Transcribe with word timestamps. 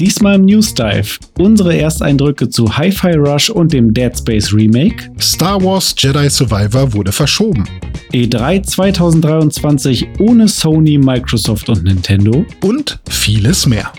Diesmal 0.00 0.34
im 0.34 0.46
News 0.46 0.74
Dive. 0.74 1.18
Unsere 1.38 1.78
Ersteindrücke 1.78 2.48
zu 2.48 2.76
Hi-Fi 2.76 3.12
Rush 3.12 3.48
und 3.50 3.72
dem 3.72 3.94
Dead 3.94 4.16
Space 4.16 4.52
Remake. 4.52 5.10
Star 5.20 5.62
Wars 5.62 5.94
Jedi 5.96 6.28
Survivor 6.28 6.92
wurde 6.92 7.12
verschoben. 7.12 7.64
E3 8.12 8.62
2023 8.62 10.08
ohne 10.18 10.48
Sony, 10.48 10.98
Microsoft 10.98 11.68
und 11.68 11.84
Nintendo. 11.84 12.44
Und 12.62 12.98
vieles 13.08 13.66
mehr. 13.66 13.92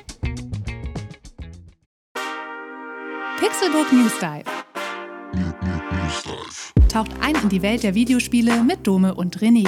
Pixelbook 3.39 3.93
News 3.93 4.13
Dive. 4.19 4.43
Taucht 6.89 7.11
ein 7.21 7.35
in 7.41 7.49
die 7.49 7.61
Welt 7.61 7.83
der 7.83 7.95
Videospiele 7.95 8.63
mit 8.63 8.85
Dome 8.85 9.13
und 9.13 9.37
René. 9.39 9.67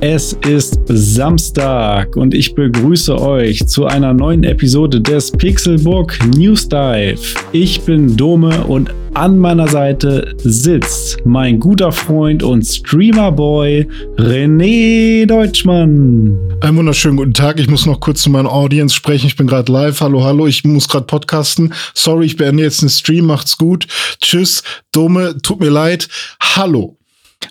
Es 0.00 0.32
ist 0.46 0.78
Samstag 0.86 2.16
und 2.16 2.32
ich 2.32 2.54
begrüße 2.54 3.20
euch 3.20 3.66
zu 3.66 3.86
einer 3.86 4.14
neuen 4.14 4.44
Episode 4.44 5.00
des 5.00 5.32
Pixelbook 5.32 6.16
News 6.36 6.68
Dive. 6.68 7.18
Ich 7.50 7.80
bin 7.80 8.16
Dome 8.16 8.64
und 8.66 8.94
an 9.14 9.36
meiner 9.38 9.66
Seite 9.66 10.36
sitzt 10.38 11.18
mein 11.24 11.58
guter 11.58 11.90
Freund 11.90 12.44
und 12.44 12.62
Streamer-Boy 12.62 13.88
René 14.18 15.26
Deutschmann. 15.26 16.38
Einen 16.60 16.76
wunderschönen 16.76 17.16
guten 17.16 17.34
Tag. 17.34 17.58
Ich 17.58 17.68
muss 17.68 17.84
noch 17.84 17.98
kurz 17.98 18.22
zu 18.22 18.30
meiner 18.30 18.52
Audience 18.52 18.94
sprechen. 18.94 19.26
Ich 19.26 19.36
bin 19.36 19.48
gerade 19.48 19.72
live. 19.72 20.00
Hallo, 20.00 20.22
hallo. 20.22 20.46
Ich 20.46 20.62
muss 20.62 20.88
gerade 20.88 21.06
podcasten. 21.06 21.74
Sorry, 21.94 22.26
ich 22.26 22.36
beende 22.36 22.62
jetzt 22.62 22.82
den 22.82 22.88
Stream. 22.88 23.26
Macht's 23.26 23.58
gut. 23.58 23.88
Tschüss. 24.20 24.62
Dome, 24.92 25.38
tut 25.42 25.58
mir 25.58 25.70
leid. 25.70 26.08
Hallo. 26.40 26.97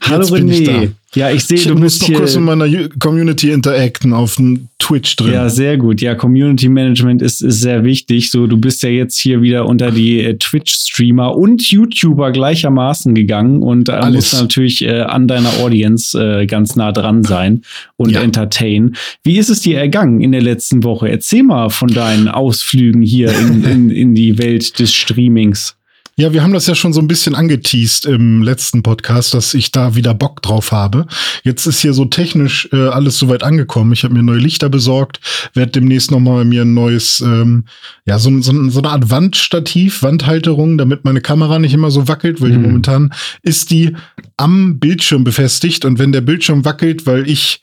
Hallo 0.01 0.23
Jetzt 0.23 0.33
René. 0.33 0.91
Ja, 1.15 1.31
ich 1.31 1.45
sehe, 1.45 1.57
du 1.57 1.75
musst 1.75 2.07
noch 2.07 2.19
kurz 2.19 2.35
mit 2.35 2.43
meiner 2.43 2.89
Community 2.99 3.49
interacten 3.51 4.13
auf 4.13 4.35
dem 4.35 4.67
Twitch 4.77 5.15
drin. 5.15 5.33
Ja, 5.33 5.49
sehr 5.49 5.77
gut. 5.77 6.01
Ja, 6.01 6.15
Community 6.15 6.69
Management 6.69 7.21
ist, 7.21 7.41
ist 7.41 7.61
sehr 7.61 7.83
wichtig. 7.83 8.29
So, 8.29 8.45
du 8.45 8.57
bist 8.57 8.83
ja 8.83 8.89
jetzt 8.89 9.17
hier 9.17 9.41
wieder 9.41 9.65
unter 9.65 9.89
die 9.89 10.21
äh, 10.21 10.37
Twitch-Streamer 10.37 11.35
und 11.35 11.71
YouTuber 11.71 12.31
gleichermaßen 12.31 13.15
gegangen 13.15 13.63
und 13.63 13.89
äh, 13.89 14.09
musst 14.11 14.33
natürlich 14.33 14.83
äh, 14.83 15.01
an 15.01 15.27
deiner 15.27 15.49
Audience 15.59 16.17
äh, 16.19 16.45
ganz 16.45 16.75
nah 16.75 16.91
dran 16.91 17.23
sein 17.23 17.63
und 17.95 18.11
ja. 18.11 18.21
entertain. 18.21 18.95
Wie 19.23 19.37
ist 19.37 19.49
es 19.49 19.61
dir 19.61 19.79
ergangen 19.79 20.21
in 20.21 20.33
der 20.33 20.41
letzten 20.41 20.83
Woche? 20.83 21.09
Erzähl 21.09 21.43
mal 21.43 21.69
von 21.69 21.89
deinen 21.89 22.27
Ausflügen 22.27 23.01
hier 23.01 23.31
in, 23.31 23.63
in, 23.63 23.89
in 23.89 24.13
die 24.13 24.37
Welt 24.37 24.77
des 24.77 24.93
Streamings. 24.93 25.76
Ja, 26.19 26.33
wir 26.33 26.41
haben 26.41 26.53
das 26.53 26.65
ja 26.65 26.73
schon 26.73 26.93
so 26.93 26.99
ein 26.99 27.07
bisschen 27.07 27.35
angeteased 27.35 28.07
im 28.07 28.41
letzten 28.41 28.81
Podcast, 28.81 29.35
dass 29.35 29.53
ich 29.53 29.71
da 29.71 29.93
wieder 29.93 30.15
Bock 30.15 30.41
drauf 30.41 30.71
habe. 30.71 31.05
Jetzt 31.43 31.67
ist 31.67 31.79
hier 31.79 31.93
so 31.93 32.05
technisch 32.05 32.67
äh, 32.73 32.87
alles 32.87 33.19
soweit 33.19 33.43
angekommen. 33.43 33.91
Ich 33.91 34.03
habe 34.03 34.15
mir 34.15 34.23
neue 34.23 34.39
Lichter 34.39 34.67
besorgt, 34.67 35.19
werde 35.53 35.73
demnächst 35.73 36.09
noch 36.09 36.19
mal 36.19 36.43
mir 36.43 36.63
ein 36.63 36.73
neues, 36.73 37.21
ähm, 37.21 37.65
ja, 38.07 38.17
so, 38.17 38.31
so, 38.41 38.67
so 38.67 38.79
eine 38.79 38.89
Art 38.89 39.11
Wandstativ, 39.11 40.01
Wandhalterung, 40.01 40.79
damit 40.79 41.05
meine 41.05 41.21
Kamera 41.21 41.59
nicht 41.59 41.75
immer 41.75 41.91
so 41.91 42.07
wackelt, 42.07 42.41
weil 42.41 42.53
mhm. 42.53 42.63
momentan 42.63 43.13
ist 43.43 43.69
die 43.69 43.95
am 44.37 44.79
Bildschirm 44.79 45.23
befestigt 45.23 45.85
und 45.85 45.99
wenn 45.99 46.13
der 46.13 46.21
Bildschirm 46.21 46.65
wackelt, 46.65 47.05
weil 47.05 47.29
ich 47.29 47.61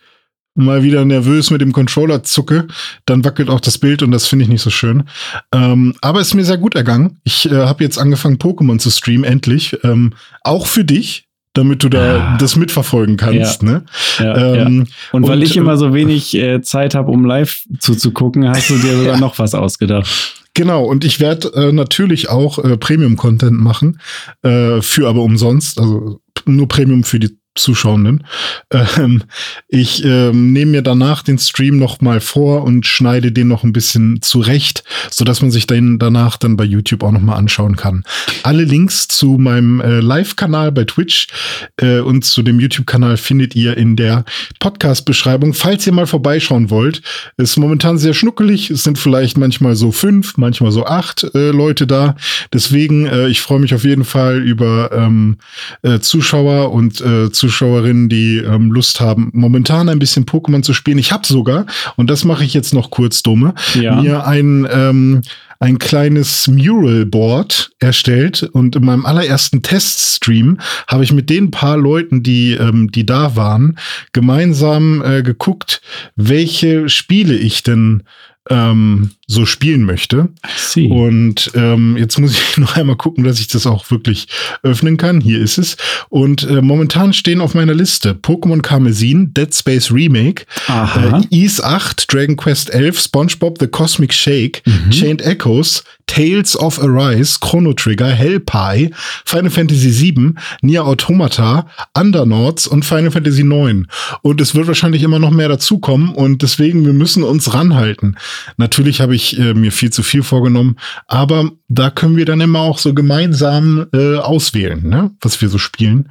mal 0.54 0.82
wieder 0.82 1.04
nervös 1.04 1.50
mit 1.50 1.60
dem 1.60 1.72
Controller 1.72 2.22
zucke, 2.22 2.66
dann 3.06 3.24
wackelt 3.24 3.50
auch 3.50 3.60
das 3.60 3.78
Bild 3.78 4.02
und 4.02 4.12
das 4.12 4.26
finde 4.26 4.44
ich 4.44 4.48
nicht 4.48 4.62
so 4.62 4.70
schön. 4.70 5.04
Ähm, 5.52 5.94
aber 6.00 6.20
es 6.20 6.28
ist 6.28 6.34
mir 6.34 6.44
sehr 6.44 6.58
gut 6.58 6.74
ergangen. 6.74 7.18
Ich 7.24 7.50
äh, 7.50 7.54
habe 7.54 7.82
jetzt 7.82 7.98
angefangen, 7.98 8.38
Pokémon 8.38 8.78
zu 8.78 8.90
streamen, 8.90 9.24
endlich. 9.24 9.76
Ähm, 9.82 10.14
auch 10.42 10.66
für 10.66 10.84
dich, 10.84 11.26
damit 11.54 11.82
du 11.82 11.88
da 11.88 12.16
ja. 12.16 12.36
das 12.38 12.56
mitverfolgen 12.56 13.16
kannst. 13.16 13.62
Ja. 13.62 13.68
Ne? 13.68 13.84
Ja, 14.18 14.36
ähm, 14.36 14.86
und, 15.12 15.24
und, 15.24 15.28
weil 15.28 15.42
ich 15.42 15.56
immer 15.56 15.76
so 15.76 15.94
wenig 15.94 16.34
äh, 16.34 16.60
Zeit 16.62 16.94
habe, 16.94 17.10
um 17.10 17.24
live 17.24 17.64
zuzugucken, 17.78 18.48
hast 18.48 18.70
du 18.70 18.76
dir 18.76 18.96
sogar 18.98 19.18
noch 19.18 19.38
was 19.38 19.54
ausgedacht. 19.54 20.08
Genau, 20.54 20.84
und 20.84 21.04
ich 21.04 21.18
werde 21.18 21.48
äh, 21.54 21.72
natürlich 21.72 22.28
auch 22.28 22.58
äh, 22.58 22.76
Premium-Content 22.76 23.58
machen, 23.58 24.00
äh, 24.42 24.80
für 24.82 25.08
aber 25.08 25.22
umsonst, 25.22 25.80
also 25.80 26.20
nur 26.46 26.68
Premium 26.68 27.02
für 27.02 27.18
die 27.18 27.36
Zuschauenden. 27.54 28.26
Ähm, 28.70 29.22
ich 29.68 30.04
ähm, 30.04 30.52
nehme 30.52 30.72
mir 30.72 30.82
danach 30.82 31.22
den 31.22 31.38
Stream 31.38 31.78
noch 31.78 32.00
mal 32.00 32.20
vor 32.20 32.64
und 32.64 32.86
schneide 32.86 33.30
den 33.30 33.48
noch 33.48 33.62
ein 33.62 33.72
bisschen 33.72 34.20
zurecht, 34.22 34.82
so 35.10 35.24
dass 35.24 35.40
man 35.40 35.52
sich 35.52 35.66
den 35.66 35.98
danach 35.98 36.36
dann 36.36 36.56
bei 36.56 36.64
YouTube 36.64 37.04
auch 37.04 37.12
noch 37.12 37.20
mal 37.20 37.36
anschauen 37.36 37.76
kann. 37.76 38.02
Alle 38.42 38.64
Links 38.64 39.06
zu 39.06 39.38
meinem 39.38 39.80
äh, 39.80 40.00
Live-Kanal 40.00 40.72
bei 40.72 40.84
Twitch 40.84 41.28
äh, 41.76 42.00
und 42.00 42.24
zu 42.24 42.42
dem 42.42 42.58
YouTube-Kanal 42.58 43.16
findet 43.16 43.54
ihr 43.54 43.76
in 43.76 43.94
der 43.94 44.24
Podcast-Beschreibung. 44.58 45.54
Falls 45.54 45.86
ihr 45.86 45.92
mal 45.92 46.06
vorbeischauen 46.06 46.70
wollt, 46.70 47.02
ist 47.36 47.56
momentan 47.56 47.98
sehr 47.98 48.14
schnuckelig. 48.14 48.70
Es 48.70 48.82
sind 48.82 48.98
vielleicht 48.98 49.38
manchmal 49.38 49.76
so 49.76 49.92
fünf, 49.92 50.36
manchmal 50.36 50.72
so 50.72 50.86
acht 50.86 51.24
äh, 51.34 51.50
Leute 51.50 51.86
da. 51.86 52.16
Deswegen, 52.52 53.06
äh, 53.06 53.28
ich 53.28 53.40
freue 53.40 53.60
mich 53.60 53.74
auf 53.74 53.84
jeden 53.84 54.04
Fall 54.04 54.42
über 54.42 54.90
ähm, 54.92 55.36
äh, 55.82 56.00
Zuschauer 56.00 56.72
und 56.72 57.00
äh, 57.00 57.30
Zuschauerinnen, 57.44 58.08
die 58.08 58.38
ähm, 58.38 58.72
Lust 58.72 59.00
haben, 59.00 59.30
momentan 59.34 59.90
ein 59.90 59.98
bisschen 59.98 60.24
Pokémon 60.24 60.62
zu 60.62 60.72
spielen. 60.72 60.96
Ich 60.96 61.12
habe 61.12 61.26
sogar, 61.26 61.66
und 61.96 62.08
das 62.08 62.24
mache 62.24 62.42
ich 62.42 62.54
jetzt 62.54 62.72
noch 62.72 62.90
kurz 62.90 63.22
dumme, 63.22 63.54
ja. 63.74 64.00
mir 64.00 64.26
ein 64.26 64.66
ähm, 64.70 65.20
ein 65.60 65.78
kleines 65.78 66.48
Mural-Board 66.48 67.72
erstellt 67.78 68.42
und 68.42 68.76
in 68.76 68.84
meinem 68.84 69.06
allerersten 69.06 69.62
Teststream 69.62 70.58
habe 70.88 71.04
ich 71.04 71.12
mit 71.12 71.30
den 71.30 71.50
paar 71.50 71.76
Leuten, 71.76 72.22
die, 72.22 72.52
ähm, 72.52 72.90
die 72.90 73.06
da 73.06 73.36
waren, 73.36 73.78
gemeinsam 74.12 75.02
äh, 75.02 75.22
geguckt, 75.22 75.80
welche 76.16 76.88
Spiele 76.88 77.34
ich 77.34 77.62
denn 77.62 78.02
ähm, 78.50 79.12
so 79.26 79.46
spielen 79.46 79.84
möchte. 79.84 80.28
See. 80.56 80.88
Und 80.88 81.50
ähm, 81.54 81.96
jetzt 81.96 82.18
muss 82.18 82.32
ich 82.32 82.56
noch 82.58 82.76
einmal 82.76 82.96
gucken, 82.96 83.24
dass 83.24 83.40
ich 83.40 83.48
das 83.48 83.66
auch 83.66 83.90
wirklich 83.90 84.28
öffnen 84.62 84.96
kann. 84.96 85.20
Hier 85.20 85.40
ist 85.40 85.58
es. 85.58 85.76
Und 86.08 86.44
äh, 86.44 86.60
momentan 86.60 87.12
stehen 87.12 87.40
auf 87.40 87.54
meiner 87.54 87.74
Liste 87.74 88.12
Pokémon 88.14 88.60
Karmesin, 88.60 89.32
Dead 89.34 89.54
Space 89.54 89.90
Remake, 89.90 90.44
äh, 90.68 91.22
Ease 91.30 91.64
8, 91.64 92.12
Dragon 92.12 92.36
Quest 92.36 92.72
11, 92.72 93.00
SpongeBob 93.00 93.58
The 93.58 93.66
Cosmic 93.66 94.12
Shake, 94.12 94.62
mhm. 94.66 94.90
Chained 94.90 95.22
Echoes, 95.22 95.84
Tales 96.06 96.56
of 96.56 96.78
Arise, 96.80 97.38
Chrono 97.40 97.72
Trigger, 97.72 98.08
Hellpie, 98.08 98.90
Final 99.24 99.50
Fantasy 99.50 99.90
VII, 99.90 100.34
Nier 100.62 100.84
Automata, 100.84 101.66
Undernauts 101.94 102.66
und 102.66 102.84
Final 102.84 103.10
Fantasy 103.10 103.42
IX. 103.42 103.86
Und 104.22 104.40
es 104.40 104.54
wird 104.54 104.66
wahrscheinlich 104.66 105.02
immer 105.02 105.18
noch 105.18 105.30
mehr 105.30 105.48
dazukommen 105.48 106.10
und 106.10 106.42
deswegen, 106.42 106.84
wir 106.84 106.92
müssen 106.92 107.22
uns 107.22 107.54
ranhalten. 107.54 108.16
Natürlich 108.56 109.00
habe 109.00 109.13
ich 109.14 109.38
äh, 109.38 109.54
mir 109.54 109.72
viel 109.72 109.90
zu 109.90 110.02
viel 110.02 110.22
vorgenommen, 110.22 110.76
aber 111.06 111.50
da 111.68 111.90
können 111.90 112.16
wir 112.16 112.24
dann 112.24 112.40
immer 112.40 112.60
auch 112.60 112.78
so 112.78 112.94
gemeinsam 112.94 113.86
äh, 113.92 114.16
auswählen, 114.16 114.86
ne? 114.86 115.10
was 115.20 115.40
wir 115.40 115.48
so 115.48 115.58
spielen. 115.58 116.10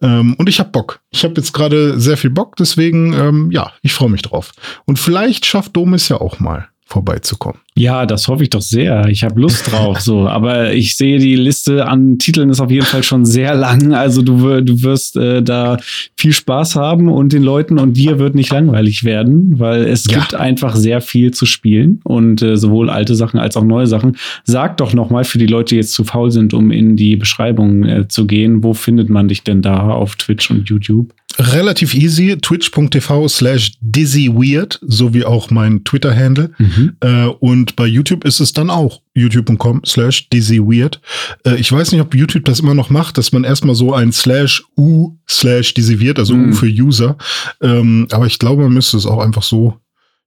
Ähm, 0.00 0.34
und 0.34 0.48
ich 0.48 0.60
habe 0.60 0.70
Bock. 0.70 1.00
Ich 1.10 1.24
habe 1.24 1.34
jetzt 1.36 1.52
gerade 1.52 1.98
sehr 1.98 2.16
viel 2.16 2.30
Bock, 2.30 2.56
deswegen, 2.56 3.12
ähm, 3.12 3.50
ja, 3.50 3.72
ich 3.82 3.92
freue 3.92 4.10
mich 4.10 4.22
drauf. 4.22 4.52
Und 4.84 4.98
vielleicht 4.98 5.46
schafft 5.46 5.76
Domis 5.76 6.08
ja 6.08 6.20
auch 6.20 6.40
mal 6.40 6.68
vorbeizukommen. 6.86 7.60
Ja, 7.76 8.06
das 8.06 8.28
hoffe 8.28 8.44
ich 8.44 8.50
doch 8.50 8.60
sehr. 8.60 9.08
Ich 9.08 9.24
habe 9.24 9.40
Lust 9.40 9.72
drauf. 9.72 10.00
so, 10.00 10.28
aber 10.28 10.72
ich 10.74 10.96
sehe 10.96 11.18
die 11.18 11.34
Liste 11.34 11.86
an 11.86 12.18
Titeln 12.18 12.50
ist 12.50 12.60
auf 12.60 12.70
jeden 12.70 12.86
Fall 12.86 13.02
schon 13.02 13.24
sehr 13.24 13.54
lang. 13.54 13.94
Also 13.94 14.22
du, 14.22 14.60
du 14.60 14.82
wirst 14.82 15.16
äh, 15.16 15.42
da 15.42 15.78
viel 16.16 16.32
Spaß 16.32 16.76
haben 16.76 17.08
und 17.08 17.32
den 17.32 17.42
Leuten 17.42 17.78
und 17.78 17.96
dir 17.96 18.18
wird 18.18 18.34
nicht 18.34 18.52
langweilig 18.52 19.04
werden, 19.04 19.58
weil 19.58 19.84
es 19.84 20.04
ja. 20.08 20.18
gibt 20.18 20.34
einfach 20.34 20.76
sehr 20.76 21.00
viel 21.00 21.32
zu 21.32 21.46
spielen 21.46 22.00
und 22.04 22.42
äh, 22.42 22.56
sowohl 22.56 22.90
alte 22.90 23.14
Sachen 23.14 23.40
als 23.40 23.56
auch 23.56 23.64
neue 23.64 23.86
Sachen. 23.86 24.16
Sag 24.44 24.76
doch 24.76 24.92
noch 24.92 25.10
mal 25.10 25.24
für 25.24 25.38
die 25.38 25.46
Leute, 25.46 25.70
die 25.70 25.76
jetzt 25.76 25.94
zu 25.94 26.04
faul 26.04 26.30
sind, 26.30 26.54
um 26.54 26.70
in 26.70 26.96
die 26.96 27.16
Beschreibung 27.16 27.84
äh, 27.84 28.08
zu 28.08 28.26
gehen, 28.26 28.62
wo 28.62 28.74
findet 28.74 29.08
man 29.08 29.28
dich 29.28 29.42
denn 29.42 29.62
da 29.62 29.88
auf 29.90 30.16
Twitch 30.16 30.50
und 30.50 30.68
YouTube? 30.68 31.12
Relativ 31.38 31.94
easy. 31.94 32.36
Twitch.tv 32.40 33.28
slash 33.28 33.72
dizzyweird, 33.80 34.78
so 34.82 35.14
wie 35.14 35.24
auch 35.24 35.50
mein 35.50 35.84
Twitter-Handle. 35.84 36.50
Mhm. 36.58 36.96
Äh, 37.00 37.26
und 37.26 37.76
bei 37.76 37.86
YouTube 37.86 38.24
ist 38.24 38.40
es 38.40 38.52
dann 38.52 38.70
auch 38.70 39.00
youtube.com 39.14 39.82
slash 39.84 40.28
dizzyweird. 40.30 41.00
Äh, 41.44 41.56
ich 41.56 41.70
weiß 41.70 41.92
nicht, 41.92 42.00
ob 42.00 42.14
YouTube 42.14 42.44
das 42.44 42.60
immer 42.60 42.74
noch 42.74 42.90
macht, 42.90 43.18
dass 43.18 43.32
man 43.32 43.44
erstmal 43.44 43.74
so 43.74 43.94
ein 43.94 44.12
slash 44.12 44.64
u 44.76 45.16
slash 45.28 45.74
dizzyweird, 45.74 46.18
also 46.18 46.34
mhm. 46.34 46.50
u 46.50 46.54
für 46.54 46.66
User. 46.66 47.16
Ähm, 47.60 48.06
aber 48.10 48.26
ich 48.26 48.38
glaube, 48.38 48.62
man 48.62 48.72
müsste 48.72 48.96
es 48.96 49.06
auch 49.06 49.22
einfach 49.22 49.42
so 49.42 49.78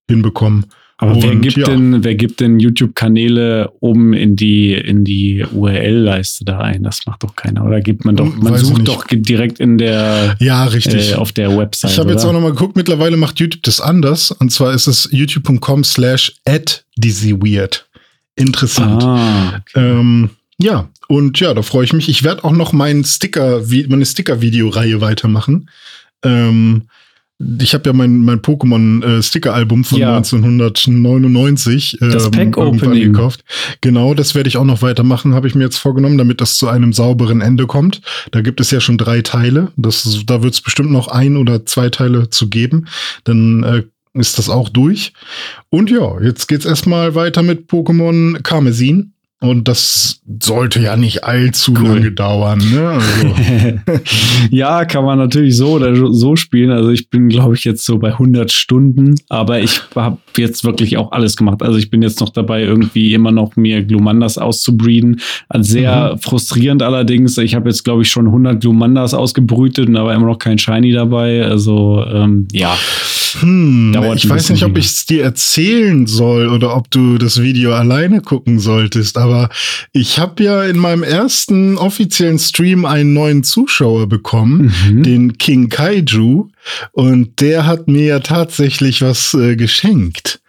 hinbekommen. 0.09 0.65
Aber 0.99 1.13
und, 1.13 1.23
wer 1.23 1.35
gibt 1.35 1.57
ja. 1.57 1.65
denn, 1.65 2.03
wer 2.03 2.15
gibt 2.15 2.39
denn 2.39 2.59
YouTube-Kanäle 2.59 3.71
oben 3.81 4.13
in 4.13 4.35
die, 4.35 4.73
in 4.73 5.03
die 5.03 5.45
URL-Leiste 5.51 6.43
da 6.43 6.59
ein? 6.59 6.81
Das 6.81 7.05
macht 7.05 7.23
doch 7.23 7.35
keiner. 7.35 7.63
Oder 7.65 7.81
gibt 7.81 8.03
man 8.03 8.15
doch, 8.15 8.35
man 8.35 8.53
Weiß 8.53 8.61
sucht 8.61 8.87
doch 8.87 9.05
direkt 9.07 9.59
in 9.59 9.77
der, 9.77 10.35
ja, 10.39 10.65
richtig. 10.65 11.11
Äh, 11.11 11.15
auf 11.15 11.31
der 11.31 11.55
Website. 11.55 11.91
Ich 11.91 11.99
habe 11.99 12.11
jetzt 12.11 12.25
auch 12.25 12.33
nochmal 12.33 12.51
geguckt, 12.51 12.75
mittlerweile 12.75 13.15
macht 13.15 13.39
YouTube 13.39 13.61
das 13.61 13.79
anders. 13.79 14.31
Und 14.31 14.51
zwar 14.51 14.73
ist 14.73 14.87
es 14.87 15.07
youtube.com 15.11 15.83
slash 15.83 16.33
at 16.45 16.83
dizzyweird. 16.97 17.87
Interessant. 18.35 19.03
Ah, 19.03 19.61
Ähm, 19.75 20.31
ja, 20.59 20.89
und 21.07 21.39
ja, 21.39 21.53
da 21.53 21.61
freue 21.61 21.85
ich 21.85 21.93
mich. 21.93 22.09
Ich 22.09 22.23
werde 22.23 22.43
auch 22.43 22.51
noch 22.51 22.73
meinen 22.73 23.03
Sticker, 23.03 23.61
meine 23.87 24.05
Sticker-Videoreihe 24.05 24.99
weitermachen. 24.99 25.69
Ähm, 26.23 26.87
ich 27.59 27.73
habe 27.75 27.87
ja 27.87 27.93
mein, 27.93 28.19
mein 28.19 28.39
Pokémon-Sticker-Album 28.41 29.83
von 29.83 29.99
Ja. 29.99 30.17
1999 30.17 31.97
Das 31.99 32.25
ähm, 32.25 32.31
Pack-Opening. 32.31 32.79
irgendwann 32.79 32.99
gekauft. 33.13 33.43
Genau, 33.81 34.13
das 34.13 34.33
werde 34.35 34.47
ich 34.49 34.57
auch 34.57 34.63
noch 34.65 34.81
weitermachen, 34.81 35.33
habe 35.35 35.47
ich 35.47 35.55
mir 35.55 35.63
jetzt 35.63 35.77
vorgenommen, 35.77 36.17
damit 36.17 36.41
das 36.41 36.57
zu 36.57 36.67
einem 36.67 36.93
sauberen 36.93 37.41
Ende 37.41 37.67
kommt. 37.67 38.01
Da 38.31 38.41
gibt 38.41 38.59
es 38.59 38.71
ja 38.71 38.79
schon 38.79 38.97
drei 38.97 39.21
Teile. 39.21 39.71
Das, 39.77 40.23
da 40.25 40.41
wird 40.41 40.53
es 40.55 40.61
bestimmt 40.61 40.91
noch 40.91 41.07
ein 41.09 41.37
oder 41.37 41.65
zwei 41.65 41.89
Teile 41.89 42.29
zu 42.29 42.49
geben. 42.49 42.87
Dann 43.23 43.63
äh, 43.63 43.83
ist 44.13 44.39
das 44.39 44.49
auch 44.49 44.69
durch. 44.69 45.13
Und 45.69 45.91
ja, 45.91 46.19
jetzt 46.21 46.47
geht's 46.47 46.65
erstmal 46.65 47.13
weiter 47.13 47.43
mit 47.43 47.69
Pokémon 47.69 48.41
Karmesin. 48.41 49.13
Und 49.39 49.67
das 49.67 50.21
sollte 50.41 50.79
ja 50.81 50.95
nicht 50.97 51.23
allzu 51.23 51.71
Cool. 51.77 51.87
lange 51.89 52.11
dauern. 52.11 52.57
Ne? 52.57 52.89
Also, 52.89 53.35
ja, 54.49 54.83
kann 54.85 55.05
man 55.05 55.19
natürlich 55.19 55.55
so 55.55 55.73
oder 55.75 55.95
so 56.11 56.35
spielen. 56.35 56.71
Also 56.71 56.89
ich 56.89 57.09
bin, 57.11 57.29
glaube 57.29 57.53
ich, 57.53 57.63
jetzt 57.63 57.85
so 57.85 57.99
bei 57.99 58.09
100 58.13 58.51
Stunden, 58.51 59.13
aber 59.29 59.59
ich 59.59 59.81
habe 59.95 60.17
jetzt 60.37 60.63
wirklich 60.63 60.97
auch 60.97 61.11
alles 61.11 61.35
gemacht. 61.37 61.61
Also 61.61 61.77
ich 61.77 61.91
bin 61.91 62.01
jetzt 62.01 62.19
noch 62.19 62.29
dabei, 62.29 62.63
irgendwie 62.63 63.13
immer 63.13 63.31
noch 63.31 63.55
mir 63.55 63.83
Glumandas 63.83 64.39
auszubreeden. 64.39 65.21
Also 65.49 65.73
Sehr 65.73 66.13
Mhm. 66.15 66.19
frustrierend 66.19 66.81
allerdings. 66.81 67.37
Ich 67.37 67.53
habe 67.53 67.69
jetzt, 67.69 67.83
glaube 67.83 68.01
ich, 68.01 68.09
schon 68.09 68.25
100 68.27 68.59
Glumandas 68.59 69.13
ausgebrütet 69.13 69.87
und 69.87 69.93
da 69.93 70.03
war 70.03 70.15
immer 70.15 70.25
noch 70.27 70.39
kein 70.39 70.57
Shiny 70.57 70.93
dabei. 70.93 71.45
Also 71.45 72.03
ähm, 72.11 72.47
ja, 72.51 72.75
hm, 73.35 73.93
Dauert 73.93 74.17
ich 74.17 74.29
weiß 74.29 74.49
nicht, 74.49 74.63
ob 74.63 74.77
ich 74.77 74.85
es 74.85 75.05
dir 75.05 75.23
erzählen 75.23 76.07
soll 76.07 76.47
oder 76.47 76.75
ob 76.75 76.89
du 76.91 77.17
das 77.17 77.41
Video 77.41 77.73
alleine 77.73 78.21
gucken 78.21 78.59
solltest. 78.59 79.17
Aber 79.17 79.49
ich 79.91 80.19
habe 80.19 80.43
ja 80.43 80.63
in 80.63 80.77
meinem 80.77 81.03
ersten 81.03 81.77
offiziellen 81.77 82.39
Stream 82.39 82.85
einen 82.85 83.13
neuen 83.13 83.43
Zuschauer 83.43 84.07
bekommen. 84.07 84.73
Mhm. 84.87 85.03
den 85.03 85.37
King 85.37 85.69
Kaiju 85.69 86.49
und 86.91 87.39
der 87.39 87.65
hat 87.65 87.87
mir 87.87 88.05
ja 88.05 88.19
tatsächlich 88.19 89.01
was 89.01 89.33
äh, 89.33 89.55
geschenkt 89.55 90.39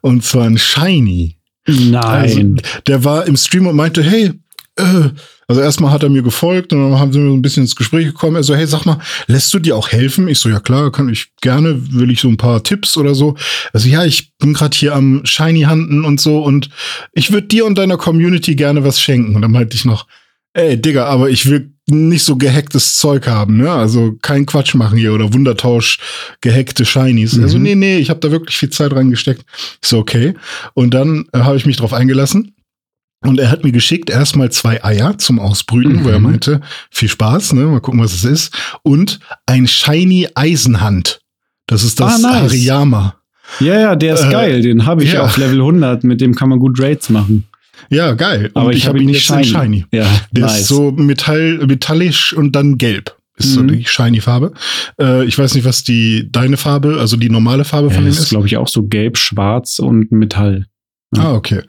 und 0.00 0.24
zwar 0.24 0.44
ein 0.44 0.58
Shiny. 0.58 1.36
Also, 1.66 1.90
nein. 1.90 2.60
der 2.86 3.04
war 3.04 3.26
im 3.26 3.36
Stream 3.36 3.66
und 3.66 3.76
meinte, 3.76 4.02
hey, 4.02 4.32
äh, 4.76 5.10
also 5.48 5.62
erstmal 5.62 5.90
hat 5.90 6.02
er 6.02 6.10
mir 6.10 6.22
gefolgt 6.22 6.74
und 6.74 6.82
dann 6.82 7.00
haben 7.00 7.10
sie 7.10 7.18
mir 7.18 7.30
so 7.30 7.34
ein 7.34 7.40
bisschen 7.40 7.62
ins 7.62 7.74
Gespräch 7.74 8.04
gekommen. 8.04 8.36
Er 8.36 8.42
so, 8.42 8.54
hey, 8.54 8.66
sag 8.66 8.84
mal, 8.84 8.98
lässt 9.28 9.52
du 9.54 9.58
dir 9.58 9.76
auch 9.76 9.88
helfen? 9.88 10.28
Ich 10.28 10.38
so, 10.38 10.50
ja 10.50 10.60
klar, 10.60 10.92
kann 10.92 11.08
ich 11.08 11.32
gerne, 11.40 11.80
will 11.90 12.10
ich 12.10 12.20
so 12.20 12.28
ein 12.28 12.36
paar 12.36 12.62
Tipps 12.62 12.98
oder 12.98 13.14
so. 13.14 13.34
Also 13.72 13.88
ja, 13.88 14.04
ich 14.04 14.36
bin 14.36 14.52
gerade 14.52 14.76
hier 14.76 14.94
am 14.94 15.22
Shiny 15.24 15.62
Handen 15.62 16.04
und 16.04 16.20
so 16.20 16.44
und 16.44 16.68
ich 17.14 17.32
würde 17.32 17.46
dir 17.46 17.64
und 17.64 17.78
deiner 17.78 17.96
Community 17.96 18.56
gerne 18.56 18.84
was 18.84 19.00
schenken. 19.00 19.34
Und 19.34 19.40
dann 19.40 19.52
meinte 19.52 19.74
ich 19.74 19.86
noch, 19.86 20.06
ey, 20.52 20.78
Digga, 20.80 21.06
aber 21.06 21.30
ich 21.30 21.48
will 21.48 21.72
nicht 21.86 22.24
so 22.24 22.36
gehacktes 22.36 22.96
Zeug 22.96 23.26
haben, 23.26 23.56
ne? 23.56 23.70
Also 23.70 24.16
kein 24.20 24.44
Quatsch 24.44 24.74
machen 24.74 24.98
hier 24.98 25.14
oder 25.14 25.32
Wundertausch 25.32 25.98
gehackte 26.42 26.84
Shinies. 26.84 27.36
Mhm. 27.36 27.42
Also 27.44 27.58
nee, 27.58 27.74
nee, 27.74 27.96
ich 27.96 28.10
habe 28.10 28.20
da 28.20 28.30
wirklich 28.30 28.58
viel 28.58 28.68
Zeit 28.68 28.92
reingesteckt. 28.92 29.44
Ich 29.82 29.88
so, 29.88 29.98
okay. 29.98 30.34
Und 30.74 30.92
dann 30.92 31.24
äh, 31.32 31.38
habe 31.38 31.56
ich 31.56 31.64
mich 31.64 31.78
drauf 31.78 31.94
eingelassen. 31.94 32.52
Und 33.24 33.40
er 33.40 33.50
hat 33.50 33.64
mir 33.64 33.72
geschickt 33.72 34.10
erstmal 34.10 34.50
zwei 34.52 34.82
Eier 34.84 35.18
zum 35.18 35.40
Ausbrüten, 35.40 35.96
Mhm. 35.96 36.04
wo 36.04 36.08
er 36.10 36.20
meinte, 36.20 36.60
viel 36.90 37.08
Spaß, 37.08 37.52
ne? 37.54 37.62
Mal 37.66 37.80
gucken, 37.80 38.00
was 38.00 38.14
es 38.14 38.24
ist. 38.24 38.54
Und 38.82 39.18
ein 39.46 39.66
Shiny 39.66 40.28
Eisenhand. 40.34 41.20
Das 41.66 41.82
ist 41.84 41.98
das 42.00 42.24
Ah, 42.24 42.40
nice. 42.42 42.64
Ja, 43.60 43.80
ja, 43.80 43.96
der 43.96 44.14
ist 44.14 44.24
Äh, 44.24 44.30
geil. 44.30 44.62
Den 44.62 44.86
habe 44.86 45.02
ich 45.04 45.12
ja. 45.14 45.22
auf 45.22 45.36
Level 45.36 45.60
100. 45.60 46.04
Mit 46.04 46.20
dem 46.20 46.34
kann 46.34 46.48
man 46.48 46.58
gut 46.58 46.78
Raids 46.80 47.08
machen. 47.10 47.44
Ja, 47.90 48.12
geil. 48.12 48.50
Aber 48.54 48.66
und 48.66 48.74
ich, 48.76 48.86
habe 48.86 48.98
ihn 49.00 49.06
nicht 49.06 49.28
jetzt 49.28 49.36
in 49.38 49.44
shiny. 49.44 49.84
Ja, 49.92 50.06
Der 50.32 50.44
nice. 50.46 50.60
ist 50.60 50.68
so 50.68 50.90
metall, 50.92 51.58
metallisch 51.66 52.32
und 52.32 52.52
dann 52.54 52.76
gelb. 52.78 53.16
Ist 53.36 53.52
so 53.54 53.62
Mhm. 53.62 53.68
die 53.68 53.84
shiny 53.84 54.20
Farbe. 54.20 54.52
Äh, 55.00 55.24
ich 55.24 55.38
weiß 55.38 55.54
nicht, 55.54 55.64
was 55.64 55.84
die 55.84 56.28
deine 56.30 56.56
Farbe, 56.56 56.98
also 56.98 57.16
die 57.16 57.30
normale 57.30 57.64
Farbe 57.64 57.88
ja, 57.88 57.94
von 57.94 58.02
dem 58.04 58.08
das 58.10 58.16
ist, 58.18 58.24
ist. 58.24 58.30
glaube 58.30 58.46
ich, 58.46 58.56
auch 58.56 58.68
so 58.68 58.82
gelb, 58.86 59.16
schwarz 59.16 59.78
und 59.78 60.10
Metall. 60.12 60.66
Ah, 61.16 61.32
okay. 61.32 61.62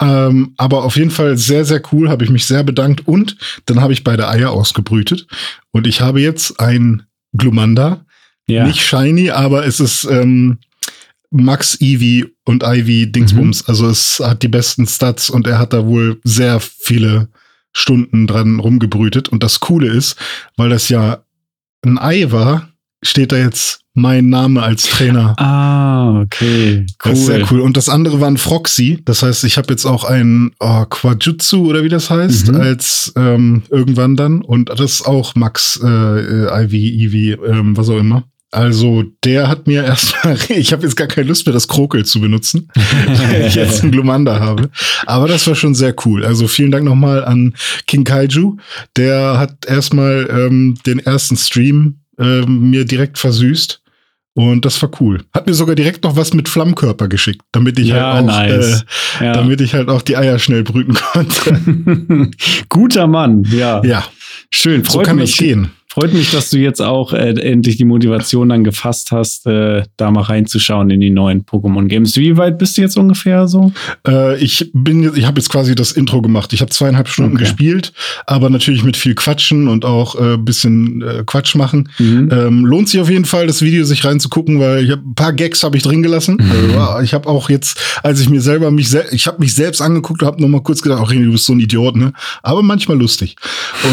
Ähm, 0.00 0.52
aber 0.58 0.84
auf 0.84 0.96
jeden 0.96 1.10
Fall 1.10 1.38
sehr, 1.38 1.64
sehr 1.64 1.80
cool, 1.92 2.10
habe 2.10 2.24
ich 2.24 2.30
mich 2.30 2.44
sehr 2.44 2.62
bedankt. 2.62 3.06
Und 3.06 3.36
dann 3.66 3.80
habe 3.80 3.92
ich 3.92 4.04
beide 4.04 4.28
Eier 4.28 4.50
ausgebrütet. 4.50 5.26
Und 5.70 5.86
ich 5.86 6.00
habe 6.00 6.20
jetzt 6.20 6.60
ein 6.60 7.04
Glumanda. 7.32 8.04
Ja. 8.46 8.66
Nicht 8.66 8.82
shiny, 8.82 9.30
aber 9.30 9.64
es 9.64 9.80
ist 9.80 10.04
ähm, 10.04 10.58
Max, 11.30 11.80
Eevee 11.80 12.26
und 12.44 12.62
Ivy 12.64 13.10
Dingsbums. 13.10 13.66
Also 13.66 13.88
es 13.88 14.20
hat 14.20 14.42
die 14.42 14.48
besten 14.48 14.86
Stats 14.86 15.30
und 15.30 15.46
er 15.46 15.58
hat 15.58 15.72
da 15.72 15.86
wohl 15.86 16.20
sehr 16.24 16.60
viele 16.60 17.28
Stunden 17.72 18.26
dran 18.26 18.60
rumgebrütet. 18.60 19.30
Und 19.30 19.42
das 19.42 19.60
Coole 19.60 19.88
ist, 19.88 20.16
weil 20.56 20.68
das 20.68 20.90
ja 20.90 21.24
ein 21.82 21.98
Ei 21.98 22.30
war, 22.30 22.68
steht 23.02 23.32
da 23.32 23.36
jetzt 23.36 23.80
mein 23.94 24.28
Name 24.30 24.62
als 24.62 24.84
Trainer. 24.84 25.36
Ah, 26.02 26.20
okay. 26.22 26.84
Cool. 27.04 27.12
Das 27.12 27.18
ist 27.20 27.26
sehr 27.26 27.52
cool. 27.52 27.60
Und 27.60 27.76
das 27.76 27.88
andere 27.88 28.20
war 28.20 28.28
ein 28.28 28.36
Froxy. 28.38 29.00
Das 29.04 29.22
heißt, 29.22 29.44
ich 29.44 29.56
habe 29.58 29.68
jetzt 29.70 29.84
auch 29.84 30.02
ein 30.04 30.50
oh, 30.58 30.84
Quajutsu 30.86 31.68
oder 31.68 31.84
wie 31.84 31.88
das 31.88 32.10
heißt, 32.10 32.48
Mhm. 32.48 32.60
als 32.60 33.12
ähm, 33.16 33.62
irgendwann 33.70 34.16
dann. 34.16 34.40
Und 34.40 34.68
das 34.70 34.80
ist 34.80 35.06
auch 35.06 35.34
Max, 35.36 35.78
äh, 35.82 36.64
Ivy, 36.64 37.04
Eevee, 37.04 37.32
ähm, 37.46 37.76
was 37.76 37.88
auch 37.88 37.98
immer. 37.98 38.24
Also 38.50 39.04
der 39.24 39.48
hat 39.48 39.66
mir 39.66 39.84
erstmal, 39.84 40.36
ich 40.48 40.72
habe 40.72 40.82
jetzt 40.82 40.96
gar 40.96 41.06
keine 41.06 41.28
Lust 41.28 41.46
mehr, 41.46 41.52
das 41.54 41.68
Krokel 41.68 42.04
zu 42.04 42.20
benutzen, 42.20 42.68
weil 42.74 43.46
ich 43.46 43.54
jetzt 43.54 43.82
einen 43.82 43.92
Glumanda 43.92 44.40
habe. 44.40 44.70
Aber 45.06 45.28
das 45.28 45.46
war 45.46 45.54
schon 45.54 45.74
sehr 45.74 45.94
cool. 46.04 46.24
Also 46.24 46.48
vielen 46.48 46.70
Dank 46.70 46.84
nochmal 46.84 47.24
an 47.24 47.54
King 47.86 48.04
Kaiju. 48.04 48.56
Der 48.96 49.38
hat 49.38 49.66
erstmal 49.66 50.28
ähm, 50.30 50.76
den 50.84 50.98
ersten 50.98 51.36
Stream 51.36 51.98
ähm, 52.18 52.70
mir 52.70 52.84
direkt 52.84 53.18
versüßt. 53.18 53.80
Und 54.34 54.64
das 54.64 54.80
war 54.80 54.90
cool. 55.00 55.22
Hat 55.34 55.46
mir 55.46 55.52
sogar 55.52 55.74
direkt 55.74 56.04
noch 56.04 56.16
was 56.16 56.32
mit 56.32 56.48
Flammkörper 56.48 57.06
geschickt, 57.06 57.42
damit 57.52 57.78
ich 57.78 57.88
Ja, 57.88 58.14
halt 58.14 58.22
auch, 58.22 58.26
nice. 58.28 58.84
äh, 59.20 59.24
ja. 59.26 59.32
damit 59.34 59.60
ich 59.60 59.74
halt 59.74 59.90
auch 59.90 60.00
die 60.00 60.16
Eier 60.16 60.38
schnell 60.38 60.62
brüten 60.62 60.94
konnte. 60.94 62.30
Guter 62.70 63.06
Mann, 63.06 63.44
ja. 63.50 63.84
ja, 63.84 64.04
Schön, 64.50 64.84
so 64.84 64.92
freut 64.92 65.06
kann 65.06 65.16
mich. 65.16 65.32
das 65.32 65.38
gehen. 65.38 65.70
Freut 65.92 66.14
mich, 66.14 66.30
dass 66.30 66.48
du 66.48 66.56
jetzt 66.56 66.80
auch 66.80 67.12
äh, 67.12 67.34
endlich 67.38 67.76
die 67.76 67.84
Motivation 67.84 68.48
dann 68.48 68.64
gefasst 68.64 69.12
hast, 69.12 69.46
äh, 69.46 69.82
da 69.98 70.10
mal 70.10 70.22
reinzuschauen 70.22 70.88
in 70.88 71.00
die 71.00 71.10
neuen 71.10 71.44
Pokémon-Games. 71.44 72.16
Wie 72.16 72.38
weit 72.38 72.56
bist 72.56 72.78
du 72.78 72.80
jetzt 72.80 72.96
ungefähr 72.96 73.46
so? 73.46 73.72
Äh, 74.08 74.42
ich 74.42 74.70
bin, 74.72 75.12
ich 75.14 75.26
habe 75.26 75.38
jetzt 75.38 75.50
quasi 75.50 75.74
das 75.74 75.92
Intro 75.92 76.22
gemacht. 76.22 76.54
Ich 76.54 76.62
habe 76.62 76.70
zweieinhalb 76.70 77.08
Stunden 77.08 77.34
Okay. 77.34 77.44
gespielt, 77.44 77.92
aber 78.26 78.48
natürlich 78.48 78.84
mit 78.84 78.96
viel 78.96 79.14
Quatschen 79.14 79.68
und 79.68 79.84
auch 79.84 80.18
äh, 80.18 80.38
bisschen 80.38 81.02
äh, 81.02 81.24
Quatsch 81.26 81.56
machen. 81.56 81.90
Mhm. 81.98 82.30
Ähm, 82.32 82.64
lohnt 82.64 82.88
sich 82.88 82.98
auf 82.98 83.10
jeden 83.10 83.26
Fall, 83.26 83.46
das 83.46 83.60
Video 83.60 83.84
sich 83.84 84.02
reinzugucken, 84.02 84.60
weil 84.60 84.84
ich 84.84 84.92
hab, 84.92 85.00
ein 85.00 85.14
paar 85.14 85.34
Gags 85.34 85.62
habe 85.62 85.76
ich 85.76 85.82
drin 85.82 86.02
gelassen. 86.02 86.38
Mhm. 86.40 86.50
Also, 86.50 86.74
wow, 86.74 87.02
ich 87.02 87.12
habe 87.12 87.28
auch 87.28 87.50
jetzt, 87.50 87.78
als 88.02 88.18
ich 88.18 88.30
mir 88.30 88.40
selber 88.40 88.70
mich, 88.70 88.88
sel 88.88 89.04
ich 89.12 89.26
habe 89.26 89.40
mich 89.40 89.54
selbst 89.54 89.82
angeguckt, 89.82 90.22
habe 90.22 90.40
noch 90.40 90.48
mal 90.48 90.62
kurz 90.62 90.80
gedacht, 90.80 91.02
ach, 91.04 91.12
du 91.12 91.32
bist 91.32 91.44
so 91.44 91.52
ein 91.52 91.60
Idiot, 91.60 91.96
ne? 91.96 92.14
Aber 92.42 92.62
manchmal 92.62 92.96
lustig. 92.98 93.36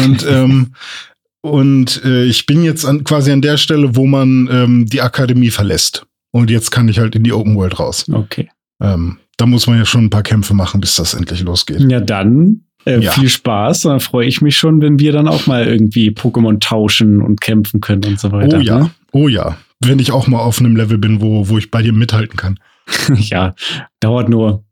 Und 0.02 0.24
ähm, 0.26 0.68
und 1.42 2.02
äh, 2.04 2.24
ich 2.24 2.46
bin 2.46 2.62
jetzt 2.62 2.84
an, 2.84 3.04
quasi 3.04 3.32
an 3.32 3.42
der 3.42 3.56
Stelle, 3.56 3.96
wo 3.96 4.06
man 4.06 4.48
ähm, 4.52 4.86
die 4.86 5.00
Akademie 5.00 5.50
verlässt. 5.50 6.06
Und 6.32 6.50
jetzt 6.50 6.70
kann 6.70 6.88
ich 6.88 6.98
halt 6.98 7.16
in 7.16 7.24
die 7.24 7.32
Open 7.32 7.56
World 7.56 7.78
raus. 7.80 8.06
Okay. 8.12 8.48
Ähm, 8.82 9.18
da 9.36 9.46
muss 9.46 9.66
man 9.66 9.78
ja 9.78 9.84
schon 9.84 10.04
ein 10.04 10.10
paar 10.10 10.22
Kämpfe 10.22 10.54
machen, 10.54 10.80
bis 10.80 10.96
das 10.96 11.14
endlich 11.14 11.42
losgeht. 11.42 11.80
Ja, 11.90 12.00
dann 12.00 12.62
äh, 12.84 13.00
Ja. 13.00 13.12
viel 13.12 13.28
Spaß. 13.28 13.82
Dann 13.82 14.00
freue 14.00 14.26
ich 14.26 14.40
mich 14.40 14.56
schon, 14.56 14.80
wenn 14.80 14.98
wir 14.98 15.12
dann 15.12 15.28
auch 15.28 15.46
mal 15.46 15.66
irgendwie 15.66 16.10
Pokémon 16.10 16.60
tauschen 16.60 17.20
und 17.20 17.40
kämpfen 17.40 17.80
können 17.80 18.04
und 18.04 18.20
so 18.20 18.30
weiter. 18.32 18.58
oh 18.58 18.60
ja, 18.60 18.78
ne? 18.80 18.90
oh 19.12 19.28
ja. 19.28 19.56
Wenn 19.82 19.98
ich 19.98 20.12
auch 20.12 20.26
mal 20.28 20.38
auf 20.40 20.60
einem 20.60 20.76
Level 20.76 20.98
bin, 20.98 21.20
wo, 21.22 21.48
wo 21.48 21.56
ich 21.58 21.70
bei 21.70 21.82
dir 21.82 21.92
mithalten 21.94 22.36
kann. 22.36 22.58
ja, 23.16 23.54
dauert 24.00 24.28
nur 24.28 24.64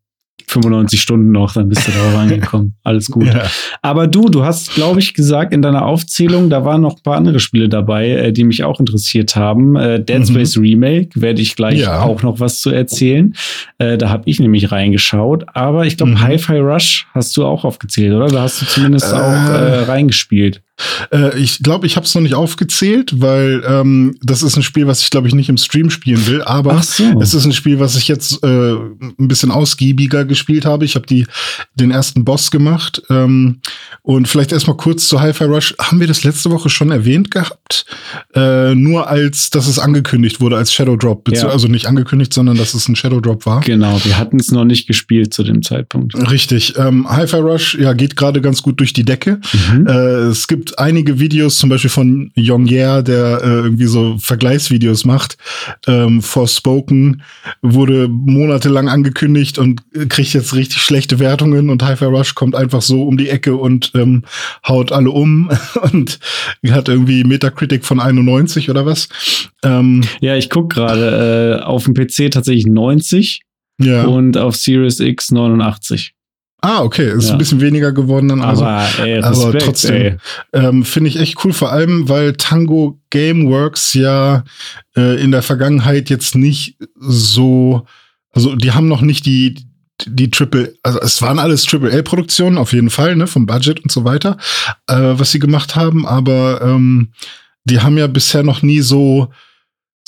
95 0.49 1.01
Stunden 1.01 1.31
noch, 1.33 1.53
dann 1.53 1.69
bist 1.69 1.87
du 1.87 1.93
da 1.93 2.19
angekommen. 2.21 2.75
Alles 2.85 3.11
gut. 3.11 3.27
Ja. 3.27 3.43
Aber 3.83 4.07
du, 4.07 4.29
du 4.29 4.45
hast, 4.45 4.75
glaube 4.75 4.99
ich, 5.01 5.15
gesagt 5.15 5.53
in 5.53 5.63
deiner 5.63 5.85
Aufzählung, 5.87 6.51
da 6.51 6.65
waren 6.65 6.81
noch 6.81 6.97
ein 6.97 7.03
paar 7.03 7.17
andere 7.17 7.39
Spiele 7.41 7.69
dabei, 7.69 8.09
äh, 8.11 8.33
die 8.33 8.45
mich 8.45 8.65
auch 8.65 8.81
interessiert 8.81 9.37
haben. 9.37 9.77
Äh, 9.77 10.03
Dead 10.03 10.21
Mhm. 10.21 10.27
Space 10.27 10.57
Remake 10.59 11.11
werde 11.21 11.41
ich 11.43 11.55
gleich 11.57 11.81
Ja. 11.81 12.03
auch 12.03 12.23
noch 12.23 12.41
was 12.41 12.61
zu 12.61 12.71
erzählen. 12.71 13.35
Äh, 13.79 13.99
da 13.99 14.09
habe 14.11 14.23
ich 14.27 14.41
nämlich 14.41 14.73
reingeschaut. 14.73 15.45
Aber 15.55 15.87
ich 15.87 15.97
glaube, 15.97 16.13
Mhm. 16.13 16.21
Hi-Fi 16.23 16.59
Rush 16.59 17.07
hast 17.15 17.37
du 17.37 17.45
auch 17.45 17.65
aufgezählt, 17.65 18.15
oder? 18.15 18.29
Da 18.29 18.43
hast 18.43 18.63
du 18.63 18.67
zumindest 18.67 19.13
Äh. 19.13 19.17
auch 19.17 19.21
äh, 19.51 19.83
reingespielt. 19.85 20.63
Äh, 21.13 21.39
ich 21.39 21.63
glaube, 21.63 21.87
ich 21.87 21.97
habe 21.97 22.07
es 22.07 22.15
noch 22.15 22.23
nicht 22.23 22.35
aufgezählt, 22.35 23.21
weil 23.21 23.63
ähm, 23.67 24.17
das 24.23 24.43
ist 24.43 24.57
ein 24.57 24.63
Spiel, 24.63 24.87
was 24.87 25.03
ich 25.03 25.11
glaube 25.11 25.29
ich 25.29 25.35
nicht 25.35 25.49
im 25.49 25.57
Stream 25.57 25.91
spielen 25.91 26.27
will. 26.27 26.43
Aber 26.43 26.83
so. 26.83 27.21
es 27.21 27.35
ist 27.35 27.45
ein 27.45 27.53
Spiel, 27.53 27.81
was 27.81 27.97
ich 27.97 28.09
jetzt 28.09 28.43
äh, 28.43 28.73
ein 28.73 29.29
bisschen 29.29 29.51
ausgiebiger 29.51 30.25
gespielt 30.25 30.65
habe. 30.65 30.85
Ich 30.85 30.95
habe 30.95 31.07
die 31.07 31.27
den 31.75 31.91
ersten 31.91 32.25
Boss 32.25 32.51
gemacht 32.51 33.03
ähm, 33.11 33.61
und 34.03 34.29
vielleicht 34.29 34.53
erstmal 34.53 34.77
kurz 34.77 35.09
zu 35.09 35.21
Hi-Fi 35.21 35.45
Rush. 35.45 35.75
Haben 35.79 36.01
wir 36.01 36.07
das 36.07 36.25
letzte 36.25 36.51
Woche 36.51 36.69
schon 36.69 36.91
erwähnt 36.91 37.31
gehabt? 37.31 37.87
Äh, 38.35 38.75
nur 38.75 39.09
als, 39.09 39.51
dass 39.51 39.67
es 39.67 39.79
angekündigt 39.79 40.41
wurde 40.41 40.57
als 40.57 40.73
Shadow 40.73 40.97
Drop, 40.97 41.29
ja. 41.31 41.49
also 41.49 41.69
nicht 41.69 41.87
angekündigt, 41.87 42.33
sondern 42.33 42.57
dass 42.57 42.75
es 42.75 42.89
ein 42.89 42.97
Shadow 42.97 43.21
Drop 43.21 43.47
war. 43.47 43.61
Genau, 43.61 44.01
wir 44.05 44.19
hatten 44.19 44.39
es 44.39 44.51
noch 44.51 44.65
nicht 44.65 44.87
gespielt 44.87 45.35
zu 45.35 45.43
dem 45.43 45.63
Zeitpunkt. 45.63 46.15
Richtig. 46.31 46.75
Ähm, 46.77 47.09
Hi-Fi 47.09 47.37
Rush, 47.37 47.77
ja, 47.79 47.93
geht 47.93 48.17
gerade 48.17 48.41
ganz 48.41 48.63
gut 48.63 48.81
durch 48.81 48.93
die 48.93 49.05
Decke. 49.05 49.41
Mhm. 49.53 49.87
Äh, 49.87 49.93
es 50.29 50.49
gibt 50.49 50.68
einige 50.75 51.21
Videos, 51.21 51.59
zum 51.59 51.71
Beispiel 51.71 51.91
von 51.91 52.31
Yongyer, 52.37 53.03
der 53.03 53.41
äh, 53.43 53.49
irgendwie 53.49 53.87
so 53.87 54.19
Vergleichsvideos 54.19 55.05
macht. 55.05 55.39
Ähm, 55.87 56.23
Forspoken 56.23 57.23
wurde 57.63 58.09
monatelang 58.09 58.89
angekündigt 58.89 59.59
und 59.59 59.83
kriegt 60.09 60.35
jetzt 60.35 60.55
richtig 60.55 60.83
schlechte 60.83 61.19
Wertungen 61.19 61.71
und 61.71 61.83
Hi-Fi 61.83 62.07
Rush 62.07 62.35
kommt 62.35 62.55
einfach 62.55 62.83
so 62.83 63.05
um 63.05 63.17
die 63.17 63.29
Ecke 63.29 63.57
und 63.57 63.93
ähm, 63.95 64.25
haut 64.67 64.93
alle 64.93 65.11
um 65.11 65.51
und 65.93 66.19
hat 66.71 66.89
irgendwie 66.89 67.25
Metacritic 67.25 67.85
von 67.85 68.01
91 68.01 68.69
oder 68.71 68.85
was. 68.85 69.09
Ähm, 69.63 70.03
ja, 70.21 70.37
ich 70.37 70.51
guck 70.51 70.73
gerade 70.73 71.61
äh, 71.61 71.63
auf 71.63 71.85
dem 71.85 71.95
PC 71.95 72.31
tatsächlich 72.31 72.67
90 72.67 73.43
ja. 73.81 74.05
und 74.05 74.37
auf 74.37 74.57
Series 74.57 75.01
X 75.01 75.31
89. 75.31 76.15
Ah, 76.61 76.83
okay, 76.83 77.13
ist 77.13 77.27
ja. 77.27 77.33
ein 77.33 77.39
bisschen 77.39 77.61
weniger 77.61 77.93
geworden 77.93 78.29
dann. 78.29 78.41
Also, 78.43 78.65
aber, 78.65 78.89
ey, 78.99 79.19
Respekt, 79.19 79.37
aber 79.37 79.59
trotzdem 79.59 80.19
ähm, 80.53 80.85
finde 80.85 81.09
ich 81.09 81.19
echt 81.19 81.45
cool, 81.45 81.53
vor 81.53 81.71
allem, 81.71 82.09
weil 82.09 82.33
Tango 82.33 83.01
Gameworks 83.11 83.95
ja 83.95 84.45
äh, 84.97 85.23
in 85.23 85.31
der 85.31 85.43
Vergangenheit 85.43 86.11
jetzt 86.11 86.35
nicht 86.35 86.77
so, 86.97 87.87
also 88.33 88.57
die 88.57 88.73
haben 88.73 88.89
noch 88.89 89.03
nicht 89.03 89.25
die 89.27 89.69
die 90.07 90.31
Triple, 90.31 90.75
also 90.85 91.01
es 91.01 91.21
waren 91.23 91.41
alles 91.41 91.65
Triple 91.65 91.97
A 91.97 92.03
Produktionen 92.03 92.57
auf 92.57 92.73
jeden 92.73 92.91
Fall, 92.91 93.17
ne, 93.17 93.27
vom 93.27 93.47
Budget 93.47 93.81
und 93.81 93.91
so 93.91 94.05
weiter, 94.05 94.37
äh, 94.87 94.95
was 94.95 95.33
sie 95.33 95.41
gemacht 95.41 95.75
haben, 95.75 96.07
aber 96.07 96.61
ähm, 96.63 97.13
die 97.65 97.81
haben 97.81 97.99
ja 97.99 98.07
bisher 98.07 98.45
noch 98.45 98.63
nie 98.63 98.81
so 98.81 99.31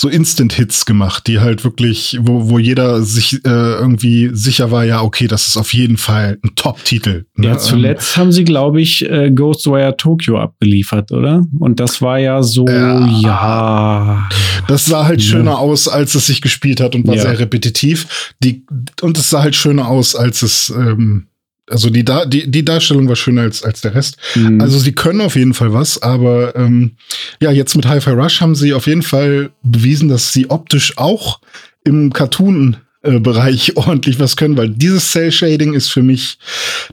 so 0.00 0.08
Instant-Hits 0.08 0.86
gemacht, 0.86 1.26
die 1.26 1.40
halt 1.40 1.62
wirklich, 1.62 2.18
wo, 2.22 2.48
wo 2.48 2.58
jeder 2.58 3.02
sich 3.02 3.34
äh, 3.44 3.48
irgendwie 3.50 4.30
sicher 4.32 4.70
war, 4.70 4.82
ja, 4.82 5.02
okay, 5.02 5.26
das 5.26 5.46
ist 5.46 5.58
auf 5.58 5.74
jeden 5.74 5.98
Fall 5.98 6.38
ein 6.42 6.52
Top-Titel. 6.56 7.26
Ne? 7.36 7.48
Ja, 7.48 7.58
zuletzt 7.58 8.16
ähm, 8.16 8.22
haben 8.22 8.32
sie, 8.32 8.44
glaube 8.44 8.80
ich, 8.80 9.04
äh, 9.04 9.30
Ghostwire 9.30 9.98
Tokyo 9.98 10.38
abgeliefert, 10.38 11.12
oder? 11.12 11.44
Und 11.58 11.80
das 11.80 12.00
war 12.00 12.18
ja 12.18 12.42
so, 12.42 12.66
ja. 12.66 13.06
ja 13.20 14.28
das 14.68 14.86
sah 14.86 15.04
halt 15.04 15.20
ja. 15.20 15.32
schöner 15.32 15.58
aus, 15.58 15.86
als 15.86 16.14
es 16.14 16.28
sich 16.28 16.40
gespielt 16.40 16.80
hat 16.80 16.94
und 16.94 17.06
war 17.06 17.16
ja. 17.16 17.20
sehr 17.20 17.38
repetitiv. 17.38 18.32
Die, 18.42 18.64
und 19.02 19.18
es 19.18 19.28
sah 19.28 19.42
halt 19.42 19.54
schöner 19.54 19.86
aus, 19.86 20.16
als 20.16 20.40
es 20.40 20.70
ähm, 20.70 21.26
also 21.70 21.90
die, 21.90 22.04
da 22.04 22.24
die, 22.24 22.50
die 22.50 22.64
Darstellung 22.64 23.08
war 23.08 23.16
schöner 23.16 23.42
als, 23.42 23.62
als 23.62 23.80
der 23.80 23.94
Rest. 23.94 24.16
Mhm. 24.34 24.60
Also 24.60 24.78
sie 24.78 24.92
können 24.92 25.20
auf 25.20 25.36
jeden 25.36 25.54
Fall 25.54 25.72
was, 25.72 26.02
aber 26.02 26.54
ähm, 26.56 26.92
ja, 27.40 27.50
jetzt 27.50 27.76
mit 27.76 27.86
Hi-Fi 27.86 28.10
Rush 28.10 28.40
haben 28.40 28.54
sie 28.54 28.74
auf 28.74 28.86
jeden 28.86 29.02
Fall 29.02 29.50
bewiesen, 29.62 30.08
dass 30.08 30.32
sie 30.32 30.50
optisch 30.50 30.98
auch 30.98 31.40
im 31.84 32.12
Cartoon 32.12 32.76
Bereich 33.02 33.76
ordentlich 33.76 34.20
was 34.20 34.36
können, 34.36 34.56
weil 34.56 34.68
dieses 34.68 35.10
Cell 35.10 35.32
Shading 35.32 35.72
ist 35.72 35.90
für 35.90 36.02
mich 36.02 36.38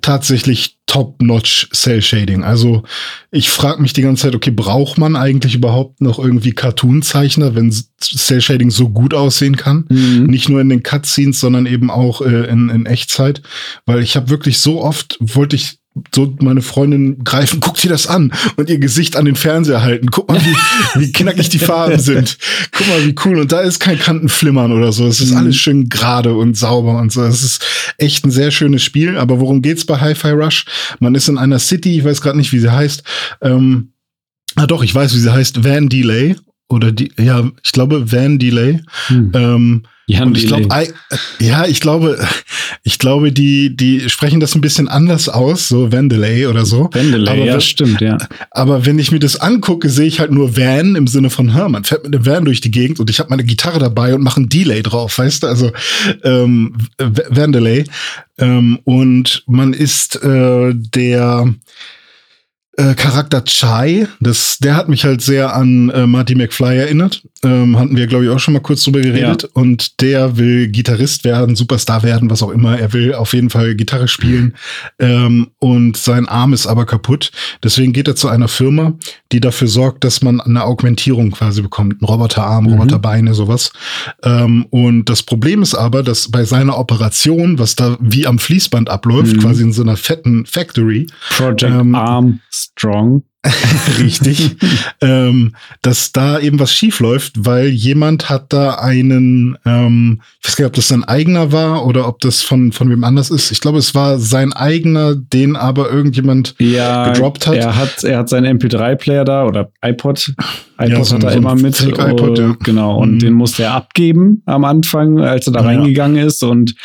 tatsächlich 0.02 0.78
top-notch 0.86 1.68
Cell 1.74 2.02
Shading. 2.02 2.44
Also 2.44 2.84
ich 3.30 3.50
frage 3.50 3.82
mich 3.82 3.92
die 3.92 4.04
ganze 4.04 4.24
Zeit, 4.24 4.36
okay, 4.36 4.52
braucht 4.52 4.98
man 4.98 5.18
eigentlich 5.18 5.54
überhaupt 5.54 6.00
noch 6.00 6.18
irgendwie 6.18 6.54
Cartoon-Zeichner, 6.54 7.56
wenn 7.56 7.74
Cell 8.00 8.40
Shading 8.40 8.72
so 8.72 8.90
gut 8.90 9.14
aussehen 9.14 9.58
kann? 9.58 9.86
Mhm. 9.90 10.28
Nicht 10.28 10.48
nur 10.48 10.62
in 10.62 10.70
den 10.70 10.84
Cutscenes, 10.84 11.42
sondern 11.42 11.66
eben 11.66 11.92
auch 11.92 12.22
äh, 12.22 12.50
in, 12.50 12.70
in 12.70 12.86
Echtzeit. 12.86 13.42
Weil 13.86 14.02
ich 14.02 14.16
habe 14.16 14.30
wirklich 14.30 14.60
so 14.60 14.82
oft, 14.82 15.18
wollte 15.20 15.58
ich 15.58 15.80
so 16.14 16.36
meine 16.42 16.62
Freundin 16.62 17.24
greifen, 17.24 17.60
guck 17.62 17.76
dir 17.76 17.90
das 17.90 18.08
an 18.08 18.32
und 18.56 18.70
ihr 18.70 18.80
Gesicht 18.80 19.16
an 19.16 19.26
den 19.26 19.36
Fernseher 19.36 19.82
halten. 19.82 20.10
Guck 20.12 20.30
mal, 20.30 20.40
wie, 20.42 21.02
wie 21.02 21.12
knackig 21.14 21.50
die 21.50 21.60
Farben 21.60 22.00
sind. 22.00 22.38
Guck 22.72 22.88
mal, 22.88 23.06
wie 23.06 23.16
cool. 23.26 23.40
Und 23.40 23.52
da 23.52 23.62
ist 23.62 23.80
kein 23.80 24.00
Kantenflimmern 24.00 24.72
oder 24.72 24.92
so. 24.92 25.08
Es 25.08 25.20
ist 25.20 25.32
mhm. 25.32 25.38
alles 25.38 25.56
schön 25.58 25.90
gerade 25.90 26.34
und 26.36 26.58
sauber 26.58 26.98
und 27.00 27.12
so. 27.12 27.24
Es 27.24 27.44
ist 27.44 27.66
echt 27.98 28.26
ein 28.26 28.32
sehr 28.32 28.52
schönes 28.52 28.84
Spiel. 28.84 29.18
Aber 29.18 29.40
worum 29.40 29.62
geht's 29.62 29.86
bei 29.86 30.00
Hi-Fi 30.00 30.32
Rush? 30.32 30.66
Man 31.00 31.16
ist 31.16 31.28
in 31.28 31.38
einer 31.38 31.60
City, 31.60 31.98
ich 31.98 32.04
weiß 32.04 32.22
gerade 32.22 32.38
nicht, 32.38 32.52
wie 32.52 32.60
sie 32.60 32.72
heißt. 32.72 33.04
Ähm, 33.42 33.92
ah 34.56 34.68
doch, 34.68 34.84
ich 34.84 34.94
weiß, 34.94 35.14
wie 35.14 35.20
sie 35.20 35.32
heißt. 35.32 35.64
Van 35.64 35.90
Delay. 35.90 36.36
Oder 36.70 36.92
die, 36.92 37.12
ja, 37.18 37.50
ich 37.64 37.72
glaube 37.72 38.12
Van 38.12 38.40
Delay. 38.40 38.82
Mhm. 39.10 39.32
Ähm, 39.34 39.84
Jan 40.10 40.30
und 40.30 40.38
ich 40.38 40.48
glaube, 40.48 40.70
ja, 41.40 41.66
ich 41.66 41.82
glaube, 41.82 42.18
ich 42.84 42.98
glaube, 42.98 43.34
die, 43.34 43.76
die 43.76 44.10
sprechen 44.10 44.40
das 44.40 44.56
ein 44.56 44.62
bisschen 44.62 44.88
anders 44.88 45.28
aus, 45.28 45.68
so 45.68 45.92
Vandelay 45.92 46.46
oder 46.46 46.66
so. 46.66 46.90
Vandelay, 46.94 47.46
ja, 47.46 47.60
stimmt, 47.60 48.00
ja. 48.00 48.18
Aber 48.52 48.86
wenn 48.86 49.00
ich 49.00 49.12
mir 49.12 49.20
das 49.20 49.36
angucke, 49.36 49.90
sehe 49.90 50.08
ich 50.08 50.22
halt 50.22 50.32
nur 50.32 50.56
Van 50.56 50.96
im 50.96 51.08
Sinne 51.08 51.30
von, 51.30 51.54
hör, 51.54 51.68
man 51.68 51.84
fährt 51.84 52.06
mit 52.06 52.16
einem 52.16 52.26
Van 52.26 52.46
durch 52.46 52.62
die 52.62 52.72
Gegend 52.72 53.02
und 53.02 53.10
ich 53.10 53.20
habe 53.20 53.30
meine 53.32 53.44
Gitarre 53.44 53.80
dabei 53.80 54.16
und 54.16 54.24
mache 54.24 54.40
ein 54.40 54.48
Delay 54.48 54.82
drauf, 54.82 55.18
weißt 55.18 55.44
du? 55.44 55.48
Also 55.48 55.72
ähm, 56.24 56.78
Vandelay. 56.98 57.84
Ähm, 58.40 58.80
und 58.86 59.44
man 59.46 59.74
ist 59.74 60.24
äh, 60.24 60.72
der 60.74 61.54
äh, 62.80 62.94
Charakter 62.94 63.44
Chai, 63.44 64.08
das, 64.20 64.60
der 64.60 64.76
hat 64.76 64.88
mich 64.88 65.04
halt 65.04 65.22
sehr 65.22 65.56
an 65.56 65.90
äh, 65.90 66.06
Marty 66.06 66.36
McFly 66.36 66.78
erinnert. 66.78 67.24
Ähm, 67.44 67.78
hatten 67.78 67.98
wir, 67.98 68.06
glaube 68.06 68.26
ich, 68.26 68.30
auch 68.30 68.40
schon 68.40 68.54
mal 68.54 68.60
kurz 68.60 68.84
drüber 68.84 69.02
geredet. 69.02 69.44
Ja. 69.44 69.50
Und 69.54 70.00
der 70.00 70.38
will 70.38 70.68
Gitarrist 70.68 71.24
werden, 71.24 71.56
Superstar 71.56 72.04
werden, 72.04 72.30
was 72.30 72.44
auch 72.44 72.52
immer. 72.52 72.78
Er 72.80 72.94
will 72.94 73.16
auf 73.16 73.34
jeden 73.34 73.50
Fall 73.50 73.74
Gitarre 73.74 74.08
spielen. 74.08 74.54
ähm, 75.00 75.48
und 75.58 75.98
sein 75.98 76.28
Arm 76.28 76.54
ist 76.54 76.68
aber 76.68 76.86
kaputt. 76.86 77.32
Deswegen 77.64 77.94
geht 77.94 78.08
er 78.08 78.16
zu 78.16 78.28
einer 78.28 78.48
Firma, 78.48 78.94
die 79.32 79.40
dafür 79.40 79.68
sorgt, 79.68 80.04
dass 80.04 80.22
man 80.22 80.40
eine 80.40 80.64
Augmentierung 80.64 81.32
quasi 81.32 81.64
bekommt. 81.64 82.00
Ein 82.00 82.06
Roboterarm, 82.06 82.66
mhm. 82.66 82.74
Roboterbeine, 82.74 83.34
sowas. 83.34 83.72
Ähm, 84.24 84.68
und 84.70 85.10
das 85.10 85.24
Problem 85.24 85.64
ist 85.64 85.74
aber, 85.74 86.04
dass 86.04 86.30
bei 86.30 86.44
seiner 86.44 86.78
Operation, 86.78 87.58
was 87.58 87.76
da 87.76 87.98
wie 88.00 88.28
am 88.28 88.38
Fließband 88.38 88.88
abläuft, 88.88 89.36
mhm. 89.36 89.40
quasi 89.40 89.64
in 89.64 89.74
so 89.74 89.82
einer 89.82 89.98
fetten 89.98 90.46
Factory. 90.46 91.08
Project 91.36 91.64
ähm, 91.64 91.96
Arm 91.96 92.40
Strong. 92.72 93.24
Richtig, 94.00 94.58
ähm, 95.02 95.54
dass 95.82 96.12
da 96.12 96.40
eben 96.40 96.60
was 96.60 96.74
schief 96.74 97.00
läuft, 97.00 97.46
weil 97.46 97.68
jemand 97.68 98.30
hat 98.30 98.52
da 98.52 98.76
einen, 98.76 99.58
ähm, 99.66 100.22
ich 100.42 100.48
weiß 100.48 100.56
gar 100.56 100.66
nicht, 100.66 100.72
ob 100.72 100.76
das 100.76 100.88
sein 100.88 101.04
eigener 101.04 101.52
war 101.52 101.86
oder 101.86 102.08
ob 102.08 102.20
das 102.20 102.42
von, 102.42 102.72
von 102.72 102.90
wem 102.90 103.04
anders 103.04 103.30
ist. 103.30 103.52
Ich 103.52 103.62
glaube, 103.62 103.78
es 103.78 103.96
war 103.96 104.20
sein 104.20 104.54
eigener, 104.54 105.16
den 105.16 105.56
aber 105.56 105.90
irgendjemand 105.90 106.56
ja, 106.60 107.12
gedroppt 107.12 107.48
hat. 107.48 107.56
Er 107.56 107.76
hat, 107.76 108.04
er 108.04 108.20
hat 108.20 108.30
seinen 108.30 108.60
MP3-Player 108.60 109.24
da 109.24 109.46
oder 109.46 109.72
iPod. 109.82 110.34
iPod 110.80 110.90
ja, 110.90 111.04
so 111.04 111.16
hat 111.16 111.24
er 111.24 111.32
so 111.32 111.38
immer 111.38 111.56
mit. 111.56 111.80
iPod, 111.80 112.40
ja. 112.40 112.56
Genau, 112.64 112.98
und 112.98 113.14
mhm. 113.14 113.20
den 113.20 113.34
musste 113.34 113.64
er 113.64 113.74
abgeben 113.74 114.42
am 114.46 114.66
Anfang, 114.66 115.20
als 115.20 115.48
er 115.48 115.54
da 115.54 115.62
ja. 115.62 115.68
reingegangen 115.68 116.26
ist 116.26 116.44
und 116.44 116.76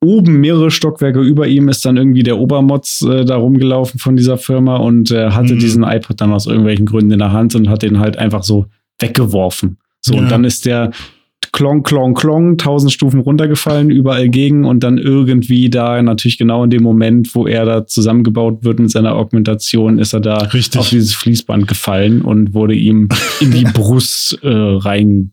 oben 0.00 0.40
mehrere 0.40 0.70
Stockwerke 0.70 1.20
über 1.20 1.46
ihm 1.46 1.68
ist 1.68 1.84
dann 1.84 1.96
irgendwie 1.96 2.22
der 2.22 2.38
Obermotz 2.38 3.02
äh, 3.02 3.24
da 3.24 3.36
rumgelaufen 3.36 3.98
von 3.98 4.16
dieser 4.16 4.38
Firma 4.38 4.76
und 4.76 5.10
äh, 5.10 5.30
hatte 5.30 5.54
mhm. 5.54 5.58
diesen 5.58 5.82
iPod 5.82 6.20
dann 6.20 6.32
aus 6.32 6.46
irgendwelchen 6.46 6.86
Gründen 6.86 7.12
in 7.12 7.18
der 7.18 7.32
Hand 7.32 7.54
und 7.54 7.68
hat 7.68 7.82
den 7.82 7.98
halt 7.98 8.16
einfach 8.16 8.42
so 8.42 8.66
weggeworfen. 9.00 9.78
So, 10.00 10.14
ja. 10.14 10.20
und 10.20 10.30
dann 10.30 10.44
ist 10.44 10.66
der 10.66 10.92
klong, 11.52 11.82
klong, 11.82 12.14
klong, 12.14 12.58
tausend 12.58 12.92
Stufen 12.92 13.20
runtergefallen, 13.20 13.90
überall 13.90 14.28
gegen 14.28 14.64
und 14.64 14.82
dann 14.82 14.98
irgendwie 14.98 15.70
da 15.70 16.00
natürlich 16.02 16.38
genau 16.38 16.64
in 16.64 16.70
dem 16.70 16.82
Moment, 16.82 17.34
wo 17.34 17.46
er 17.46 17.64
da 17.64 17.86
zusammengebaut 17.86 18.64
wird 18.64 18.78
mit 18.78 18.90
seiner 18.90 19.14
Augmentation, 19.14 19.98
ist 19.98 20.12
er 20.12 20.20
da 20.20 20.38
Richtig. 20.38 20.80
auf 20.80 20.90
dieses 20.90 21.14
Fließband 21.14 21.66
gefallen 21.66 22.22
und 22.22 22.54
wurde 22.54 22.74
ihm 22.74 23.08
in 23.40 23.50
die 23.50 23.64
Brust 23.74 24.38
äh, 24.42 24.48
rein 24.48 25.32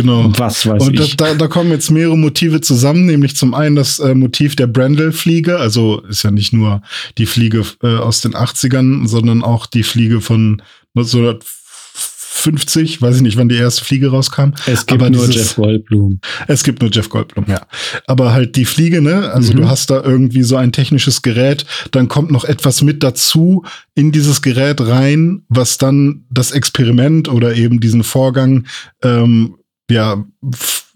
Genau. 0.00 0.32
Was 0.38 0.64
weiß 0.64 0.84
und 0.84 1.00
ich. 1.00 1.16
Da, 1.16 1.34
da 1.34 1.48
kommen 1.48 1.72
jetzt 1.72 1.90
mehrere 1.90 2.16
Motive 2.16 2.60
zusammen, 2.60 3.06
nämlich 3.06 3.34
zum 3.34 3.52
einen 3.52 3.74
das 3.74 3.98
äh, 3.98 4.14
Motiv 4.14 4.54
der 4.54 4.68
Brandel-Fliege, 4.68 5.58
also 5.58 6.02
ist 6.08 6.22
ja 6.22 6.30
nicht 6.30 6.52
nur 6.52 6.82
die 7.18 7.26
Fliege 7.26 7.64
äh, 7.82 7.96
aus 7.96 8.20
den 8.20 8.34
80ern, 8.34 9.08
sondern 9.08 9.42
auch 9.42 9.66
die 9.66 9.82
Fliege 9.82 10.20
von 10.20 10.62
1950, 10.94 13.02
weiß 13.02 13.16
ich 13.16 13.22
nicht, 13.22 13.36
wann 13.36 13.48
die 13.48 13.56
erste 13.56 13.84
Fliege 13.84 14.12
rauskam. 14.12 14.50
Es 14.66 14.86
gibt 14.86 15.02
Aber 15.02 15.10
nur 15.10 15.26
dieses, 15.26 15.48
Jeff 15.48 15.56
Goldblum. 15.56 16.20
Es 16.46 16.62
gibt 16.62 16.80
nur 16.80 16.92
Jeff 16.92 17.08
Goldblum, 17.08 17.46
ja. 17.48 17.66
Aber 18.06 18.32
halt 18.32 18.54
die 18.54 18.66
Fliege, 18.66 19.02
ne? 19.02 19.32
Also 19.32 19.52
mhm. 19.52 19.56
du 19.56 19.68
hast 19.68 19.90
da 19.90 20.00
irgendwie 20.00 20.44
so 20.44 20.54
ein 20.54 20.70
technisches 20.70 21.22
Gerät, 21.22 21.66
dann 21.90 22.06
kommt 22.06 22.30
noch 22.30 22.44
etwas 22.44 22.82
mit 22.82 23.02
dazu 23.02 23.64
in 23.96 24.12
dieses 24.12 24.42
Gerät 24.42 24.80
rein, 24.80 25.42
was 25.48 25.76
dann 25.76 26.24
das 26.30 26.52
Experiment 26.52 27.28
oder 27.28 27.56
eben 27.56 27.80
diesen 27.80 28.04
Vorgang 28.04 28.64
ähm, 29.02 29.56
ja 29.90 30.24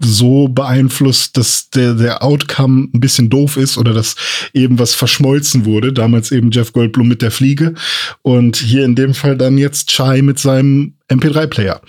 so 0.04 0.48
beeinflusst, 0.48 1.36
dass 1.36 1.70
der, 1.70 1.94
der 1.94 2.22
Outcome 2.22 2.88
ein 2.92 3.00
bisschen 3.00 3.30
doof 3.30 3.56
ist 3.56 3.78
oder 3.78 3.94
dass 3.94 4.16
eben 4.52 4.78
was 4.78 4.94
verschmolzen 4.94 5.64
wurde. 5.64 5.92
Damals 5.92 6.32
eben 6.32 6.50
Jeff 6.50 6.72
Goldblum 6.72 7.08
mit 7.08 7.22
der 7.22 7.30
Fliege 7.30 7.74
und 8.22 8.56
hier 8.56 8.84
in 8.84 8.94
dem 8.94 9.14
Fall 9.14 9.36
dann 9.36 9.58
jetzt 9.58 9.88
Chai 9.88 10.22
mit 10.22 10.38
seinem 10.38 10.94
MP3-Player. 11.08 11.80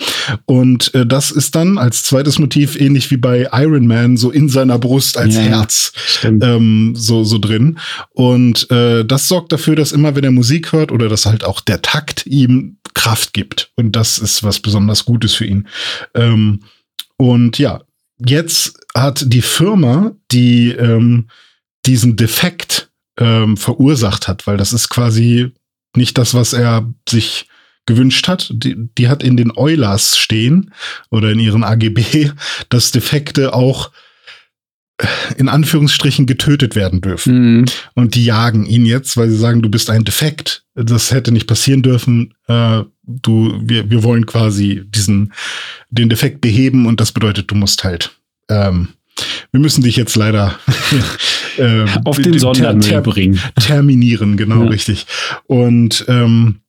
Und 0.46 0.94
äh, 0.94 1.06
das 1.06 1.32
ist 1.32 1.56
dann 1.56 1.78
als 1.78 2.04
zweites 2.04 2.40
Motiv 2.40 2.80
ähnlich 2.80 3.10
wie 3.10 3.18
bei 3.18 3.50
Iron 3.52 3.88
Man 3.88 4.18
so 4.18 4.32
in 4.32 4.50
seiner 4.50 4.78
Brust 4.78 5.18
als 5.18 5.36
ja, 5.36 5.42
Herz 5.42 5.94
ähm, 6.24 6.94
so, 6.96 7.24
so 7.24 7.38
drin. 7.40 7.80
Und 8.12 8.70
äh, 8.70 9.06
das 9.06 9.28
sorgt 9.28 9.52
dafür, 9.52 9.76
dass 9.76 9.92
immer, 9.92 10.16
wenn 10.16 10.24
er 10.24 10.32
Musik 10.32 10.72
hört 10.72 10.92
oder 10.92 11.10
dass 11.10 11.26
halt 11.26 11.44
auch 11.44 11.62
der 11.62 11.82
Takt 11.82 12.26
ihm 12.28 12.78
Kraft 12.94 13.34
gibt. 13.34 13.72
Und 13.76 13.96
das 13.96 14.20
ist 14.20 14.44
was 14.44 14.60
besonders 14.60 15.06
Gutes 15.06 15.34
für 15.34 15.46
ihn. 15.46 15.68
Ähm, 16.14 16.60
und 17.24 17.58
ja, 17.58 17.82
jetzt 18.18 18.78
hat 18.94 19.24
die 19.28 19.42
Firma, 19.42 20.12
die 20.30 20.72
ähm, 20.72 21.30
diesen 21.86 22.18
Defekt 22.18 22.92
ähm, 23.18 23.56
verursacht 23.56 24.28
hat, 24.28 24.46
weil 24.46 24.58
das 24.58 24.74
ist 24.74 24.90
quasi 24.90 25.54
nicht 25.96 26.18
das, 26.18 26.34
was 26.34 26.52
er 26.52 26.94
sich 27.08 27.48
gewünscht 27.86 28.28
hat. 28.28 28.52
Die, 28.54 28.76
die 28.98 29.08
hat 29.08 29.24
in 29.24 29.38
den 29.38 29.56
Eulers 29.56 30.18
stehen 30.18 30.74
oder 31.12 31.32
in 31.32 31.40
ihren 31.40 31.64
AGB, 31.64 32.32
dass 32.68 32.92
Defekte 32.92 33.54
auch 33.54 33.92
in 35.38 35.48
Anführungsstrichen 35.48 36.26
getötet 36.26 36.76
werden 36.76 37.00
dürfen. 37.00 37.60
Mhm. 37.60 37.66
Und 37.94 38.16
die 38.16 38.26
jagen 38.26 38.66
ihn 38.66 38.86
jetzt, 38.86 39.16
weil 39.16 39.30
sie 39.30 39.38
sagen, 39.38 39.62
du 39.62 39.70
bist 39.70 39.90
ein 39.90 40.04
Defekt. 40.04 40.66
Das 40.76 41.14
hätte 41.14 41.32
nicht 41.32 41.48
passieren 41.48 41.84
dürfen. 41.84 42.34
Äh, 42.50 42.84
du, 43.04 43.60
wir, 43.62 43.90
wir 43.90 44.04
wollen 44.04 44.26
quasi 44.26 44.84
diesen, 44.86 45.34
den 45.90 46.10
Defekt 46.10 46.42
beheben 46.42 46.86
und 46.86 47.00
das 47.00 47.12
bedeutet, 47.12 47.52
du 47.52 47.56
musst 47.56 47.84
halt, 47.84 48.16
ähm, 48.50 48.90
wir 49.52 49.60
müssen 49.60 49.84
dich 49.84 49.96
jetzt 49.96 50.16
leider 50.16 50.58
äh, 51.58 51.86
auf 52.04 52.18
den 52.18 52.40
Sondermüll 52.40 52.82
ter 52.82 53.02
bringen. 53.02 53.40
Terminieren, 53.62 54.38
genau, 54.38 54.64
ja. 54.64 54.70
richtig. 54.70 55.06
Und 55.46 56.06
ähm, 56.08 56.63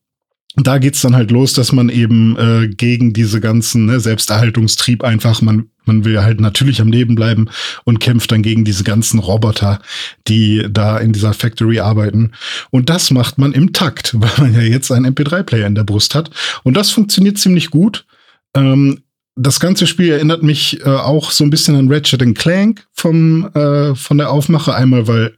da 0.57 0.79
geht's 0.79 1.01
dann 1.01 1.17
halt 1.17 1.31
los, 1.31 1.53
dass 1.53 1.73
man 1.73 1.89
eben 1.89 2.37
äh, 2.39 2.69
gegen 2.69 3.13
diese 3.13 3.41
ganzen 3.41 3.87
ne, 3.87 3.99
Selbsterhaltungstrieb 3.99 5.03
einfach, 5.03 5.43
man, 5.43 5.69
man 5.85 6.05
will 6.05 6.23
halt 6.23 6.41
natürlich 6.41 6.81
am 6.81 6.93
Leben 6.93 7.17
bleiben 7.17 7.49
und 7.83 7.99
kämpft 7.99 8.31
dann 8.31 8.43
gegen 8.43 8.65
diese 8.65 8.85
ganzen 8.85 9.19
Roboter, 9.19 9.81
die 10.29 10.65
da 10.71 10.99
in 10.99 11.13
dieser 11.13 11.35
Factory 11.35 11.81
arbeiten. 11.81 12.33
Und 12.71 12.89
das 12.89 13.11
macht 13.11 13.37
man 13.37 13.53
im 13.53 13.73
Takt, 13.73 14.15
weil 14.19 14.31
man 14.39 14.55
ja 14.55 14.61
jetzt 14.61 14.93
einen 14.93 15.13
MP3-Player 15.13 15.67
in 15.67 15.75
der 15.75 15.85
Brust 15.85 16.15
hat. 16.15 16.31
Und 16.63 16.77
das 16.77 16.91
funktioniert 16.91 17.39
ziemlich 17.39 17.71
gut. 17.71 18.07
Ähm, 18.55 19.01
das 19.37 19.59
ganze 19.59 19.89
Spiel 19.89 20.13
erinnert 20.13 20.45
mich 20.45 20.81
äh, 20.87 20.89
auch 20.89 21.33
so 21.33 21.43
ein 21.43 21.51
bisschen 21.51 21.75
an 21.75 21.93
Ratchet 21.93 22.23
Clank 22.37 22.87
vom, 22.93 23.51
äh, 23.55 23.97
von 23.97 24.19
der 24.19 24.31
Aufmache. 24.31 24.73
Einmal, 24.75 25.09
weil 25.09 25.37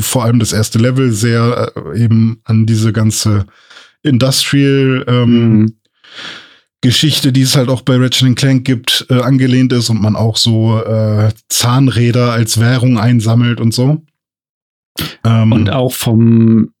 vor 0.00 0.24
allem 0.24 0.40
das 0.40 0.52
erste 0.52 0.78
Level 0.78 1.12
sehr 1.12 1.72
äh, 1.76 2.02
eben 2.02 2.40
an 2.42 2.66
diese 2.66 2.92
ganze 2.92 3.46
Industrial 4.02 5.04
ähm, 5.06 5.58
mhm. 5.58 5.76
Geschichte, 6.82 7.32
die 7.32 7.42
es 7.42 7.56
halt 7.56 7.68
auch 7.68 7.82
bei 7.82 7.96
Ratchet 7.96 8.36
Clank 8.36 8.64
gibt, 8.64 9.06
äh, 9.10 9.20
angelehnt 9.20 9.72
ist 9.72 9.90
und 9.90 10.00
man 10.00 10.16
auch 10.16 10.36
so 10.36 10.82
äh, 10.82 11.30
Zahnräder 11.48 12.32
als 12.32 12.58
Währung 12.58 12.98
einsammelt 12.98 13.60
und 13.60 13.74
so. 13.74 14.02
Ähm, 15.24 15.52
und 15.52 15.70
auch 15.70 15.92
vom 15.92 16.72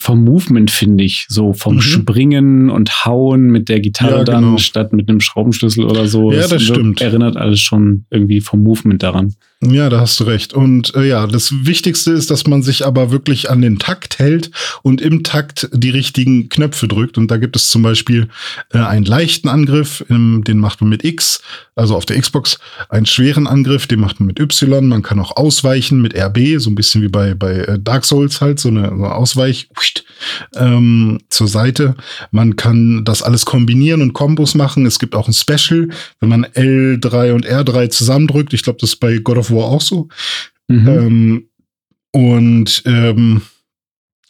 vom 0.00 0.24
Movement, 0.24 0.70
finde 0.70 1.04
ich. 1.04 1.26
So 1.28 1.52
vom 1.52 1.76
mhm. 1.76 1.82
Springen 1.82 2.70
und 2.70 3.04
Hauen 3.04 3.50
mit 3.50 3.68
der 3.68 3.80
Gitarre 3.80 4.18
ja, 4.18 4.24
dann, 4.24 4.44
genau. 4.44 4.58
statt 4.58 4.94
mit 4.94 5.10
einem 5.10 5.20
Schraubenschlüssel 5.20 5.84
oder 5.84 6.08
so. 6.08 6.32
Ja, 6.32 6.40
das, 6.40 6.48
das 6.48 6.62
stimmt. 6.62 7.02
Erinnert 7.02 7.36
alles 7.36 7.60
schon 7.60 8.06
irgendwie 8.10 8.40
vom 8.40 8.62
Movement 8.62 9.02
daran. 9.02 9.34
Ja, 9.62 9.90
da 9.90 10.00
hast 10.00 10.18
du 10.18 10.24
recht. 10.24 10.54
Und 10.54 10.94
äh, 10.94 11.06
ja, 11.06 11.26
das 11.26 11.52
Wichtigste 11.66 12.12
ist, 12.12 12.30
dass 12.30 12.46
man 12.46 12.62
sich 12.62 12.86
aber 12.86 13.10
wirklich 13.10 13.50
an 13.50 13.60
den 13.60 13.78
Takt 13.78 14.18
hält 14.18 14.50
und 14.82 15.02
im 15.02 15.22
Takt 15.22 15.68
die 15.74 15.90
richtigen 15.90 16.48
Knöpfe 16.48 16.88
drückt. 16.88 17.18
Und 17.18 17.30
da 17.30 17.36
gibt 17.36 17.56
es 17.56 17.70
zum 17.70 17.82
Beispiel 17.82 18.28
äh, 18.72 18.78
einen 18.78 19.04
leichten 19.04 19.48
Angriff, 19.48 20.02
ähm, 20.08 20.42
den 20.46 20.60
macht 20.60 20.80
man 20.80 20.88
mit 20.88 21.04
X, 21.04 21.42
also 21.74 21.94
auf 21.94 22.06
der 22.06 22.18
Xbox, 22.18 22.58
einen 22.88 23.04
schweren 23.04 23.46
Angriff, 23.46 23.86
den 23.86 24.00
macht 24.00 24.18
man 24.18 24.28
mit 24.28 24.40
Y. 24.40 24.88
Man 24.88 25.02
kann 25.02 25.18
auch 25.18 25.36
ausweichen 25.36 26.00
mit 26.00 26.16
RB, 26.16 26.58
so 26.58 26.70
ein 26.70 26.74
bisschen 26.74 27.02
wie 27.02 27.08
bei, 27.08 27.34
bei 27.34 27.56
äh, 27.56 27.78
Dark 27.78 28.06
Souls 28.06 28.40
halt, 28.40 28.60
so 28.60 28.70
eine, 28.70 28.88
so 28.88 28.94
eine 28.94 29.14
Ausweich 29.14 29.68
ähm, 30.54 31.18
zur 31.28 31.48
Seite. 31.48 31.96
Man 32.30 32.56
kann 32.56 33.04
das 33.04 33.22
alles 33.22 33.46
kombinieren 33.46 34.02
und 34.02 34.12
Kombos 34.12 34.54
machen. 34.54 34.86
Es 34.86 34.98
gibt 34.98 35.14
auch 35.14 35.28
ein 35.28 35.34
Special, 35.34 35.88
wenn 36.20 36.28
man 36.28 36.44
L3 36.44 37.32
und 37.32 37.46
R3 37.46 37.90
zusammendrückt. 37.90 38.52
Ich 38.52 38.62
glaube, 38.62 38.78
das 38.80 38.90
ist 38.90 39.00
bei 39.00 39.18
God 39.18 39.38
of 39.38 39.50
War 39.50 39.64
auch 39.64 39.80
so. 39.80 40.08
Mhm. 40.68 40.88
Ähm, 40.88 41.48
und 42.12 42.82
ähm, 42.86 43.42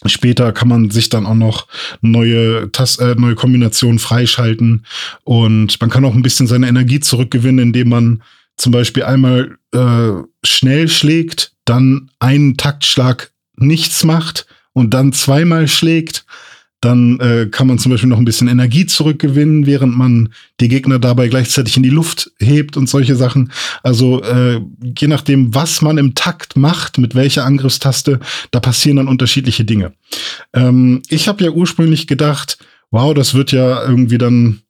Später 0.07 0.52
kann 0.52 0.69
man 0.69 0.90
sich 0.90 1.11
dann 1.11 1.26
auch 1.26 1.35
noch 1.35 1.66
neue, 2.01 2.73
Tas 2.73 2.96
äh, 2.96 3.14
neue 3.16 3.35
Kombinationen 3.35 3.99
freischalten 3.99 4.87
und 5.25 5.79
man 5.79 5.90
kann 5.90 6.07
auch 6.07 6.14
ein 6.14 6.23
bisschen 6.23 6.46
seine 6.46 6.68
Energie 6.68 7.01
zurückgewinnen, 7.01 7.66
indem 7.66 7.90
man 7.90 8.23
zum 8.57 8.73
Beispiel 8.73 9.03
einmal 9.03 9.59
äh, 9.73 10.12
schnell 10.42 10.88
schlägt, 10.88 11.53
dann 11.66 12.11
einen 12.18 12.57
Taktschlag 12.57 13.33
nichts 13.57 14.05
macht 14.05 14.46
und 14.81 14.95
dann 14.95 15.12
zweimal 15.12 15.69
schlägt 15.69 16.25
dann 16.81 17.21
äh, 17.21 17.47
kann 17.51 17.66
man 17.66 17.79
zum 17.79 17.93
Beispiel 17.93 18.09
noch 18.09 18.19
ein 18.19 18.25
bisschen 18.25 18.49
Energie 18.49 18.87
zurückgewinnen, 18.87 19.66
während 19.66 19.97
man 19.97 20.31
die 20.61 20.69
Gegner 20.69 20.99
dabei 20.99 21.29
gleichzeitig 21.29 21.77
in 21.77 21.83
die 21.83 21.90
Luft 21.90 22.33
hebt 22.38 22.77
und 22.77 22.88
solche 22.88 23.16
Sachen. 23.16 23.53
Also 23.83 24.23
äh, 24.23 24.61
je 24.99 25.07
nachdem, 25.07 25.55
was 25.55 25.83
man 25.83 25.99
im 25.99 26.14
Takt 26.14 26.57
macht, 26.57 26.97
mit 26.97 27.14
welcher 27.14 27.45
Angriffstaste, 27.45 28.19
da 28.51 28.61
passieren 28.61 28.97
dann 28.97 29.09
unterschiedliche 29.09 29.64
Dinge. 29.64 29.93
Ähm, 30.55 31.03
ich 31.09 31.29
habe 31.29 31.45
ja 31.45 31.51
ursprünglich 31.51 32.07
gedacht, 32.07 32.57
wow, 32.90 33.12
das 33.12 33.35
wird 33.35 33.53
ja 33.53 33.83
irgendwie 33.87 34.19
dann 34.19 34.62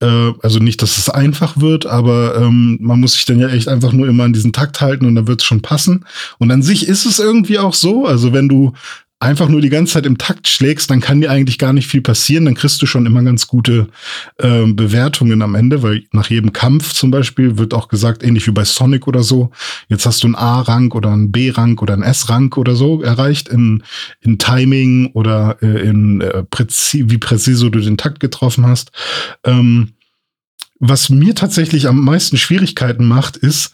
äh, 0.00 0.32
also 0.42 0.58
nicht, 0.58 0.82
dass 0.82 0.98
es 0.98 1.08
einfach 1.08 1.60
wird, 1.60 1.86
aber 1.86 2.36
ähm, 2.36 2.78
man 2.80 2.98
muss 2.98 3.12
sich 3.12 3.26
dann 3.26 3.38
ja 3.38 3.48
echt 3.48 3.68
einfach 3.68 3.92
nur 3.92 4.08
immer 4.08 4.24
an 4.24 4.32
diesen 4.32 4.52
Takt 4.52 4.80
halten 4.80 5.06
und 5.06 5.14
dann 5.14 5.28
wird 5.28 5.40
es 5.40 5.46
schon 5.46 5.62
passen. 5.62 6.04
Und 6.38 6.50
an 6.50 6.62
sich 6.62 6.88
ist 6.88 7.06
es 7.06 7.20
irgendwie 7.20 7.60
auch 7.60 7.74
so. 7.74 8.06
Also 8.06 8.32
wenn 8.32 8.48
du 8.48 8.72
einfach 9.20 9.48
nur 9.48 9.60
die 9.60 9.68
ganze 9.68 9.94
Zeit 9.94 10.06
im 10.06 10.16
Takt 10.16 10.46
schlägst, 10.46 10.90
dann 10.90 11.00
kann 11.00 11.20
dir 11.20 11.30
eigentlich 11.30 11.58
gar 11.58 11.72
nicht 11.72 11.88
viel 11.88 12.02
passieren. 12.02 12.44
Dann 12.44 12.54
kriegst 12.54 12.80
du 12.80 12.86
schon 12.86 13.04
immer 13.04 13.22
ganz 13.22 13.48
gute 13.48 13.88
äh, 14.36 14.64
Bewertungen 14.66 15.42
am 15.42 15.56
Ende, 15.56 15.82
weil 15.82 16.04
nach 16.12 16.30
jedem 16.30 16.52
Kampf 16.52 16.92
zum 16.92 17.10
Beispiel 17.10 17.58
wird 17.58 17.74
auch 17.74 17.88
gesagt, 17.88 18.22
ähnlich 18.22 18.46
wie 18.46 18.52
bei 18.52 18.64
Sonic 18.64 19.08
oder 19.08 19.24
so, 19.24 19.50
jetzt 19.88 20.06
hast 20.06 20.22
du 20.22 20.28
einen 20.28 20.36
A-Rank 20.36 20.94
oder 20.94 21.10
einen 21.10 21.32
B-Rank 21.32 21.82
oder 21.82 21.94
einen 21.94 22.04
S-Rank 22.04 22.56
oder 22.56 22.76
so 22.76 23.02
erreicht 23.02 23.48
in, 23.48 23.82
in 24.20 24.38
Timing 24.38 25.10
oder 25.14 25.58
äh, 25.62 25.88
in 25.88 26.20
äh, 26.20 26.44
präzi 26.44 27.10
wie 27.10 27.18
präzise 27.18 27.70
du 27.70 27.80
den 27.80 27.96
Takt 27.96 28.20
getroffen 28.20 28.66
hast. 28.66 28.92
Ähm, 29.44 29.94
was 30.78 31.10
mir 31.10 31.34
tatsächlich 31.34 31.88
am 31.88 32.04
meisten 32.04 32.36
Schwierigkeiten 32.36 33.04
macht, 33.04 33.36
ist, 33.36 33.72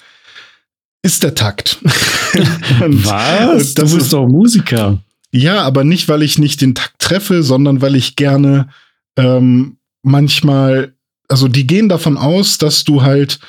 ist 1.02 1.22
der 1.22 1.35
Takt. 1.35 1.78
Was? 1.85 3.74
das 3.74 3.90
du 3.90 3.96
bist 3.96 4.12
doch 4.14 4.26
Musiker. 4.26 5.02
Ja, 5.37 5.62
aber 5.62 5.83
nicht, 5.83 6.09
weil 6.09 6.23
ich 6.23 6.38
nicht 6.38 6.61
den 6.61 6.77
Takt 6.77 7.01
treffe, 7.01 7.42
sondern 7.42 7.83
weil 7.83 7.97
ich 7.97 8.14
gerne 8.14 8.68
ähm, 9.16 9.79
manchmal, 10.05 10.94
also 11.29 11.49
die 11.49 11.66
gehen 11.66 11.88
davon 11.88 12.16
aus, 12.16 12.57
dass 12.57 12.85
du 12.85 13.03
halt 13.03 13.40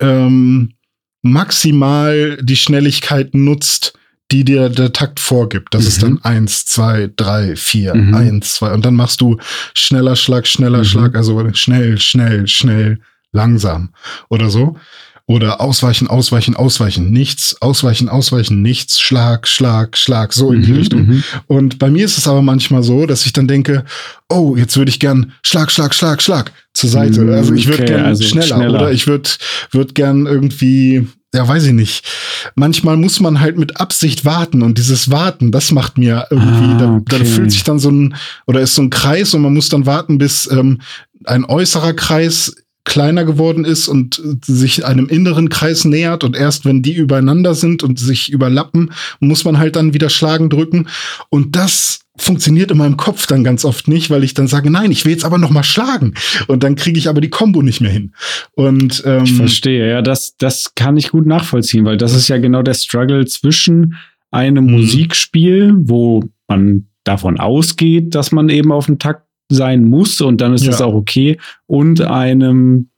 ähm, 0.00 0.74
maximal 1.22 2.38
die 2.40 2.54
Schnelligkeit 2.54 3.34
nutzt, 3.34 3.98
die 4.30 4.44
dir 4.44 4.68
der 4.68 4.92
Takt 4.92 5.18
vorgibt. 5.18 5.74
Das 5.74 5.82
mhm. 5.82 5.88
ist 5.88 6.02
dann 6.04 6.22
eins, 6.22 6.66
zwei, 6.66 7.10
drei, 7.16 7.56
vier, 7.56 7.96
mhm. 7.96 8.14
eins, 8.14 8.54
zwei. 8.54 8.72
Und 8.72 8.84
dann 8.84 8.94
machst 8.94 9.20
du 9.20 9.36
schneller 9.74 10.14
Schlag, 10.14 10.46
schneller 10.46 10.78
mhm. 10.78 10.84
Schlag, 10.84 11.16
also 11.16 11.52
schnell, 11.52 11.98
schnell, 11.98 12.46
schnell, 12.46 13.00
langsam 13.32 13.92
oder 14.28 14.50
so. 14.50 14.76
Oder 15.26 15.62
ausweichen, 15.62 16.06
ausweichen, 16.06 16.54
ausweichen, 16.54 17.10
nichts, 17.10 17.56
ausweichen, 17.62 18.10
ausweichen, 18.10 18.60
nichts, 18.60 19.00
Schlag, 19.00 19.48
Schlag, 19.48 19.96
Schlag, 19.96 20.34
so 20.34 20.52
in 20.52 20.62
die 20.62 20.72
mhm, 20.72 20.76
Richtung. 20.76 21.06
Mhm. 21.06 21.24
Und 21.46 21.78
bei 21.78 21.88
mir 21.88 22.04
ist 22.04 22.18
es 22.18 22.28
aber 22.28 22.42
manchmal 22.42 22.82
so, 22.82 23.06
dass 23.06 23.24
ich 23.24 23.32
dann 23.32 23.48
denke, 23.48 23.84
oh, 24.28 24.54
jetzt 24.54 24.76
würde 24.76 24.90
ich 24.90 25.00
gern 25.00 25.32
Schlag, 25.42 25.72
Schlag, 25.72 25.94
Schlag, 25.94 26.20
Schlag 26.20 26.52
zur 26.74 26.90
Seite. 26.90 27.22
Mhm, 27.22 27.32
also 27.32 27.54
ich 27.54 27.66
würde 27.66 27.84
okay, 27.84 27.92
gern 27.92 28.04
also 28.04 28.22
schneller, 28.22 28.56
schneller, 28.56 28.80
oder 28.80 28.92
ich 28.92 29.06
würde 29.06 29.30
würd 29.70 29.94
gern 29.94 30.26
irgendwie 30.26 31.06
ja, 31.34 31.48
weiß 31.48 31.64
ich 31.64 31.72
nicht. 31.72 32.06
Manchmal 32.54 32.96
muss 32.96 33.18
man 33.18 33.40
halt 33.40 33.58
mit 33.58 33.80
Absicht 33.80 34.24
warten 34.24 34.62
und 34.62 34.78
dieses 34.78 35.10
Warten, 35.10 35.50
das 35.50 35.72
macht 35.72 35.98
mir 35.98 36.28
irgendwie, 36.30 36.84
ah, 36.84 36.94
okay. 36.94 37.04
da, 37.08 37.18
da, 37.18 37.24
fühlt 37.24 37.50
sich 37.50 37.64
dann 37.64 37.80
so 37.80 37.90
ein, 37.90 38.14
oder 38.46 38.60
ist 38.60 38.76
so 38.76 38.82
ein 38.82 38.90
Kreis 38.90 39.34
und 39.34 39.42
man 39.42 39.52
muss 39.52 39.68
dann 39.68 39.84
warten, 39.84 40.16
bis 40.16 40.48
ähm, 40.48 40.80
ein 41.24 41.44
äußerer 41.44 41.92
Kreis 41.94 42.54
kleiner 42.84 43.24
geworden 43.24 43.64
ist 43.64 43.88
und 43.88 44.20
sich 44.44 44.84
einem 44.84 45.08
inneren 45.08 45.48
Kreis 45.48 45.84
nähert 45.84 46.22
und 46.22 46.36
erst 46.36 46.64
wenn 46.64 46.82
die 46.82 46.94
übereinander 46.94 47.54
sind 47.54 47.82
und 47.82 47.98
sich 47.98 48.30
überlappen, 48.30 48.92
muss 49.20 49.44
man 49.44 49.58
halt 49.58 49.76
dann 49.76 49.94
wieder 49.94 50.10
schlagen 50.10 50.50
drücken 50.50 50.88
und 51.30 51.56
das 51.56 52.00
funktioniert 52.16 52.70
in 52.70 52.78
meinem 52.78 52.96
Kopf 52.96 53.26
dann 53.26 53.42
ganz 53.42 53.64
oft 53.64 53.88
nicht, 53.88 54.08
weil 54.10 54.22
ich 54.22 54.34
dann 54.34 54.46
sage, 54.46 54.70
nein, 54.70 54.92
ich 54.92 55.04
will 55.04 55.12
jetzt 55.12 55.24
aber 55.24 55.38
noch 55.38 55.50
mal 55.50 55.64
schlagen 55.64 56.14
und 56.46 56.62
dann 56.62 56.76
kriege 56.76 56.98
ich 56.98 57.08
aber 57.08 57.20
die 57.20 57.30
Combo 57.30 57.60
nicht 57.62 57.80
mehr 57.80 57.90
hin. 57.90 58.12
Und 58.52 59.02
ähm, 59.04 59.24
ich 59.24 59.34
verstehe, 59.34 59.90
ja, 59.90 60.02
das 60.02 60.36
das 60.36 60.74
kann 60.76 60.96
ich 60.96 61.10
gut 61.10 61.26
nachvollziehen, 61.26 61.84
weil 61.84 61.96
das 61.96 62.14
ist 62.14 62.28
ja 62.28 62.38
genau 62.38 62.62
der 62.62 62.74
Struggle 62.74 63.24
zwischen 63.24 63.96
einem 64.30 64.66
mhm. 64.66 64.72
Musikspiel, 64.72 65.74
wo 65.76 66.22
man 66.46 66.86
davon 67.04 67.38
ausgeht, 67.38 68.14
dass 68.14 68.32
man 68.32 68.48
eben 68.48 68.72
auf 68.72 68.86
dem 68.86 68.98
Takt 68.98 69.23
sein 69.50 69.84
muss 69.84 70.20
und 70.20 70.40
dann 70.40 70.54
ist 70.54 70.64
ja. 70.64 70.70
das 70.70 70.80
auch 70.80 70.94
okay 70.94 71.38
und 71.66 72.00
einem 72.00 72.88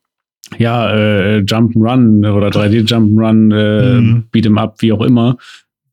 ja, 0.59 0.91
äh, 0.91 1.39
Jump'n'Run 1.39 2.31
oder 2.31 2.49
3D 2.49 2.87
Jump'n'Run, 2.87 3.53
äh, 3.53 4.01
mhm. 4.01 4.25
Beat'em 4.33 4.59
Up, 4.59 4.81
wie 4.81 4.93
auch 4.93 5.03
immer, 5.03 5.37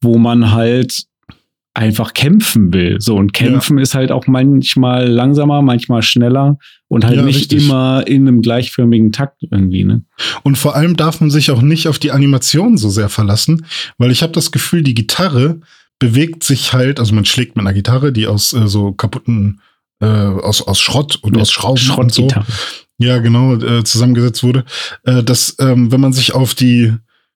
wo 0.02 0.18
man 0.18 0.52
halt 0.52 1.06
einfach 1.74 2.13
kämpfen 2.13 2.72
will. 2.72 3.02
So, 3.02 3.16
und 3.16 3.34
kämpfen 3.34 3.78
ja. 3.78 3.84
ist 3.84 3.96
halt 3.96 4.12
auch 4.12 4.28
manchmal 4.28 5.08
langsamer, 5.08 5.62
manchmal 5.62 6.04
schneller 6.04 6.58
und 6.88 7.04
halt 7.04 7.18
ja, 7.18 7.24
nicht 7.24 7.52
richtig. 7.52 7.66
immer 7.66 8.04
in 8.06 8.28
einem 8.28 8.42
gleichförmigen 8.42 9.12
Takt 9.12 9.44
irgendwie, 9.50 9.84
ne? 9.84 10.04
Und 10.44 10.58
vor 10.58 10.76
allem 10.76 10.96
darf 10.96 11.20
man 11.20 11.32
sich 11.32 11.50
auch 11.50 11.62
nicht 11.62 11.88
auf 11.88 11.98
die 11.98 12.12
Animation 12.12 12.78
so 12.78 12.89
sehr 12.89 13.10
verlassen, 13.10 13.66
weil 13.98 14.12
ich 14.12 14.22
habe 14.22 14.34
das 14.34 14.52
Gefühl, 14.52 14.84
die 14.84 14.94
Gitarre 14.94 15.60
bewegt 15.98 16.44
sich 16.44 16.74
halt, 16.74 17.00
also 17.00 17.16
man 17.16 17.26
schlägt 17.26 17.56
mit 17.56 17.66
einer 17.66 17.74
Gitarre, 17.74 18.12
die 18.12 18.28
aus 18.28 18.54
äh, 18.54 18.68
so 18.68 18.92
kaputten, 18.92 19.62
äh, 20.04 20.42
aus, 20.42 20.62
aus 20.62 20.80
Schrott 20.80 21.18
und 21.22 21.38
aus 21.38 21.52
Schrauben 21.52 21.89
und 21.92 22.13
so. 22.13 22.28
Ja, 23.00 23.18
genau, 23.18 23.56
äh, 23.56 23.84
zusammengesetzt 23.84 24.44
wurde. 24.44 24.66
Äh, 25.04 25.24
dass, 25.24 25.56
ähm, 25.60 25.92
wenn 25.92 26.00
man 26.00 26.13
sich 26.13 26.34
auf 26.34 26.56
die 26.56 26.94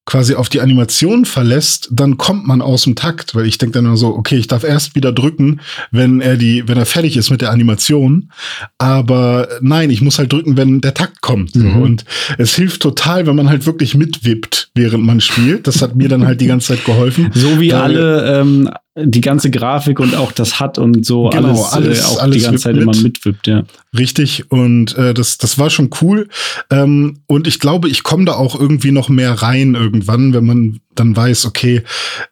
quasi 0.07 0.35
auf 0.35 0.47
die 0.47 0.61
Animation 0.61 1.25
verlässt, 1.25 1.89
dann 1.91 2.17
kommt 2.17 2.47
man 2.47 2.61
aus 2.61 2.83
dem 2.83 2.95
Takt, 2.95 3.35
weil 3.35 3.45
ich 3.45 3.57
denke 3.57 3.73
dann 3.73 3.83
nur 3.83 3.97
so, 3.97 4.15
okay, 4.15 4.37
ich 4.37 4.47
darf 4.47 4.63
erst 4.63 4.95
wieder 4.95 5.11
drücken, 5.11 5.59
wenn 5.91 6.21
er 6.21 6.37
die, 6.37 6.65
wenn 6.67 6.77
er 6.77 6.85
fertig 6.85 7.17
ist 7.17 7.29
mit 7.29 7.41
der 7.41 7.51
Animation. 7.51 8.31
Aber 8.77 9.49
nein, 9.59 9.89
ich 9.89 10.01
muss 10.01 10.17
halt 10.17 10.31
drücken, 10.31 10.55
wenn 10.55 10.79
der 10.79 10.93
Takt 10.93 11.21
kommt. 11.21 11.57
Mhm. 11.57 11.81
Und 11.81 12.05
es 12.37 12.55
hilft 12.55 12.81
total, 12.81 13.27
wenn 13.27 13.35
man 13.35 13.49
halt 13.49 13.65
wirklich 13.65 13.95
mitwippt, 13.95 14.71
während 14.75 15.03
man 15.03 15.19
spielt. 15.19 15.67
Das 15.67 15.81
hat 15.81 15.97
mir 15.97 16.07
dann 16.07 16.25
halt 16.25 16.39
die 16.39 16.47
ganze 16.47 16.75
Zeit 16.75 16.85
geholfen. 16.85 17.29
So 17.33 17.59
wie 17.59 17.73
alle 17.73 18.39
ähm, 18.39 18.69
die 18.99 19.21
ganze 19.21 19.51
Grafik 19.51 19.99
und 19.99 20.15
auch 20.15 20.31
das 20.31 20.59
hat 20.59 20.77
und 20.77 21.05
so 21.05 21.29
genau, 21.29 21.49
alles, 21.49 21.73
alles, 21.73 21.99
äh, 21.99 22.05
auch 22.05 22.19
alles 22.19 22.37
die 22.37 22.43
ganze 22.43 22.63
Zeit 22.63 22.75
mit. 22.75 22.83
immer 22.83 22.95
mitwippt, 22.95 23.47
ja. 23.47 23.63
Richtig, 23.97 24.51
und 24.51 24.97
äh, 24.97 25.13
das, 25.13 25.37
das 25.37 25.59
war 25.59 25.69
schon 25.69 25.89
cool. 26.01 26.27
Ähm, 26.71 27.19
und 27.27 27.47
ich 27.47 27.59
glaube, 27.59 27.89
ich 27.89 28.03
komme 28.03 28.25
da 28.25 28.33
auch 28.33 28.59
irgendwie 28.59 28.91
noch 28.91 29.09
mehr 29.09 29.33
rein 29.33 29.75
irgendwann, 29.75 30.33
wenn 30.33 30.45
man 30.45 30.79
dann 30.95 31.15
weiß, 31.15 31.45
okay, 31.45 31.83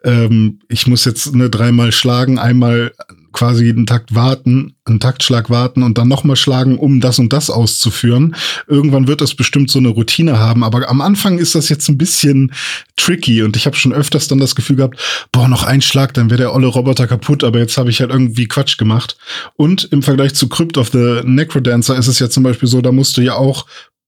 ähm, 0.03 0.59
ich 0.67 0.87
muss 0.87 1.05
jetzt 1.05 1.33
eine 1.33 1.49
dreimal 1.49 1.91
schlagen, 1.91 2.39
einmal 2.39 2.91
quasi 3.35 3.69
einen 3.69 3.85
Takt 3.85 4.15
warten, 4.15 4.75
einen 4.85 5.01
Taktschlag 5.01 5.49
warten 5.49 5.83
und 5.83 5.97
dann 5.97 6.07
nochmal 6.07 6.37
schlagen, 6.37 6.79
um 6.79 7.01
das 7.01 7.19
und 7.19 7.33
das 7.33 7.49
auszuführen. 7.49 8.35
Irgendwann 8.67 9.07
wird 9.07 9.19
das 9.19 9.35
bestimmt 9.35 9.69
so 9.69 9.77
eine 9.77 9.89
Routine 9.89 10.39
haben, 10.39 10.63
aber 10.63 10.89
am 10.89 11.01
Anfang 11.01 11.37
ist 11.37 11.53
das 11.53 11.67
jetzt 11.67 11.89
ein 11.89 11.97
bisschen 11.97 12.53
tricky 12.95 13.43
und 13.43 13.57
ich 13.57 13.65
habe 13.65 13.75
schon 13.75 13.93
öfters 13.93 14.29
dann 14.29 14.39
das 14.39 14.55
Gefühl 14.55 14.77
gehabt, 14.77 15.27
boah, 15.33 15.49
noch 15.49 15.63
ein 15.63 15.81
Schlag, 15.81 16.13
dann 16.13 16.29
wäre 16.29 16.37
der 16.37 16.55
olle 16.55 16.67
Roboter 16.67 17.07
kaputt, 17.07 17.43
aber 17.43 17.59
jetzt 17.59 17.77
habe 17.77 17.89
ich 17.89 17.99
halt 17.99 18.09
irgendwie 18.09 18.47
Quatsch 18.47 18.77
gemacht. 18.77 19.17
Und 19.57 19.83
im 19.91 20.01
Vergleich 20.01 20.33
zu 20.33 20.47
Crypt 20.47 20.77
of 20.77 20.91
the 20.93 21.19
Necrodancer 21.25 21.97
ist 21.97 22.07
es 22.07 22.19
ja 22.19 22.29
zum 22.29 22.43
Beispiel 22.43 22.69
so, 22.69 22.81
da 22.81 22.93
musst 22.93 23.17
du 23.17 23.21
ja 23.21 23.35
auch 23.35 23.65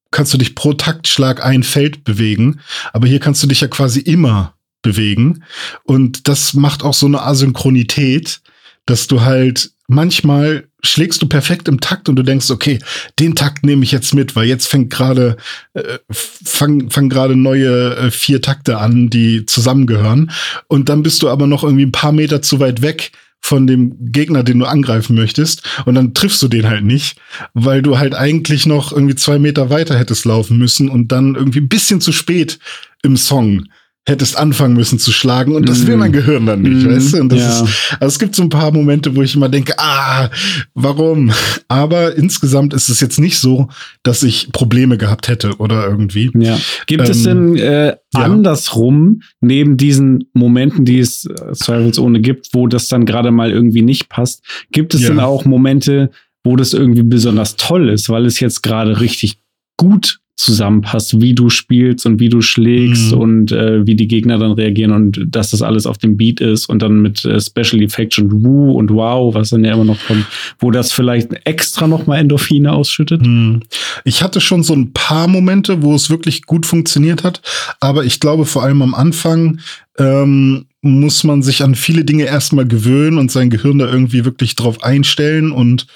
kannst 0.09 0.33
du 0.33 0.37
dich 0.37 0.55
pro 0.55 0.71
Taktschlag 0.71 1.43
ein 1.43 1.63
Feld 1.63 2.05
bewegen, 2.05 2.61
aber 2.93 3.07
hier 3.07 3.19
kannst 3.19 3.43
du 3.43 3.47
dich 3.47 3.59
ja 3.59 3.67
quasi 3.67 3.99
immer 3.99 4.53
bewegen 4.81 5.43
und 5.83 6.29
das 6.29 6.53
macht 6.53 6.81
auch 6.81 6.93
so 6.93 7.07
eine 7.07 7.23
Asynchronität, 7.23 8.39
dass 8.87 9.07
du 9.07 9.21
halt 9.21 9.71
manchmal 9.87 10.67
schlägst 10.83 11.21
du 11.21 11.27
perfekt 11.27 11.67
im 11.67 11.79
Takt 11.79 12.09
und 12.09 12.15
du 12.15 12.23
denkst, 12.23 12.51
okay, 12.51 12.79
den 13.19 13.35
Takt 13.35 13.65
nehme 13.65 13.83
ich 13.83 13.91
jetzt 13.91 14.13
mit, 14.13 14.35
weil 14.35 14.47
jetzt 14.47 14.67
fängt 14.67 14.89
gerade 14.89 15.37
äh, 15.73 15.99
fangen 16.11 16.89
fang 16.89 17.09
gerade 17.09 17.35
neue 17.35 17.95
äh, 17.95 18.11
vier 18.11 18.41
Takte 18.41 18.77
an, 18.77 19.09
die 19.09 19.45
zusammengehören. 19.45 20.31
Und 20.67 20.89
dann 20.89 21.03
bist 21.03 21.21
du 21.21 21.29
aber 21.29 21.47
noch 21.47 21.63
irgendwie 21.63 21.85
ein 21.85 21.91
paar 21.91 22.11
Meter 22.11 22.41
zu 22.41 22.59
weit 22.59 22.81
weg 22.81 23.11
von 23.39 23.67
dem 23.67 24.11
Gegner, 24.11 24.43
den 24.43 24.59
du 24.59 24.65
angreifen 24.65 25.15
möchtest. 25.15 25.63
Und 25.85 25.95
dann 25.95 26.13
triffst 26.13 26.41
du 26.41 26.47
den 26.47 26.67
halt 26.67 26.83
nicht, 26.83 27.17
weil 27.53 27.81
du 27.81 27.97
halt 27.97 28.15
eigentlich 28.15 28.65
noch 28.65 28.91
irgendwie 28.91 29.15
zwei 29.15 29.39
Meter 29.39 29.69
weiter 29.69 29.97
hättest 29.97 30.25
laufen 30.25 30.57
müssen 30.57 30.89
und 30.89 31.11
dann 31.11 31.35
irgendwie 31.35 31.61
ein 31.61 31.69
bisschen 31.69 32.01
zu 32.01 32.11
spät 32.11 32.59
im 33.03 33.15
Song 33.15 33.65
hättest 34.07 34.37
anfangen 34.37 34.73
müssen 34.73 34.99
zu 34.99 35.11
schlagen 35.11 35.53
und 35.53 35.67
das 35.67 35.85
will 35.85 35.97
mein 35.97 36.11
mm. 36.11 36.13
Gehirn 36.13 36.45
dann 36.45 36.61
nicht, 36.61 36.87
mm, 36.87 36.89
weißt 36.89 37.13
du? 37.13 37.17
Und 37.19 37.31
das 37.33 37.39
ja. 37.39 37.63
ist, 37.63 37.97
also 37.99 38.07
es 38.07 38.19
gibt 38.19 38.35
so 38.35 38.43
ein 38.43 38.49
paar 38.49 38.71
Momente, 38.71 39.13
wo 39.13 39.21
ich 39.21 39.35
immer 39.35 39.49
denke, 39.49 39.73
ah, 39.77 40.29
warum? 40.73 41.31
Aber 41.67 42.15
insgesamt 42.15 42.73
ist 42.73 42.87
es 42.87 43.01
jetzt 43.01 43.19
nicht 43.19 43.37
so, 43.37 43.67
dass 44.03 44.23
ich 44.23 44.53
Probleme 44.53 44.97
gehabt 44.97 45.27
hätte 45.27 45.57
oder 45.57 45.85
irgendwie. 45.85 46.31
Ja. 46.39 46.57
Gibt 46.85 47.03
ähm, 47.03 47.11
es 47.11 47.23
denn 47.23 47.57
äh, 47.57 47.87
ja. 47.87 47.97
andersrum, 48.13 49.23
neben 49.41 49.75
diesen 49.75 50.29
Momenten, 50.33 50.85
die 50.85 50.99
es 50.99 51.25
äh, 51.25 51.51
zweifelsohne 51.51 52.21
gibt, 52.21 52.53
wo 52.53 52.67
das 52.67 52.87
dann 52.87 53.05
gerade 53.05 53.31
mal 53.31 53.51
irgendwie 53.51 53.81
nicht 53.81 54.07
passt, 54.07 54.41
gibt 54.71 54.93
es 54.93 55.01
ja. 55.01 55.09
denn 55.09 55.19
auch 55.19 55.43
Momente, 55.43 56.11
wo 56.45 56.55
das 56.55 56.71
irgendwie 56.71 57.03
besonders 57.03 57.57
toll 57.57 57.89
ist, 57.89 58.07
weil 58.07 58.25
es 58.25 58.39
jetzt 58.39 58.63
gerade 58.63 59.01
richtig 59.01 59.41
gut 59.75 60.21
zusammenpasst, 60.37 61.19
wie 61.19 61.33
du 61.33 61.49
spielst 61.49 62.05
und 62.05 62.19
wie 62.19 62.29
du 62.29 62.41
schlägst 62.41 63.11
mhm. 63.11 63.17
und 63.17 63.51
äh, 63.51 63.85
wie 63.87 63.95
die 63.95 64.07
Gegner 64.07 64.37
dann 64.37 64.51
reagieren 64.51 64.91
und 64.91 65.19
dass 65.27 65.49
das 65.49 65.63
alles 65.63 65.87
auf 65.87 65.97
dem 65.97 66.15
Beat 66.15 66.39
ist 66.41 66.67
und 66.67 66.83
dann 66.83 67.01
mit 67.01 67.25
äh, 67.25 67.41
Special 67.41 67.81
Effects 67.81 68.19
und 68.19 68.45
Woo 68.45 68.71
und 68.73 68.91
Wow, 68.91 69.33
was 69.33 69.49
dann 69.49 69.65
ja 69.65 69.73
immer 69.73 69.83
noch 69.83 69.99
kommt, 70.05 70.25
wo 70.59 70.69
das 70.69 70.91
vielleicht 70.91 71.33
extra 71.45 71.87
nochmal 71.87 72.19
Endorphine 72.19 72.71
ausschüttet. 72.71 73.25
Mhm. 73.25 73.61
Ich 74.03 74.21
hatte 74.21 74.39
schon 74.39 74.61
so 74.61 74.75
ein 74.75 74.93
paar 74.93 75.27
Momente, 75.27 75.81
wo 75.81 75.95
es 75.95 76.11
wirklich 76.11 76.43
gut 76.43 76.67
funktioniert 76.67 77.23
hat, 77.23 77.41
aber 77.79 78.05
ich 78.05 78.19
glaube 78.19 78.45
vor 78.45 78.61
allem 78.61 78.83
am 78.83 78.93
Anfang 78.93 79.59
ähm, 79.97 80.67
muss 80.87 81.23
man 81.23 81.43
sich 81.43 81.63
an 81.63 81.75
viele 81.75 82.03
Dinge 82.05 82.25
erstmal 82.25 82.67
gewöhnen 82.67 83.17
und 83.17 83.31
sein 83.31 83.49
Gehirn 83.49 83.79
da 83.79 83.87
irgendwie 83.87 84.25
wirklich 84.25 84.55
drauf 84.55 84.83
einstellen. 84.83 85.51
Und 85.51 85.87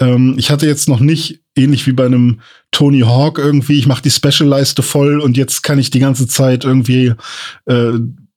ähm, 0.00 0.34
ich 0.38 0.50
hatte 0.50 0.66
jetzt 0.66 0.88
noch 0.88 1.00
nicht, 1.00 1.40
ähnlich 1.56 1.86
wie 1.86 1.92
bei 1.92 2.06
einem 2.06 2.40
Tony 2.70 3.00
Hawk 3.00 3.38
irgendwie, 3.38 3.78
ich 3.78 3.86
mache 3.86 4.02
die 4.02 4.10
Special-Leiste 4.10 4.82
voll 4.82 5.20
und 5.20 5.36
jetzt 5.36 5.62
kann 5.62 5.78
ich 5.78 5.90
die 5.90 6.00
ganze 6.00 6.26
Zeit 6.26 6.64
irgendwie 6.64 7.12
äh, 7.66 7.92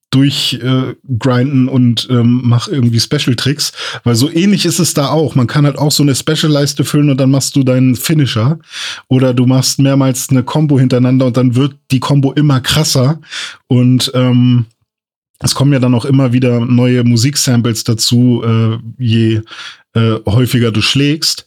durchgrinden 0.10 1.68
äh, 1.68 1.72
und 1.72 2.08
ähm, 2.10 2.42
mach 2.44 2.68
irgendwie 2.68 3.00
Special-Tricks, 3.00 3.74
weil 4.04 4.16
so 4.16 4.32
ähnlich 4.32 4.66
ist 4.66 4.80
es 4.80 4.94
da 4.94 5.10
auch. 5.10 5.36
Man 5.36 5.48
kann 5.48 5.66
halt 5.66 5.78
auch 5.78 5.92
so 5.92 6.04
eine 6.04 6.16
Special-Leiste 6.16 6.86
füllen 6.86 7.10
und 7.10 7.20
dann 7.20 7.32
machst 7.32 7.56
du 7.56 7.64
deinen 7.64 7.96
Finisher 7.96 8.58
oder 9.10 9.34
du 9.34 9.46
machst 9.46 9.80
mehrmals 9.80 10.30
eine 10.30 10.44
Combo 10.44 10.80
hintereinander 10.80 11.26
und 11.26 11.36
dann 11.36 11.56
wird 11.56 11.76
die 11.92 12.00
Combo 12.00 12.32
immer 12.32 12.62
krasser 12.62 13.20
und 13.68 14.12
ähm, 14.14 14.66
es 15.40 15.56
kommen 15.56 15.74
ja 15.74 15.80
dann 15.80 15.94
auch 15.94 16.06
immer 16.06 16.34
wieder 16.34 16.60
neue 16.62 17.04
Musiksamples 17.04 17.84
dazu, 17.84 18.44
äh, 18.44 18.78
je 18.98 19.42
äh, 19.94 20.20
häufiger 20.26 20.72
du 20.72 20.82
schlägst. 20.82 21.46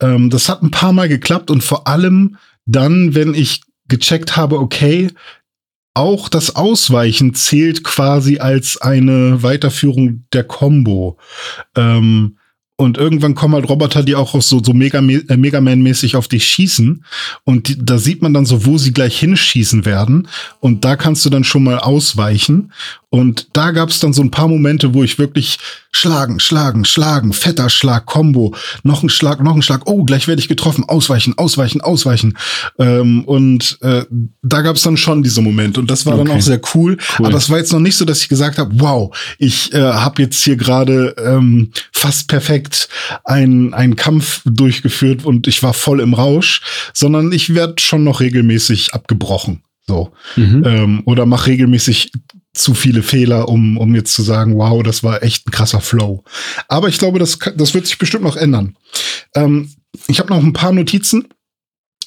Ähm, 0.00 0.30
das 0.30 0.48
hat 0.48 0.62
ein 0.62 0.70
paar 0.70 0.92
Mal 0.92 1.08
geklappt 1.08 1.50
und 1.50 1.62
vor 1.62 1.86
allem 1.86 2.36
dann, 2.66 3.14
wenn 3.14 3.34
ich 3.34 3.62
gecheckt 3.88 4.36
habe, 4.36 4.58
okay, 4.58 5.10
auch 5.94 6.28
das 6.28 6.54
Ausweichen 6.54 7.34
zählt 7.34 7.82
quasi 7.82 8.38
als 8.38 8.80
eine 8.80 9.42
Weiterführung 9.42 10.24
der 10.32 10.44
Combo. 10.44 11.18
Ähm, 11.76 12.36
und 12.80 12.96
irgendwann 12.96 13.34
kommen 13.34 13.52
halt 13.52 13.68
Roboter, 13.68 14.02
die 14.02 14.14
auch 14.14 14.40
so, 14.40 14.62
so 14.64 14.72
Mega, 14.72 15.00
äh, 15.00 15.36
auf 16.16 16.28
dich 16.28 16.46
schießen. 16.46 17.04
Und 17.44 17.68
die, 17.68 17.84
da 17.84 17.98
sieht 17.98 18.22
man 18.22 18.32
dann 18.32 18.46
so, 18.46 18.64
wo 18.64 18.78
sie 18.78 18.94
gleich 18.94 19.18
hinschießen 19.20 19.84
werden. 19.84 20.28
Und 20.60 20.82
da 20.86 20.96
kannst 20.96 21.22
du 21.26 21.28
dann 21.28 21.44
schon 21.44 21.62
mal 21.62 21.78
ausweichen. 21.78 22.72
Und 23.10 23.48
da 23.54 23.72
gab 23.72 23.88
es 23.88 23.98
dann 23.98 24.12
so 24.12 24.22
ein 24.22 24.30
paar 24.30 24.46
Momente, 24.46 24.94
wo 24.94 25.02
ich 25.02 25.18
wirklich 25.18 25.58
schlagen, 25.90 26.38
schlagen, 26.38 26.84
schlagen, 26.84 27.32
fetter 27.32 27.68
Schlag, 27.68 28.06
Combo, 28.06 28.54
noch 28.84 29.02
ein 29.02 29.08
Schlag, 29.08 29.42
noch 29.42 29.56
ein 29.56 29.62
Schlag, 29.62 29.82
oh, 29.86 30.04
gleich 30.04 30.28
werde 30.28 30.40
ich 30.40 30.46
getroffen, 30.46 30.84
ausweichen, 30.84 31.36
ausweichen, 31.36 31.80
ausweichen. 31.80 32.38
Ähm, 32.78 33.24
und 33.24 33.78
äh, 33.82 34.04
da 34.42 34.62
gab 34.62 34.76
es 34.76 34.82
dann 34.82 34.96
schon 34.96 35.24
diese 35.24 35.42
Momente 35.42 35.80
und 35.80 35.90
das 35.90 36.06
war 36.06 36.14
okay. 36.14 36.24
dann 36.24 36.36
auch 36.36 36.40
sehr 36.40 36.60
cool. 36.74 36.98
cool. 37.18 37.26
Aber 37.26 37.36
es 37.36 37.50
war 37.50 37.58
jetzt 37.58 37.72
noch 37.72 37.80
nicht 37.80 37.96
so, 37.96 38.04
dass 38.04 38.22
ich 38.22 38.28
gesagt 38.28 38.58
habe, 38.58 38.70
wow, 38.74 39.16
ich 39.38 39.74
äh, 39.74 39.80
habe 39.80 40.22
jetzt 40.22 40.44
hier 40.44 40.54
gerade 40.54 41.16
ähm, 41.18 41.72
fast 41.92 42.28
perfekt 42.28 42.88
einen, 43.24 43.74
einen 43.74 43.96
Kampf 43.96 44.42
durchgeführt 44.44 45.24
und 45.24 45.48
ich 45.48 45.64
war 45.64 45.74
voll 45.74 45.98
im 46.00 46.14
Rausch, 46.14 46.62
sondern 46.94 47.32
ich 47.32 47.54
werde 47.56 47.74
schon 47.80 48.04
noch 48.04 48.20
regelmäßig 48.20 48.94
abgebrochen. 48.94 49.62
So. 49.88 50.12
Mhm. 50.36 50.62
Ähm, 50.64 51.02
oder 51.06 51.26
mach 51.26 51.48
regelmäßig 51.48 52.12
zu 52.52 52.74
viele 52.74 53.02
Fehler, 53.02 53.48
um, 53.48 53.76
um 53.78 53.94
jetzt 53.94 54.14
zu 54.14 54.22
sagen, 54.22 54.56
wow, 54.56 54.82
das 54.82 55.02
war 55.02 55.22
echt 55.22 55.46
ein 55.46 55.52
krasser 55.52 55.80
Flow. 55.80 56.24
Aber 56.68 56.88
ich 56.88 56.98
glaube, 56.98 57.18
das, 57.18 57.38
das 57.56 57.74
wird 57.74 57.86
sich 57.86 57.98
bestimmt 57.98 58.24
noch 58.24 58.36
ändern. 58.36 58.76
Ähm, 59.34 59.70
ich 60.08 60.18
habe 60.18 60.30
noch 60.30 60.42
ein 60.42 60.52
paar 60.52 60.72
Notizen. 60.72 61.28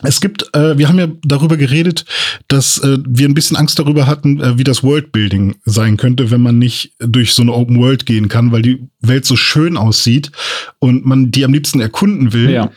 es 0.04 0.20
gibt, 0.20 0.54
äh, 0.54 0.78
wir 0.78 0.90
haben 0.90 1.00
ja 1.00 1.08
darüber 1.24 1.56
geredet, 1.56 2.06
dass 2.48 2.78
äh, 2.80 2.98
wir 3.08 3.28
ein 3.28 3.34
bisschen 3.34 3.56
Angst 3.56 3.80
darüber 3.80 4.06
hatten, 4.06 4.42
äh, 4.42 4.58
wie 4.58 4.66
das 4.66 4.84
Worldbuilding 4.84 5.56
sein 5.64 5.96
könnte, 5.98 6.30
wenn 6.30 6.42
man 6.42 6.60
nicht 6.60 6.94
durch 7.00 7.34
so 7.34 7.42
eine 7.42 7.54
Open 7.54 7.80
World 7.80 8.06
gehen 8.06 8.28
kann, 8.28 8.52
weil 8.52 8.62
die 8.62 8.90
Welt 9.00 9.26
so 9.26 9.38
schön 9.38 9.78
aussieht 9.78 10.32
und 10.80 11.06
man 11.06 11.32
die 11.32 11.46
am 11.46 11.54
liebsten 11.54 11.80
erkunden 11.80 12.34
will. 12.34 12.52
Ja. 12.52 12.72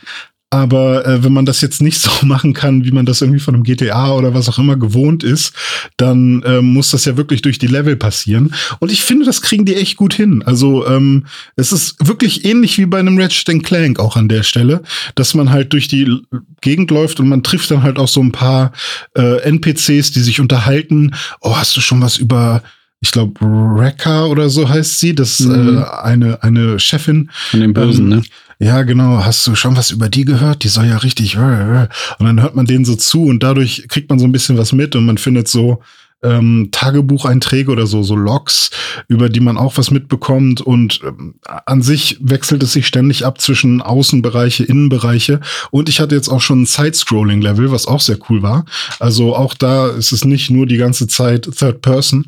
Aber 0.56 1.06
äh, 1.06 1.22
wenn 1.22 1.32
man 1.32 1.46
das 1.46 1.60
jetzt 1.60 1.80
nicht 1.80 2.00
so 2.00 2.26
machen 2.26 2.52
kann, 2.52 2.84
wie 2.84 2.90
man 2.90 3.06
das 3.06 3.20
irgendwie 3.20 3.40
von 3.40 3.54
einem 3.54 3.64
GTA 3.64 4.12
oder 4.12 4.34
was 4.34 4.48
auch 4.48 4.58
immer 4.58 4.76
gewohnt 4.76 5.22
ist, 5.22 5.52
dann 5.96 6.42
äh, 6.42 6.60
muss 6.60 6.90
das 6.90 7.04
ja 7.04 7.16
wirklich 7.16 7.42
durch 7.42 7.58
die 7.58 7.66
Level 7.66 7.96
passieren. 7.96 8.54
Und 8.78 8.90
ich 8.90 9.02
finde, 9.02 9.24
das 9.24 9.42
kriegen 9.42 9.64
die 9.64 9.76
echt 9.76 9.96
gut 9.96 10.14
hin. 10.14 10.42
Also 10.44 10.86
ähm, 10.86 11.26
es 11.56 11.72
ist 11.72 11.96
wirklich 12.06 12.44
ähnlich 12.44 12.78
wie 12.78 12.86
bei 12.86 12.98
einem 12.98 13.18
Ratchet 13.18 13.46
Clank 13.62 14.00
auch 14.00 14.16
an 14.16 14.28
der 14.28 14.42
Stelle, 14.42 14.82
dass 15.14 15.34
man 15.34 15.50
halt 15.50 15.72
durch 15.72 15.88
die 15.88 16.20
Gegend 16.60 16.90
läuft 16.90 17.20
und 17.20 17.28
man 17.28 17.42
trifft 17.42 17.70
dann 17.70 17.82
halt 17.82 17.98
auch 17.98 18.08
so 18.08 18.22
ein 18.22 18.32
paar 18.32 18.72
äh, 19.16 19.40
NPCs, 19.42 20.12
die 20.12 20.20
sich 20.20 20.40
unterhalten. 20.40 21.14
Oh, 21.40 21.56
hast 21.56 21.76
du 21.76 21.80
schon 21.80 22.00
was 22.00 22.18
über 22.18 22.62
ich 23.00 23.12
glaube, 23.12 23.38
Rekka 23.42 24.24
oder 24.24 24.48
so 24.48 24.68
heißt 24.68 24.98
sie, 24.98 25.14
das 25.14 25.40
mhm. 25.40 25.78
äh, 25.78 25.84
eine, 26.02 26.42
eine 26.42 26.80
Chefin. 26.80 27.30
Von 27.50 27.60
den 27.60 27.74
Bösen, 27.74 28.10
ähm, 28.10 28.18
ne? 28.18 28.22
Ja, 28.58 28.82
genau, 28.82 29.24
hast 29.24 29.46
du 29.46 29.54
schon 29.54 29.76
was 29.76 29.90
über 29.90 30.08
die 30.08 30.24
gehört? 30.24 30.64
Die 30.64 30.68
soll 30.68 30.86
ja 30.86 30.96
richtig. 30.98 31.36
Und 31.36 31.88
dann 32.20 32.40
hört 32.40 32.54
man 32.56 32.66
denen 32.66 32.84
so 32.84 32.96
zu 32.96 33.24
und 33.24 33.42
dadurch 33.42 33.86
kriegt 33.88 34.08
man 34.08 34.18
so 34.18 34.24
ein 34.24 34.32
bisschen 34.32 34.56
was 34.56 34.72
mit 34.72 34.96
und 34.96 35.04
man 35.04 35.18
findet 35.18 35.48
so 35.48 35.82
ähm, 36.22 36.68
Tagebucheinträge 36.72 37.70
oder 37.70 37.86
so, 37.86 38.02
so 38.02 38.16
Logs, 38.16 38.70
über 39.08 39.28
die 39.28 39.40
man 39.40 39.58
auch 39.58 39.76
was 39.76 39.90
mitbekommt. 39.90 40.60
Und 40.60 41.00
ähm, 41.04 41.34
an 41.44 41.82
sich 41.82 42.18
wechselt 42.20 42.62
es 42.62 42.72
sich 42.72 42.86
ständig 42.86 43.24
ab 43.24 43.40
zwischen 43.40 43.82
Außenbereiche, 43.82 44.64
Innenbereiche. 44.64 45.40
Und 45.70 45.88
ich 45.88 46.00
hatte 46.00 46.14
jetzt 46.14 46.28
auch 46.28 46.40
schon 46.40 46.62
ein 46.62 46.66
Side-Scrolling-Level, 46.66 47.70
was 47.70 47.86
auch 47.86 48.00
sehr 48.00 48.18
cool 48.30 48.42
war. 48.42 48.64
Also 48.98 49.36
auch 49.36 49.54
da 49.54 49.88
ist 49.88 50.12
es 50.12 50.24
nicht 50.24 50.50
nur 50.50 50.66
die 50.66 50.78
ganze 50.78 51.06
Zeit 51.06 51.48
Third 51.54 51.82
Person. 51.82 52.26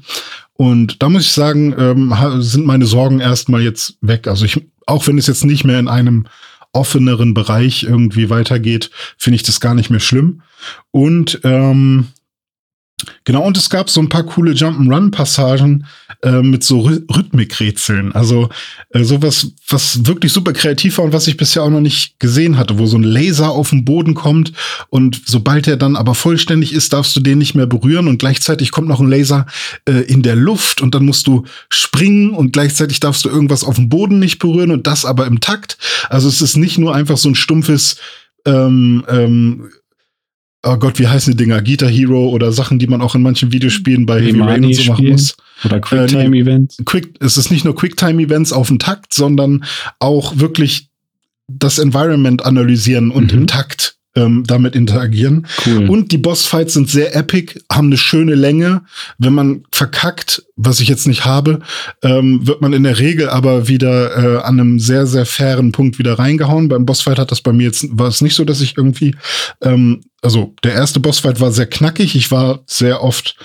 Und 0.54 1.02
da 1.02 1.08
muss 1.08 1.22
ich 1.22 1.32
sagen, 1.32 1.74
ähm, 1.78 2.14
sind 2.40 2.66
meine 2.66 2.86
Sorgen 2.86 3.20
erstmal 3.20 3.62
jetzt 3.62 3.96
weg. 4.00 4.26
Also 4.26 4.44
ich 4.44 4.60
auch 4.88 5.06
wenn 5.06 5.18
es 5.18 5.26
jetzt 5.26 5.44
nicht 5.44 5.64
mehr 5.64 5.78
in 5.78 5.88
einem 5.88 6.26
offeneren 6.72 7.34
Bereich 7.34 7.84
irgendwie 7.84 8.30
weitergeht, 8.30 8.90
finde 9.16 9.36
ich 9.36 9.42
das 9.42 9.60
gar 9.60 9.74
nicht 9.74 9.90
mehr 9.90 10.00
schlimm. 10.00 10.42
Und 10.90 11.40
ähm, 11.44 12.08
Genau, 13.24 13.46
und 13.46 13.56
es 13.56 13.70
gab 13.70 13.90
so 13.90 14.00
ein 14.00 14.08
paar 14.08 14.24
coole 14.24 14.52
Jump'n'Run-Passagen 14.52 15.86
äh, 16.22 16.42
mit 16.42 16.64
so 16.64 16.80
Rhy 16.80 17.00
Rhythmikrätseln. 17.14 18.12
Also 18.12 18.48
äh, 18.90 19.04
sowas, 19.04 19.52
was 19.68 20.06
wirklich 20.06 20.32
super 20.32 20.52
kreativ 20.52 20.98
war 20.98 21.04
und 21.04 21.12
was 21.12 21.28
ich 21.28 21.36
bisher 21.36 21.62
auch 21.62 21.70
noch 21.70 21.80
nicht 21.80 22.18
gesehen 22.18 22.58
hatte, 22.58 22.78
wo 22.78 22.86
so 22.86 22.96
ein 22.96 23.04
Laser 23.04 23.50
auf 23.50 23.70
den 23.70 23.84
Boden 23.84 24.14
kommt 24.14 24.52
und 24.90 25.20
sobald 25.26 25.68
er 25.68 25.76
dann 25.76 25.94
aber 25.94 26.14
vollständig 26.14 26.72
ist, 26.72 26.92
darfst 26.92 27.14
du 27.14 27.20
den 27.20 27.38
nicht 27.38 27.54
mehr 27.54 27.66
berühren 27.66 28.08
und 28.08 28.18
gleichzeitig 28.18 28.72
kommt 28.72 28.88
noch 28.88 29.00
ein 29.00 29.08
Laser 29.08 29.46
äh, 29.84 30.00
in 30.02 30.22
der 30.22 30.36
Luft 30.36 30.80
und 30.80 30.94
dann 30.94 31.04
musst 31.04 31.26
du 31.26 31.44
springen 31.70 32.30
und 32.30 32.52
gleichzeitig 32.52 32.98
darfst 32.98 33.24
du 33.24 33.28
irgendwas 33.28 33.62
auf 33.62 33.76
dem 33.76 33.88
Boden 33.88 34.18
nicht 34.18 34.38
berühren 34.38 34.72
und 34.72 34.86
das 34.86 35.04
aber 35.04 35.26
im 35.26 35.40
Takt. 35.40 35.78
Also 36.08 36.28
es 36.28 36.42
ist 36.42 36.56
nicht 36.56 36.78
nur 36.78 36.94
einfach 36.94 37.16
so 37.16 37.28
ein 37.28 37.34
stumpfes 37.34 37.96
ähm, 38.44 39.04
ähm, 39.08 39.70
oh 40.62 40.76
Gott, 40.76 40.98
wie 40.98 41.06
heißen 41.06 41.32
die 41.32 41.44
Dinger? 41.44 41.62
Guitar 41.62 41.88
Hero 41.88 42.28
oder 42.28 42.52
Sachen, 42.52 42.78
die 42.78 42.86
man 42.86 43.00
auch 43.00 43.14
in 43.14 43.22
manchen 43.22 43.52
Videospielen 43.52 44.06
bei 44.06 44.20
Heavy 44.20 44.40
Rain 44.40 44.64
und 44.64 44.74
so 44.74 44.92
machen 44.92 45.08
muss. 45.08 45.36
Oder 45.64 45.80
Quicktime-Events. 45.80 46.78
Äh, 46.78 46.84
Quick, 46.84 47.14
es 47.20 47.36
ist 47.36 47.50
nicht 47.50 47.64
nur 47.64 47.74
Quicktime-Events 47.74 48.52
auf 48.52 48.68
dem 48.68 48.78
Takt, 48.78 49.14
sondern 49.14 49.64
auch 49.98 50.38
wirklich 50.38 50.88
das 51.48 51.78
Environment 51.78 52.44
analysieren 52.44 53.10
und 53.10 53.32
mhm. 53.32 53.40
im 53.40 53.46
Takt 53.46 53.98
ähm, 54.18 54.44
damit 54.46 54.74
interagieren. 54.74 55.46
Cool. 55.66 55.88
Und 55.88 56.12
die 56.12 56.18
Bossfights 56.18 56.74
sind 56.74 56.90
sehr 56.90 57.14
epic, 57.14 57.60
haben 57.70 57.88
eine 57.88 57.96
schöne 57.96 58.34
Länge. 58.34 58.82
Wenn 59.18 59.32
man 59.32 59.64
verkackt, 59.72 60.44
was 60.56 60.80
ich 60.80 60.88
jetzt 60.88 61.06
nicht 61.06 61.24
habe, 61.24 61.60
ähm, 62.02 62.46
wird 62.46 62.60
man 62.60 62.72
in 62.72 62.82
der 62.82 62.98
Regel 62.98 63.28
aber 63.28 63.68
wieder 63.68 64.16
äh, 64.16 64.42
an 64.42 64.60
einem 64.60 64.78
sehr, 64.80 65.06
sehr 65.06 65.26
fairen 65.26 65.72
Punkt 65.72 65.98
wieder 65.98 66.18
reingehauen. 66.18 66.68
Beim 66.68 66.86
Bossfight 66.86 67.18
hat 67.18 67.30
das 67.30 67.40
bei 67.40 67.52
mir 67.52 67.64
jetzt, 67.64 67.86
war 67.90 68.08
es 68.08 68.20
nicht 68.20 68.34
so, 68.34 68.44
dass 68.44 68.60
ich 68.60 68.76
irgendwie, 68.76 69.14
ähm, 69.62 70.00
also 70.22 70.54
der 70.64 70.74
erste 70.74 71.00
Bossfight 71.00 71.40
war 71.40 71.52
sehr 71.52 71.66
knackig. 71.66 72.14
Ich 72.16 72.30
war 72.30 72.60
sehr 72.66 73.02
oft 73.02 73.36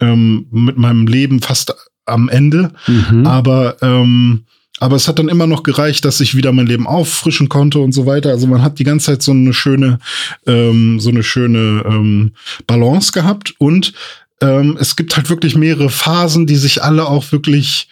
ähm, 0.00 0.46
mit 0.50 0.76
meinem 0.76 1.06
Leben 1.06 1.40
fast 1.40 1.74
am 2.06 2.28
Ende. 2.28 2.72
Mhm. 2.86 3.26
Aber 3.26 3.76
ähm, 3.82 4.44
aber 4.80 4.96
es 4.96 5.06
hat 5.06 5.18
dann 5.18 5.28
immer 5.28 5.46
noch 5.46 5.62
gereicht, 5.62 6.06
dass 6.06 6.20
ich 6.20 6.34
wieder 6.34 6.52
mein 6.52 6.66
Leben 6.66 6.86
auffrischen 6.86 7.50
konnte 7.50 7.80
und 7.80 7.92
so 7.92 8.06
weiter. 8.06 8.30
Also 8.30 8.46
man 8.46 8.62
hat 8.62 8.78
die 8.78 8.84
ganze 8.84 9.06
Zeit 9.06 9.22
so 9.22 9.32
eine 9.32 9.52
schöne, 9.52 9.98
ähm, 10.46 10.98
so 10.98 11.10
eine 11.10 11.22
schöne 11.22 11.84
ähm, 11.86 12.32
Balance 12.66 13.12
gehabt. 13.12 13.54
Und 13.58 13.92
ähm, 14.40 14.78
es 14.80 14.96
gibt 14.96 15.16
halt 15.16 15.28
wirklich 15.28 15.54
mehrere 15.54 15.90
Phasen, 15.90 16.46
die 16.46 16.56
sich 16.56 16.82
alle 16.82 17.06
auch 17.06 17.30
wirklich 17.30 17.88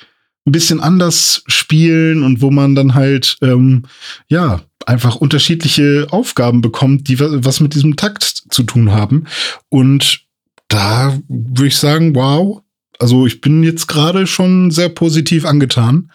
ein 0.49 0.53
bisschen 0.53 0.81
anders 0.81 1.43
spielen 1.47 2.23
und 2.23 2.43
wo 2.43 2.51
man 2.51 2.75
dann 2.75 2.95
halt 2.95 3.37
ähm, 3.43 3.85
ja 4.29 4.61
einfach 4.87 5.17
unterschiedliche 5.17 6.07
Aufgaben 6.11 6.61
bekommt, 6.63 7.09
die 7.09 7.21
was 7.21 7.61
mit 7.61 7.75
diesem 7.75 7.97
Takt 7.97 8.25
zu 8.25 8.63
tun 8.63 8.91
haben. 8.91 9.25
Und 9.69 10.23
da 10.69 11.19
würde 11.29 11.69
ich 11.69 11.77
sagen, 11.77 12.15
wow, 12.15 12.63
also 12.99 13.27
ich 13.27 13.41
bin 13.41 13.63
jetzt 13.63 13.87
gerade 13.87 14.27
schon 14.27 14.71
sehr 14.71 14.89
positiv 14.89 15.45
angetan 15.45 16.11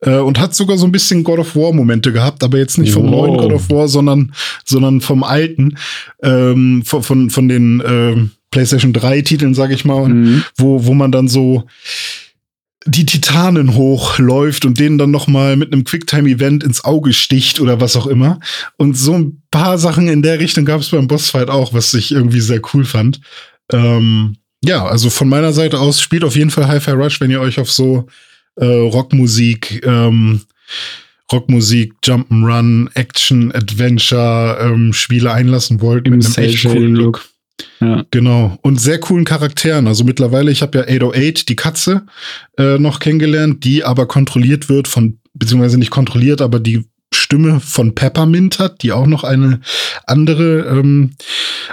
äh, 0.00 0.16
und 0.16 0.40
hat 0.40 0.54
sogar 0.54 0.78
so 0.78 0.86
ein 0.86 0.92
bisschen 0.92 1.22
God 1.22 1.38
of 1.38 1.54
War 1.54 1.72
Momente 1.72 2.12
gehabt, 2.12 2.42
aber 2.42 2.58
jetzt 2.58 2.76
nicht 2.78 2.92
vom 2.92 3.04
wow. 3.04 3.10
neuen 3.10 3.36
God 3.36 3.52
of 3.52 3.70
War, 3.70 3.88
sondern 3.88 4.32
sondern 4.64 5.00
vom 5.00 5.22
alten, 5.22 5.76
ähm, 6.22 6.82
von, 6.84 7.02
von 7.02 7.30
von 7.30 7.48
den 7.48 7.80
äh, 7.80 8.16
PlayStation 8.50 8.92
3 8.92 9.22
Titeln, 9.22 9.54
sage 9.54 9.74
ich 9.74 9.84
mal, 9.84 10.08
mhm. 10.08 10.44
wo 10.56 10.86
wo 10.86 10.94
man 10.94 11.12
dann 11.12 11.28
so 11.28 11.64
die 12.86 13.06
Titanen 13.06 13.74
hochläuft 13.74 14.64
und 14.64 14.78
denen 14.78 14.98
dann 14.98 15.10
noch 15.10 15.26
mal 15.26 15.56
mit 15.56 15.72
einem 15.72 15.84
Quicktime-Event 15.84 16.62
ins 16.62 16.84
Auge 16.84 17.12
sticht 17.12 17.60
oder 17.60 17.80
was 17.80 17.96
auch 17.96 18.06
immer. 18.06 18.40
Und 18.76 18.96
so 18.96 19.14
ein 19.14 19.42
paar 19.50 19.78
Sachen 19.78 20.08
in 20.08 20.22
der 20.22 20.38
Richtung 20.38 20.64
gab 20.64 20.80
es 20.80 20.90
beim 20.90 21.08
Bossfight 21.08 21.48
auch, 21.48 21.72
was 21.72 21.94
ich 21.94 22.12
irgendwie 22.12 22.40
sehr 22.40 22.60
cool 22.72 22.84
fand. 22.84 23.20
Ähm, 23.72 24.36
ja, 24.62 24.84
also 24.84 25.10
von 25.10 25.28
meiner 25.28 25.52
Seite 25.52 25.78
aus 25.78 26.00
spielt 26.00 26.24
auf 26.24 26.36
jeden 26.36 26.50
Fall 26.50 26.68
Hi-Fi 26.68 26.92
Rush, 26.92 27.20
wenn 27.20 27.30
ihr 27.30 27.40
euch 27.40 27.58
auf 27.58 27.70
so 27.70 28.06
äh, 28.56 28.64
Rockmusik, 28.64 29.84
ähm, 29.86 30.42
Rockmusik, 31.32 31.94
Jump'n'Run, 32.04 32.90
Action, 32.94 33.52
Adventure 33.52 34.58
ähm, 34.60 34.92
Spiele 34.92 35.32
einlassen 35.32 35.80
wollt. 35.80 36.06
Im 36.06 36.18
mit 36.18 36.26
einem 36.26 36.44
echt 36.44 36.64
coolen 36.64 36.94
Look. 36.94 37.26
Ja. 37.80 38.04
Genau. 38.10 38.58
Und 38.62 38.80
sehr 38.80 38.98
coolen 38.98 39.24
Charakteren. 39.24 39.86
Also 39.86 40.04
mittlerweile, 40.04 40.50
ich 40.50 40.62
habe 40.62 40.78
ja 40.78 40.84
808, 40.84 41.48
die 41.48 41.56
Katze, 41.56 42.06
äh, 42.58 42.78
noch 42.78 42.98
kennengelernt, 42.98 43.64
die 43.64 43.84
aber 43.84 44.06
kontrolliert 44.06 44.68
wird 44.68 44.88
von, 44.88 45.18
beziehungsweise 45.34 45.78
nicht 45.78 45.90
kontrolliert, 45.90 46.40
aber 46.40 46.60
die 46.60 46.84
Stimme 47.14 47.60
von 47.60 47.94
Peppermint 47.94 48.58
hat, 48.58 48.82
die 48.82 48.92
auch 48.92 49.06
noch 49.06 49.24
eine 49.24 49.60
andere, 50.06 50.66
ähm, 50.66 51.12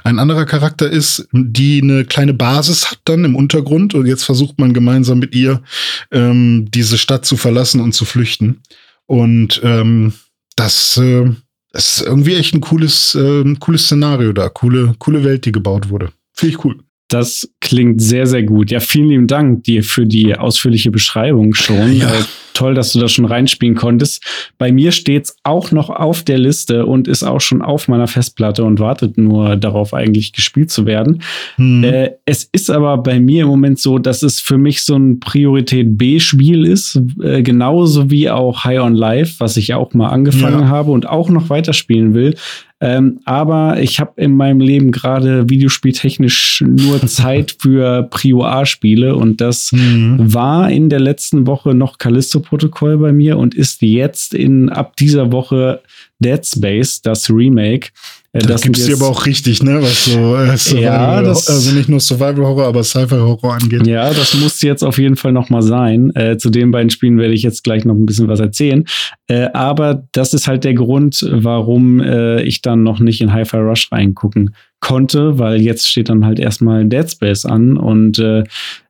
ein 0.04 0.20
anderer 0.20 0.46
Charakter 0.46 0.90
ist, 0.90 1.28
die 1.34 1.82
eine 1.82 2.06
kleine 2.06 2.34
Basis 2.34 2.92
hat 2.92 3.00
dann 3.06 3.26
im 3.26 3.36
Untergrund 3.36 3.94
und 3.94 4.06
jetzt 4.06 4.24
versucht 4.24 4.60
man 4.60 4.74
gemeinsam 4.74 5.20
mit 5.20 5.36
ihr 5.36 5.62
ähm, 6.12 6.68
diese 6.70 6.98
Stadt 6.98 7.26
zu 7.26 7.38
verlassen 7.38 7.82
und 7.82 7.94
zu 7.94 8.06
flüchten. 8.06 8.62
Und 9.08 9.62
ähm, 9.64 10.14
das, 10.56 10.98
äh, 10.98 11.32
das 11.72 11.98
ist 11.98 12.06
irgendwie 12.06 12.36
echt 12.36 12.54
ein 12.54 12.62
cooles, 12.62 13.16
äh, 13.16 13.44
cooles 13.60 13.86
Szenario 13.86 14.34
da, 14.34 14.50
coole, 14.50 14.96
coole 15.00 15.24
Welt, 15.24 15.46
die 15.46 15.52
gebaut 15.52 15.90
wurde. 15.90 16.12
Finde 16.34 16.56
ich 16.56 16.66
cool. 16.66 16.78
Das 17.08 17.50
klingt 17.60 18.02
sehr, 18.02 18.26
sehr 18.26 18.44
gut. 18.44 18.72
Ja, 18.72 18.80
vielen 18.80 19.10
lieben 19.10 19.28
Dank 19.28 19.64
dir 19.66 19.84
für 19.84 20.06
die 20.06 20.36
ausführliche 20.36 20.92
Beschreibung 20.92 21.54
schon. 21.54 21.98
Ja. 21.98 22.10
Toll, 22.54 22.74
dass 22.74 22.94
du 22.94 23.00
das 23.00 23.12
schon 23.12 23.26
reinspielen 23.26 23.76
konntest. 23.76 24.24
Bei 24.58 24.72
mir 24.72 24.92
steht's 24.92 25.36
auch 25.44 25.72
noch 25.72 25.90
auf 25.90 26.24
der 26.24 26.38
Liste 26.38 26.86
und 26.86 27.08
ist 27.08 27.24
auch 27.24 27.42
schon 27.42 27.62
auf 27.62 27.88
meiner 27.88 28.08
Festplatte 28.08 28.64
und 28.64 28.80
wartet 28.80 29.18
nur 29.18 29.56
darauf, 29.56 29.94
eigentlich 29.94 30.34
gespielt 30.34 30.72
zu 30.72 30.86
werden. 30.86 31.22
Hm. 31.56 31.84
Äh, 31.84 32.12
es 32.26 32.50
ist 32.52 32.70
aber 32.70 32.98
bei 32.98 33.20
mir 33.20 33.44
im 33.44 33.50
Moment 33.50 33.80
so, 33.80 34.00
dass 34.00 34.24
es 34.24 34.40
für 34.40 34.58
mich 34.58 34.84
so 34.84 34.96
ein 34.96 35.20
Priorität 35.20 35.98
B-Spiel 35.98 36.66
ist, 36.66 37.02
äh, 37.22 37.42
genauso 37.42 38.10
wie 38.10 38.30
auch 38.30 38.64
High 38.64 38.82
on 38.82 38.96
Life, 38.96 39.36
was 39.40 39.58
ich 39.58 39.74
auch 39.74 39.94
mal 39.94 40.10
angefangen 40.10 40.62
ja. 40.62 40.68
habe 40.68 40.92
und 40.92 41.08
auch 41.08 41.30
noch 41.30 41.50
weiterspielen 41.50 42.14
will. 42.14 42.36
Ähm, 42.84 43.20
aber 43.26 43.80
ich 43.80 44.00
habe 44.00 44.20
in 44.20 44.36
meinem 44.36 44.60
Leben 44.60 44.92
gerade 44.92 45.48
videospieltechnisch 45.48 46.64
nur 46.66 47.00
Zeit 47.08 47.56
für 47.60 48.04
Prio 48.10 48.44
A-Spiele 48.44 49.16
und 49.16 49.40
das 49.40 49.72
mhm. 49.72 50.34
war 50.34 50.72
in 50.72 50.90
der 50.90 51.00
letzten 51.00 51.46
Woche 51.46 51.76
noch 51.76 52.00
Callisto-Protokoll 52.42 52.98
bei 52.98 53.12
mir 53.12 53.38
und 53.38 53.56
ist 53.56 53.82
jetzt 53.82 54.34
in 54.34 54.70
ab 54.70 54.96
dieser 54.98 55.32
Woche 55.32 55.82
Dead 56.20 56.46
Space, 56.46 57.02
das 57.02 57.30
Remake. 57.30 57.90
Äh, 58.34 58.40
das, 58.40 58.48
das 58.48 58.62
gibt's 58.62 58.86
dir 58.86 58.96
aber 58.96 59.08
auch 59.08 59.26
richtig, 59.26 59.64
ne? 59.64 59.82
Was 59.82 60.06
so 60.06 60.36
äh, 60.36 60.58
Survival, 60.58 60.84
ja, 60.84 61.22
das, 61.22 61.48
also 61.48 61.76
nicht 61.76 61.90
nur 61.90 62.00
Survival 62.00 62.46
Horror, 62.46 62.68
aber 62.68 62.84
Sci-Fi 62.84 63.16
Horror 63.16 63.56
angeht. 63.56 63.88
Ja, 63.88 64.14
das 64.14 64.34
muss 64.36 64.62
jetzt 64.62 64.84
auf 64.84 64.98
jeden 64.98 65.16
Fall 65.16 65.32
noch 65.32 65.50
mal 65.50 65.62
sein. 65.62 66.12
Äh, 66.16 66.38
zu 66.38 66.50
den 66.50 66.72
beiden 66.72 66.90
Spielen 66.90 67.18
werde 67.18 67.34
ich 67.34 67.44
jetzt 67.44 67.64
gleich 67.64 67.86
noch 67.86 67.96
ein 67.96 68.06
bisschen 68.06 68.28
was 68.28 68.40
erzählen. 68.40 68.86
Äh, 69.28 69.50
aber 69.54 70.08
das 70.12 70.34
ist 70.34 70.48
halt 70.48 70.64
der 70.64 70.76
Grund, 70.76 71.28
warum 71.30 72.00
äh, 72.00 72.42
ich 72.44 72.62
dann 72.62 72.84
noch 72.84 73.00
nicht 73.00 73.22
in 73.22 73.34
Hi-Fi 73.34 73.58
Rush 73.58 73.92
reingucken 73.92 74.52
konnte, 74.82 75.40
weil 75.40 75.62
jetzt 75.62 75.88
steht 75.88 76.10
dann 76.10 76.26
halt 76.26 76.40
erstmal 76.40 76.86
Dead 76.86 77.10
Space 77.10 77.46
an 77.46 77.78
und 77.78 78.20
äh, 78.20 78.44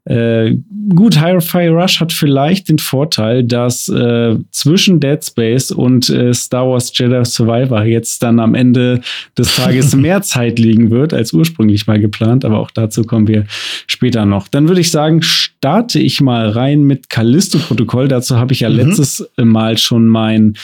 äh, 0.06 0.58
gut, 0.96 1.20
Hi-Fi 1.20 1.68
Rush 1.68 2.00
hat 2.00 2.12
vielleicht 2.12 2.70
den 2.70 2.80
Vorteil, 2.80 3.44
dass 3.44 3.88
äh, 3.88 4.36
zwischen 4.50 5.00
Dead 5.00 5.24
Space 5.24 5.70
und 5.70 6.10
äh, 6.10 6.34
Star 6.34 6.68
Wars 6.68 6.92
Jedi 6.98 7.24
Survivor 7.24 7.84
jetzt 7.84 8.24
dann 8.24 8.40
am 8.40 8.56
Ende 8.56 9.02
des 9.38 9.56
Tages 9.56 9.96
mehr 9.96 10.24
Zeit 10.24 10.58
liegen 10.58 10.90
wird 10.90 11.14
als 11.14 11.34
ursprünglich 11.34 11.86
mal 11.86 12.00
geplant, 12.00 12.46
aber 12.46 12.60
auch 12.60 12.72
dazu 12.72 13.04
kommen 13.04 13.28
wir 13.28 13.46
später 13.86 14.26
noch. 14.26 14.48
Dann 14.48 14.68
würde 14.68 14.82
ich 14.82 14.90
sagen, 14.90 15.22
starte 15.22 16.00
ich 16.00 16.20
mal 16.20 16.50
rein 16.50 16.82
mit 16.82 17.10
Callisto-Protokoll. 17.10 18.08
Dazu 18.08 18.38
habe 18.38 18.54
ich 18.54 18.62
ja 18.62 18.70
mhm. 18.70 18.78
letztes 18.78 19.30
Mal 19.38 19.78
schon 19.78 20.08
mein 20.08 20.56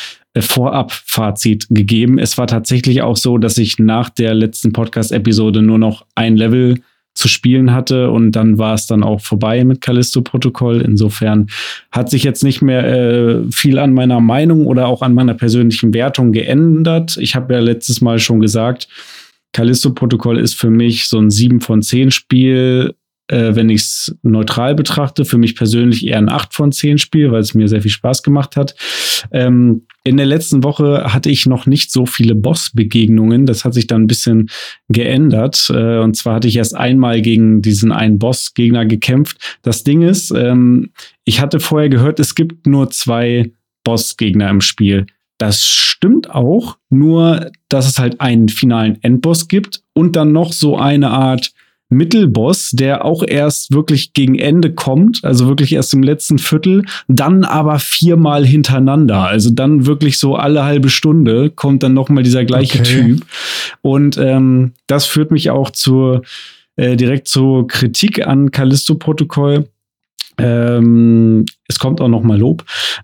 Vorab-Fazit 0.41 1.67
gegeben. 1.69 2.19
Es 2.19 2.37
war 2.37 2.47
tatsächlich 2.47 3.01
auch 3.01 3.17
so, 3.17 3.37
dass 3.37 3.57
ich 3.57 3.79
nach 3.79 4.09
der 4.09 4.33
letzten 4.33 4.73
Podcast-Episode 4.73 5.61
nur 5.61 5.77
noch 5.77 6.05
ein 6.15 6.37
Level 6.37 6.81
zu 7.13 7.27
spielen 7.27 7.73
hatte 7.73 8.11
und 8.11 8.33
dann 8.33 8.59
war 8.59 8.75
es 8.75 8.85
dann 8.85 9.03
auch 9.03 9.21
vorbei 9.21 9.63
mit 9.63 9.81
Callisto-Protokoll. 9.81 10.81
Insofern 10.81 11.47
hat 11.91 12.11
sich 12.11 12.23
jetzt 12.23 12.43
nicht 12.43 12.61
mehr 12.61 12.85
äh, 12.85 13.51
viel 13.51 13.79
an 13.79 13.93
meiner 13.93 14.19
Meinung 14.19 14.67
oder 14.67 14.87
auch 14.87 15.01
an 15.01 15.15
meiner 15.15 15.33
persönlichen 15.33 15.93
Wertung 15.95 16.31
geändert. 16.31 17.17
Ich 17.19 17.35
habe 17.35 17.55
ja 17.55 17.59
letztes 17.59 18.01
Mal 18.01 18.19
schon 18.19 18.39
gesagt, 18.39 18.87
Callisto-Protokoll 19.53 20.37
ist 20.37 20.53
für 20.53 20.69
mich 20.69 21.07
so 21.09 21.17
ein 21.17 21.31
7 21.31 21.61
von 21.61 21.81
10 21.81 22.11
Spiel 22.11 22.93
äh, 23.27 23.55
wenn 23.55 23.69
ich 23.69 23.81
es 23.81 24.15
neutral 24.21 24.75
betrachte, 24.75 25.25
für 25.25 25.37
mich 25.37 25.55
persönlich 25.55 26.05
eher 26.05 26.17
ein 26.17 26.29
8 26.29 26.53
von 26.53 26.71
10 26.71 26.97
Spiel, 26.97 27.31
weil 27.31 27.41
es 27.41 27.53
mir 27.53 27.67
sehr 27.67 27.81
viel 27.81 27.91
Spaß 27.91 28.23
gemacht 28.23 28.55
hat. 28.55 28.75
Ähm, 29.31 29.83
in 30.07 30.17
der 30.17 30.25
letzten 30.25 30.63
Woche 30.63 31.13
hatte 31.13 31.29
ich 31.29 31.45
noch 31.45 31.65
nicht 31.65 31.91
so 31.91 32.05
viele 32.05 32.33
Boss-Begegnungen. 32.33 33.45
Das 33.45 33.65
hat 33.65 33.73
sich 33.73 33.87
dann 33.87 34.03
ein 34.03 34.07
bisschen 34.07 34.49
geändert. 34.87 35.69
Äh, 35.69 35.99
und 35.99 36.15
zwar 36.15 36.35
hatte 36.35 36.47
ich 36.47 36.55
erst 36.55 36.75
einmal 36.75 37.21
gegen 37.21 37.61
diesen 37.61 37.91
einen 37.91 38.17
Boss-Gegner 38.17 38.85
gekämpft. 38.85 39.57
Das 39.63 39.83
Ding 39.83 40.01
ist, 40.01 40.31
ähm, 40.31 40.91
ich 41.25 41.41
hatte 41.41 41.59
vorher 41.59 41.89
gehört, 41.89 42.19
es 42.19 42.35
gibt 42.35 42.67
nur 42.67 42.89
zwei 42.89 43.51
Boss-Gegner 43.83 44.49
im 44.49 44.61
Spiel. 44.61 45.07
Das 45.37 45.65
stimmt 45.65 46.31
auch, 46.31 46.77
nur 46.89 47.51
dass 47.69 47.87
es 47.87 47.99
halt 47.99 48.21
einen 48.21 48.49
finalen 48.49 49.01
Endboss 49.03 49.47
gibt 49.47 49.83
und 49.93 50.15
dann 50.15 50.31
noch 50.31 50.53
so 50.53 50.77
eine 50.77 51.09
Art 51.09 51.51
Mittelboss, 51.89 52.71
der 52.71 53.05
auch 53.05 53.23
erst 53.25 53.71
wirklich 53.71 54.13
gegen 54.13 54.37
Ende 54.37 54.73
kommt, 54.73 55.23
also 55.23 55.47
wirklich 55.47 55.73
erst 55.73 55.93
im 55.93 56.03
letzten 56.03 56.37
Viertel, 56.37 56.83
dann 57.07 57.45
aber 57.45 57.79
viermal 57.79 58.45
hintereinander. 58.45 59.21
Also 59.27 59.51
dann 59.51 59.85
wirklich 59.85 60.19
so 60.19 60.35
alle 60.35 60.63
halbe 60.63 60.89
Stunde 60.89 61.49
kommt 61.49 61.83
dann 61.83 61.93
nochmal 61.93 62.23
dieser 62.23 62.45
gleiche 62.45 62.79
okay. 62.79 63.03
Typ. 63.03 63.25
Und 63.81 64.17
ähm, 64.17 64.73
das 64.87 65.05
führt 65.05 65.31
mich 65.31 65.49
auch 65.49 65.69
zur 65.69 66.23
äh, 66.75 66.95
direkt 66.95 67.27
zur 67.27 67.67
Kritik 67.67 68.25
an 68.25 68.51
Callisto-Protokoll. 68.51 69.67
Ähm, 70.37 71.45
es 71.67 71.79
kommt 71.79 72.01
auch 72.01 72.07
nochmal 72.07 72.37
Lob. 72.37 72.63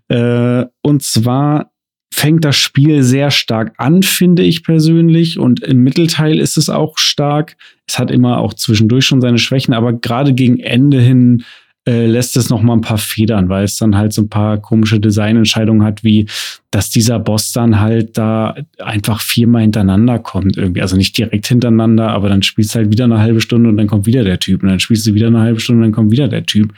Äh, 0.09 0.65
und 0.81 1.03
zwar 1.03 1.72
fängt 2.13 2.45
das 2.45 2.55
Spiel 2.57 3.01
sehr 3.01 3.31
stark 3.31 3.73
an, 3.77 4.03
finde 4.03 4.43
ich 4.43 4.63
persönlich. 4.63 5.39
Und 5.39 5.63
im 5.63 5.79
Mittelteil 5.83 6.39
ist 6.39 6.57
es 6.57 6.69
auch 6.69 6.99
stark. 6.99 7.57
Es 7.87 7.97
hat 7.97 8.11
immer 8.11 8.37
auch 8.37 8.53
zwischendurch 8.53 9.05
schon 9.05 9.19
seine 9.19 9.39
Schwächen, 9.39 9.73
aber 9.73 9.93
gerade 9.93 10.33
gegen 10.33 10.59
Ende 10.59 11.01
hin 11.01 11.43
äh, 11.87 12.05
lässt 12.05 12.37
es 12.37 12.51
noch 12.51 12.61
mal 12.61 12.73
ein 12.73 12.81
paar 12.81 12.99
Federn, 12.99 13.49
weil 13.49 13.63
es 13.65 13.77
dann 13.77 13.97
halt 13.97 14.13
so 14.13 14.21
ein 14.21 14.29
paar 14.29 14.59
komische 14.59 14.99
Designentscheidungen 14.99 15.83
hat, 15.83 16.03
wie 16.03 16.27
dass 16.69 16.91
dieser 16.91 17.19
Boss 17.19 17.51
dann 17.51 17.79
halt 17.79 18.17
da 18.17 18.55
einfach 18.77 19.19
viermal 19.19 19.63
hintereinander 19.63 20.19
kommt 20.19 20.55
irgendwie. 20.55 20.81
Also 20.83 20.95
nicht 20.95 21.17
direkt 21.17 21.47
hintereinander, 21.47 22.09
aber 22.09 22.29
dann 22.29 22.43
spielst 22.43 22.75
du 22.75 22.79
halt 22.79 22.91
wieder 22.91 23.05
eine 23.05 23.19
halbe 23.19 23.41
Stunde 23.41 23.69
und 23.69 23.77
dann 23.77 23.87
kommt 23.87 24.05
wieder 24.05 24.23
der 24.23 24.39
Typ 24.39 24.61
und 24.61 24.69
dann 24.69 24.79
spielst 24.79 25.07
du 25.07 25.15
wieder 25.15 25.27
eine 25.27 25.41
halbe 25.41 25.59
Stunde 25.59 25.79
und 25.79 25.87
dann 25.87 25.95
kommt 25.95 26.11
wieder 26.11 26.27
der 26.27 26.45
Typ. 26.45 26.73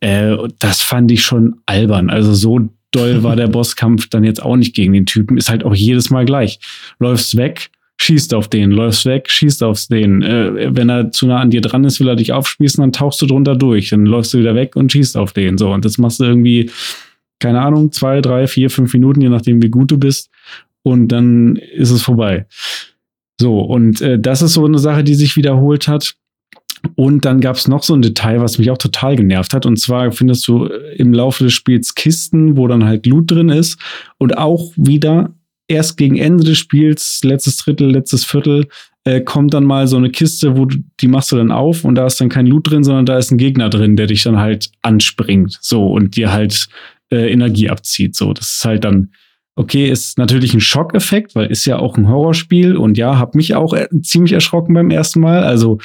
Äh, 0.00 0.36
das 0.60 0.82
fand 0.82 1.10
ich 1.10 1.22
schon 1.22 1.56
albern. 1.66 2.10
Also 2.10 2.32
so 2.32 2.70
doll 2.90 3.22
war 3.22 3.36
der 3.36 3.48
Bosskampf 3.48 4.08
dann 4.08 4.24
jetzt 4.24 4.42
auch 4.42 4.56
nicht 4.56 4.74
gegen 4.74 4.92
den 4.92 5.06
Typen. 5.06 5.36
Ist 5.36 5.50
halt 5.50 5.64
auch 5.64 5.74
jedes 5.74 6.10
Mal 6.10 6.24
gleich. 6.24 6.58
Läufst 6.98 7.36
weg, 7.36 7.70
schießt 8.00 8.34
auf 8.34 8.48
den, 8.48 8.70
läufst 8.70 9.04
weg, 9.06 9.30
schießt 9.30 9.62
auf 9.62 9.86
den. 9.86 10.22
Äh, 10.22 10.74
wenn 10.74 10.88
er 10.88 11.10
zu 11.10 11.26
nah 11.26 11.40
an 11.40 11.50
dir 11.50 11.60
dran 11.60 11.84
ist, 11.84 12.00
will 12.00 12.08
er 12.08 12.16
dich 12.16 12.32
aufspießen, 12.32 12.80
dann 12.82 12.92
tauchst 12.92 13.20
du 13.20 13.26
drunter 13.26 13.56
durch. 13.56 13.90
Dann 13.90 14.06
läufst 14.06 14.32
du 14.34 14.38
wieder 14.38 14.54
weg 14.54 14.76
und 14.76 14.92
schießt 14.92 15.16
auf 15.16 15.32
den. 15.32 15.58
So, 15.58 15.72
und 15.72 15.84
das 15.84 15.98
machst 15.98 16.20
du 16.20 16.24
irgendwie, 16.24 16.70
keine 17.40 17.60
Ahnung, 17.60 17.92
zwei, 17.92 18.20
drei, 18.20 18.46
vier, 18.46 18.70
fünf 18.70 18.92
Minuten, 18.92 19.20
je 19.20 19.28
nachdem, 19.28 19.62
wie 19.62 19.70
gut 19.70 19.90
du 19.90 19.98
bist. 19.98 20.30
Und 20.82 21.08
dann 21.08 21.56
ist 21.56 21.90
es 21.90 22.02
vorbei. 22.02 22.46
So, 23.40 23.60
und 23.60 24.00
äh, 24.00 24.18
das 24.18 24.42
ist 24.42 24.54
so 24.54 24.64
eine 24.64 24.78
Sache, 24.78 25.04
die 25.04 25.14
sich 25.14 25.36
wiederholt 25.36 25.88
hat. 25.88 26.14
Und 26.94 27.24
dann 27.24 27.40
gab 27.40 27.56
es 27.56 27.68
noch 27.68 27.82
so 27.82 27.94
ein 27.94 28.02
Detail, 28.02 28.40
was 28.40 28.58
mich 28.58 28.70
auch 28.70 28.78
total 28.78 29.16
genervt 29.16 29.54
hat. 29.54 29.66
Und 29.66 29.78
zwar 29.78 30.12
findest 30.12 30.46
du 30.48 30.66
äh, 30.66 30.96
im 30.96 31.12
Laufe 31.12 31.44
des 31.44 31.52
Spiels 31.52 31.94
Kisten, 31.94 32.56
wo 32.56 32.66
dann 32.68 32.84
halt 32.84 33.06
Loot 33.06 33.30
drin 33.30 33.48
ist. 33.48 33.78
Und 34.18 34.36
auch 34.38 34.72
wieder 34.76 35.34
erst 35.68 35.96
gegen 35.96 36.16
Ende 36.16 36.44
des 36.44 36.58
Spiels, 36.58 37.20
letztes 37.22 37.58
Drittel, 37.58 37.90
letztes 37.90 38.24
Viertel, 38.24 38.66
äh, 39.04 39.20
kommt 39.20 39.54
dann 39.54 39.64
mal 39.64 39.86
so 39.86 39.96
eine 39.96 40.10
Kiste, 40.10 40.56
wo 40.56 40.64
du, 40.64 40.78
die 41.00 41.08
machst 41.08 41.30
du 41.32 41.36
dann 41.36 41.52
auf 41.52 41.84
und 41.84 41.94
da 41.94 42.06
ist 42.06 42.20
dann 42.20 42.28
kein 42.28 42.46
Loot 42.46 42.70
drin, 42.70 42.84
sondern 42.84 43.06
da 43.06 43.18
ist 43.18 43.30
ein 43.30 43.38
Gegner 43.38 43.68
drin, 43.68 43.96
der 43.96 44.06
dich 44.06 44.22
dann 44.22 44.38
halt 44.38 44.70
anspringt. 44.82 45.58
So 45.60 45.86
und 45.86 46.16
dir 46.16 46.32
halt 46.32 46.68
äh, 47.10 47.30
Energie 47.30 47.70
abzieht. 47.70 48.16
So, 48.16 48.32
das 48.32 48.56
ist 48.56 48.64
halt 48.64 48.84
dann 48.84 49.10
okay, 49.58 49.90
ist 49.90 50.18
natürlich 50.18 50.54
ein 50.54 50.60
Schockeffekt, 50.60 51.34
weil 51.34 51.50
ist 51.50 51.66
ja 51.66 51.80
auch 51.80 51.96
ein 51.96 52.08
Horrorspiel 52.08 52.76
und 52.76 52.96
ja, 52.96 53.18
hab 53.18 53.34
mich 53.34 53.56
auch 53.56 53.74
äh, 53.74 53.88
ziemlich 54.02 54.32
erschrocken 54.32 54.72
beim 54.72 54.90
ersten 54.90 55.18
Mal. 55.18 55.42
Also 55.42 55.78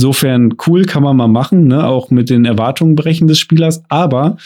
insofern 0.00 0.54
cool 0.66 0.86
kann 0.86 1.02
man 1.02 1.16
mal 1.16 1.28
machen, 1.28 1.66
ne, 1.66 1.86
auch 1.86 2.10
mit 2.10 2.30
den 2.30 2.46
Erwartungen 2.46 2.94
brechen 2.94 3.28
des 3.28 3.38
Spielers. 3.38 3.82
Aber 3.90 4.38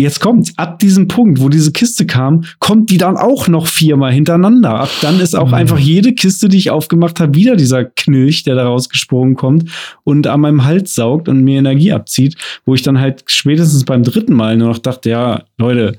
jetzt 0.00 0.20
kommt's. 0.20 0.54
Ab 0.56 0.78
diesem 0.78 1.06
Punkt, 1.06 1.38
wo 1.40 1.50
diese 1.50 1.70
Kiste 1.70 2.06
kam, 2.06 2.44
kommt 2.60 2.90
die 2.90 2.96
dann 2.96 3.18
auch 3.18 3.46
noch 3.46 3.66
viermal 3.66 4.12
hintereinander. 4.12 4.80
Ab 4.80 4.88
dann 5.02 5.20
ist 5.20 5.36
auch 5.36 5.48
mhm. 5.48 5.54
einfach 5.54 5.78
jede 5.78 6.14
Kiste, 6.14 6.48
die 6.48 6.56
ich 6.56 6.70
aufgemacht 6.70 7.20
habe, 7.20 7.34
wieder 7.34 7.56
dieser 7.56 7.84
Knilch, 7.84 8.42
der 8.44 8.54
da 8.54 8.64
rausgesprungen 8.64 9.36
kommt 9.36 9.70
und 10.02 10.26
an 10.26 10.40
meinem 10.40 10.64
Hals 10.64 10.94
saugt 10.94 11.28
und 11.28 11.42
mir 11.42 11.58
Energie 11.58 11.92
abzieht, 11.92 12.36
wo 12.64 12.74
ich 12.74 12.80
dann 12.80 12.98
halt 12.98 13.24
spätestens 13.26 13.84
beim 13.84 14.02
dritten 14.02 14.32
Mal 14.32 14.56
nur 14.56 14.68
noch 14.68 14.78
dachte, 14.78 15.10
ja, 15.10 15.44
Leute, 15.58 15.98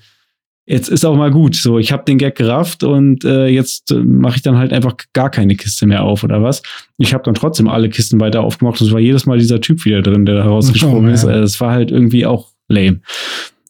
jetzt 0.65 0.89
ist 0.89 1.05
auch 1.05 1.15
mal 1.15 1.31
gut. 1.31 1.55
So, 1.55 1.79
ich 1.79 1.91
habe 1.91 2.03
den 2.05 2.17
Gag 2.17 2.35
gerafft 2.35 2.83
und 2.83 3.23
äh, 3.23 3.47
jetzt 3.47 3.91
äh, 3.91 3.95
mache 3.95 4.37
ich 4.37 4.41
dann 4.41 4.57
halt 4.57 4.73
einfach 4.73 4.95
gar 5.13 5.29
keine 5.29 5.55
Kiste 5.55 5.85
mehr 5.85 6.03
auf 6.03 6.23
oder 6.23 6.41
was. 6.41 6.61
Ich 6.97 7.13
habe 7.13 7.23
dann 7.23 7.35
trotzdem 7.35 7.67
alle 7.67 7.89
Kisten 7.89 8.19
weiter 8.19 8.41
aufgemacht. 8.41 8.81
Es 8.81 8.91
war 8.91 8.99
jedes 8.99 9.25
Mal 9.25 9.37
dieser 9.37 9.61
Typ 9.61 9.85
wieder 9.85 10.01
drin, 10.01 10.25
der 10.25 10.35
da 10.35 10.45
rausgesprungen 10.45 11.09
oh, 11.09 11.13
ist. 11.13 11.23
Es 11.23 11.59
war 11.61 11.71
halt 11.71 11.91
irgendwie 11.91 12.25
auch 12.25 12.49
lame. 12.67 13.01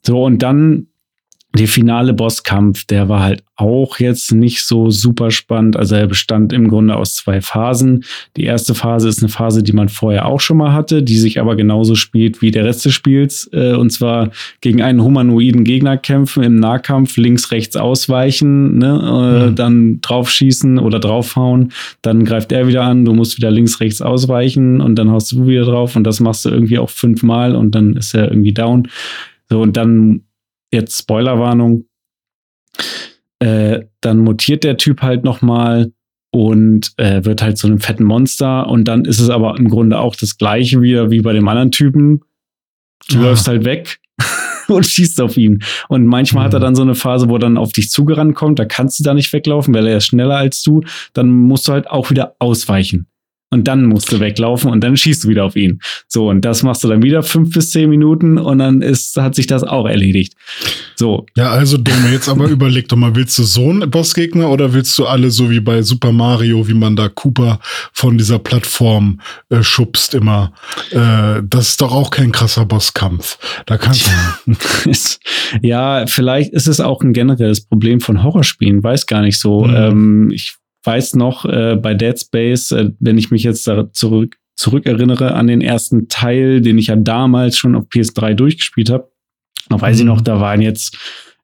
So, 0.03 0.23
und 0.23 0.39
dann 0.39 0.87
der 1.55 1.67
finale 1.67 2.13
Bosskampf, 2.13 2.85
der 2.85 3.07
war 3.07 3.21
halt 3.21 3.43
auch 3.55 3.99
jetzt 3.99 4.33
nicht 4.33 4.65
so 4.65 4.89
super 4.89 5.31
spannend. 5.31 5.77
Also 5.77 5.95
er 5.95 6.07
bestand 6.07 6.51
im 6.51 6.67
Grunde 6.67 6.95
aus 6.95 7.15
zwei 7.15 7.39
Phasen. 7.39 8.03
Die 8.35 8.43
erste 8.43 8.75
Phase 8.75 9.07
ist 9.07 9.21
eine 9.21 9.29
Phase, 9.29 9.63
die 9.63 9.71
man 9.71 9.87
vorher 9.87 10.25
auch 10.25 10.41
schon 10.41 10.57
mal 10.57 10.73
hatte, 10.73 11.03
die 11.03 11.17
sich 11.17 11.39
aber 11.39 11.55
genauso 11.55 11.95
spielt 11.95 12.41
wie 12.41 12.51
der 12.51 12.65
Rest 12.65 12.83
des 12.83 12.93
Spiels. 12.93 13.49
Äh, 13.53 13.73
und 13.73 13.91
zwar 13.91 14.31
gegen 14.59 14.81
einen 14.81 15.01
humanoiden 15.01 15.63
Gegner 15.63 15.97
kämpfen 15.97 16.43
im 16.43 16.57
Nahkampf, 16.57 17.15
links, 17.15 17.51
rechts 17.51 17.77
ausweichen, 17.77 18.77
ne? 18.77 19.49
mhm. 19.49 19.55
dann 19.55 20.01
draufschießen 20.01 20.77
oder 20.77 20.99
draufhauen. 20.99 21.71
Dann 22.01 22.25
greift 22.25 22.51
er 22.51 22.67
wieder 22.67 22.83
an, 22.83 23.05
du 23.05 23.13
musst 23.13 23.37
wieder 23.37 23.51
links, 23.51 23.79
rechts 23.79 24.01
ausweichen 24.01 24.81
und 24.81 24.95
dann 24.95 25.11
haust 25.11 25.31
du 25.31 25.47
wieder 25.47 25.63
drauf. 25.63 25.95
Und 25.95 26.03
das 26.03 26.19
machst 26.19 26.43
du 26.43 26.49
irgendwie 26.49 26.79
auch 26.79 26.89
fünfmal 26.89 27.55
und 27.55 27.73
dann 27.75 27.95
ist 27.95 28.13
er 28.13 28.29
irgendwie 28.29 28.53
down. 28.53 28.89
So, 29.49 29.61
und 29.61 29.77
dann 29.77 30.21
jetzt 30.71 30.97
Spoilerwarnung, 30.97 31.85
äh, 33.39 33.81
dann 34.01 34.19
mutiert 34.19 34.63
der 34.63 34.77
Typ 34.77 35.01
halt 35.01 35.23
nochmal 35.23 35.91
und 36.31 36.91
äh, 36.97 37.23
wird 37.23 37.41
halt 37.41 37.57
zu 37.57 37.67
einem 37.67 37.79
fetten 37.79 38.03
Monster 38.03 38.67
und 38.67 38.87
dann 38.87 39.05
ist 39.05 39.19
es 39.19 39.29
aber 39.29 39.57
im 39.57 39.69
Grunde 39.69 39.99
auch 39.99 40.15
das 40.15 40.37
gleiche 40.37 40.81
wieder 40.81 41.11
wie 41.11 41.21
bei 41.21 41.33
dem 41.33 41.47
anderen 41.47 41.71
Typen. 41.71 42.21
Du 43.09 43.17
ja. 43.17 43.23
läufst 43.23 43.47
halt 43.47 43.65
weg 43.65 43.99
und 44.67 44.85
schießt 44.85 45.21
auf 45.21 45.37
ihn. 45.37 45.63
Und 45.87 46.05
manchmal 46.05 46.43
mhm. 46.43 46.45
hat 46.47 46.53
er 46.53 46.59
mhm. 46.59 46.63
dann 46.63 46.75
so 46.75 46.81
eine 46.81 46.95
Phase, 46.95 47.29
wo 47.29 47.35
er 47.35 47.39
dann 47.39 47.57
auf 47.57 47.71
dich 47.71 47.89
zugerannt 47.89 48.35
kommt, 48.35 48.59
da 48.59 48.65
kannst 48.65 48.99
du 48.99 49.03
da 49.03 49.13
nicht 49.13 49.31
weglaufen, 49.31 49.73
weil 49.73 49.87
er 49.87 49.97
ist 49.97 50.07
schneller 50.07 50.37
als 50.37 50.61
du. 50.61 50.81
Dann 51.13 51.29
musst 51.29 51.67
du 51.67 51.71
halt 51.71 51.89
auch 51.89 52.09
wieder 52.09 52.35
ausweichen 52.39 53.07
und 53.55 53.69
dann 53.69 53.85
musst 53.85 54.11
du 54.11 54.19
weglaufen 54.19 54.69
und 54.69 54.83
dann 54.83 54.97
schießt 54.97 55.23
du 55.23 55.29
wieder 55.29 55.45
auf 55.45 55.55
ihn. 55.55 55.79
So, 56.09 56.29
und 56.29 56.43
das 56.43 56.61
machst 56.61 56.83
du 56.83 56.89
dann 56.89 57.01
wieder 57.01 57.23
fünf 57.23 57.53
bis 57.53 57.71
zehn 57.71 57.89
Minuten 57.89 58.37
und 58.37 58.59
dann 58.59 58.81
ist, 58.81 59.15
hat 59.15 59.33
sich 59.33 59.47
das 59.47 59.63
auch 59.63 59.87
erledigt. 59.87 60.33
So. 60.95 61.25
Ja, 61.37 61.51
also 61.51 61.77
Dome, 61.77 62.11
jetzt 62.11 62.27
aber 62.27 62.47
überleg 62.49 62.89
doch 62.89 62.97
mal, 62.97 63.15
willst 63.15 63.39
du 63.39 63.43
so 63.43 63.69
einen 63.69 63.89
Bossgegner 63.89 64.49
oder 64.49 64.73
willst 64.73 64.99
du 64.99 65.05
alle 65.05 65.31
so 65.31 65.49
wie 65.49 65.61
bei 65.61 65.81
Super 65.83 66.11
Mario, 66.11 66.67
wie 66.67 66.73
man 66.73 66.97
da 66.97 67.07
Cooper 67.07 67.59
von 67.93 68.17
dieser 68.17 68.39
Plattform 68.39 69.21
äh, 69.49 69.63
schubst 69.63 70.13
immer? 70.13 70.51
Äh, 70.91 71.41
das 71.41 71.69
ist 71.69 71.81
doch 71.81 71.93
auch 71.93 72.11
kein 72.11 72.33
krasser 72.33 72.65
Bosskampf. 72.65 73.37
Da 73.65 73.77
kannst 73.77 74.11
du. 74.45 74.53
ja, 75.61 76.05
vielleicht 76.07 76.51
ist 76.51 76.67
es 76.67 76.81
auch 76.81 77.01
ein 77.01 77.13
generelles 77.13 77.65
Problem 77.65 78.01
von 78.01 78.21
Horrorspielen, 78.21 78.83
weiß 78.83 79.05
gar 79.05 79.21
nicht 79.21 79.39
so. 79.39 79.63
Mhm. 79.63 79.75
Ähm, 79.75 80.31
ich 80.33 80.55
weiß 80.85 81.15
noch, 81.15 81.45
äh, 81.45 81.75
bei 81.75 81.93
Dead 81.93 82.19
Space, 82.19 82.71
äh, 82.71 82.91
wenn 82.99 83.17
ich 83.17 83.31
mich 83.31 83.43
jetzt 83.43 83.67
da 83.67 83.91
zurück, 83.91 84.37
zurückerinnere 84.55 85.33
an 85.33 85.47
den 85.47 85.61
ersten 85.61 86.07
Teil, 86.07 86.61
den 86.61 86.77
ich 86.77 86.87
ja 86.87 86.95
damals 86.95 87.57
schon 87.57 87.75
auf 87.75 87.85
PS3 87.85 88.33
durchgespielt 88.33 88.89
habe, 88.89 89.11
da 89.69 89.81
weiß 89.81 89.97
mhm. 89.97 90.01
ich 90.01 90.05
noch, 90.05 90.21
da 90.21 90.39
waren 90.39 90.61
jetzt, 90.61 90.97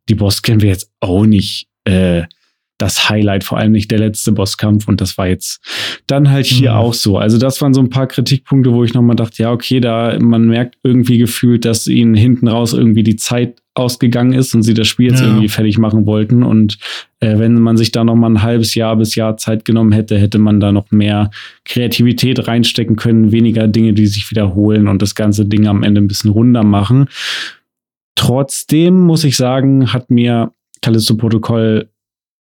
die 0.10 0.16
Boss 0.16 0.42
kennen 0.42 0.62
wir 0.62 0.70
jetzt 0.70 0.92
auch 1.00 1.26
nicht 1.26 1.68
äh, 1.86 2.24
das 2.82 3.10
Highlight, 3.10 3.44
vor 3.44 3.60
allem 3.60 3.74
nicht 3.74 3.92
der 3.92 4.00
letzte 4.00 4.32
Bosskampf. 4.32 4.88
Und 4.88 5.02
das 5.02 5.18
war 5.18 5.28
jetzt 5.28 5.62
dann 6.08 6.32
halt 6.32 6.48
hier 6.48 6.72
mhm. 6.72 6.78
auch 6.78 6.94
so. 6.94 7.18
Also 7.18 7.38
das 7.38 7.62
waren 7.62 7.74
so 7.74 7.82
ein 7.82 7.90
paar 7.90 8.08
Kritikpunkte, 8.08 8.74
wo 8.74 8.84
ich 8.84 8.94
nochmal 8.94 9.16
dachte, 9.16 9.44
ja, 9.44 9.52
okay, 9.52 9.80
da 9.80 10.18
man 10.20 10.48
merkt 10.48 10.78
irgendwie 10.84 11.20
gefühlt, 11.20 11.64
dass 11.64 11.88
ihnen 11.88 12.16
hinten 12.16 12.48
raus 12.48 12.74
irgendwie 12.74 13.04
die 13.04 13.18
Zeit 13.18 13.61
ausgegangen 13.74 14.34
ist 14.34 14.54
und 14.54 14.64
sie 14.64 14.74
das 14.74 14.88
Spiel 14.88 15.12
jetzt 15.12 15.22
ja. 15.22 15.28
irgendwie 15.28 15.48
fertig 15.48 15.78
machen 15.78 16.06
wollten. 16.06 16.44
Und 16.44 16.78
äh, 17.20 17.40
wenn 17.40 17.60
man 17.60 17.78
sich 17.78 17.92
da 17.92 18.04
nochmal 18.04 18.32
ein 18.32 18.42
halbes 18.42 18.76
Jahr 18.76 18.96
bis 18.98 19.16
Jahr 19.16 19.38
Zeit 19.38 19.64
genommen 19.64 19.94
hätte, 19.94 20.18
hätte 20.18 20.40
man 20.40 20.60
da 20.60 20.72
noch 20.72 20.92
mehr 20.92 21.32
Kreativität 21.64 22.48
reinstecken 22.48 22.98
können, 22.98 23.32
weniger 23.32 23.68
Dinge, 23.68 23.94
die 23.94 24.08
sich 24.08 24.30
wiederholen 24.30 24.88
und 24.88 25.02
das 25.02 25.16
ganze 25.16 25.46
Ding 25.46 25.68
am 25.68 25.84
Ende 25.84 26.02
ein 26.02 26.08
bisschen 26.08 26.32
runder 26.32 26.64
machen. 26.64 27.08
Trotzdem 28.16 29.00
muss 29.00 29.24
ich 29.24 29.38
sagen, 29.38 29.94
hat 29.94 30.12
mir 30.12 30.52
Callisto 30.82 31.16
Protokoll 31.16 31.90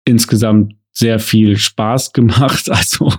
insgesamt 0.05 0.75
sehr 0.93 1.19
viel 1.19 1.57
Spaß 1.57 2.13
gemacht. 2.13 2.69
Also 2.69 3.13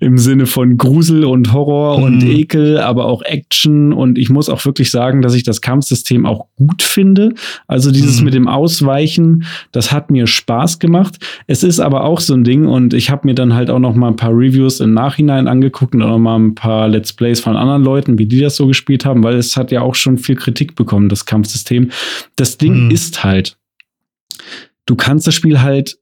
im 0.00 0.18
Sinne 0.18 0.46
von 0.46 0.76
Grusel 0.76 1.24
und 1.24 1.52
Horror 1.52 1.98
mhm. 1.98 2.04
und 2.04 2.22
Ekel, 2.24 2.78
aber 2.78 3.06
auch 3.06 3.22
Action. 3.22 3.92
Und 3.92 4.18
ich 4.18 4.28
muss 4.28 4.48
auch 4.48 4.64
wirklich 4.64 4.90
sagen, 4.90 5.22
dass 5.22 5.34
ich 5.34 5.42
das 5.42 5.60
Kampfsystem 5.60 6.26
auch 6.26 6.46
gut 6.56 6.82
finde. 6.82 7.34
Also 7.66 7.90
dieses 7.90 8.18
mhm. 8.18 8.24
mit 8.24 8.34
dem 8.34 8.48
Ausweichen, 8.48 9.44
das 9.72 9.92
hat 9.92 10.10
mir 10.10 10.26
Spaß 10.26 10.78
gemacht. 10.78 11.16
Es 11.46 11.62
ist 11.62 11.80
aber 11.80 12.04
auch 12.04 12.20
so 12.20 12.34
ein 12.34 12.44
Ding 12.44 12.66
und 12.66 12.94
ich 12.94 13.10
habe 13.10 13.26
mir 13.26 13.34
dann 13.34 13.54
halt 13.54 13.70
auch 13.70 13.78
noch 13.78 13.94
mal 13.94 14.08
ein 14.08 14.16
paar 14.16 14.32
Reviews 14.32 14.80
im 14.80 14.94
Nachhinein 14.94 15.48
angeguckt 15.48 15.94
und 15.94 16.02
auch 16.02 16.10
noch 16.10 16.18
mal 16.18 16.38
ein 16.38 16.54
paar 16.54 16.88
Let's 16.88 17.12
Plays 17.12 17.40
von 17.40 17.56
anderen 17.56 17.84
Leuten, 17.84 18.18
wie 18.18 18.26
die 18.26 18.40
das 18.40 18.56
so 18.56 18.66
gespielt 18.66 19.04
haben, 19.04 19.22
weil 19.22 19.36
es 19.36 19.56
hat 19.56 19.70
ja 19.70 19.82
auch 19.82 19.94
schon 19.94 20.18
viel 20.18 20.36
Kritik 20.36 20.74
bekommen, 20.74 21.08
das 21.08 21.26
Kampfsystem. 21.26 21.90
Das 22.36 22.58
Ding 22.58 22.86
mhm. 22.86 22.90
ist 22.90 23.24
halt, 23.24 23.56
du 24.86 24.96
kannst 24.96 25.26
das 25.26 25.34
Spiel 25.34 25.60
halt 25.60 25.98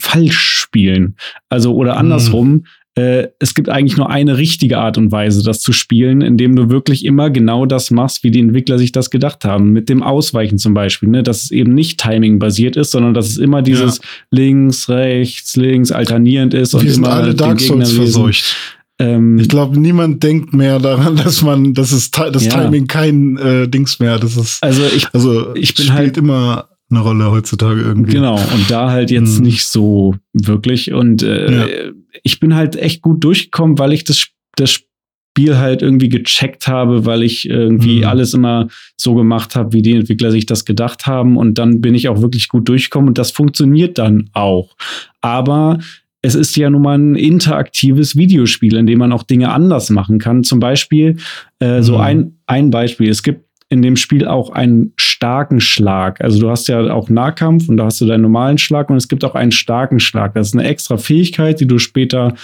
falsch 0.00 0.38
spielen. 0.38 1.16
Also 1.48 1.74
oder 1.74 1.96
andersrum, 1.96 2.48
mhm. 2.48 2.64
Äh, 2.94 3.28
es 3.38 3.54
gibt 3.54 3.70
eigentlich 3.70 3.96
nur 3.96 4.10
eine 4.10 4.36
richtige 4.36 4.78
Art 4.78 4.98
und 4.98 5.10
Weise, 5.12 5.42
das 5.42 5.60
zu 5.60 5.72
spielen, 5.72 6.20
indem 6.20 6.54
du 6.54 6.68
wirklich 6.68 7.06
immer 7.06 7.30
genau 7.30 7.64
das 7.64 7.90
machst, 7.90 8.22
wie 8.22 8.30
die 8.30 8.40
Entwickler 8.40 8.78
sich 8.78 8.92
das 8.92 9.10
gedacht 9.10 9.46
haben. 9.46 9.70
Mit 9.70 9.88
dem 9.88 10.02
Ausweichen 10.02 10.58
zum 10.58 10.74
Beispiel, 10.74 11.08
ne? 11.08 11.22
dass 11.22 11.44
es 11.44 11.50
eben 11.50 11.72
nicht 11.72 11.98
Timing-basiert 11.98 12.76
ist, 12.76 12.90
sondern 12.90 13.14
dass 13.14 13.28
es 13.28 13.38
immer 13.38 13.62
dieses 13.62 13.98
ja. 13.98 14.04
links, 14.30 14.90
rechts, 14.90 15.56
links 15.56 15.90
alternierend 15.90 16.52
ist. 16.52 16.74
Wir 16.74 16.80
und 16.80 16.88
sind 16.88 17.06
alle 17.06 17.34
Dark 17.34 17.60
Souls 17.60 17.92
verseucht. 17.92 18.56
Ähm, 18.98 19.38
ich 19.38 19.48
glaube, 19.48 19.80
niemand 19.80 20.22
denkt 20.22 20.52
mehr 20.52 20.78
daran, 20.78 21.16
dass 21.24 21.42
man, 21.42 21.72
dass 21.72 21.92
es 21.92 22.10
das 22.10 22.44
ja. 22.44 22.50
Timing 22.50 22.86
kein 22.88 23.38
äh, 23.38 23.68
Dings 23.68 24.00
mehr. 24.00 24.18
Das 24.18 24.36
ist 24.36 24.62
also 24.62 24.82
ich, 24.94 25.08
also 25.14 25.54
ich 25.54 25.74
bin 25.74 25.94
halt 25.94 26.18
immer 26.18 26.68
eine 26.92 27.00
Rolle 27.00 27.30
heutzutage 27.30 27.80
irgendwie. 27.80 28.12
Genau, 28.12 28.36
und 28.36 28.70
da 28.70 28.90
halt 28.90 29.10
jetzt 29.10 29.38
hm. 29.38 29.44
nicht 29.44 29.64
so 29.64 30.14
wirklich. 30.32 30.92
Und 30.92 31.22
äh, 31.22 31.86
ja. 31.86 31.92
ich 32.22 32.38
bin 32.38 32.54
halt 32.54 32.76
echt 32.76 33.02
gut 33.02 33.24
durchgekommen, 33.24 33.78
weil 33.78 33.92
ich 33.92 34.04
das, 34.04 34.28
das 34.56 34.70
Spiel 34.70 35.56
halt 35.56 35.82
irgendwie 35.82 36.10
gecheckt 36.10 36.68
habe, 36.68 37.06
weil 37.06 37.22
ich 37.22 37.48
irgendwie 37.48 38.00
mhm. 38.00 38.04
alles 38.04 38.34
immer 38.34 38.68
so 38.98 39.14
gemacht 39.14 39.56
habe, 39.56 39.72
wie 39.72 39.80
die 39.80 39.94
Entwickler 39.94 40.30
sich 40.30 40.44
das 40.44 40.66
gedacht 40.66 41.06
haben. 41.06 41.38
Und 41.38 41.58
dann 41.58 41.80
bin 41.80 41.94
ich 41.94 42.08
auch 42.08 42.20
wirklich 42.20 42.48
gut 42.48 42.68
durchgekommen 42.68 43.08
und 43.08 43.18
das 43.18 43.30
funktioniert 43.30 43.96
dann 43.96 44.28
auch. 44.34 44.76
Aber 45.22 45.78
es 46.20 46.34
ist 46.34 46.54
ja 46.56 46.70
nun 46.70 46.82
mal 46.82 46.98
ein 46.98 47.14
interaktives 47.14 48.14
Videospiel, 48.14 48.76
in 48.76 48.86
dem 48.86 48.98
man 48.98 49.12
auch 49.12 49.24
Dinge 49.24 49.50
anders 49.50 49.90
machen 49.90 50.18
kann. 50.18 50.44
Zum 50.44 50.60
Beispiel, 50.60 51.16
äh, 51.60 51.78
mhm. 51.78 51.82
so 51.82 51.96
ein, 51.96 52.36
ein 52.46 52.70
Beispiel. 52.70 53.08
Es 53.08 53.22
gibt 53.22 53.46
in 53.72 53.80
dem 53.80 53.96
Spiel 53.96 54.26
auch 54.28 54.50
einen 54.50 54.92
starken 54.96 55.58
Schlag. 55.58 56.20
Also 56.20 56.38
du 56.38 56.50
hast 56.50 56.68
ja 56.68 56.92
auch 56.92 57.08
Nahkampf 57.08 57.70
und 57.70 57.78
da 57.78 57.86
hast 57.86 58.02
du 58.02 58.06
deinen 58.06 58.20
normalen 58.20 58.58
Schlag 58.58 58.90
und 58.90 58.98
es 58.98 59.08
gibt 59.08 59.24
auch 59.24 59.34
einen 59.34 59.50
starken 59.50 59.98
Schlag. 59.98 60.34
Das 60.34 60.48
ist 60.48 60.54
eine 60.54 60.68
extra 60.68 60.98
Fähigkeit, 60.98 61.58
die 61.58 61.66
du 61.66 61.78
später 61.78 62.34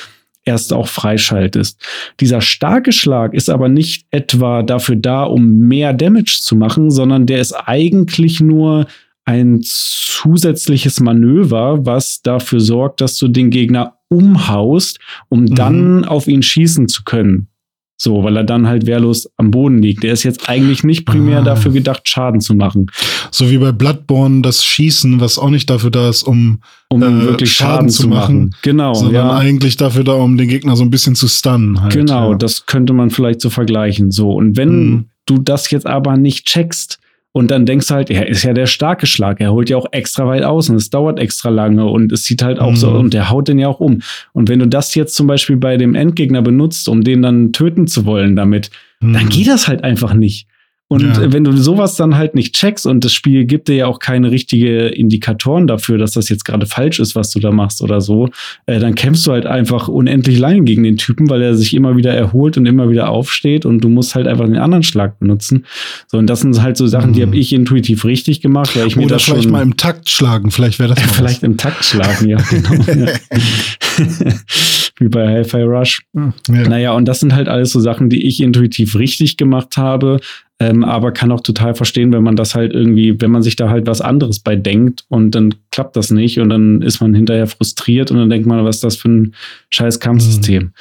erst 0.47 0.73
auch 0.73 0.89
freischaltest. 0.89 1.85
Dieser 2.21 2.41
starke 2.41 2.93
Schlag 2.93 3.35
ist 3.35 3.51
aber 3.51 3.69
nicht 3.69 4.07
etwa 4.11 4.63
dafür 4.63 4.97
da, 4.97 5.25
um 5.25 5.59
mehr 5.59 5.93
Damage 5.93 6.39
zu 6.41 6.57
machen, 6.57 6.91
sondern 6.91 7.27
der 7.27 7.41
ist 7.41 7.53
eigentlich 7.53 8.41
nur 8.41 8.87
ein 9.27 9.61
zusätzliches 9.63 11.01
Manöver, 11.01 11.85
was 11.85 12.23
dafür 12.23 12.61
sorgt, 12.61 13.03
dass 13.03 13.19
du 13.19 13.29
den 13.29 13.51
Gegner 13.51 13.99
umhaust, 14.09 14.99
um 15.29 15.43
mhm. 15.43 15.55
dann 15.55 16.05
auf 16.07 16.27
ihn 16.27 16.43
schießen 16.43 16.89
zu 16.89 17.05
können. 17.05 17.49
So, 18.01 18.23
weil 18.23 18.37
er 18.37 18.45
dann 18.45 18.69
halt 18.69 18.87
wehrlos 18.87 19.29
am 19.39 19.51
Boden 19.51 19.83
liegt. 19.83 20.05
Der 20.05 20.13
ist 20.13 20.23
jetzt 20.23 20.49
eigentlich 20.49 20.85
nicht 20.85 21.05
primär 21.05 21.41
ah. 21.41 21.43
dafür 21.43 21.73
gedacht, 21.73 22.09
Schaden 22.09 22.41
zu 22.41 22.55
machen. 22.55 22.87
So 23.33 23.51
wie 23.51 23.59
bei 23.59 23.73
Bloodborne 23.73 24.41
das 24.43 24.65
Schießen, 24.65 25.21
was 25.21 25.37
auch 25.37 25.51
nicht 25.51 25.69
dafür 25.69 25.91
da 25.91 26.09
ist, 26.09 26.23
um, 26.23 26.61
um 26.89 27.03
äh, 27.03 27.25
wirklich 27.25 27.53
Schaden, 27.53 27.75
Schaden, 27.75 27.89
zu 27.89 28.09
machen. 28.09 28.37
machen. 28.37 28.55
Genau. 28.63 28.95
Sondern 28.95 29.27
ja. 29.27 29.37
eigentlich 29.37 29.77
dafür 29.77 30.05
da, 30.05 30.13
um 30.13 30.37
den 30.37 30.49
Gegner 30.49 30.77
so 30.77 30.85
ein 30.85 30.91
bisschen 30.91 31.17
zu 31.17 31.27
stunnen. 31.27 31.83
Halt, 31.83 31.93
genau, 31.93 32.33
ja. 32.33 32.39
das 32.39 32.67
könnte 32.67 32.93
man 32.93 33.11
vielleicht 33.11 33.41
so 33.41 33.51
vergleichen. 33.51 34.13
So. 34.13 34.31
Und 34.31 34.57
wenn 34.57 34.91
mhm. 34.91 35.05
du 35.27 35.39
das 35.39 35.69
jetzt 35.73 35.87
aber 35.87 36.17
nicht 36.17 36.47
checkst, 36.47 37.01
und 37.33 37.51
dann 37.51 37.67
denkst 37.67 37.89
du 37.89 37.95
halt, 37.95 38.11
er 38.11 38.27
ist 38.27 38.43
ja 38.43 38.53
der 38.53 38.67
starke 38.67 39.07
Schlag. 39.07 39.41
Er 39.41 39.53
holt 39.53 39.69
ja 39.69 39.77
auch 39.77 39.87
extra 39.93 40.27
weit 40.27 40.43
aus 40.43 40.71
und 40.71 40.77
es 40.77 40.91
dauert 40.91 41.19
extra 41.19 41.51
lange 41.51 41.85
und 41.85 42.11
es 42.11 42.25
sieht 42.25 42.43
halt 42.43 42.59
auch 42.59 42.71
mhm. 42.71 42.77
so, 42.77 42.91
und 42.91 43.15
der 43.15 43.31
haut 43.31 43.49
den 43.49 43.59
ja 43.59 43.69
auch 43.69 43.81
um. 43.81 44.01
Und 44.33 44.49
wenn 44.49 44.59
du 44.59 44.67
das 44.67 44.95
jetzt 44.95 45.15
zum 45.15 45.27
Beispiel 45.27 45.57
bei 45.57 45.77
dem 45.77 45.95
Endgegner 45.95 46.43
benutzt, 46.43 46.89
um 46.89 47.05
den 47.05 47.23
dann 47.23 47.53
töten 47.53 47.87
zu 47.87 48.07
wollen 48.07 48.35
damit, 48.35 48.71
mhm. 49.01 49.13
dann 49.13 49.29
geht 49.29 49.47
das 49.47 49.69
halt 49.69 49.85
einfach 49.85 50.15
nicht. 50.15 50.49
Und 50.91 51.03
ja. 51.03 51.33
wenn 51.33 51.45
du 51.45 51.53
sowas 51.53 51.97
dann 51.97 52.17
halt 52.17 52.35
nicht 52.35 52.55
checkst 52.55 52.87
und 52.87 53.05
das 53.05 53.13
Spiel 53.13 53.45
gibt 53.45 53.69
dir 53.69 53.77
ja 53.77 53.87
auch 53.87 53.99
keine 53.99 54.31
richtige 54.31 54.89
Indikatoren 54.89 55.67
dafür, 55.67 55.99
dass 55.99 56.13
das 56.13 56.31
jetzt 56.31 56.47
gerade 56.47 56.65
falsch 56.65 56.99
ist, 56.99 57.15
was 57.15 57.31
du 57.31 57.41
da 57.41 57.51
machst 57.51 57.83
oder 57.83 58.01
so, 58.01 58.31
äh, 58.65 58.79
dann 58.79 58.95
kämpfst 58.95 59.27
du 59.27 59.33
halt 59.33 59.45
einfach 59.45 59.89
unendlich 59.89 60.39
lang 60.39 60.65
gegen 60.65 60.83
den 60.85 60.97
Typen, 60.97 61.29
weil 61.29 61.43
er 61.43 61.55
sich 61.55 61.75
immer 61.75 61.99
wieder 61.99 62.15
erholt 62.15 62.57
und 62.57 62.65
immer 62.65 62.89
wieder 62.89 63.11
aufsteht 63.11 63.67
und 63.67 63.85
du 63.85 63.91
musst 63.91 64.15
halt 64.15 64.27
einfach 64.27 64.47
den 64.47 64.57
anderen 64.57 64.83
Schlag 64.83 65.19
benutzen. 65.19 65.67
So, 66.07 66.17
und 66.17 66.27
das 66.27 66.41
sind 66.41 66.61
halt 66.63 66.79
so 66.79 66.87
Sachen, 66.87 67.13
die 67.13 67.21
mhm. 67.21 67.27
habe 67.27 67.37
ich 67.37 67.53
intuitiv 67.53 68.07
richtig 68.07 68.41
gemacht, 68.41 68.75
weil 68.75 68.87
ich 68.87 68.97
mir 68.97 69.05
oder 69.05 69.17
das 69.17 69.25
vielleicht 69.25 69.43
schon 69.43 69.53
mal 69.53 69.63
im 69.63 69.77
Takt 69.77 70.09
schlagen, 70.09 70.51
vielleicht 70.51 70.79
wäre 70.79 70.95
das 70.95 71.07
mal 71.07 71.13
Vielleicht 71.13 71.43
im 71.43 71.59
Takt 71.59 71.85
schlagen, 71.85 72.29
ja, 72.29 72.39
genau. 72.51 72.71
Wie 75.01 75.09
bei 75.09 75.29
Hellfire 75.29 75.65
Rush. 75.65 76.03
Ja. 76.15 76.33
Naja, 76.49 76.93
und 76.93 77.05
das 77.07 77.21
sind 77.21 77.35
halt 77.35 77.49
alles 77.49 77.71
so 77.71 77.81
Sachen, 77.81 78.09
die 78.09 78.27
ich 78.27 78.41
intuitiv 78.41 78.97
richtig 78.97 79.37
gemacht 79.37 79.77
habe, 79.77 80.19
ähm, 80.61 80.83
aber 80.85 81.13
kann 81.13 81.31
auch 81.31 81.41
total 81.41 81.75
verstehen, 81.75 82.13
wenn 82.13 82.23
man 82.23 82.37
das 82.37 82.55
halt 82.55 82.73
irgendwie, 82.73 83.21
wenn 83.21 83.31
man 83.31 83.43
sich 83.43 83.57
da 83.57 83.71
halt 83.71 83.87
was 83.87 84.01
anderes 84.01 84.41
bei 84.41 84.57
denkt 84.57 85.05
und 85.09 85.33
dann 85.33 85.55
klappt 85.71 85.95
das 85.97 86.11
nicht 86.11 86.41
und 86.41 86.49
dann 86.49 86.83
ist 86.83 87.01
man 87.01 87.15
hinterher 87.15 87.47
frustriert 87.47 88.11
und 88.11 88.19
dann 88.19 88.31
denkt 88.31 88.47
man, 88.47 88.65
was 88.65 88.77
ist 88.77 88.85
das 88.85 88.97
für 88.97 89.09
ein 89.09 89.35
scheiß 89.71 90.01
Kampfsystem. 90.01 90.63
Mhm. 90.65 90.73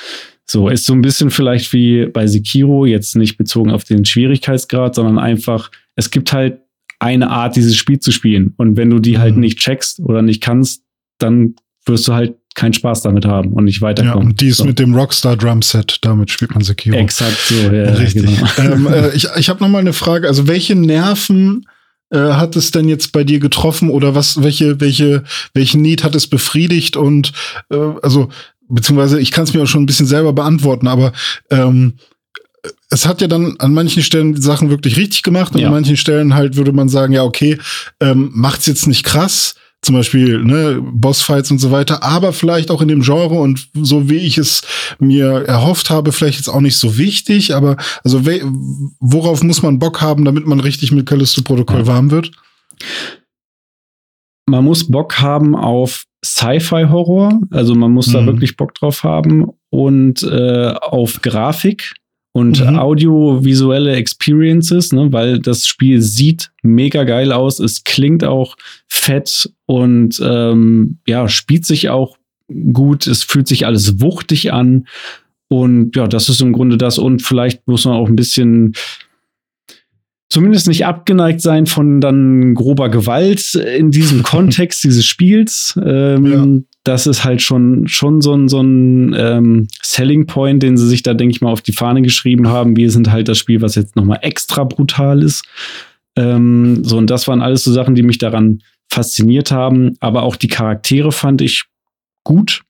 So, 0.50 0.70
ist 0.70 0.86
so 0.86 0.94
ein 0.94 1.02
bisschen 1.02 1.30
vielleicht 1.30 1.74
wie 1.74 2.06
bei 2.06 2.26
Sekiro, 2.26 2.86
jetzt 2.86 3.16
nicht 3.16 3.38
bezogen 3.38 3.70
auf 3.70 3.84
den 3.84 4.06
Schwierigkeitsgrad, 4.06 4.96
sondern 4.96 5.20
einfach, 5.20 5.70
es 5.96 6.10
gibt 6.10 6.32
halt 6.34 6.60
eine 7.00 7.30
Art, 7.30 7.56
dieses 7.56 7.76
Spiel 7.76 8.00
zu 8.00 8.12
spielen. 8.12 8.54
Und 8.58 8.78
wenn 8.78 8.90
du 8.90 9.00
die 9.00 9.18
halt 9.18 9.32
mhm. 9.32 9.36
halt 9.36 9.38
nicht 9.42 9.60
checkst 9.60 10.00
oder 10.00 10.22
nicht 10.22 10.42
kannst, 10.42 10.84
dann 11.20 11.56
wirst 11.86 12.08
du 12.08 12.14
halt 12.14 12.36
keinen 12.58 12.74
Spaß 12.74 13.04
damit 13.04 13.26
haben 13.26 13.54
und 13.54 13.64
nicht 13.64 13.82
weiterkommen. 13.82 14.24
Ja, 14.24 14.30
und 14.30 14.42
die 14.42 14.48
ist 14.48 14.58
so. 14.58 14.66
mit 14.66 14.80
dem 14.80 14.96
Rockstar 14.96 15.38
Drumset, 15.38 16.00
damit 16.02 16.32
spielt 16.32 16.54
man 16.54 16.64
Sekiro. 16.64 16.98
Exakt 16.98 17.38
so, 17.38 17.56
ja. 17.56 17.94
Richtig. 17.94 18.26
Genau. 18.26 18.48
ähm, 18.74 18.88
äh, 18.88 19.16
ich 19.16 19.28
ich 19.38 19.48
habe 19.48 19.62
noch 19.62 19.70
mal 19.70 19.80
eine 19.80 19.94
Frage. 19.94 20.28
Also 20.28 20.48
welche 20.48 20.76
Nerven 20.76 21.66
äh, 22.10 22.18
hat 22.18 22.56
es 22.56 22.72
denn 22.72 22.90
jetzt 22.90 23.12
bei 23.12 23.24
dir 23.24 23.40
getroffen 23.40 23.90
oder 23.90 24.16
was, 24.16 24.42
welche, 24.42 24.82
welche, 24.82 25.24
welchen 25.54 25.82
Need 25.82 26.04
hat 26.04 26.16
es 26.16 26.28
befriedigt 26.28 26.98
und 26.98 27.32
äh, 27.70 27.78
also 28.02 28.30
beziehungsweise 28.68 29.20
ich 29.20 29.32
kann 29.32 29.44
es 29.44 29.54
mir 29.54 29.62
auch 29.62 29.68
schon 29.68 29.84
ein 29.84 29.88
bisschen 29.88 30.08
selber 30.08 30.34
beantworten, 30.34 30.88
aber 30.88 31.14
ähm, 31.50 31.94
es 32.90 33.06
hat 33.06 33.22
ja 33.22 33.28
dann 33.28 33.56
an 33.60 33.74
manchen 33.74 34.04
Stellen 34.04 34.42
Sachen 34.42 34.70
wirklich 34.70 34.98
richtig 34.98 35.22
gemacht 35.22 35.54
und 35.54 35.62
ja. 35.62 35.68
an 35.68 35.74
manchen 35.74 35.98
Stellen 35.98 36.34
halt 36.34 36.56
würde 36.56 36.72
man 36.72 36.90
sagen, 36.90 37.14
ja, 37.14 37.24
okay, 37.24 37.60
ähm, 38.02 38.32
macht's 38.34 38.66
jetzt 38.66 38.88
nicht 38.88 39.04
krass, 39.04 39.56
zum 39.88 39.96
Beispiel 39.96 40.44
ne, 40.44 40.82
Bossfights 40.82 41.50
und 41.50 41.60
so 41.60 41.72
weiter, 41.72 42.04
aber 42.04 42.34
vielleicht 42.34 42.70
auch 42.72 42.82
in 42.82 42.90
dem 42.90 43.02
Genre 43.02 43.36
und 43.36 43.70
so 43.74 44.10
wie 44.10 44.18
ich 44.18 44.38
es 44.38 44.62
mir 45.00 45.46
erhofft 45.48 45.90
habe, 45.90 46.12
vielleicht 46.12 46.38
jetzt 46.38 46.50
auch 46.50 46.60
nicht 46.60 46.78
so 46.78 46.98
wichtig, 46.98 47.56
aber 47.56 47.78
also 48.04 48.26
worauf 49.00 49.44
muss 49.44 49.64
man 49.64 49.80
Bock 49.80 50.02
haben, 50.02 50.26
damit 50.26 50.46
man 50.46 50.60
richtig 50.60 50.92
mit 50.92 51.06
Callisto-Protokoll 51.06 51.80
ja. 51.80 51.88
warm 51.88 52.12
wird? 52.12 52.32
Man 54.46 54.66
muss 54.66 54.92
Bock 54.92 55.20
haben 55.20 55.56
auf 55.56 56.04
Sci-Fi-Horror, 56.24 57.40
also 57.52 57.74
man 57.74 57.94
muss 57.94 58.08
mhm. 58.08 58.14
da 58.14 58.26
wirklich 58.26 58.58
Bock 58.58 58.74
drauf 58.76 59.04
haben 59.04 59.48
und 59.70 60.22
äh, 60.24 60.74
auf 60.82 61.22
Grafik 61.22 61.94
und 62.32 62.60
mhm. 62.60 62.78
audiovisuelle 62.78 63.96
Experiences, 63.96 64.94
ne, 64.94 65.12
weil 65.12 65.40
das 65.40 65.66
Spiel 65.66 66.02
sieht 66.02 66.52
mega 66.62 67.04
geil 67.04 67.32
aus, 67.32 67.60
es 67.60 67.84
klingt 67.84 68.24
auch 68.24 68.56
fett 68.88 69.50
und 69.66 70.22
ähm, 70.24 71.00
ja, 71.08 71.28
spielt 71.30 71.66
sich 71.66 71.90
auch 71.90 72.18
gut, 72.74 73.08
es 73.08 73.24
fühlt 73.24 73.48
sich 73.48 73.66
alles 73.66 74.00
wuchtig 74.02 74.54
an. 74.54 74.88
Und 75.50 75.96
ja, 75.96 76.08
das 76.08 76.30
ist 76.30 76.42
im 76.42 76.54
Grunde 76.54 76.78
das. 76.78 76.98
Und 76.98 77.22
vielleicht 77.22 77.68
muss 77.68 77.86
man 77.86 77.96
auch 77.96 78.08
ein 78.08 78.16
bisschen 78.16 78.74
zumindest 80.30 80.68
nicht 80.68 80.86
abgeneigt 80.86 81.42
sein 81.42 81.66
von 81.68 82.02
dann 82.02 82.54
grober 82.54 82.90
Gewalt 82.90 83.56
in 83.56 83.92
diesem 83.92 84.24
Kontext 84.24 84.84
dieses 84.84 85.06
Spiels. 85.06 85.80
Ähm, 85.84 86.26
ja. 86.26 86.46
Das 86.88 87.06
ist 87.06 87.26
halt 87.26 87.42
schon, 87.42 87.88
schon 87.90 88.22
so 88.22 88.34
ein, 88.34 88.48
so 88.48 88.62
ein 88.62 89.14
ähm, 89.14 89.68
Selling 89.82 90.26
Point, 90.26 90.64
den 90.64 90.78
sie 90.78 90.88
sich 90.88 91.04
da, 91.04 91.14
denke 91.14 91.32
ich 91.32 91.42
mal, 91.42 91.52
auf 91.52 91.62
die 91.62 91.74
Fahne 91.74 92.02
geschrieben 92.02 92.48
haben. 92.48 92.78
Wir 92.78 92.92
sind 92.92 93.12
halt 93.12 93.28
das 93.28 93.38
Spiel, 93.38 93.62
was 93.62 93.76
jetzt 93.76 93.98
nochmal 93.98 94.20
extra 94.22 94.64
brutal 94.64 95.22
ist. 95.22 95.44
Ähm, 96.16 96.86
so, 96.86 96.98
und 96.98 97.10
das 97.10 97.28
waren 97.28 97.42
alles 97.42 97.66
so 97.66 97.74
Sachen, 97.74 97.94
die 97.94 98.04
mich 98.04 98.20
daran 98.20 98.64
fasziniert 98.90 99.52
haben. 99.52 99.98
Aber 100.00 100.24
auch 100.24 100.38
die 100.38 100.48
Charaktere 100.48 101.12
fand 101.12 101.42
ich 101.42 101.66
gut. 102.24 102.62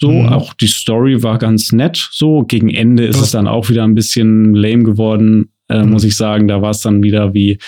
So, 0.00 0.12
mhm. 0.12 0.28
auch 0.28 0.54
die 0.54 0.66
Story 0.66 1.22
war 1.22 1.36
ganz 1.36 1.70
nett. 1.70 2.08
So, 2.10 2.44
gegen 2.44 2.70
Ende 2.70 3.04
ist 3.04 3.20
es 3.20 3.32
dann 3.32 3.46
auch 3.46 3.68
wieder 3.68 3.84
ein 3.84 3.94
bisschen 3.94 4.54
lame 4.54 4.84
geworden, 4.84 5.50
äh, 5.68 5.82
mhm. 5.82 5.90
muss 5.90 6.04
ich 6.04 6.16
sagen. 6.16 6.48
Da 6.48 6.62
war 6.62 6.70
es 6.70 6.80
dann 6.80 7.02
wieder 7.02 7.34
wie 7.34 7.58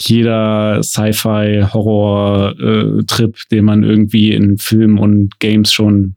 jeder 0.00 0.82
Sci-Fi-Horror-Trip, 0.82 3.36
äh, 3.36 3.48
den 3.50 3.64
man 3.64 3.82
irgendwie 3.82 4.32
in 4.32 4.58
Filmen 4.58 4.98
und 4.98 5.40
Games 5.40 5.72
schon 5.72 6.14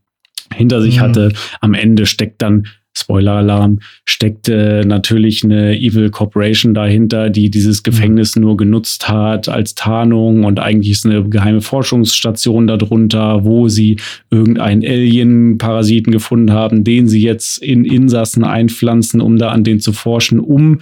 hinter 0.53 0.81
sich 0.81 0.97
mhm. 0.97 1.01
hatte. 1.01 1.31
Am 1.61 1.73
Ende 1.73 2.05
steckt 2.05 2.41
dann 2.41 2.67
Spoiler-Alarm, 2.93 3.79
steckte 4.05 4.83
natürlich 4.85 5.43
eine 5.43 5.77
Evil 5.79 6.09
Corporation 6.09 6.73
dahinter, 6.73 7.29
die 7.29 7.49
dieses 7.49 7.79
mhm. 7.79 7.83
Gefängnis 7.83 8.35
nur 8.35 8.57
genutzt 8.57 9.07
hat 9.07 9.47
als 9.49 9.75
Tarnung 9.75 10.43
und 10.43 10.59
eigentlich 10.59 10.91
ist 10.91 11.05
eine 11.05 11.27
geheime 11.27 11.61
Forschungsstation 11.61 12.67
darunter, 12.67 13.45
wo 13.45 13.67
sie 13.67 13.97
irgendeinen 14.29 14.83
Alien-Parasiten 14.83 16.11
gefunden 16.11 16.51
haben, 16.51 16.83
den 16.83 17.07
sie 17.07 17.21
jetzt 17.21 17.61
in 17.61 17.85
Insassen 17.85 18.43
einpflanzen, 18.43 19.21
um 19.21 19.37
da 19.37 19.49
an 19.49 19.63
den 19.63 19.79
zu 19.79 19.93
forschen, 19.93 20.39
um 20.39 20.79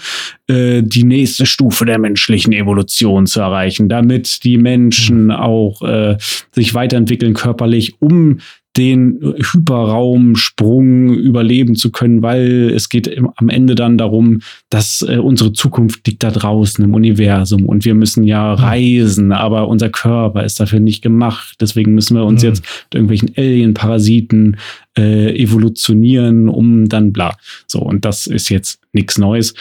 äh, 0.47 0.81
die 0.83 1.03
nächste 1.03 1.45
Stufe 1.45 1.85
der 1.85 1.99
menschlichen 1.99 2.53
Evolution 2.53 3.27
zu 3.27 3.39
erreichen, 3.39 3.87
damit 3.87 4.43
die 4.43 4.57
Menschen 4.57 5.25
mhm. 5.25 5.31
auch 5.31 5.81
äh, 5.81 6.17
sich 6.51 6.73
weiterentwickeln 6.73 7.33
körperlich, 7.33 7.95
um 7.99 8.39
den 8.77 9.19
Hyperraumsprung 9.21 11.13
überleben 11.13 11.75
zu 11.75 11.91
können, 11.91 12.21
weil 12.21 12.71
es 12.73 12.89
geht 12.89 13.07
im, 13.07 13.29
am 13.35 13.49
Ende 13.49 13.75
dann 13.75 13.97
darum, 13.97 14.41
dass 14.69 15.01
äh, 15.01 15.17
unsere 15.17 15.53
Zukunft 15.53 16.05
liegt 16.07 16.23
da 16.23 16.29
draußen 16.29 16.83
im 16.83 16.93
Universum 16.93 17.65
und 17.65 17.83
wir 17.83 17.95
müssen 17.95 18.23
ja 18.23 18.55
mhm. 18.55 18.63
reisen, 18.63 19.31
aber 19.31 19.67
unser 19.67 19.89
Körper 19.89 20.43
ist 20.43 20.59
dafür 20.59 20.79
nicht 20.79 21.01
gemacht. 21.01 21.55
Deswegen 21.59 21.95
müssen 21.95 22.15
wir 22.15 22.25
uns 22.25 22.43
mhm. 22.43 22.49
jetzt 22.49 22.61
mit 22.61 22.95
irgendwelchen 22.95 23.31
Alien-Parasiten 23.35 24.57
äh, 24.97 25.35
evolutionieren, 25.35 26.47
um 26.47 26.87
dann 26.87 27.11
bla. 27.11 27.35
So, 27.65 27.79
und 27.79 28.05
das 28.05 28.27
ist 28.27 28.49
jetzt 28.49 28.79
nichts 28.93 29.17
Neues. 29.17 29.55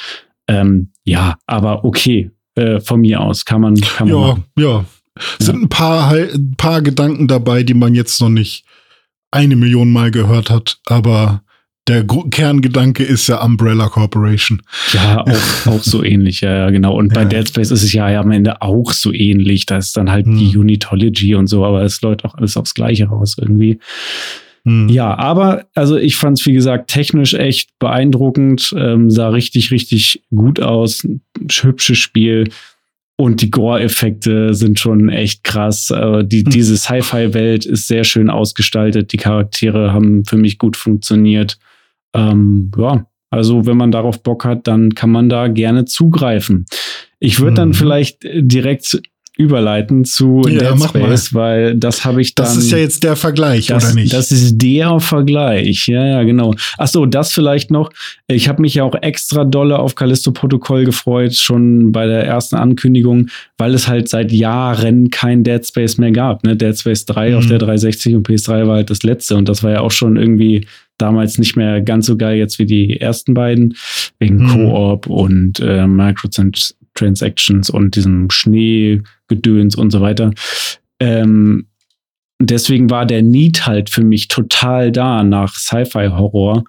Ähm, 0.48 0.90
ja, 1.04 1.36
aber 1.46 1.84
okay, 1.84 2.30
äh, 2.56 2.80
von 2.80 3.00
mir 3.00 3.20
aus 3.20 3.44
kann 3.44 3.62
man. 3.62 3.74
Kann 3.80 4.08
man 4.08 4.16
ja, 4.20 4.26
machen. 4.28 4.44
ja. 4.58 4.84
Sind 5.40 5.62
ein 5.62 5.68
paar, 5.68 6.12
ein 6.12 6.54
paar 6.56 6.80
Gedanken 6.80 7.26
dabei, 7.26 7.64
die 7.64 7.74
man 7.74 7.94
jetzt 7.94 8.20
noch 8.20 8.28
nicht 8.28 8.64
eine 9.30 9.56
Million 9.56 9.92
Mal 9.92 10.10
gehört 10.10 10.50
hat, 10.50 10.78
aber 10.86 11.42
der 11.88 12.04
Kerngedanke 12.04 13.02
ist 13.02 13.28
ja 13.28 13.42
Umbrella 13.42 13.88
Corporation. 13.88 14.60
Ja, 14.92 15.22
auch, 15.22 15.66
auch 15.66 15.82
so 15.82 16.04
ähnlich, 16.04 16.42
ja, 16.42 16.68
genau. 16.70 16.94
Und 16.94 17.14
bei 17.14 17.22
ja. 17.22 17.28
Dead 17.28 17.48
Space 17.48 17.70
ist 17.70 17.82
es 17.82 17.92
ja, 17.92 18.10
ja 18.10 18.20
am 18.20 18.30
Ende 18.30 18.60
auch 18.60 18.92
so 18.92 19.12
ähnlich. 19.12 19.64
Da 19.64 19.78
ist 19.78 19.96
dann 19.96 20.10
halt 20.10 20.26
hm. 20.26 20.38
die 20.38 20.56
Unitology 20.56 21.34
und 21.34 21.46
so, 21.46 21.64
aber 21.64 21.82
es 21.82 22.00
läuft 22.02 22.24
auch 22.24 22.34
alles 22.34 22.56
aufs 22.56 22.74
Gleiche 22.74 23.06
raus 23.06 23.36
irgendwie. 23.40 23.78
Hm. 24.64 24.88
Ja, 24.90 25.16
aber 25.16 25.64
also 25.74 25.96
ich 25.96 26.16
fand 26.16 26.38
es, 26.38 26.46
wie 26.46 26.52
gesagt, 26.52 26.90
technisch 26.90 27.32
echt 27.32 27.70
beeindruckend, 27.78 28.74
ähm, 28.76 29.10
sah 29.10 29.30
richtig, 29.30 29.70
richtig 29.70 30.22
gut 30.34 30.60
aus. 30.60 31.06
Hübsches 31.50 31.98
Spiel. 31.98 32.50
Und 33.20 33.42
die 33.42 33.50
Gore-Effekte 33.50 34.54
sind 34.54 34.78
schon 34.78 35.08
echt 35.08 35.42
krass. 35.42 35.90
Äh, 35.90 36.24
die, 36.24 36.44
hm. 36.44 36.50
Diese 36.50 36.76
Sci-Fi-Welt 36.76 37.66
ist 37.66 37.88
sehr 37.88 38.04
schön 38.04 38.30
ausgestaltet. 38.30 39.12
Die 39.12 39.16
Charaktere 39.16 39.92
haben 39.92 40.24
für 40.24 40.36
mich 40.36 40.58
gut 40.58 40.76
funktioniert. 40.76 41.58
Ähm, 42.14 42.70
ja, 42.78 43.06
also 43.30 43.66
wenn 43.66 43.76
man 43.76 43.90
darauf 43.90 44.22
Bock 44.22 44.44
hat, 44.44 44.68
dann 44.68 44.94
kann 44.94 45.10
man 45.10 45.28
da 45.28 45.48
gerne 45.48 45.84
zugreifen. 45.84 46.66
Ich 47.18 47.40
würde 47.40 47.56
dann 47.56 47.70
mhm. 47.70 47.74
vielleicht 47.74 48.18
direkt 48.22 49.02
überleiten 49.38 50.04
zu 50.04 50.42
ja, 50.48 50.74
Dead 50.74 50.82
Space, 50.82 51.32
weil 51.32 51.76
das 51.76 52.04
habe 52.04 52.20
ich 52.20 52.34
dann. 52.34 52.46
Das 52.46 52.56
ist 52.56 52.72
ja 52.72 52.78
jetzt 52.78 53.04
der 53.04 53.14
Vergleich, 53.14 53.68
das, 53.68 53.84
oder 53.84 53.94
nicht? 53.94 54.12
Das 54.12 54.32
ist 54.32 54.58
der 54.58 54.98
Vergleich, 54.98 55.86
ja, 55.86 56.04
ja, 56.04 56.22
genau. 56.24 56.54
Ach 56.76 56.88
so, 56.88 57.06
das 57.06 57.32
vielleicht 57.32 57.70
noch. 57.70 57.90
Ich 58.26 58.48
habe 58.48 58.60
mich 58.60 58.74
ja 58.74 58.82
auch 58.82 58.96
extra 59.00 59.44
dolle 59.44 59.78
auf 59.78 59.94
Callisto-Protokoll 59.94 60.84
gefreut, 60.84 61.34
schon 61.34 61.92
bei 61.92 62.06
der 62.06 62.24
ersten 62.24 62.56
Ankündigung, 62.56 63.28
weil 63.56 63.74
es 63.74 63.86
halt 63.86 64.08
seit 64.08 64.32
Jahren 64.32 65.10
kein 65.10 65.44
Dead 65.44 65.64
Space 65.64 65.98
mehr 65.98 66.10
gab. 66.10 66.42
Ne? 66.42 66.56
Dead 66.56 66.76
Space 66.76 67.06
3 67.06 67.30
mhm. 67.30 67.36
auf 67.36 67.46
der 67.46 67.58
360 67.58 68.16
und 68.16 68.28
PS3 68.28 68.66
war 68.66 68.76
halt 68.76 68.90
das 68.90 69.04
letzte 69.04 69.36
und 69.36 69.48
das 69.48 69.62
war 69.62 69.70
ja 69.70 69.80
auch 69.80 69.92
schon 69.92 70.16
irgendwie 70.16 70.66
damals 70.98 71.38
nicht 71.38 71.56
mehr 71.56 71.80
ganz 71.80 72.06
so 72.06 72.16
geil 72.16 72.38
jetzt 72.38 72.58
wie 72.58 72.66
die 72.66 73.00
ersten 73.00 73.34
beiden, 73.34 73.76
wegen 74.18 74.42
mhm. 74.42 74.48
Koop 74.48 75.06
und 75.06 75.60
äh, 75.60 75.86
Microtransactions 76.98 77.70
und 77.70 77.96
diesem 77.96 78.30
Schnee 78.30 79.02
Gedöns 79.28 79.76
und 79.76 79.90
so 79.90 80.00
weiter. 80.00 80.32
Ähm, 81.00 81.66
deswegen 82.40 82.90
war 82.90 83.06
der 83.06 83.22
Need 83.22 83.66
halt 83.66 83.90
für 83.90 84.02
mich 84.02 84.28
total 84.28 84.92
da 84.92 85.22
nach 85.22 85.54
Sci-Fi-Horror. 85.54 86.64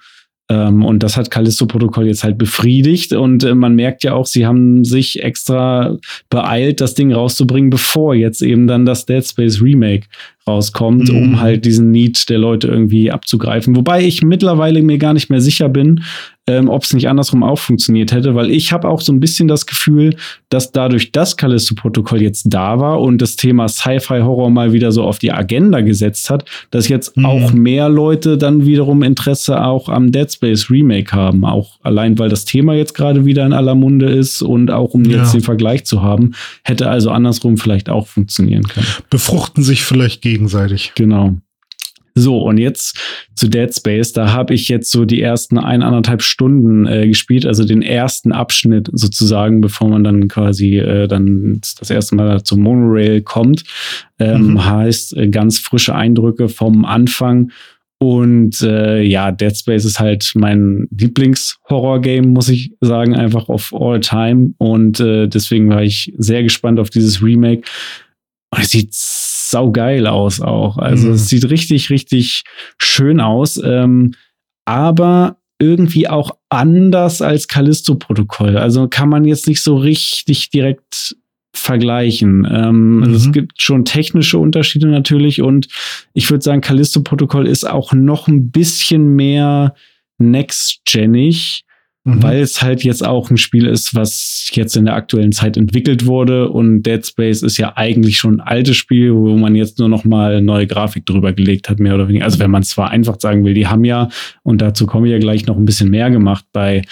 Ähm, 0.51 0.83
und 0.83 1.03
das 1.03 1.15
hat 1.15 1.29
Callisto-Protokoll 1.29 2.07
jetzt 2.07 2.23
halt 2.23 2.37
befriedigt. 2.37 3.13
Und 3.13 3.43
äh, 3.43 3.53
man 3.53 3.75
merkt 3.75 4.03
ja 4.03 4.13
auch, 4.13 4.25
sie 4.25 4.45
haben 4.47 4.83
sich 4.83 5.23
extra 5.23 5.97
beeilt, 6.29 6.81
das 6.81 6.95
Ding 6.95 7.13
rauszubringen, 7.13 7.69
bevor 7.69 8.15
jetzt 8.15 8.41
eben 8.41 8.65
dann 8.67 8.85
das 8.85 9.05
Dead 9.05 9.25
Space 9.25 9.61
Remake 9.61 10.07
rauskommt, 10.47 11.09
mhm. 11.09 11.17
um 11.17 11.39
halt 11.39 11.65
diesen 11.65 11.91
Need 11.91 12.29
der 12.29 12.39
Leute 12.39 12.67
irgendwie 12.67 13.11
abzugreifen. 13.11 13.75
Wobei 13.75 14.03
ich 14.03 14.23
mittlerweile 14.23 14.81
mir 14.81 14.97
gar 14.97 15.13
nicht 15.13 15.29
mehr 15.29 15.41
sicher 15.41 15.69
bin, 15.69 16.03
ähm, 16.49 16.67
ob 16.67 16.83
es 16.83 16.93
nicht 16.93 17.07
andersrum 17.07 17.43
auch 17.43 17.59
funktioniert 17.59 18.11
hätte, 18.11 18.33
weil 18.33 18.49
ich 18.49 18.73
habe 18.73 18.89
auch 18.89 19.01
so 19.01 19.13
ein 19.13 19.19
bisschen 19.19 19.47
das 19.47 19.65
Gefühl, 19.65 20.15
dass 20.49 20.71
dadurch 20.71 21.11
das 21.11 21.37
Callisto-Protokoll 21.37 22.21
jetzt 22.21 22.45
da 22.47 22.79
war 22.79 22.99
und 22.99 23.21
das 23.21 23.35
Thema 23.35 23.67
Sci-Fi-Horror 23.67 24.49
mal 24.49 24.73
wieder 24.73 24.91
so 24.91 25.03
auf 25.03 25.19
die 25.19 25.31
Agenda 25.31 25.81
gesetzt 25.81 26.29
hat, 26.29 26.45
dass 26.71 26.87
jetzt 26.87 27.15
mhm. 27.15 27.25
auch 27.25 27.53
mehr 27.53 27.87
Leute 27.87 28.37
dann 28.37 28.65
wiederum 28.65 29.03
Interesse 29.03 29.63
auch 29.63 29.89
am 29.89 30.11
Dead 30.11 30.31
Space 30.31 30.69
Remake 30.71 31.11
haben. 31.11 31.45
Auch 31.45 31.79
allein, 31.83 32.17
weil 32.17 32.29
das 32.29 32.45
Thema 32.45 32.73
jetzt 32.73 32.95
gerade 32.95 33.25
wieder 33.25 33.45
in 33.45 33.53
aller 33.53 33.75
Munde 33.75 34.07
ist 34.07 34.41
und 34.41 34.71
auch 34.71 34.93
um 34.95 35.05
ja. 35.05 35.19
jetzt 35.19 35.33
den 35.33 35.41
Vergleich 35.41 35.85
zu 35.85 36.01
haben, 36.01 36.33
hätte 36.63 36.89
also 36.89 37.11
andersrum 37.11 37.57
vielleicht 37.57 37.89
auch 37.89 38.07
funktionieren 38.07 38.63
können. 38.63 38.87
Befruchten 39.09 39.63
sich 39.63 39.83
vielleicht 39.83 40.21
gegenseitig. 40.21 40.93
Genau. 40.95 41.35
So, 42.19 42.39
und 42.39 42.57
jetzt 42.57 42.99
zu 43.35 43.47
Dead 43.47 43.73
Space. 43.73 44.11
Da 44.11 44.33
habe 44.33 44.53
ich 44.53 44.67
jetzt 44.67 44.91
so 44.91 45.05
die 45.05 45.21
ersten 45.21 45.57
eineinhalb 45.57 46.21
Stunden 46.21 46.85
äh, 46.85 47.07
gespielt, 47.07 47.45
also 47.45 47.63
den 47.63 47.81
ersten 47.81 48.33
Abschnitt 48.33 48.89
sozusagen, 48.91 49.61
bevor 49.61 49.89
man 49.89 50.03
dann 50.03 50.27
quasi 50.27 50.77
äh, 50.77 51.07
dann 51.07 51.61
das 51.79 51.89
erste 51.89 52.15
Mal 52.15 52.43
zum 52.43 52.61
Monorail 52.61 53.21
kommt. 53.21 53.63
Ähm, 54.19 54.51
mhm. 54.51 54.65
Heißt 54.65 55.15
äh, 55.15 55.29
ganz 55.29 55.59
frische 55.59 55.95
Eindrücke 55.95 56.49
vom 56.49 56.83
Anfang. 56.83 57.51
Und 58.01 58.61
äh, 58.61 59.01
ja, 59.01 59.31
Dead 59.31 59.55
Space 59.55 59.85
ist 59.85 59.99
halt 59.99 60.31
mein 60.35 60.87
Lieblings-Horror-Game, 60.91 62.29
muss 62.29 62.49
ich 62.49 62.73
sagen, 62.81 63.15
einfach 63.15 63.47
of 63.49 63.73
all 63.73 63.99
time. 63.99 64.53
Und 64.57 64.99
äh, 64.99 65.27
deswegen 65.27 65.69
war 65.69 65.83
ich 65.83 66.13
sehr 66.17 66.43
gespannt 66.43 66.79
auf 66.79 66.89
dieses 66.89 67.21
Remake. 67.21 67.63
Und 68.51 68.61
es 68.61 68.71
sieht 68.71 68.93
saugeil 69.49 70.07
aus 70.07 70.41
auch. 70.41 70.77
Also 70.77 71.07
mhm. 71.07 71.13
es 71.13 71.27
sieht 71.27 71.49
richtig, 71.49 71.89
richtig 71.89 72.43
schön 72.77 73.19
aus. 73.19 73.61
Ähm, 73.63 74.13
aber 74.65 75.37
irgendwie 75.59 76.07
auch 76.07 76.31
anders 76.49 77.21
als 77.21 77.47
Callisto-Protokoll. 77.47 78.57
Also 78.57 78.87
kann 78.87 79.09
man 79.09 79.25
jetzt 79.25 79.47
nicht 79.47 79.61
so 79.61 79.77
richtig 79.77 80.49
direkt 80.51 81.15
vergleichen. 81.53 82.47
Ähm, 82.49 82.97
mhm. 82.97 83.13
Es 83.13 83.31
gibt 83.31 83.61
schon 83.61 83.83
technische 83.83 84.37
Unterschiede 84.37 84.87
natürlich 84.87 85.41
und 85.41 85.67
ich 86.13 86.29
würde 86.29 86.43
sagen, 86.43 86.61
Callisto-Protokoll 86.61 87.47
ist 87.47 87.67
auch 87.67 87.91
noch 87.91 88.27
ein 88.27 88.51
bisschen 88.51 89.15
mehr 89.15 89.73
next-genig 90.17 91.65
mhm. 92.15 92.23
weil 92.23 92.39
es 92.39 92.61
halt 92.61 92.83
jetzt 92.83 93.05
auch 93.05 93.29
ein 93.29 93.37
Spiel 93.37 93.65
ist, 93.65 93.95
was 93.95 94.49
jetzt 94.53 94.75
in 94.75 94.85
der 94.85 94.95
aktuellen 94.95 95.31
Zeit 95.31 95.57
entwickelt 95.57 96.05
wurde 96.05 96.49
und 96.49 96.83
Dead 96.83 97.05
Space 97.05 97.41
ist 97.41 97.57
ja 97.57 97.73
eigentlich 97.75 98.17
schon 98.17 98.39
ein 98.39 98.47
altes 98.47 98.77
Spiel, 98.77 99.13
wo 99.13 99.35
man 99.35 99.55
jetzt 99.55 99.79
nur 99.79 99.89
noch 99.89 100.05
mal 100.05 100.41
neue 100.41 100.67
Grafik 100.67 101.05
drüber 101.05 101.33
gelegt 101.33 101.69
hat, 101.69 101.79
mehr 101.79 101.95
oder 101.95 102.07
weniger. 102.07 102.25
Also 102.25 102.39
wenn 102.39 102.51
man 102.51 102.61
es 102.61 102.69
zwar 102.69 102.89
einfach 102.89 103.19
sagen 103.19 103.43
will, 103.45 103.53
die 103.53 103.67
haben 103.67 103.85
ja, 103.85 104.09
und 104.43 104.61
dazu 104.61 104.85
komme 104.85 105.07
ich 105.07 105.13
ja 105.13 105.19
gleich 105.19 105.45
noch 105.45 105.57
ein 105.57 105.65
bisschen 105.65 105.89
mehr 105.89 106.09
gemacht 106.09 106.45
bei 106.51 106.83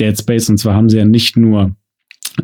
Dead 0.00 0.18
Space 0.18 0.48
und 0.48 0.58
zwar 0.58 0.74
haben 0.74 0.88
sie 0.88 0.98
ja 0.98 1.04
nicht 1.04 1.36
nur 1.36 1.74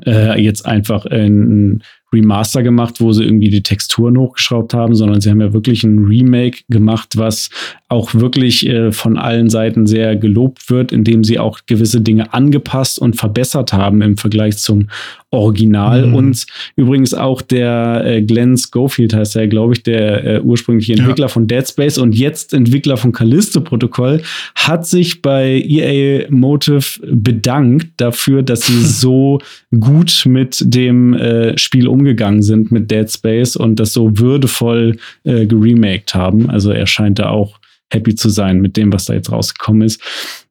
äh, 0.07 0.41
jetzt 0.41 0.66
einfach 0.66 1.07
ein 1.07 1.83
Remaster 2.12 2.62
gemacht, 2.62 3.00
wo 3.00 3.12
sie 3.12 3.24
irgendwie 3.24 3.50
die 3.50 3.62
Texturen 3.62 4.18
hochgeschraubt 4.18 4.74
haben, 4.74 4.94
sondern 4.94 5.20
sie 5.20 5.30
haben 5.30 5.40
ja 5.40 5.52
wirklich 5.52 5.84
ein 5.84 6.04
Remake 6.06 6.62
gemacht, 6.68 7.16
was 7.16 7.50
auch 7.88 8.14
wirklich 8.14 8.66
äh, 8.66 8.92
von 8.92 9.18
allen 9.18 9.50
Seiten 9.50 9.86
sehr 9.86 10.16
gelobt 10.16 10.70
wird, 10.70 10.92
indem 10.92 11.24
sie 11.24 11.38
auch 11.38 11.61
gewisse 11.66 12.00
Dinge 12.00 12.32
angepasst 12.32 12.98
und 12.98 13.16
verbessert 13.16 13.72
haben 13.72 14.00
im 14.00 14.16
Vergleich 14.16 14.58
zum 14.58 14.88
Original. 15.30 16.06
Mhm. 16.06 16.14
Und 16.14 16.46
übrigens 16.76 17.14
auch 17.14 17.42
der 17.42 18.02
äh, 18.04 18.22
Glenn 18.22 18.56
Schofield 18.56 19.14
heißt 19.14 19.36
er, 19.36 19.48
glaube 19.48 19.74
ich, 19.74 19.82
der 19.82 20.24
äh, 20.24 20.40
ursprüngliche 20.40 20.94
Entwickler 20.94 21.26
ja. 21.26 21.28
von 21.28 21.46
Dead 21.46 21.66
Space 21.66 21.98
und 21.98 22.14
jetzt 22.14 22.52
Entwickler 22.52 22.96
von 22.96 23.12
Callisto 23.12 23.61
Protokoll, 23.61 24.22
hat 24.54 24.86
sich 24.86 25.22
bei 25.22 25.62
EA 25.66 26.26
Motive 26.30 27.00
bedankt 27.06 27.88
dafür, 27.96 28.42
dass 28.42 28.62
sie 28.62 28.80
so 28.84 29.40
gut 29.78 30.24
mit 30.26 30.62
dem 30.64 31.14
äh, 31.14 31.56
Spiel 31.58 31.88
umgegangen 32.01 32.42
sind, 32.42 32.72
mit 32.72 32.90
Dead 32.90 33.11
Space 33.11 33.57
und 33.57 33.78
das 33.78 33.92
so 33.92 34.18
würdevoll 34.18 34.96
äh, 35.24 35.46
geremaked 35.46 36.14
haben. 36.14 36.51
Also 36.51 36.70
er 36.70 36.86
scheint 36.86 37.18
da 37.18 37.28
auch 37.28 37.61
happy 37.92 38.14
zu 38.14 38.28
sein 38.28 38.61
mit 38.61 38.76
dem, 38.76 38.92
was 38.92 39.07
da 39.07 39.14
jetzt 39.14 39.30
rausgekommen 39.30 39.82
ist. 39.82 40.01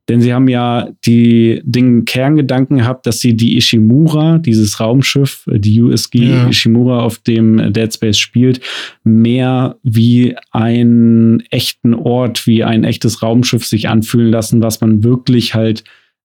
Denn 0.09 0.21
sie 0.21 0.33
haben 0.33 0.47
ja 0.47 0.89
die 1.05 1.61
den 1.63 2.03
Kerngedanken 2.03 2.79
gehabt, 2.79 3.05
dass 3.05 3.19
sie 3.19 3.37
die 3.37 3.57
Ishimura, 3.57 4.39
dieses 4.39 4.79
Raumschiff, 4.79 5.43
die 5.47 5.81
USG 5.81 6.15
ja. 6.17 6.49
Ishimura, 6.49 7.01
auf 7.01 7.19
dem 7.19 7.71
Dead 7.71 7.93
Space 7.93 8.17
spielt, 8.17 8.59
mehr 9.03 9.77
wie 9.83 10.35
einen 10.51 11.41
echten 11.51 11.93
Ort, 11.93 12.47
wie 12.47 12.63
ein 12.63 12.83
echtes 12.83 13.21
Raumschiff 13.21 13.67
sich 13.67 13.87
anfühlen 13.87 14.31
lassen, 14.31 14.63
was 14.63 14.81
man 14.81 15.03
wirklich 15.03 15.53
halt 15.53 15.83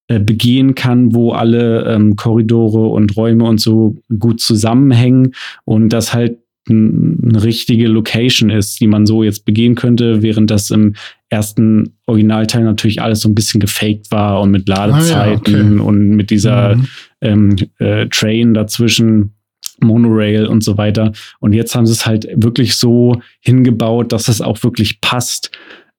äh, 0.09 0.19
begehen 0.19 0.75
kann, 0.75 1.15
wo 1.15 1.33
alle 1.33 1.85
ähm, 1.87 2.17
Korridore 2.17 2.89
und 2.89 3.17
Räume 3.17 3.45
und 3.45 3.61
so 3.61 3.97
gut 4.19 4.41
zusammenhängen 4.41 5.33
und 5.65 5.89
das 5.89 6.13
halt 6.13 6.39
eine 6.69 7.43
richtige 7.43 7.89
Location 7.89 8.51
ist, 8.51 8.81
die 8.81 8.87
man 8.87 9.07
so 9.07 9.23
jetzt 9.23 9.45
begehen 9.45 9.75
könnte, 9.75 10.23
während 10.23 10.51
das 10.51 10.71
im 10.71 10.95
ersten 11.29 11.95
Originalteil 12.07 12.65
natürlich 12.65 13.03
alles 13.03 13.21
so 13.21 13.29
ein 13.29 13.35
bisschen 13.35 13.61
gefaked 13.61 14.11
war 14.11 14.41
und 14.41 14.51
mit 14.51 14.69
Ladezeiten 14.69 15.55
ah, 15.55 15.59
ja, 15.59 15.65
okay. 15.65 15.81
und 15.81 16.09
mit 16.11 16.31
dieser 16.31 16.77
mhm. 16.77 16.87
ähm, 17.21 17.57
äh, 17.79 18.07
Train 18.09 18.55
dazwischen. 18.55 19.35
Monorail 19.81 20.47
und 20.47 20.63
so 20.63 20.79
weiter. 20.79 21.13
Und 21.41 21.53
jetzt 21.53 21.75
haben 21.75 21.85
sie 21.85 21.93
es 21.93 22.07
halt 22.07 22.29
wirklich 22.37 22.77
so 22.77 23.21
hingebaut, 23.41 24.13
dass 24.13 24.29
es 24.29 24.41
auch 24.41 24.63
wirklich 24.63 25.01
passt 25.01 25.51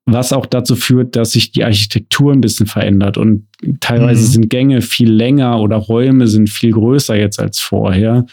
was 0.05 0.33
auch 0.33 0.45
dazu 0.45 0.75
führt, 0.75 1.15
dass 1.15 1.31
sich 1.31 1.51
die 1.51 1.63
Architektur 1.63 2.31
ein 2.31 2.41
bisschen 2.41 2.67
verändert 2.67 3.17
und 3.17 3.47
teilweise 3.79 4.21
mhm. 4.21 4.31
sind 4.31 4.49
Gänge 4.49 4.81
viel 4.81 5.11
länger 5.11 5.59
oder 5.59 5.77
Räume 5.77 6.27
sind 6.27 6.49
viel 6.49 6.71
größer 6.71 7.17
jetzt 7.17 7.39
als 7.39 7.59
vorher. 7.59 8.25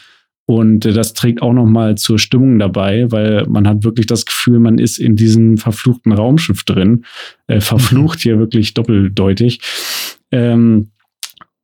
Und 0.44 0.84
äh, 0.84 0.92
das 0.92 1.14
trägt 1.14 1.40
auch 1.40 1.52
nochmal 1.52 1.96
zur 1.96 2.18
Stimmung 2.18 2.58
dabei, 2.58 3.10
weil 3.10 3.46
man 3.46 3.66
hat 3.66 3.84
wirklich 3.84 4.06
das 4.06 4.26
Gefühl, 4.26 4.58
man 4.58 4.78
ist 4.78 4.98
in 4.98 5.16
diesem 5.16 5.56
verfluchten 5.56 6.12
Raumschiff 6.12 6.64
drin. 6.64 7.04
Äh, 7.46 7.60
verflucht 7.60 8.18
mhm. 8.18 8.22
hier 8.22 8.38
wirklich 8.38 8.74
doppeldeutig. 8.74 9.60
Ähm, 10.30 10.90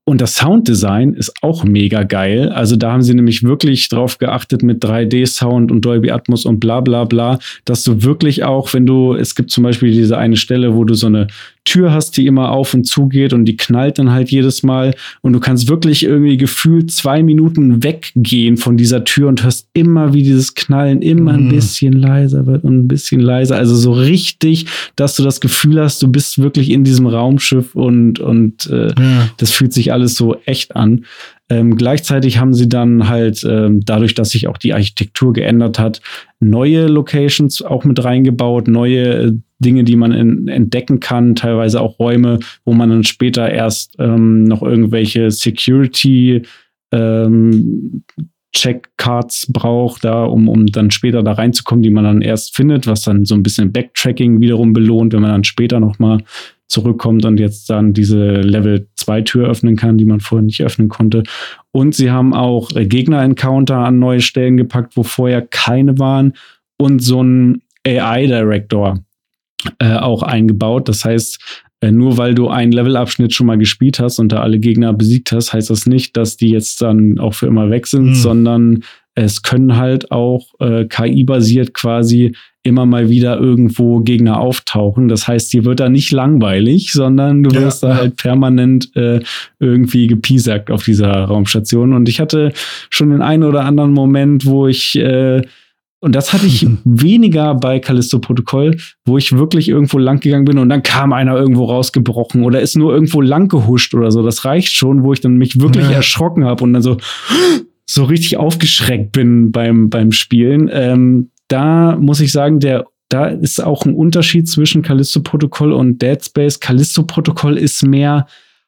und 0.09 0.23
das 0.23 0.37
Sounddesign 0.37 1.13
ist 1.13 1.35
auch 1.43 1.65
mega 1.65 2.03
geil. 2.03 2.49
Also 2.49 2.77
da 2.77 2.93
haben 2.93 3.03
sie 3.03 3.13
nämlich 3.13 3.43
wirklich 3.43 3.91
drauf 3.91 4.17
geachtet 4.17 4.63
mit 4.63 4.83
3D-Sound 4.83 5.71
und 5.71 5.85
Dolby 5.85 6.11
Atmos 6.11 6.47
und 6.47 6.61
bla 6.61 6.81
bla 6.81 7.05
bla, 7.05 7.39
dass 7.67 7.85
du 7.85 8.03
wirklich 8.03 8.43
auch, 8.43 8.73
wenn 8.73 8.87
du, 8.87 9.13
es 9.13 9.35
gibt 9.35 9.51
zum 9.51 9.65
Beispiel 9.65 9.93
diese 9.93 10.17
eine 10.17 10.39
Stelle, 10.39 10.75
wo 10.75 10.85
du 10.85 10.95
so 10.95 11.09
eine 11.09 11.27
Tür 11.69 11.93
hast, 11.93 12.17
die 12.17 12.27
immer 12.27 12.51
auf 12.51 12.73
und 12.73 12.85
zu 12.85 13.09
geht 13.09 13.35
und 13.35 13.45
die 13.45 13.59
knallt 13.59 13.99
dann 13.99 14.11
halt 14.11 14.31
jedes 14.31 14.63
Mal 14.63 14.95
und 15.21 15.35
du 15.35 15.41
kannst 15.41 15.69
wirklich 15.69 16.03
irgendwie 16.03 16.39
gefühlt 16.39 16.91
zwei 16.91 17.23
Minuten 17.23 17.85
weggehen 17.85 18.57
von 18.57 18.79
dieser 18.79 19.05
Tür 19.05 19.29
und 19.29 19.45
hörst 19.45 19.69
immer, 19.75 20.15
wie 20.15 20.23
dieses 20.23 20.55
Knallen 20.55 21.03
immer 21.03 21.35
ein 21.35 21.45
mhm. 21.45 21.51
bisschen 21.51 21.93
leiser 21.93 22.47
wird 22.47 22.65
und 22.65 22.79
ein 22.79 22.89
bisschen 22.89 23.21
leiser. 23.21 23.57
Also 23.57 23.77
so 23.77 23.93
richtig, 23.93 24.65
dass 24.97 25.15
du 25.15 25.23
das 25.23 25.41
Gefühl 25.41 25.79
hast, 25.79 26.03
du 26.03 26.09
bist 26.09 26.39
wirklich 26.39 26.71
in 26.71 26.85
diesem 26.85 27.07
Raumschiff 27.07 27.75
und, 27.75 28.19
und 28.19 28.67
äh, 28.71 28.89
ja. 28.89 29.29
das 29.37 29.51
fühlt 29.51 29.75
sich 29.75 29.93
alles 29.93 30.15
so 30.15 30.37
echt 30.47 30.75
an. 30.75 31.05
Ähm, 31.51 31.77
gleichzeitig 31.77 32.39
haben 32.39 32.53
sie 32.53 32.69
dann 32.69 33.09
halt, 33.09 33.43
ähm, 33.49 33.81
dadurch, 33.85 34.15
dass 34.15 34.31
sich 34.31 34.49
auch 34.49 34.59
die 34.59 34.75
Architektur 34.75 35.33
geändert 35.33 35.79
hat, 35.79 36.03
neue 36.41 36.87
Locations 36.87 37.63
auch 37.63 37.85
mit 37.85 38.03
reingebaut, 38.05 38.69
neue 38.69 39.05
äh, 39.09 39.33
Dinge, 39.59 39.85
die 39.85 39.97
man 39.97 40.13
in, 40.13 40.49
entdecken 40.49 41.01
kann, 41.01 41.35
teilweise 41.35 41.81
auch 41.81 41.99
Räume, 41.99 42.39
wo 42.65 42.73
man 42.73 42.91
dann 42.91 43.05
später 43.05 43.51
erst 43.51 43.97
ähm, 43.99 44.45
noch 44.45 44.63
irgendwelche 44.63 45.31
Security 45.31 46.43
ähm, 46.93 48.05
Checkcards 48.55 49.53
braucht, 49.53 50.05
da, 50.05 50.25
um, 50.25 50.49
um 50.49 50.67
dann 50.67 50.91
später 50.91 51.23
da 51.23 51.33
reinzukommen, 51.33 51.83
die 51.83 51.91
man 51.91 52.05
dann 52.05 52.23
erst 52.23 52.57
findet, 52.57 52.87
was 52.87 53.03
dann 53.03 53.25
so 53.25 53.35
ein 53.35 53.43
bisschen 53.43 53.73
Backtracking 53.73 54.41
wiederum 54.41 54.73
belohnt, 54.73 55.13
wenn 55.13 55.21
man 55.21 55.33
dann 55.33 55.45
später 55.45 55.81
nochmal 55.81 56.23
zurückkommt 56.67 57.25
und 57.25 57.39
jetzt 57.41 57.71
dann 57.71 57.93
diese 57.93 58.41
Level 58.41 58.89
2 58.97 59.23
Tür 59.23 59.49
öffnen 59.49 59.77
kann, 59.77 59.99
die 59.99 60.05
man 60.05 60.21
vorher 60.21 60.45
nicht 60.45 60.63
öffnen 60.63 60.89
konnte. 60.89 61.23
Und 61.73 61.95
sie 61.95 62.11
haben 62.11 62.35
auch 62.35 62.71
Gegner-Encounter 62.75 63.79
an 63.79 63.99
neue 63.99 64.21
Stellen 64.21 64.57
gepackt, 64.57 64.97
wo 64.97 65.03
vorher 65.03 65.43
keine 65.43 65.99
waren 65.99 66.35
und 66.79 67.01
so 67.01 67.23
ein 67.23 67.63
AI-Director 67.87 69.03
äh, 69.79 69.97
auch 69.97 70.23
eingebaut. 70.23 70.89
Das 70.89 71.05
heißt, 71.05 71.39
äh, 71.81 71.93
nur 71.93 72.17
weil 72.17 72.35
du 72.35 72.49
einen 72.49 72.73
Levelabschnitt 72.73 73.35
schon 73.35 73.47
mal 73.47 73.59
gespielt 73.59 74.01
hast 74.01 74.19
und 74.19 74.31
da 74.31 74.41
alle 74.41 74.59
Gegner 74.59 74.93
besiegt 74.93 75.33
hast, 75.33 75.53
heißt 75.53 75.71
das 75.71 75.87
nicht, 75.87 76.17
dass 76.17 76.37
die 76.37 76.51
jetzt 76.51 76.83
dann 76.83 77.19
auch 77.19 77.35
für 77.35 77.47
immer 77.47 77.71
weg 77.71 77.87
sind, 77.87 78.11
mhm. 78.11 78.15
sondern 78.15 78.85
es 79.15 79.43
können 79.43 79.77
halt 79.77 80.13
auch 80.13 80.47
äh, 80.61 80.85
KI-basiert 80.85 81.75
quasi 81.75 82.35
immer 82.63 82.87
mal 82.87 83.09
wieder 83.09 83.39
irgendwo 83.39 84.01
Gegner 84.01 84.39
auftauchen. 84.39 85.09
Das 85.09 85.27
heißt, 85.27 85.53
dir 85.53 85.65
wird 85.65 85.81
da 85.81 85.89
nicht 85.89 86.13
langweilig, 86.13 86.93
sondern 86.93 87.43
du 87.43 87.51
wirst 87.53 87.83
ja, 87.83 87.89
da 87.89 87.97
halt 87.97 88.17
permanent 88.17 88.95
äh, 88.95 89.21
irgendwie 89.59 90.07
gepiesackt 90.07 90.71
auf 90.71 90.85
dieser 90.85 91.13
Raumstation. 91.25 91.95
Und 91.95 92.09
ich 92.09 92.21
hatte 92.21 92.53
schon 92.91 93.11
den 93.11 93.23
einen 93.23 93.43
oder 93.43 93.65
anderen 93.65 93.93
Moment, 93.93 94.47
wo 94.47 94.69
ich 94.69 94.97
äh, 94.97 95.43
und 96.01 96.15
das 96.15 96.33
hatte 96.33 96.47
ich 96.47 96.67
weniger 96.85 97.55
bei 97.55 97.81
Callisto 97.81 98.19
Protokoll, 98.19 98.77
wo 99.05 99.19
ich 99.19 99.33
wirklich 99.33 99.69
irgendwo 99.69 99.99
lang 99.99 100.21
gegangen 100.21 100.45
bin 100.45 100.59
und 100.59 100.69
dann 100.69 100.83
kam 100.83 101.13
einer 101.13 101.37
irgendwo 101.37 101.65
rausgebrochen 101.65 102.45
oder 102.45 102.61
ist 102.61 102.77
nur 102.77 102.93
irgendwo 102.93 103.21
lang 103.21 103.49
gehuscht 103.49 103.95
oder 103.95 104.11
so. 104.11 104.23
Das 104.23 104.45
reicht 104.45 104.73
schon, 104.73 105.03
wo 105.03 105.13
ich 105.13 105.21
dann 105.21 105.37
mich 105.37 105.61
wirklich 105.61 105.87
ja. 105.87 105.93
erschrocken 105.93 106.45
habe 106.45 106.65
und 106.65 106.73
dann 106.73 106.83
so 106.83 106.99
so 107.91 108.05
richtig 108.05 108.37
aufgeschreckt 108.37 109.13
bin 109.13 109.51
beim 109.51 109.91
beim 109.91 110.13
Spielen. 110.13 110.71
Ähm, 110.73 111.31
da 111.49 111.97
muss 111.97 112.21
ich 112.21 112.33
sagen, 112.33 112.61
der 112.61 112.87
da 113.09 113.27
ist 113.27 113.65
auch 113.65 113.87
ein 113.87 113.95
Unterschied 113.95 114.49
zwischen 114.49 114.83
Callisto 114.83 115.21
Protokoll 115.21 115.73
und 115.73 116.03
Dead 116.03 116.23
Space. 116.23 116.61
Callisto 116.61 117.05
Protokoll 117.05 117.57
ist 117.57 117.83
mehr 117.83 118.27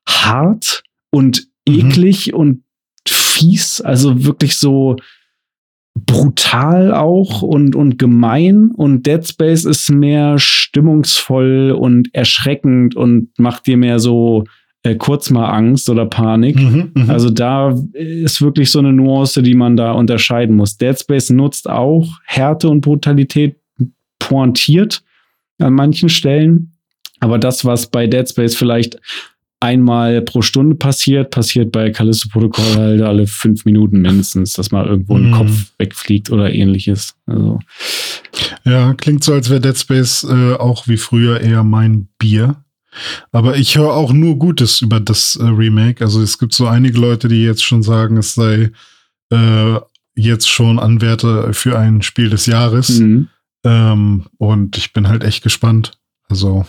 hart 0.08 0.82
und 1.10 1.46
mhm. 1.68 1.74
eklig 1.74 2.32
und 2.32 2.62
fies, 3.06 3.80
also 3.80 4.24
wirklich 4.24 4.56
so 4.56 4.96
brutal 5.94 6.94
auch 6.94 7.42
und, 7.42 7.74
und 7.74 7.98
gemein 7.98 8.70
und 8.70 9.06
Dead 9.06 9.26
Space 9.26 9.64
ist 9.64 9.90
mehr 9.90 10.38
stimmungsvoll 10.38 11.76
und 11.76 12.14
erschreckend 12.14 12.94
und 12.96 13.30
macht 13.38 13.66
dir 13.66 13.76
mehr 13.76 13.98
so 13.98 14.44
äh, 14.82 14.94
kurz 14.94 15.30
mal 15.30 15.50
Angst 15.50 15.90
oder 15.90 16.06
Panik. 16.06 16.56
Mhm, 16.56 16.92
mh. 16.94 17.12
Also 17.12 17.30
da 17.30 17.74
ist 17.92 18.40
wirklich 18.40 18.70
so 18.70 18.78
eine 18.78 18.92
Nuance, 18.92 19.42
die 19.42 19.54
man 19.54 19.76
da 19.76 19.92
unterscheiden 19.92 20.56
muss. 20.56 20.78
Dead 20.78 20.98
Space 20.98 21.30
nutzt 21.30 21.68
auch 21.68 22.08
Härte 22.24 22.68
und 22.68 22.80
Brutalität 22.80 23.56
pointiert 24.18 25.02
an 25.58 25.74
manchen 25.74 26.08
Stellen. 26.08 26.72
Aber 27.18 27.38
das, 27.38 27.64
was 27.64 27.88
bei 27.88 28.06
Dead 28.06 28.28
Space 28.28 28.54
vielleicht 28.54 28.98
einmal 29.60 30.22
pro 30.22 30.40
Stunde 30.42 30.74
passiert, 30.74 31.30
passiert 31.30 31.70
bei 31.70 31.90
Callisto 31.90 32.28
Protokoll 32.30 32.74
halt 32.74 33.02
alle 33.02 33.26
fünf 33.26 33.66
Minuten 33.66 34.00
mindestens, 34.00 34.54
dass 34.54 34.70
mal 34.70 34.86
irgendwo 34.86 35.16
ein 35.16 35.30
mm. 35.30 35.34
Kopf 35.34 35.72
wegfliegt 35.78 36.30
oder 36.30 36.52
ähnliches. 36.52 37.14
Also. 37.26 37.60
Ja, 38.64 38.94
klingt 38.94 39.22
so, 39.22 39.34
als 39.34 39.50
wäre 39.50 39.60
Dead 39.60 39.76
Space 39.76 40.24
äh, 40.24 40.54
auch 40.54 40.88
wie 40.88 40.96
früher 40.96 41.40
eher 41.40 41.62
mein 41.62 42.08
Bier. 42.18 42.64
Aber 43.32 43.56
ich 43.56 43.76
höre 43.76 43.92
auch 43.92 44.12
nur 44.12 44.36
Gutes 44.36 44.80
über 44.80 44.98
das 44.98 45.36
äh, 45.36 45.44
Remake. 45.44 46.02
Also 46.02 46.22
es 46.22 46.38
gibt 46.38 46.54
so 46.54 46.66
einige 46.66 46.98
Leute, 46.98 47.28
die 47.28 47.44
jetzt 47.44 47.62
schon 47.62 47.82
sagen, 47.82 48.16
es 48.16 48.34
sei 48.34 48.72
äh, 49.30 49.76
jetzt 50.16 50.48
schon 50.48 50.78
Anwärter 50.78 51.52
für 51.52 51.78
ein 51.78 52.02
Spiel 52.02 52.30
des 52.30 52.46
Jahres. 52.46 52.98
Mhm. 52.98 53.28
Ähm, 53.64 54.26
und 54.38 54.76
ich 54.78 54.92
bin 54.92 55.06
halt 55.06 55.22
echt 55.22 55.42
gespannt. 55.42 55.98
Also 56.28 56.66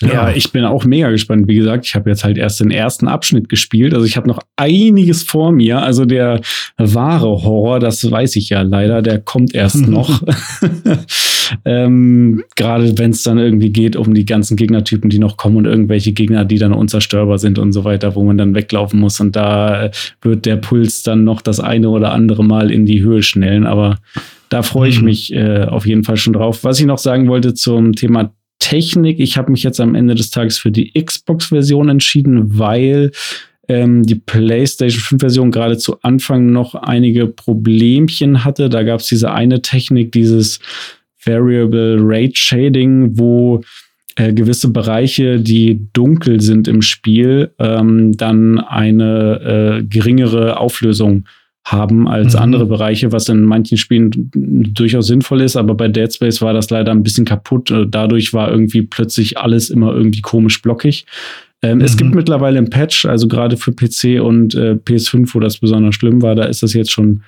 Ja. 0.00 0.30
ich 0.30 0.52
bin 0.52 0.64
auch 0.64 0.84
mega 0.84 1.10
gespannt. 1.10 1.48
Wie 1.48 1.56
gesagt, 1.56 1.86
ich 1.86 1.94
habe 1.94 2.10
jetzt 2.10 2.24
halt 2.24 2.38
erst 2.38 2.60
den 2.60 2.70
ersten 2.70 3.08
Abschnitt 3.08 3.48
gespielt. 3.48 3.94
Also 3.94 4.06
ich 4.06 4.16
habe 4.16 4.28
noch 4.28 4.40
einiges 4.56 5.22
vor 5.22 5.52
mir. 5.52 5.82
Also 5.82 6.04
der 6.04 6.40
wahre 6.76 7.42
Horror, 7.42 7.80
das 7.80 8.08
weiß 8.08 8.36
ich 8.36 8.50
ja 8.50 8.62
leider, 8.62 9.02
der 9.02 9.18
kommt 9.18 9.54
erst 9.54 9.76
noch. 9.88 10.22
ähm, 11.64 12.44
Gerade 12.56 12.96
wenn 12.98 13.10
es 13.10 13.22
dann 13.22 13.38
irgendwie 13.38 13.70
geht 13.70 13.96
um 13.96 14.14
die 14.14 14.26
ganzen 14.26 14.56
Gegnertypen, 14.56 15.10
die 15.10 15.18
noch 15.18 15.36
kommen 15.36 15.56
und 15.56 15.66
irgendwelche 15.66 16.12
Gegner, 16.12 16.44
die 16.44 16.58
dann 16.58 16.72
unzerstörbar 16.72 17.38
sind 17.38 17.58
und 17.58 17.72
so 17.72 17.84
weiter, 17.84 18.14
wo 18.14 18.22
man 18.22 18.38
dann 18.38 18.54
weglaufen 18.54 19.00
muss. 19.00 19.20
Und 19.20 19.34
da 19.36 19.90
wird 20.22 20.46
der 20.46 20.56
Puls 20.56 21.02
dann 21.02 21.24
noch 21.24 21.42
das 21.42 21.60
eine 21.60 21.88
oder 21.88 22.12
andere 22.12 22.44
Mal 22.44 22.70
in 22.70 22.86
die 22.86 23.02
Höhe 23.02 23.22
schnellen. 23.22 23.66
Aber 23.66 23.96
da 24.48 24.62
freue 24.62 24.88
ich 24.88 25.00
mhm. 25.00 25.04
mich 25.04 25.32
äh, 25.32 25.64
auf 25.64 25.86
jeden 25.86 26.04
Fall 26.04 26.16
schon 26.16 26.32
drauf. 26.32 26.64
Was 26.64 26.80
ich 26.80 26.86
noch 26.86 26.98
sagen 26.98 27.28
wollte 27.28 27.54
zum 27.54 27.94
Thema 27.94 28.32
Technik. 28.58 29.20
Ich 29.20 29.36
habe 29.36 29.50
mich 29.50 29.62
jetzt 29.62 29.80
am 29.80 29.94
Ende 29.94 30.14
des 30.14 30.30
Tages 30.30 30.58
für 30.58 30.70
die 30.70 30.92
Xbox-Version 30.92 31.88
entschieden, 31.88 32.58
weil 32.58 33.12
ähm, 33.68 34.02
die 34.02 34.16
PlayStation 34.16 35.00
5-Version 35.00 35.50
gerade 35.50 35.78
zu 35.78 36.00
Anfang 36.02 36.52
noch 36.52 36.74
einige 36.74 37.26
Problemchen 37.26 38.44
hatte. 38.44 38.68
Da 38.68 38.82
gab 38.82 39.00
es 39.00 39.06
diese 39.06 39.32
eine 39.32 39.62
Technik, 39.62 40.12
dieses 40.12 40.60
Variable 41.24 41.98
Rate 42.00 42.34
Shading, 42.34 43.18
wo 43.18 43.62
äh, 44.16 44.32
gewisse 44.32 44.70
Bereiche, 44.70 45.38
die 45.38 45.86
dunkel 45.92 46.40
sind 46.40 46.66
im 46.66 46.82
Spiel, 46.82 47.52
ähm, 47.58 48.16
dann 48.16 48.58
eine 48.58 49.78
äh, 49.80 49.84
geringere 49.84 50.58
Auflösung 50.58 51.24
haben 51.72 52.08
als 52.08 52.34
mhm. 52.34 52.40
andere 52.40 52.66
Bereiche, 52.66 53.12
was 53.12 53.28
in 53.28 53.42
manchen 53.42 53.76
Spielen 53.76 54.30
durchaus 54.32 55.06
sinnvoll 55.06 55.42
ist, 55.42 55.56
aber 55.56 55.74
bei 55.74 55.88
Dead 55.88 56.12
Space 56.12 56.40
war 56.40 56.52
das 56.52 56.70
leider 56.70 56.92
ein 56.92 57.02
bisschen 57.02 57.24
kaputt. 57.24 57.70
Äh, 57.70 57.86
dadurch 57.88 58.32
war 58.32 58.50
irgendwie 58.50 58.82
plötzlich 58.82 59.38
alles 59.38 59.70
immer 59.70 59.94
irgendwie 59.94 60.20
komisch 60.20 60.60
blockig. 60.62 61.06
Ähm, 61.62 61.78
mhm. 61.78 61.84
Es 61.84 61.96
gibt 61.96 62.14
mittlerweile 62.14 62.58
ein 62.58 62.70
Patch, 62.70 63.04
also 63.04 63.28
gerade 63.28 63.56
für 63.56 63.72
PC 63.72 64.22
und 64.22 64.54
äh, 64.54 64.72
PS5, 64.74 65.34
wo 65.34 65.40
das 65.40 65.58
besonders 65.58 65.94
schlimm 65.94 66.22
war, 66.22 66.34
da 66.34 66.44
ist 66.44 66.62
das 66.62 66.72
jetzt 66.72 66.92
schon 66.92 67.22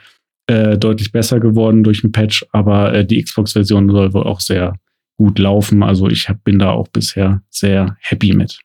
äh, 0.46 0.78
deutlich 0.78 1.12
besser 1.12 1.40
geworden 1.40 1.84
durch 1.84 2.02
ein 2.04 2.12
Patch, 2.12 2.44
aber 2.52 2.94
äh, 2.94 3.04
die 3.04 3.22
Xbox-Version 3.22 3.90
soll 3.90 4.14
wohl 4.14 4.24
auch 4.24 4.40
sehr 4.40 4.74
gut 5.16 5.38
laufen. 5.38 5.82
Also 5.82 6.08
ich 6.08 6.28
hab, 6.28 6.42
bin 6.44 6.58
da 6.58 6.70
auch 6.70 6.88
bisher 6.88 7.42
sehr 7.50 7.96
happy 8.00 8.32
mit. 8.32 8.60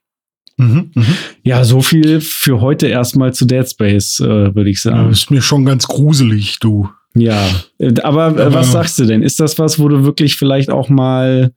Mhm, 0.58 0.92
mh. 0.94 1.06
Ja, 1.44 1.64
so 1.64 1.82
viel 1.82 2.22
für 2.22 2.62
heute 2.62 2.88
erstmal 2.88 3.34
zu 3.34 3.46
Dead 3.46 3.70
Space, 3.70 4.20
äh, 4.20 4.56
würde 4.56 4.70
ich 4.70 4.82
sagen. 4.82 5.06
Ja, 5.06 5.10
ist 5.10 5.32
mir 5.32 5.42
schon 5.42 5.66
ganz 5.66 5.88
gruselig, 5.88 6.60
du. 6.60 6.90
Ja, 7.14 7.46
äh, 7.80 7.94
aber 8.02 8.38
äh, 8.38 8.54
was 8.54 8.72
sagst 8.72 9.00
du 9.00 9.06
denn? 9.06 9.24
Ist 9.24 9.40
das 9.40 9.58
was, 9.58 9.80
wo 9.80 9.88
du 9.88 10.04
wirklich 10.04 10.36
vielleicht 10.36 10.70
auch 10.70 10.90
mal 10.90 11.52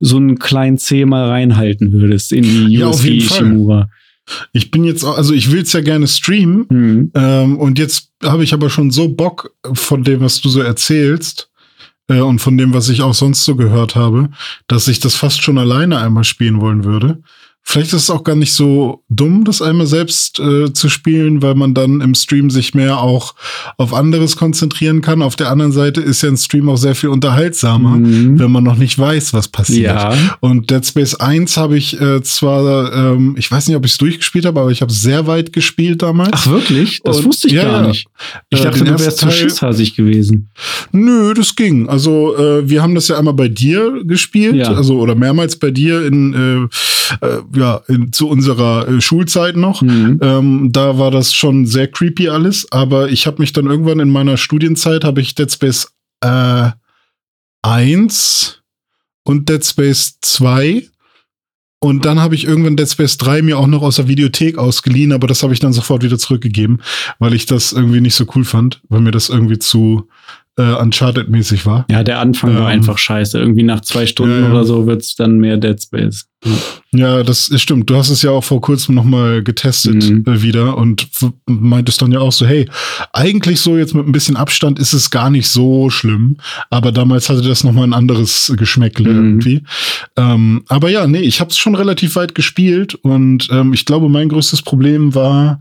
so 0.00 0.16
einen 0.16 0.38
kleinen 0.38 0.78
C 0.78 1.04
mal 1.04 1.28
reinhalten 1.28 1.92
würdest 1.92 2.32
in 2.32 2.42
die 2.42 2.78
ja, 2.78 2.88
USG 2.88 3.16
Ishimura? 3.16 3.88
Ich 4.52 4.70
bin 4.70 4.84
jetzt, 4.84 5.04
also 5.04 5.34
ich 5.34 5.52
will 5.52 5.62
es 5.62 5.72
ja 5.72 5.80
gerne 5.80 6.06
streamen 6.06 6.66
mhm. 6.70 7.12
ähm, 7.14 7.58
und 7.58 7.78
jetzt 7.78 8.10
habe 8.22 8.44
ich 8.44 8.54
aber 8.54 8.70
schon 8.70 8.90
so 8.90 9.08
Bock 9.08 9.54
von 9.74 10.02
dem, 10.02 10.20
was 10.20 10.40
du 10.40 10.48
so 10.48 10.60
erzählst 10.60 11.50
äh, 12.08 12.20
und 12.20 12.38
von 12.38 12.56
dem, 12.56 12.72
was 12.72 12.88
ich 12.88 13.02
auch 13.02 13.14
sonst 13.14 13.44
so 13.44 13.54
gehört 13.56 13.96
habe, 13.96 14.30
dass 14.66 14.88
ich 14.88 15.00
das 15.00 15.14
fast 15.14 15.42
schon 15.42 15.58
alleine 15.58 15.98
einmal 15.98 16.24
spielen 16.24 16.60
wollen 16.60 16.84
würde. 16.84 17.22
Vielleicht 17.66 17.94
ist 17.94 18.02
es 18.02 18.10
auch 18.10 18.24
gar 18.24 18.36
nicht 18.36 18.52
so 18.52 19.02
dumm, 19.08 19.44
das 19.44 19.62
einmal 19.62 19.86
selbst 19.86 20.38
äh, 20.38 20.72
zu 20.72 20.90
spielen, 20.90 21.40
weil 21.40 21.54
man 21.54 21.72
dann 21.72 22.02
im 22.02 22.14
Stream 22.14 22.50
sich 22.50 22.74
mehr 22.74 22.98
auch 23.00 23.34
auf 23.78 23.94
anderes 23.94 24.36
konzentrieren 24.36 25.00
kann. 25.00 25.22
Auf 25.22 25.34
der 25.34 25.50
anderen 25.50 25.72
Seite 25.72 26.02
ist 26.02 26.22
ja 26.22 26.28
ein 26.28 26.36
Stream 26.36 26.68
auch 26.68 26.76
sehr 26.76 26.94
viel 26.94 27.08
unterhaltsamer, 27.08 27.96
mhm. 27.96 28.38
wenn 28.38 28.52
man 28.52 28.64
noch 28.64 28.76
nicht 28.76 28.98
weiß, 28.98 29.32
was 29.32 29.48
passiert. 29.48 29.94
Ja. 29.94 30.14
Und 30.40 30.70
Dead 30.70 30.84
Space 30.84 31.14
1 31.14 31.56
habe 31.56 31.78
ich 31.78 31.98
äh, 31.98 32.22
zwar, 32.22 32.92
ähm, 32.92 33.34
ich 33.38 33.50
weiß 33.50 33.66
nicht, 33.66 33.76
ob 33.76 33.86
ich 33.86 33.92
es 33.92 33.98
durchgespielt 33.98 34.44
habe, 34.44 34.60
aber 34.60 34.70
ich 34.70 34.82
habe 34.82 34.92
sehr 34.92 35.26
weit 35.26 35.52
gespielt 35.54 36.02
damals. 36.02 36.32
Ach 36.34 36.46
wirklich? 36.48 37.00
Das 37.02 37.18
Und, 37.18 37.24
wusste 37.24 37.48
ich 37.48 37.54
ja, 37.54 37.64
gar 37.64 37.88
nicht. 37.88 38.06
Ich 38.50 38.60
äh, 38.60 38.64
dachte, 38.64 38.84
du 38.84 38.98
wärst 38.98 39.18
zu 39.18 39.30
schisshasig 39.30 39.96
gewesen. 39.96 40.50
Nö, 40.92 41.32
das 41.32 41.56
ging. 41.56 41.88
Also 41.88 42.36
äh, 42.36 42.68
wir 42.68 42.82
haben 42.82 42.94
das 42.94 43.08
ja 43.08 43.18
einmal 43.18 43.34
bei 43.34 43.48
dir 43.48 44.04
gespielt, 44.04 44.56
ja. 44.56 44.72
also 44.72 44.98
oder 44.98 45.14
mehrmals 45.14 45.56
bei 45.56 45.70
dir 45.70 46.04
in 46.04 46.68
äh, 47.20 47.38
ja, 47.54 47.82
in, 47.88 48.12
zu 48.12 48.28
unserer 48.28 48.88
äh, 48.88 49.00
Schulzeit 49.00 49.56
noch. 49.56 49.82
Mhm. 49.82 50.18
Ähm, 50.22 50.68
da 50.72 50.98
war 50.98 51.10
das 51.10 51.34
schon 51.34 51.66
sehr 51.66 51.88
creepy 51.88 52.28
alles, 52.28 52.70
aber 52.72 53.08
ich 53.08 53.26
habe 53.26 53.40
mich 53.40 53.52
dann 53.52 53.66
irgendwann 53.66 54.00
in 54.00 54.10
meiner 54.10 54.36
Studienzeit 54.36 55.04
habe 55.04 55.20
ich 55.20 55.34
Dead 55.34 55.50
Space 55.50 55.92
äh, 56.20 56.70
1 57.62 58.62
und 59.24 59.48
Dead 59.48 59.64
Space 59.64 60.18
2 60.20 60.88
und 61.84 62.06
dann 62.06 62.18
habe 62.18 62.34
ich 62.34 62.44
irgendwann 62.44 62.76
Dead 62.76 62.88
Space 62.88 63.18
3 63.18 63.42
mir 63.42 63.58
auch 63.58 63.66
noch 63.66 63.82
aus 63.82 63.96
der 63.96 64.08
Videothek 64.08 64.56
ausgeliehen, 64.56 65.12
aber 65.12 65.26
das 65.26 65.42
habe 65.42 65.52
ich 65.52 65.60
dann 65.60 65.74
sofort 65.74 66.02
wieder 66.02 66.18
zurückgegeben, 66.18 66.80
weil 67.18 67.34
ich 67.34 67.44
das 67.44 67.72
irgendwie 67.72 68.00
nicht 68.00 68.14
so 68.14 68.24
cool 68.34 68.44
fand, 68.44 68.80
weil 68.88 69.02
mir 69.02 69.10
das 69.10 69.28
irgendwie 69.28 69.58
zu 69.58 70.08
äh, 70.56 70.74
Uncharted-mäßig 70.74 71.66
war. 71.66 71.84
Ja, 71.90 72.02
der 72.02 72.20
Anfang 72.20 72.50
ähm, 72.50 72.58
war 72.58 72.68
einfach 72.68 72.98
scheiße. 72.98 73.38
Irgendwie 73.38 73.62
nach 73.62 73.80
zwei 73.80 74.06
Stunden 74.06 74.44
äh, 74.44 74.48
oder 74.48 74.64
so 74.64 74.86
wird's 74.86 75.16
dann 75.16 75.38
mehr 75.38 75.56
Dead 75.56 75.80
Space. 75.80 76.26
Ja, 76.92 77.22
das 77.22 77.48
ist 77.48 77.62
stimmt. 77.62 77.88
Du 77.88 77.96
hast 77.96 78.10
es 78.10 78.22
ja 78.22 78.30
auch 78.30 78.44
vor 78.44 78.60
kurzem 78.60 78.94
noch 78.94 79.04
mal 79.04 79.42
getestet 79.42 80.10
mhm. 80.10 80.24
äh, 80.26 80.42
wieder 80.42 80.76
und 80.76 81.08
meintest 81.46 82.02
dann 82.02 82.12
ja 82.12 82.20
auch 82.20 82.32
so, 82.32 82.46
hey, 82.46 82.68
eigentlich 83.12 83.60
so 83.60 83.76
jetzt 83.76 83.94
mit 83.94 84.06
ein 84.06 84.12
bisschen 84.12 84.36
Abstand 84.36 84.78
ist 84.78 84.92
es 84.92 85.10
gar 85.10 85.30
nicht 85.30 85.48
so 85.48 85.90
schlimm, 85.90 86.36
aber 86.70 86.92
damals 86.92 87.30
hatte 87.30 87.42
das 87.42 87.64
noch 87.64 87.72
mal 87.72 87.84
ein 87.84 87.94
anderes 87.94 88.52
Geschmäckle 88.56 89.10
mhm. 89.10 89.24
irgendwie. 89.24 89.62
Ähm, 90.16 90.64
aber 90.68 90.90
ja, 90.90 91.06
nee, 91.06 91.20
ich 91.20 91.40
habe 91.40 91.50
es 91.50 91.56
schon 91.56 91.74
relativ 91.74 92.14
weit 92.16 92.34
gespielt 92.34 92.94
und 92.94 93.48
ähm, 93.50 93.72
ich 93.72 93.86
glaube, 93.86 94.08
mein 94.08 94.28
größtes 94.28 94.62
Problem 94.62 95.14
war 95.14 95.60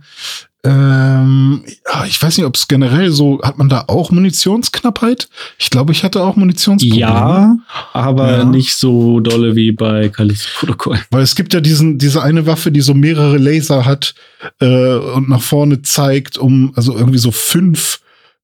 ähm, 0.66 1.66
ich 2.07 2.22
weiß 2.22 2.38
nicht, 2.38 2.47
ob 2.47 2.55
es 2.55 2.70
generell 2.70 3.11
so, 3.11 3.41
hat 3.43 3.57
man 3.57 3.68
da 3.68 3.84
auch 3.88 4.11
Munitionsknappheit? 4.11 5.28
Ich 5.57 5.70
glaube, 5.70 5.91
ich 5.91 6.05
hatte 6.05 6.24
auch 6.24 6.38
Munitionsprobleme. 6.38 6.99
Ja, 6.99 7.57
aber 7.91 8.32
ja. 8.32 8.45
nicht 8.45 8.76
so 8.76 9.20
dolle 9.20 9.57
wie 9.57 9.74
bei 9.74 10.07
Callisto 10.07 10.47
Protokoll. 10.57 10.99
Weil 11.11 11.24
es 11.24 11.36
gibt 11.36 11.53
ja 11.53 11.59
diesen, 11.59 11.97
diese 11.97 12.24
eine 12.24 12.45
Waffe, 12.45 12.72
die 12.72 12.80
so 12.80 12.93
mehrere 12.93 13.38
Laser 13.38 13.86
hat 13.86 14.16
äh, 14.61 14.95
und 14.95 15.28
nach 15.28 15.41
vorne 15.41 15.82
zeigt, 15.82 16.38
um, 16.38 16.72
also 16.76 16.95
irgendwie 16.95 17.20
so 17.20 17.32
fünf 17.32 17.99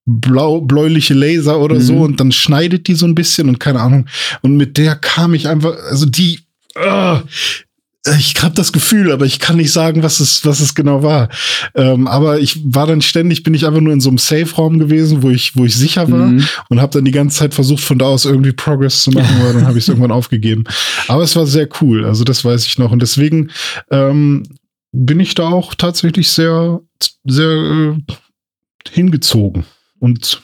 blau, 0.06 0.60
bläuliche 0.60 1.14
Laser 1.14 1.60
oder 1.60 1.76
mhm. 1.76 1.82
so 1.82 1.98
und 2.00 2.20
dann 2.20 2.34
schneidet 2.34 2.88
die 2.88 2.96
so 2.96 3.06
ein 3.06 3.16
bisschen 3.16 3.48
und 3.48 3.60
keine 3.62 3.80
Ahnung. 3.80 4.08
Und 4.42 4.58
mit 4.58 4.78
der 4.78 4.96
kam 4.96 5.34
ich 5.34 5.48
einfach, 5.48 5.76
also 5.90 6.06
die, 6.06 6.42
uh, 6.78 7.20
ich 8.06 8.42
habe 8.42 8.56
das 8.56 8.72
Gefühl, 8.72 9.12
aber 9.12 9.26
ich 9.26 9.40
kann 9.40 9.58
nicht 9.58 9.74
sagen, 9.74 10.04
was 10.04 10.20
es, 10.22 10.46
was 10.46 10.62
es 10.62 10.74
genau 10.74 11.04
war. 11.04 11.30
Ähm, 11.76 12.08
aber 12.08 12.40
ich 12.40 12.62
war 12.64 12.88
dann 12.88 13.02
ständig, 13.02 13.44
bin 13.44 13.54
ich 13.54 13.66
einfach 13.66 13.82
nur 13.82 13.92
in 13.92 14.00
so 14.00 14.10
einem 14.10 14.18
Safe-Raum 14.18 14.80
gewesen, 14.80 15.22
wo 15.22 15.30
ich, 15.30 15.56
wo 15.58 15.66
ich 15.66 15.76
sicher 15.76 16.10
war 16.10 16.28
mhm. 16.28 16.46
und 16.70 16.82
habe 16.82 16.94
dann 16.94 17.06
die 17.06 17.12
ganze 17.12 17.38
Zeit 17.38 17.54
versucht, 17.54 17.84
von 17.84 18.00
da 18.00 18.06
aus 18.06 18.24
irgendwie 18.24 18.54
Progress 18.54 19.04
zu 19.04 19.12
machen, 19.12 19.42
aber 19.42 19.54
dann 19.54 19.68
habe 19.68 19.78
ich 19.78 19.84
es 19.84 19.90
irgendwann 19.90 20.12
aufgegeben. 20.12 20.64
Aber 21.08 21.24
es 21.24 21.36
war 21.36 21.46
sehr 21.46 21.68
cool, 21.82 22.06
also 22.06 22.24
das 22.24 22.46
weiß 22.46 22.66
ich 22.66 22.78
noch. 22.78 22.92
Und 22.92 23.02
deswegen 23.02 23.52
ähm, 23.92 24.44
bin 24.94 25.20
ich 25.20 25.36
da 25.36 25.50
auch 25.50 25.76
tatsächlich 25.76 26.30
sehr, 26.30 26.80
sehr 27.26 27.50
äh, 27.50 27.98
hingezogen 28.90 29.66
und 30.00 30.42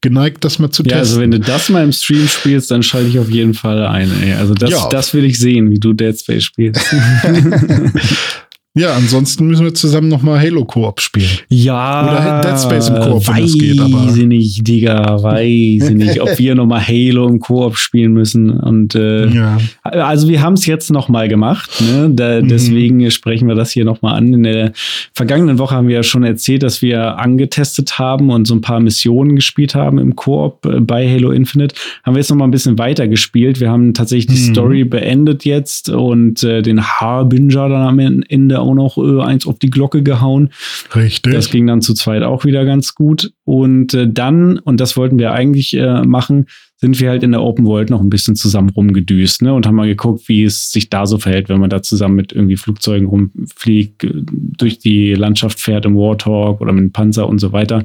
geneigt, 0.00 0.44
das 0.44 0.58
mal 0.58 0.70
zu 0.70 0.82
ja, 0.82 0.98
testen. 0.98 1.00
Also 1.00 1.20
wenn 1.20 1.30
du 1.30 1.40
das 1.40 1.68
mal 1.68 1.82
im 1.82 1.92
Stream 1.92 2.28
spielst, 2.28 2.70
dann 2.70 2.82
schalte 2.82 3.08
ich 3.08 3.18
auf 3.18 3.30
jeden 3.30 3.54
Fall 3.54 3.86
ein. 3.86 4.10
Ey. 4.22 4.34
Also 4.34 4.54
das, 4.54 4.70
ja. 4.70 4.88
das 4.88 5.14
will 5.14 5.24
ich 5.24 5.38
sehen, 5.38 5.70
wie 5.70 5.78
du 5.78 5.92
Dead 5.92 6.18
Space 6.18 6.44
spielst. 6.44 6.84
Ja, 8.74 8.94
ansonsten 8.94 9.48
müssen 9.48 9.66
wir 9.66 9.74
zusammen 9.74 10.08
nochmal 10.08 10.40
Halo 10.40 10.64
Koop 10.64 10.98
spielen. 11.02 11.28
Ja. 11.50 12.04
Oder 12.04 12.40
Dead 12.40 12.58
Space 12.58 12.88
im 12.88 12.94
Koop, 12.94 13.28
wenn 13.28 13.42
das 13.42 13.52
geht. 13.52 13.78
Aber. 13.78 14.06
Weiß 14.06 14.16
ich 14.16 14.26
nicht, 14.26 14.66
Digga, 14.66 15.22
weiß 15.22 15.90
ich 15.90 15.94
nicht, 15.94 16.22
ob 16.22 16.38
wir 16.38 16.54
nochmal 16.54 16.80
Halo 16.80 17.28
im 17.28 17.38
Koop 17.38 17.76
spielen 17.76 18.14
müssen. 18.14 18.48
Und 18.48 18.94
äh, 18.94 19.26
ja. 19.26 19.58
also 19.82 20.26
wir 20.26 20.40
haben 20.40 20.54
es 20.54 20.64
jetzt 20.64 20.90
nochmal 20.90 21.28
gemacht. 21.28 21.82
Ne? 21.82 22.12
Da, 22.14 22.40
mhm. 22.40 22.48
Deswegen 22.48 23.10
sprechen 23.10 23.46
wir 23.46 23.54
das 23.54 23.72
hier 23.72 23.84
nochmal 23.84 24.14
an. 24.14 24.32
In 24.32 24.42
der 24.42 24.72
vergangenen 25.12 25.58
Woche 25.58 25.74
haben 25.74 25.88
wir 25.88 25.96
ja 25.96 26.02
schon 26.02 26.24
erzählt, 26.24 26.62
dass 26.62 26.80
wir 26.80 27.18
angetestet 27.18 27.98
haben 27.98 28.30
und 28.30 28.46
so 28.46 28.54
ein 28.54 28.62
paar 28.62 28.80
Missionen 28.80 29.36
gespielt 29.36 29.74
haben 29.74 29.98
im 29.98 30.16
Koop 30.16 30.64
äh, 30.64 30.80
bei 30.80 31.06
Halo 31.06 31.30
Infinite. 31.32 31.74
Haben 32.04 32.14
wir 32.14 32.20
jetzt 32.20 32.30
nochmal 32.30 32.48
ein 32.48 32.52
bisschen 32.52 32.78
weiter 32.78 33.06
gespielt. 33.06 33.60
Wir 33.60 33.70
haben 33.70 33.92
tatsächlich 33.92 34.34
die 34.34 34.48
mhm. 34.48 34.54
Story 34.54 34.84
beendet 34.84 35.44
jetzt 35.44 35.90
und 35.90 36.42
äh, 36.42 36.62
den 36.62 36.82
Harbinger 36.82 37.68
dann 37.68 37.82
am 37.82 37.98
Ende 37.98 38.61
auch 38.62 38.74
noch 38.74 38.96
äh, 38.96 39.20
eins 39.22 39.46
auf 39.46 39.58
die 39.58 39.70
Glocke 39.70 40.02
gehauen. 40.02 40.50
Richtig. 40.94 41.34
Das 41.34 41.50
ging 41.50 41.66
dann 41.66 41.82
zu 41.82 41.94
zweit 41.94 42.22
auch 42.22 42.44
wieder 42.44 42.64
ganz 42.64 42.94
gut. 42.94 43.32
Und 43.44 43.94
äh, 43.94 44.08
dann, 44.10 44.58
und 44.58 44.80
das 44.80 44.96
wollten 44.96 45.18
wir 45.18 45.32
eigentlich 45.32 45.74
äh, 45.74 46.02
machen, 46.02 46.46
sind 46.76 46.98
wir 46.98 47.10
halt 47.10 47.22
in 47.22 47.30
der 47.30 47.42
Open 47.42 47.64
World 47.64 47.90
noch 47.90 48.00
ein 48.00 48.10
bisschen 48.10 48.34
zusammen 48.34 48.70
rumgedüst 48.70 49.42
ne? 49.42 49.54
und 49.54 49.66
haben 49.66 49.76
mal 49.76 49.86
geguckt, 49.86 50.28
wie 50.28 50.42
es 50.42 50.72
sich 50.72 50.90
da 50.90 51.06
so 51.06 51.16
verhält, 51.16 51.48
wenn 51.48 51.60
man 51.60 51.70
da 51.70 51.80
zusammen 51.80 52.16
mit 52.16 52.32
irgendwie 52.32 52.56
Flugzeugen 52.56 53.06
rumfliegt, 53.06 54.02
äh, 54.02 54.10
durch 54.14 54.78
die 54.78 55.14
Landschaft 55.14 55.60
fährt 55.60 55.84
im 55.84 55.96
Warthog 55.96 56.60
oder 56.60 56.72
mit 56.72 56.82
dem 56.82 56.92
Panzer 56.92 57.28
und 57.28 57.38
so 57.38 57.52
weiter. 57.52 57.84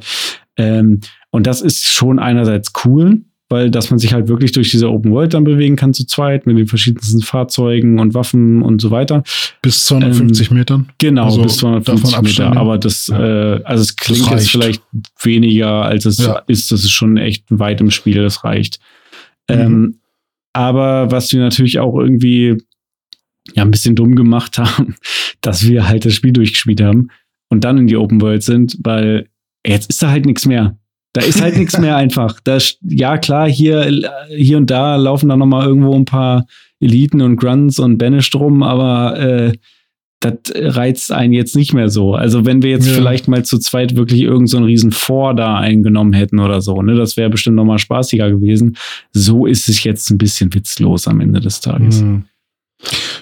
Ähm, 0.57 1.01
und 1.29 1.45
das 1.45 1.61
ist 1.61 1.85
schon 1.85 2.17
einerseits 2.17 2.73
cool, 2.85 3.21
weil 3.49 3.71
dass 3.71 3.89
man 3.89 3.99
sich 3.99 4.13
halt 4.13 4.27
wirklich 4.27 4.51
durch 4.51 4.71
diese 4.71 4.89
Open 4.89 5.11
World 5.11 5.33
dann 5.33 5.43
bewegen 5.43 5.75
kann 5.75 5.93
zu 5.93 6.05
zweit 6.05 6.45
mit 6.45 6.57
den 6.57 6.67
verschiedensten 6.67 7.21
Fahrzeugen 7.21 7.99
und 7.99 8.13
Waffen 8.13 8.61
und 8.61 8.81
so 8.81 8.91
weiter. 8.91 9.23
Bis 9.61 9.85
250 9.85 10.49
ähm, 10.49 10.57
Metern? 10.57 10.89
Genau, 10.97 11.25
also 11.25 11.43
bis 11.43 11.57
250 11.57 12.21
Meter. 12.21 12.57
Aber 12.57 12.77
das, 12.77 13.07
ja. 13.07 13.55
äh, 13.55 13.63
also 13.63 13.81
es 13.81 13.95
klingt 13.95 14.29
jetzt 14.29 14.49
vielleicht 14.49 14.83
weniger, 15.21 15.83
als 15.83 16.05
es 16.05 16.17
ja. 16.17 16.41
ist. 16.47 16.71
Das 16.71 16.83
ist 16.83 16.91
schon 16.91 17.17
echt 17.17 17.45
weit 17.49 17.79
im 17.79 17.91
Spiel, 17.91 18.21
das 18.21 18.43
reicht. 18.43 18.79
Mhm. 19.49 19.55
Ähm, 19.55 19.99
aber 20.53 21.11
was 21.11 21.31
wir 21.31 21.39
natürlich 21.39 21.79
auch 21.79 21.97
irgendwie 21.97 22.57
ja 23.53 23.63
ein 23.63 23.71
bisschen 23.71 23.95
dumm 23.95 24.15
gemacht 24.15 24.57
haben, 24.57 24.95
dass 25.41 25.67
wir 25.67 25.87
halt 25.87 26.05
das 26.05 26.13
Spiel 26.13 26.33
durchgespielt 26.33 26.81
haben 26.81 27.09
und 27.49 27.63
dann 27.63 27.77
in 27.77 27.87
die 27.87 27.97
Open 27.97 28.21
World 28.21 28.43
sind, 28.43 28.77
weil 28.83 29.29
jetzt 29.65 29.89
ist 29.89 30.01
da 30.01 30.09
halt 30.09 30.25
nichts 30.25 30.45
mehr. 30.45 30.77
Da 31.17 31.23
ist 31.23 31.41
halt 31.41 31.57
nichts 31.57 31.79
mehr 31.79 31.95
einfach. 31.95 32.39
Da, 32.43 32.59
ja, 32.83 33.17
klar, 33.17 33.49
hier, 33.49 33.89
hier 34.29 34.57
und 34.57 34.69
da 34.69 34.97
laufen 34.97 35.29
da 35.29 35.35
noch 35.35 35.47
mal 35.47 35.65
irgendwo 35.65 35.95
ein 35.95 36.05
paar 36.05 36.45
Eliten 36.79 37.21
und 37.21 37.37
Grunts 37.37 37.79
und 37.79 37.97
Banished 37.97 38.35
rum, 38.35 38.61
aber 38.61 39.19
äh, 39.19 39.53
das 40.19 40.33
reizt 40.53 41.11
einen 41.11 41.33
jetzt 41.33 41.55
nicht 41.55 41.73
mehr 41.73 41.89
so. 41.89 42.13
Also 42.13 42.45
wenn 42.45 42.61
wir 42.61 42.69
jetzt 42.69 42.85
ja. 42.85 42.93
vielleicht 42.93 43.27
mal 43.27 43.43
zu 43.43 43.57
zweit 43.57 43.95
wirklich 43.95 44.21
irgendeinen 44.21 44.47
so 44.61 44.67
riesen 44.67 44.91
Vor 44.91 45.33
da 45.33 45.57
eingenommen 45.57 46.13
hätten 46.13 46.37
oder 46.37 46.61
so, 46.61 46.83
ne, 46.83 46.93
das 46.93 47.17
wäre 47.17 47.31
bestimmt 47.31 47.55
noch 47.55 47.65
mal 47.65 47.79
spaßiger 47.79 48.29
gewesen. 48.29 48.77
So 49.11 49.47
ist 49.47 49.67
es 49.69 49.83
jetzt 49.83 50.11
ein 50.11 50.19
bisschen 50.19 50.53
witzlos 50.53 51.07
am 51.07 51.19
Ende 51.19 51.39
des 51.39 51.61
Tages. 51.61 52.03
Mhm. 52.03 52.25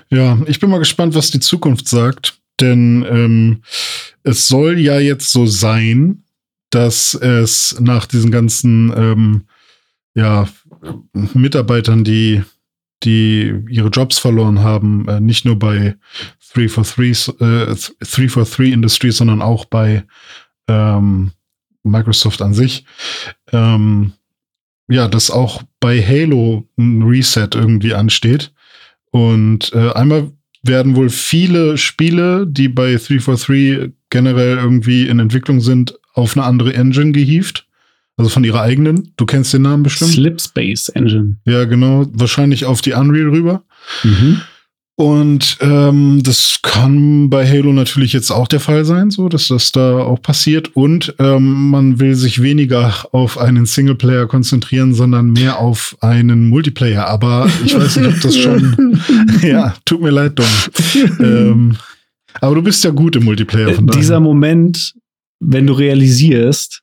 Ja, 0.10 0.38
ich 0.48 0.60
bin 0.60 0.70
mal 0.70 0.80
gespannt, 0.80 1.16
was 1.16 1.32
die 1.32 1.40
Zukunft 1.40 1.88
sagt, 1.88 2.38
denn 2.60 3.06
ähm, 3.10 3.62
es 4.24 4.50
soll 4.50 4.80
ja 4.80 5.00
jetzt 5.00 5.32
so 5.32 5.46
sein, 5.46 6.25
dass 6.76 7.14
es 7.14 7.80
nach 7.80 8.06
diesen 8.06 8.32
ganzen 8.32 8.92
ähm, 8.96 9.46
ja, 10.14 10.48
Mitarbeitern, 11.14 12.04
die, 12.04 12.44
die 13.04 13.64
ihre 13.70 13.88
Jobs 13.88 14.18
verloren 14.18 14.60
haben, 14.60 15.08
äh, 15.08 15.22
nicht 15.22 15.46
nur 15.46 15.58
bei 15.58 15.96
343, 16.54 17.40
äh, 17.40 17.76
343 18.00 18.74
Industries, 18.74 19.18
sondern 19.18 19.42
auch 19.42 19.66
bei 19.66 20.04
ähm, 20.68 21.32
Microsoft 21.84 22.42
an 22.42 22.54
sich, 22.54 22.86
ähm, 23.54 24.12
ja, 24.90 25.08
dass 25.08 25.32
auch 25.32 25.64
bei 25.80 26.02
Halo 26.02 26.68
ein 26.78 27.04
Reset 27.04 27.50
irgendwie 27.54 27.94
ansteht. 27.94 28.54
Und 29.12 29.72
äh, 29.74 29.92
einmal 29.94 30.32
werden 30.62 30.96
wohl 30.98 31.10
viele 31.10 31.78
Spiele, 31.78 32.46
die 32.46 32.68
bei 32.68 32.96
343 32.96 33.94
generell 34.10 34.58
irgendwie 34.58 35.08
in 35.08 35.20
Entwicklung 35.20 35.62
sind, 35.62 35.98
auf 36.16 36.36
eine 36.36 36.46
andere 36.46 36.74
Engine 36.74 37.12
gehievt. 37.12 37.68
Also 38.18 38.30
von 38.30 38.46
ihrer 38.46 38.62
eigenen. 38.62 39.12
Du 39.18 39.26
kennst 39.26 39.54
den 39.54 39.64
Namen 39.64 39.84
bestimmt. 39.84 40.12
Slipspace 40.12 40.90
Engine. 40.90 41.36
Ja, 41.46 41.66
genau. 41.66 42.06
Wahrscheinlich 42.14 42.66
auf 42.66 42.82
die 42.82 42.94
Unreal 42.94 43.28
rüber. 43.28 43.64
Mhm. 44.04 44.42
Und 44.98 45.58
ähm, 45.60 46.22
das 46.24 46.60
kann 46.62 47.30
bei 47.30 47.46
Halo 47.46 47.74
natürlich 47.74 48.14
jetzt 48.14 48.32
auch 48.32 48.48
der 48.48 48.62
Fall 48.62 48.86
sein, 48.86 49.12
so 49.12 49.28
dass 49.28 49.50
das 49.50 49.74
da 49.74 49.98
auch 49.98 50.22
passiert. 50.22 50.74
Und 50.74 51.14
ähm, 51.20 51.70
man 51.70 52.00
will 52.00 52.16
sich 52.16 52.42
weniger 52.42 52.94
auf 53.12 53.38
einen 53.38 53.66
Singleplayer 53.66 54.28
konzentrieren, 54.28 54.94
sondern 54.94 55.34
mehr 55.34 55.60
auf 55.60 55.98
einen 56.00 56.48
Multiplayer. 56.48 57.08
Aber 57.08 57.50
ich 57.66 57.78
weiß 57.78 57.98
nicht, 57.98 58.08
ob 58.08 58.22
das 58.22 58.38
schon. 58.38 59.02
ja, 59.42 59.76
tut 59.84 60.02
mir 60.02 60.12
leid, 60.12 60.40
Dom. 60.40 60.46
ähm, 61.20 61.76
aber 62.40 62.56
du 62.56 62.62
bist 62.62 62.82
ja 62.86 62.92
gut 62.92 63.18
im 63.18 63.26
Multiplayer. 63.26 63.74
Von 63.74 63.88
daher. 63.88 64.00
Dieser 64.00 64.22
Moment, 64.22 64.94
wenn 65.40 65.68
du 65.68 65.74
realisierst, 65.74 66.82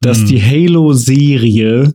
dass 0.00 0.18
hm. 0.18 0.26
die 0.26 0.42
Halo-Serie 0.42 1.94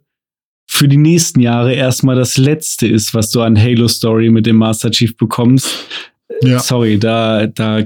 für 0.68 0.88
die 0.88 0.98
nächsten 0.98 1.40
Jahre 1.40 1.74
erstmal 1.74 2.16
das 2.16 2.38
letzte 2.38 2.88
ist, 2.88 3.14
was 3.14 3.32
du 3.32 3.42
an 3.42 3.60
Halo 3.60 3.88
Story 3.88 4.30
mit 4.30 4.46
dem 4.46 4.58
Master 4.58 4.92
Chief 4.92 5.16
bekommst. 5.16 5.88
Ja. 6.42 6.60
Sorry, 6.60 6.98
da, 7.00 7.48
da, 7.48 7.84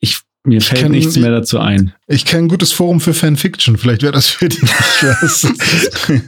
ich, 0.00 0.20
mir 0.42 0.60
fällt 0.60 0.82
kenn, 0.82 0.92
nichts 0.92 1.16
mehr 1.16 1.30
dazu 1.30 1.58
ein. 1.58 1.94
Ich, 2.06 2.16
ich 2.16 2.24
kenne 2.24 2.44
ein 2.44 2.48
gutes 2.48 2.72
Forum 2.72 3.00
für 3.00 3.14
Fanfiction. 3.14 3.76
Vielleicht 3.76 4.02
wäre 4.02 4.12
das 4.12 4.28
für 4.28 4.48
dich 4.48 4.62
was. 4.62 5.48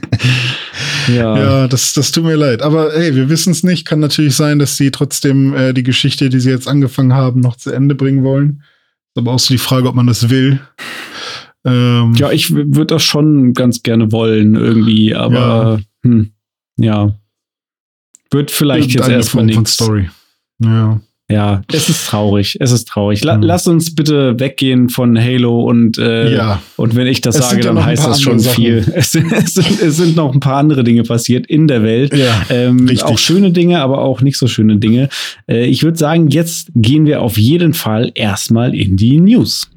ja. 1.07 1.37
ja, 1.37 1.67
das, 1.67 1.93
das 1.93 2.11
tut 2.11 2.23
mir 2.23 2.35
leid. 2.35 2.61
Aber 2.61 2.91
hey, 2.93 3.15
wir 3.15 3.29
wissen 3.29 3.51
es 3.51 3.63
nicht. 3.63 3.85
Kann 3.85 3.99
natürlich 3.99 4.35
sein, 4.35 4.59
dass 4.59 4.77
sie 4.77 4.91
trotzdem 4.91 5.55
äh, 5.55 5.73
die 5.73 5.83
Geschichte, 5.83 6.29
die 6.29 6.39
sie 6.39 6.51
jetzt 6.51 6.67
angefangen 6.67 7.13
haben, 7.13 7.41
noch 7.41 7.57
zu 7.57 7.71
Ende 7.71 7.95
bringen 7.95 8.23
wollen. 8.23 8.63
Aber 9.17 9.33
auch 9.33 9.39
so 9.39 9.53
die 9.53 9.57
Frage, 9.57 9.87
ob 9.87 9.95
man 9.95 10.07
das 10.07 10.29
will. 10.29 10.59
Ähm, 11.65 12.13
ja, 12.15 12.31
ich 12.31 12.53
würde 12.53 12.85
das 12.85 13.03
schon 13.03 13.53
ganz 13.53 13.83
gerne 13.83 14.11
wollen, 14.11 14.55
irgendwie, 14.55 15.13
aber 15.13 15.33
ja. 15.33 15.79
Hm, 16.03 16.31
ja. 16.77 17.15
Wird 18.31 18.51
vielleicht 18.51 18.93
jetzt 18.93 19.09
erstmal 19.09 19.45
nichts. 19.45 19.73
Story. 19.73 20.09
Ja. 20.59 21.01
Ja, 21.29 21.61
es 21.73 21.89
ist 21.89 22.07
traurig. 22.07 22.55
Es 22.61 22.71
ist 22.71 22.87
traurig. 22.87 23.21
La 23.23 23.35
mhm. 23.35 23.43
Lass 23.43 23.67
uns 23.67 23.93
bitte 23.93 24.39
weggehen 24.39 24.87
von 24.87 25.19
Halo 25.19 25.61
und, 25.63 25.97
äh, 25.97 26.33
ja. 26.33 26.61
und 26.77 26.95
wenn 26.95 27.05
ich 27.05 27.19
das 27.19 27.35
es 27.35 27.49
sage, 27.49 27.61
dann 27.61 27.83
heißt 27.83 28.07
das 28.07 28.21
schon 28.21 28.39
Sachen. 28.39 28.55
viel. 28.55 28.77
Es, 28.97 29.13
es, 29.13 29.53
sind, 29.53 29.81
es, 29.81 29.97
sind 29.97 30.15
noch 30.15 30.33
ein 30.33 30.39
paar 30.39 30.55
andere 30.55 30.83
Dinge 30.83 31.03
passiert 31.03 31.45
in 31.47 31.67
der 31.67 31.83
Welt. 31.83 32.15
Ja, 32.15 32.43
ähm, 32.49 32.89
auch 33.03 33.17
schöne 33.17 33.51
Dinge, 33.51 33.81
aber 33.81 34.01
auch 34.01 34.21
nicht 34.21 34.37
so 34.37 34.47
schöne 34.47 34.77
Dinge. 34.77 35.09
Äh, 35.49 35.65
ich 35.65 35.83
würde 35.83 35.97
sagen, 35.97 36.29
jetzt 36.29 36.69
gehen 36.75 37.05
wir 37.05 37.21
auf 37.21 37.37
jeden 37.37 37.73
Fall 37.73 38.11
erstmal 38.15 38.73
in 38.73 38.95
die 38.95 39.19
News. 39.19 39.69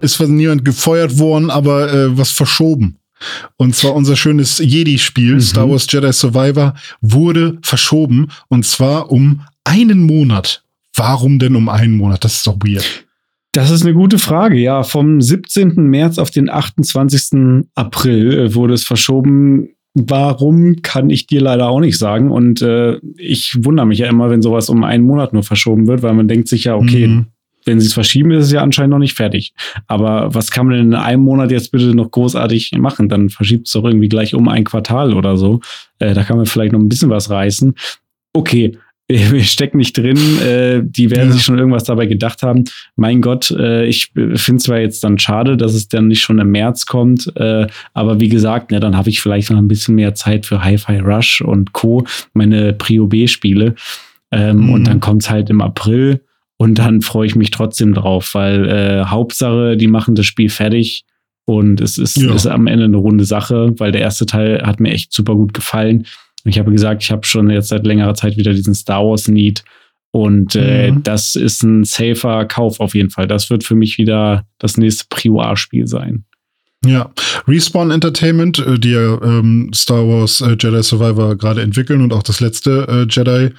Ist 0.00 0.16
von 0.16 0.34
niemand 0.34 0.64
gefeuert 0.64 1.18
worden, 1.18 1.50
aber 1.50 1.92
äh, 1.92 2.18
was 2.18 2.30
verschoben. 2.30 2.96
Und 3.56 3.74
zwar 3.76 3.94
unser 3.94 4.16
schönes 4.16 4.58
Jedi-Spiel, 4.58 5.34
mhm. 5.34 5.40
Star 5.40 5.70
Wars 5.70 5.86
Jedi 5.90 6.12
Survivor, 6.12 6.74
wurde 7.00 7.58
verschoben. 7.62 8.28
Und 8.48 8.64
zwar 8.64 9.10
um 9.10 9.42
einen 9.64 10.00
Monat. 10.00 10.64
Warum 10.96 11.38
denn 11.38 11.56
um 11.56 11.68
einen 11.68 11.96
Monat? 11.96 12.24
Das 12.24 12.36
ist 12.36 12.46
doch 12.46 12.56
weird. 12.64 13.04
Das 13.52 13.70
ist 13.70 13.82
eine 13.82 13.94
gute 13.94 14.18
Frage. 14.18 14.58
Ja, 14.58 14.82
vom 14.82 15.20
17. 15.20 15.74
März 15.74 16.18
auf 16.18 16.30
den 16.30 16.48
28. 16.48 17.66
April 17.74 18.38
äh, 18.38 18.54
wurde 18.54 18.74
es 18.74 18.84
verschoben. 18.84 19.70
Warum 19.94 20.82
kann 20.82 21.10
ich 21.10 21.26
dir 21.26 21.40
leider 21.40 21.68
auch 21.68 21.80
nicht 21.80 21.98
sagen. 21.98 22.30
Und 22.30 22.62
äh, 22.62 22.98
ich 23.16 23.58
wundere 23.64 23.86
mich 23.86 23.98
ja 23.98 24.06
immer, 24.06 24.30
wenn 24.30 24.40
sowas 24.40 24.68
um 24.68 24.84
einen 24.84 25.04
Monat 25.04 25.32
nur 25.32 25.42
verschoben 25.42 25.88
wird, 25.88 26.02
weil 26.02 26.14
man 26.14 26.28
denkt 26.28 26.48
sich 26.48 26.64
ja, 26.64 26.76
okay, 26.76 27.06
mhm 27.08 27.26
wenn 27.70 27.80
sie 27.80 27.86
es 27.86 27.94
verschieben, 27.94 28.32
ist 28.32 28.46
es 28.46 28.52
ja 28.52 28.62
anscheinend 28.62 28.90
noch 28.90 28.98
nicht 28.98 29.16
fertig. 29.16 29.54
Aber 29.86 30.34
was 30.34 30.50
kann 30.50 30.66
man 30.66 30.76
denn 30.76 30.86
in 30.86 30.94
einem 30.94 31.22
Monat 31.22 31.52
jetzt 31.52 31.70
bitte 31.70 31.94
noch 31.94 32.10
großartig 32.10 32.72
machen? 32.78 33.08
Dann 33.08 33.30
verschiebt 33.30 33.68
es 33.68 33.72
doch 33.72 33.84
irgendwie 33.84 34.08
gleich 34.08 34.34
um 34.34 34.48
ein 34.48 34.64
Quartal 34.64 35.14
oder 35.14 35.36
so. 35.36 35.60
Äh, 36.00 36.14
da 36.14 36.24
kann 36.24 36.36
man 36.36 36.46
vielleicht 36.46 36.72
noch 36.72 36.80
ein 36.80 36.88
bisschen 36.88 37.10
was 37.10 37.30
reißen. 37.30 37.74
Okay, 38.32 38.76
wir 39.08 39.44
stecken 39.44 39.78
nicht 39.78 39.96
drin. 39.96 40.18
Äh, 40.40 40.82
die 40.84 41.12
werden 41.12 41.28
ja. 41.28 41.32
sich 41.32 41.42
schon 41.44 41.58
irgendwas 41.58 41.84
dabei 41.84 42.06
gedacht 42.06 42.42
haben. 42.42 42.64
Mein 42.96 43.20
Gott, 43.20 43.52
äh, 43.52 43.84
ich 43.86 44.12
finde 44.34 44.62
zwar 44.62 44.80
jetzt 44.80 45.04
dann 45.04 45.20
schade, 45.20 45.56
dass 45.56 45.74
es 45.74 45.86
dann 45.86 46.08
nicht 46.08 46.20
schon 46.20 46.40
im 46.40 46.50
März 46.50 46.86
kommt, 46.86 47.32
äh, 47.36 47.68
aber 47.94 48.20
wie 48.20 48.28
gesagt, 48.28 48.72
ne, 48.72 48.80
dann 48.80 48.96
habe 48.96 49.10
ich 49.10 49.20
vielleicht 49.20 49.50
noch 49.50 49.58
ein 49.58 49.68
bisschen 49.68 49.94
mehr 49.94 50.16
Zeit 50.16 50.44
für 50.44 50.64
Hi-Fi 50.64 50.98
Rush 50.98 51.40
und 51.40 51.72
Co., 51.72 52.04
meine 52.32 52.72
Prio 52.72 53.06
B-Spiele. 53.06 53.76
Ähm, 54.32 54.58
mhm. 54.58 54.72
Und 54.72 54.84
dann 54.88 54.98
kommt 54.98 55.22
es 55.22 55.30
halt 55.30 55.50
im 55.50 55.60
April. 55.60 56.20
Und 56.60 56.74
dann 56.74 57.00
freue 57.00 57.26
ich 57.26 57.36
mich 57.36 57.50
trotzdem 57.50 57.94
drauf, 57.94 58.34
weil 58.34 58.68
äh, 58.68 59.04
Hauptsache, 59.06 59.78
die 59.78 59.86
machen 59.86 60.14
das 60.14 60.26
Spiel 60.26 60.50
fertig 60.50 61.04
und 61.46 61.80
es 61.80 61.96
ist, 61.96 62.18
ja. 62.18 62.34
ist 62.34 62.46
am 62.46 62.66
Ende 62.66 62.84
eine 62.84 62.98
runde 62.98 63.24
Sache, 63.24 63.72
weil 63.78 63.92
der 63.92 64.02
erste 64.02 64.26
Teil 64.26 64.60
hat 64.62 64.78
mir 64.78 64.92
echt 64.92 65.10
super 65.10 65.36
gut 65.36 65.54
gefallen. 65.54 66.06
Ich 66.44 66.58
habe 66.58 66.70
gesagt, 66.70 67.02
ich 67.02 67.10
habe 67.12 67.24
schon 67.24 67.48
jetzt 67.48 67.68
seit 67.68 67.86
längerer 67.86 68.12
Zeit 68.12 68.36
wieder 68.36 68.52
diesen 68.52 68.74
Star 68.74 69.02
Wars 69.06 69.26
Need 69.26 69.64
und 70.10 70.54
äh, 70.54 70.90
mhm. 70.90 71.02
das 71.02 71.34
ist 71.34 71.62
ein 71.62 71.84
safer 71.84 72.44
Kauf 72.44 72.78
auf 72.78 72.94
jeden 72.94 73.08
Fall. 73.08 73.26
Das 73.26 73.48
wird 73.48 73.64
für 73.64 73.74
mich 73.74 73.96
wieder 73.96 74.44
das 74.58 74.76
nächste 74.76 75.06
Prio-A-Spiel 75.08 75.86
sein. 75.86 76.26
Ja, 76.84 77.10
Respawn 77.48 77.90
Entertainment, 77.90 78.58
äh, 78.58 78.78
die 78.78 78.90
ja 78.90 79.18
ähm, 79.22 79.70
Star 79.74 80.06
Wars 80.06 80.42
äh, 80.42 80.58
Jedi 80.60 80.82
Survivor 80.82 81.36
gerade 81.36 81.62
entwickeln 81.62 82.02
und 82.02 82.12
auch 82.12 82.22
das 82.22 82.40
letzte 82.40 82.86
äh, 82.86 83.06
Jedi, 83.08 83.54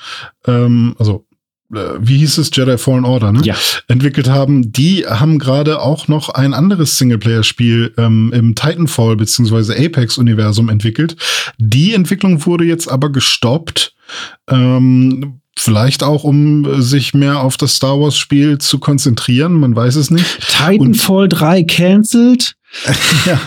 ähm, 0.45 0.95
also 0.99 1.25
wie 1.71 2.17
hieß 2.17 2.37
es, 2.37 2.51
Jedi 2.53 2.77
Fallen 2.77 3.05
Order, 3.05 3.31
ne? 3.31 3.41
Ja. 3.43 3.55
Entwickelt 3.87 4.29
haben, 4.29 4.71
die 4.71 5.05
haben 5.05 5.39
gerade 5.39 5.81
auch 5.81 6.07
noch 6.07 6.29
ein 6.29 6.53
anderes 6.53 6.97
Singleplayer-Spiel 6.97 7.93
ähm, 7.97 8.31
im 8.33 8.55
Titanfall 8.55 9.15
bzw. 9.15 9.85
Apex-Universum 9.85 10.69
entwickelt. 10.69 11.15
Die 11.57 11.93
Entwicklung 11.93 12.45
wurde 12.45 12.65
jetzt 12.65 12.87
aber 12.87 13.11
gestoppt. 13.11 13.95
Ähm, 14.49 15.37
Vielleicht 15.59 16.01
auch, 16.01 16.23
um 16.23 16.81
sich 16.81 17.13
mehr 17.13 17.41
auf 17.41 17.57
das 17.57 17.75
Star 17.75 17.99
Wars-Spiel 17.99 18.57
zu 18.57 18.79
konzentrieren, 18.79 19.53
man 19.53 19.75
weiß 19.75 19.97
es 19.97 20.09
nicht. 20.09 20.25
Titanfall 20.47 21.23
Und 21.23 21.29
3 21.29 21.63
cancelled? 21.63 22.55
ja, 23.25 23.39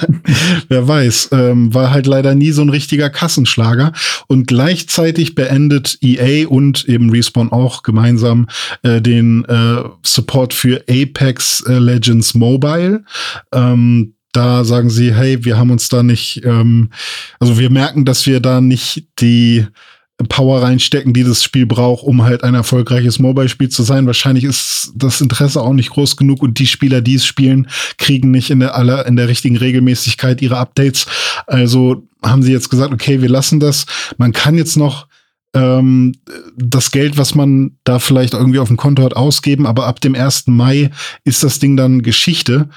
wer 0.68 0.86
weiß. 0.86 1.30
Ähm, 1.32 1.72
war 1.72 1.90
halt 1.90 2.06
leider 2.06 2.34
nie 2.34 2.50
so 2.50 2.62
ein 2.62 2.68
richtiger 2.68 3.10
Kassenschlager. 3.10 3.92
Und 4.26 4.46
gleichzeitig 4.46 5.34
beendet 5.34 5.98
EA 6.02 6.46
und 6.48 6.84
eben 6.88 7.10
Respawn 7.10 7.50
auch 7.50 7.82
gemeinsam 7.82 8.48
äh, 8.82 9.00
den 9.00 9.44
äh, 9.46 9.82
Support 10.02 10.54
für 10.54 10.84
Apex 10.88 11.62
äh, 11.66 11.78
Legends 11.78 12.34
Mobile. 12.34 13.04
Ähm, 13.52 14.14
da 14.32 14.64
sagen 14.64 14.90
sie, 14.90 15.14
hey, 15.14 15.44
wir 15.44 15.56
haben 15.56 15.70
uns 15.70 15.88
da 15.88 16.02
nicht, 16.02 16.42
ähm, 16.44 16.90
also 17.38 17.58
wir 17.58 17.70
merken, 17.70 18.04
dass 18.04 18.26
wir 18.26 18.40
da 18.40 18.60
nicht 18.60 19.06
die 19.20 19.66
Power 20.28 20.62
reinstecken, 20.62 21.12
die 21.12 21.24
das 21.24 21.42
Spiel 21.42 21.66
braucht, 21.66 22.04
um 22.04 22.22
halt 22.22 22.44
ein 22.44 22.54
erfolgreiches 22.54 23.18
Mobile-Spiel 23.18 23.68
zu 23.68 23.82
sein. 23.82 24.06
Wahrscheinlich 24.06 24.44
ist 24.44 24.92
das 24.94 25.20
Interesse 25.20 25.60
auch 25.60 25.72
nicht 25.72 25.90
groß 25.90 26.16
genug 26.16 26.42
und 26.42 26.58
die 26.58 26.68
Spieler, 26.68 27.00
die 27.00 27.16
es 27.16 27.26
spielen, 27.26 27.68
kriegen 27.98 28.30
nicht 28.30 28.50
in 28.50 28.60
der 28.60 28.76
aller, 28.76 29.06
in 29.06 29.16
der 29.16 29.28
richtigen 29.28 29.56
Regelmäßigkeit 29.56 30.40
ihre 30.40 30.58
Updates. 30.58 31.06
Also 31.46 32.06
haben 32.22 32.42
sie 32.44 32.52
jetzt 32.52 32.70
gesagt, 32.70 32.92
okay, 32.92 33.22
wir 33.22 33.28
lassen 33.28 33.58
das. 33.58 33.86
Man 34.16 34.32
kann 34.32 34.56
jetzt 34.56 34.76
noch 34.76 35.08
ähm, 35.52 36.14
das 36.56 36.90
Geld, 36.90 37.18
was 37.18 37.34
man 37.34 37.78
da 37.82 37.98
vielleicht 37.98 38.34
irgendwie 38.34 38.60
auf 38.60 38.68
dem 38.68 38.76
Konto 38.76 39.02
hat, 39.02 39.16
ausgeben, 39.16 39.66
aber 39.66 39.86
ab 39.86 40.00
dem 40.00 40.14
1. 40.14 40.46
Mai 40.46 40.90
ist 41.24 41.42
das 41.42 41.58
Ding 41.58 41.76
dann 41.76 42.02
Geschichte. 42.02 42.68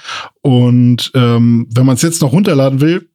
Und 0.41 1.11
ähm, 1.13 1.67
wenn 1.71 1.85
man 1.85 1.95
es 1.95 2.01
jetzt 2.01 2.21
noch 2.21 2.31
runterladen 2.31 2.81
will, 2.81 3.09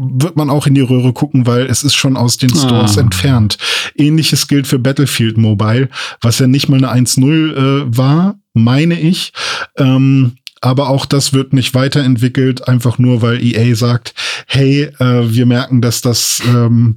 wird 0.00 0.36
man 0.36 0.50
auch 0.50 0.66
in 0.66 0.74
die 0.74 0.80
Röhre 0.80 1.12
gucken, 1.12 1.46
weil 1.46 1.66
es 1.66 1.84
ist 1.84 1.94
schon 1.94 2.16
aus 2.16 2.36
den 2.36 2.50
Stores 2.50 2.96
ah. 2.96 3.02
entfernt. 3.02 3.58
Ähnliches 3.94 4.48
gilt 4.48 4.66
für 4.66 4.78
Battlefield 4.78 5.38
Mobile, 5.38 5.88
was 6.20 6.38
ja 6.38 6.46
nicht 6.46 6.68
mal 6.68 6.82
eine 6.82 6.92
1.0 6.92 7.54
äh, 7.54 7.96
war, 7.96 8.36
meine 8.54 8.98
ich. 8.98 9.32
Ähm, 9.76 10.37
aber 10.60 10.88
auch 10.88 11.06
das 11.06 11.32
wird 11.32 11.52
nicht 11.52 11.74
weiterentwickelt, 11.74 12.68
einfach 12.68 12.98
nur 12.98 13.22
weil 13.22 13.42
EA 13.42 13.74
sagt, 13.74 14.14
hey, 14.46 14.90
äh, 14.98 15.32
wir 15.32 15.46
merken, 15.46 15.80
dass 15.80 16.00
das 16.00 16.42
ähm, 16.46 16.96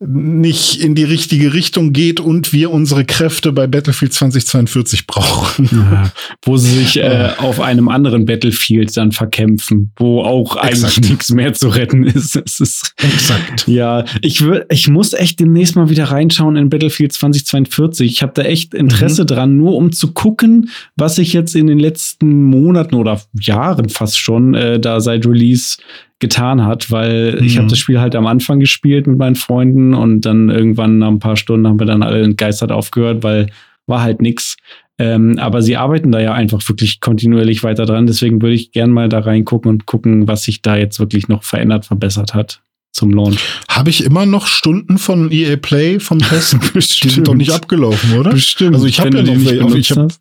nicht 0.00 0.80
in 0.82 0.94
die 0.94 1.04
richtige 1.04 1.52
Richtung 1.52 1.92
geht 1.92 2.18
und 2.18 2.52
wir 2.52 2.70
unsere 2.70 3.04
Kräfte 3.04 3.52
bei 3.52 3.66
Battlefield 3.66 4.12
2042 4.12 5.06
brauchen. 5.06 5.68
Ja, 5.72 6.12
wo 6.44 6.56
sie 6.56 6.70
sich 6.70 6.98
äh, 6.98 7.30
auf 7.38 7.60
einem 7.60 7.88
anderen 7.88 8.26
Battlefield 8.26 8.96
dann 8.96 9.12
verkämpfen, 9.12 9.92
wo 9.96 10.22
auch 10.22 10.56
eigentlich 10.56 11.00
nichts 11.00 11.30
mehr 11.30 11.54
zu 11.54 11.68
retten 11.68 12.04
ist. 12.04 12.36
Es 12.44 12.60
ist 12.60 12.94
Exakt. 12.98 13.68
Ja, 13.68 14.04
ich 14.20 14.42
würde, 14.42 14.66
ich 14.70 14.88
muss 14.88 15.12
echt 15.12 15.40
demnächst 15.40 15.76
mal 15.76 15.88
wieder 15.88 16.04
reinschauen 16.04 16.56
in 16.56 16.68
Battlefield 16.68 17.12
2042. 17.12 18.10
Ich 18.10 18.22
habe 18.22 18.32
da 18.34 18.42
echt 18.42 18.74
Interesse 18.74 19.22
mhm. 19.22 19.26
dran, 19.26 19.56
nur 19.56 19.76
um 19.76 19.92
zu 19.92 20.12
gucken, 20.12 20.70
was 20.96 21.16
sich 21.16 21.32
jetzt 21.32 21.54
in 21.54 21.68
den 21.68 21.78
letzten 21.78 22.44
Monaten 22.44 22.81
oder 22.92 23.20
Jahren 23.38 23.88
fast 23.88 24.18
schon 24.18 24.54
äh, 24.54 24.80
da 24.80 25.00
seit 25.00 25.26
Release 25.26 25.78
getan 26.18 26.64
hat, 26.64 26.90
weil 26.90 27.36
mhm. 27.38 27.46
ich 27.46 27.58
habe 27.58 27.68
das 27.68 27.78
Spiel 27.78 28.00
halt 28.00 28.14
am 28.14 28.26
Anfang 28.26 28.60
gespielt 28.60 29.06
mit 29.06 29.18
meinen 29.18 29.34
Freunden 29.34 29.94
und 29.94 30.22
dann 30.22 30.50
irgendwann 30.50 30.98
nach 30.98 31.08
ein 31.08 31.18
paar 31.18 31.36
Stunden 31.36 31.66
haben 31.66 31.78
wir 31.78 31.86
dann 31.86 32.02
alle 32.02 32.22
entgeistert 32.22 32.72
aufgehört, 32.72 33.22
weil 33.22 33.48
war 33.86 34.02
halt 34.02 34.22
nix. 34.22 34.56
Ähm, 34.98 35.38
aber 35.38 35.62
sie 35.62 35.76
arbeiten 35.76 36.12
da 36.12 36.20
ja 36.20 36.32
einfach 36.32 36.66
wirklich 36.68 37.00
kontinuierlich 37.00 37.64
weiter 37.64 37.86
dran. 37.86 38.06
Deswegen 38.06 38.40
würde 38.40 38.54
ich 38.54 38.72
gern 38.72 38.90
mal 38.90 39.08
da 39.08 39.20
reingucken 39.20 39.70
und 39.70 39.86
gucken, 39.86 40.28
was 40.28 40.44
sich 40.44 40.62
da 40.62 40.76
jetzt 40.76 41.00
wirklich 41.00 41.28
noch 41.28 41.42
verändert, 41.42 41.86
verbessert 41.86 42.34
hat 42.34 42.62
zum 42.92 43.10
Launch. 43.10 43.38
Habe 43.68 43.90
ich 43.90 44.04
immer 44.04 44.26
noch 44.26 44.46
Stunden 44.46 44.98
von 44.98 45.30
EA 45.32 45.56
Play 45.56 45.98
vom 45.98 46.18
Test? 46.18 46.56
Die 47.02 47.08
sind 47.08 47.26
doch 47.26 47.34
nicht 47.34 47.50
abgelaufen, 47.50 48.18
oder? 48.18 48.30
Bestimmt. 48.30 48.74
Also 48.74 48.86
ich 48.86 49.00
habe 49.00 49.16
ja 49.16 49.22
noch 49.22 49.44
welche. 49.44 49.78
Ich 49.78 49.90
hab, 49.92 50.12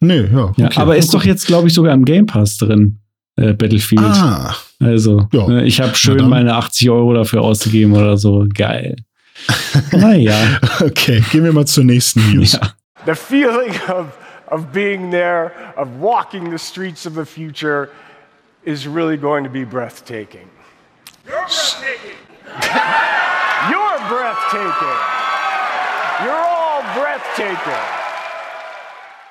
nee, 0.00 0.22
ja. 0.32 0.44
Okay. 0.44 0.62
ja 0.62 0.70
aber 0.76 0.96
ist 0.96 1.12
doch 1.12 1.24
jetzt, 1.24 1.46
glaube 1.46 1.68
ich, 1.68 1.74
sogar 1.74 1.92
im 1.94 2.04
Game 2.04 2.26
Pass 2.26 2.56
drin 2.56 2.98
äh, 3.36 3.52
Battlefield. 3.52 4.02
Ah. 4.02 4.56
Also, 4.80 5.28
ja. 5.32 5.48
Ne, 5.48 5.64
ich 5.64 5.80
habe 5.80 5.94
schön 5.94 6.28
meine 6.28 6.54
80 6.54 6.90
Euro 6.90 7.14
dafür 7.14 7.42
ausgegeben 7.42 7.92
oder 7.92 8.16
so. 8.16 8.46
Geil. 8.52 8.96
naja. 9.92 10.60
Okay, 10.80 11.22
gehen 11.30 11.44
wir 11.44 11.52
mal 11.52 11.66
zur 11.66 11.84
nächsten 11.84 12.20
News. 12.32 12.52
Ja. 12.52 12.74
The 13.06 13.14
feeling 13.14 13.72
of, 13.88 14.06
of 14.50 14.72
being 14.72 15.10
there, 15.10 15.52
of 15.76 15.88
walking 16.00 16.50
the 16.50 16.58
streets 16.58 17.06
of 17.06 17.14
the 17.14 17.24
future 17.24 17.90
is 18.64 18.86
really 18.86 19.18
going 19.18 19.44
to 19.44 19.50
be 19.50 19.64
breathtaking. 19.64 20.48
You're 21.26 21.40
breathtaking. 21.46 22.18
You're 23.70 23.98
breathtaking. 24.08 24.98
You're 26.22 26.34
all 26.34 26.82
breathtaking. 26.94 28.04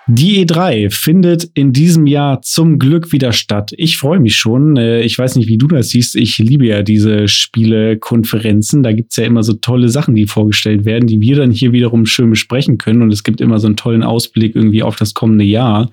Die 0.08 0.46
E3 0.46 0.89
findet 0.91 1.50
in 1.54 1.72
diesem 1.72 2.08
Jahr 2.08 2.41
zum 2.41 2.80
Glück 2.80 3.12
wieder 3.14 3.32
statt. 3.32 3.74
Ich 3.78 3.98
freue 3.98 4.20
mich 4.20 4.36
schon. 4.36 4.76
Äh, 4.76 5.02
ich 5.02 5.18
weiß 5.18 5.36
nicht, 5.36 5.48
wie 5.48 5.58
du 5.58 5.68
das 5.68 5.89
siehst. 5.89 6.16
Ich 6.16 6.39
liebe 6.39 6.66
ja 6.66 6.82
diese 6.82 7.28
Spielekonferenzen. 7.28 8.82
Da 8.82 8.91
gibt's 8.91 9.16
ja 9.16 9.26
immer 9.26 9.44
so 9.44 9.54
tolle 9.54 9.89
Sachen, 9.89 10.16
die 10.16 10.26
vorgestellt 10.26 10.86
werden, 10.86 11.08
die 11.08 11.22
wir 11.22 11.38
dann 11.38 11.52
hier 11.52 11.72
wiederum 11.72 12.06
schön 12.08 12.32
besprechen 12.32 12.80
können. 12.80 13.04
Und 13.04 13.14
es 13.14 13.24
gibt 13.24 13.39
immer 13.39 13.60
so 13.60 13.68
einen 13.68 13.78
tollen 13.78 14.04
Ausblick 14.04 14.56
irgendwie 14.56 14.84
auf 14.84 14.96
das 14.96 15.14
kommende 15.14 15.46
Jahr. 15.46 15.89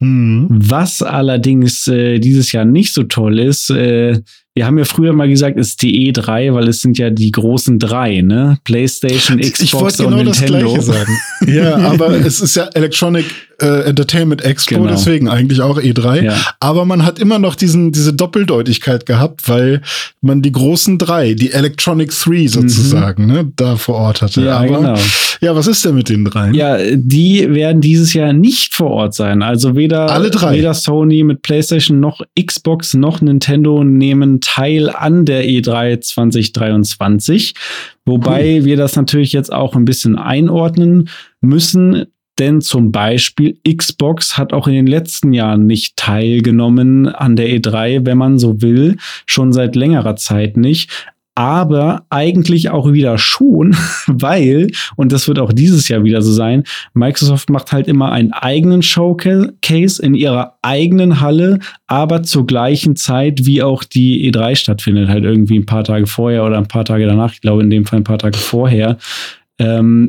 Mhm. 0.00 0.48
Was 0.50 1.00
allerdings 1.02 1.86
äh, 1.86 2.18
dieses 2.18 2.52
Jahr 2.52 2.64
nicht 2.64 2.92
so 2.92 3.04
toll 3.04 3.38
ist, 3.38 3.70
äh, 3.70 4.20
wir 4.58 4.66
haben 4.66 4.76
ja 4.76 4.84
früher 4.84 5.12
mal 5.12 5.28
gesagt, 5.28 5.56
es 5.56 5.68
ist 5.68 5.82
die 5.82 6.12
E3, 6.12 6.52
weil 6.52 6.66
es 6.66 6.80
sind 6.80 6.98
ja 6.98 7.10
die 7.10 7.30
großen 7.30 7.78
drei, 7.78 8.22
ne? 8.22 8.58
PlayStation, 8.64 9.38
Xbox 9.38 9.60
ich 9.62 9.72
wollte 9.72 10.02
genau 10.02 10.18
und 10.18 10.24
Nintendo. 10.24 10.74
Das 10.74 10.74
Gleiche 10.74 10.82
sagen. 10.82 11.18
ja, 11.46 11.76
aber 11.76 12.10
es 12.10 12.40
ist 12.40 12.56
ja 12.56 12.64
Electronic 12.74 13.24
äh, 13.60 13.88
Entertainment 13.88 14.42
Expo, 14.44 14.76
genau. 14.76 14.90
deswegen 14.90 15.28
eigentlich 15.28 15.60
auch 15.62 15.78
E3. 15.78 16.22
Ja. 16.22 16.36
Aber 16.60 16.84
man 16.84 17.04
hat 17.04 17.18
immer 17.18 17.38
noch 17.38 17.54
diesen, 17.54 17.92
diese 17.92 18.12
Doppeldeutigkeit 18.12 19.04
gehabt, 19.04 19.48
weil 19.48 19.82
man 20.20 20.42
die 20.42 20.52
großen 20.52 20.98
drei, 20.98 21.34
die 21.34 21.52
Electronic 21.52 22.10
Three 22.10 22.46
sozusagen, 22.46 23.26
mhm. 23.26 23.32
ne, 23.32 23.52
da 23.56 23.76
vor 23.76 23.96
Ort 23.96 24.22
hatte. 24.22 24.42
Ja, 24.42 24.58
Aber, 24.58 24.66
genau. 24.66 24.94
Ja, 25.40 25.54
was 25.54 25.66
ist 25.66 25.84
denn 25.84 25.94
mit 25.94 26.08
den 26.08 26.24
dreien? 26.24 26.54
Ja, 26.54 26.78
die 26.94 27.52
werden 27.52 27.80
dieses 27.80 28.12
Jahr 28.14 28.32
nicht 28.32 28.74
vor 28.74 28.90
Ort 28.90 29.14
sein. 29.14 29.42
Also 29.42 29.76
weder, 29.76 30.10
Alle 30.10 30.30
drei. 30.30 30.54
weder 30.54 30.74
Sony 30.74 31.22
mit 31.24 31.42
PlayStation 31.42 32.00
noch 32.00 32.22
Xbox 32.40 32.94
noch 32.94 33.20
Nintendo 33.20 33.84
nehmen 33.84 34.40
teil 34.40 34.90
an 34.90 35.24
der 35.24 35.44
E3 35.44 36.00
2023. 36.00 37.54
Wobei 38.04 38.58
cool. 38.58 38.64
wir 38.64 38.76
das 38.76 38.96
natürlich 38.96 39.32
jetzt 39.32 39.52
auch 39.52 39.74
ein 39.76 39.84
bisschen 39.84 40.16
einordnen 40.16 41.08
müssen. 41.40 42.06
Denn 42.38 42.60
zum 42.60 42.92
Beispiel 42.92 43.58
Xbox 43.68 44.38
hat 44.38 44.52
auch 44.52 44.66
in 44.68 44.74
den 44.74 44.86
letzten 44.86 45.32
Jahren 45.32 45.66
nicht 45.66 45.96
teilgenommen 45.96 47.08
an 47.08 47.36
der 47.36 47.48
E3, 47.48 48.06
wenn 48.06 48.18
man 48.18 48.38
so 48.38 48.62
will, 48.62 48.96
schon 49.26 49.52
seit 49.52 49.76
längerer 49.76 50.16
Zeit 50.16 50.56
nicht 50.56 50.90
aber 51.38 52.04
eigentlich 52.10 52.68
auch 52.70 52.92
wieder 52.92 53.16
schon, 53.16 53.76
weil, 54.08 54.72
und 54.96 55.12
das 55.12 55.28
wird 55.28 55.38
auch 55.38 55.52
dieses 55.52 55.86
Jahr 55.86 56.02
wieder 56.02 56.20
so 56.20 56.32
sein, 56.32 56.64
Microsoft 56.94 57.48
macht 57.48 57.70
halt 57.70 57.86
immer 57.86 58.10
einen 58.10 58.32
eigenen 58.32 58.82
Showcase 58.82 60.02
in 60.02 60.14
ihrer 60.14 60.58
eigenen 60.62 61.20
Halle, 61.20 61.60
aber 61.86 62.24
zur 62.24 62.44
gleichen 62.44 62.96
Zeit, 62.96 63.46
wie 63.46 63.62
auch 63.62 63.84
die 63.84 64.28
E3 64.28 64.56
stattfindet, 64.56 65.08
halt 65.08 65.22
irgendwie 65.22 65.60
ein 65.60 65.66
paar 65.66 65.84
Tage 65.84 66.08
vorher 66.08 66.44
oder 66.44 66.58
ein 66.58 66.66
paar 66.66 66.84
Tage 66.84 67.06
danach, 67.06 67.32
ich 67.32 67.40
glaube 67.40 67.62
in 67.62 67.70
dem 67.70 67.86
Fall 67.86 68.00
ein 68.00 68.04
paar 68.04 68.18
Tage 68.18 68.36
vorher. 68.36 68.98
Ähm, 69.60 70.08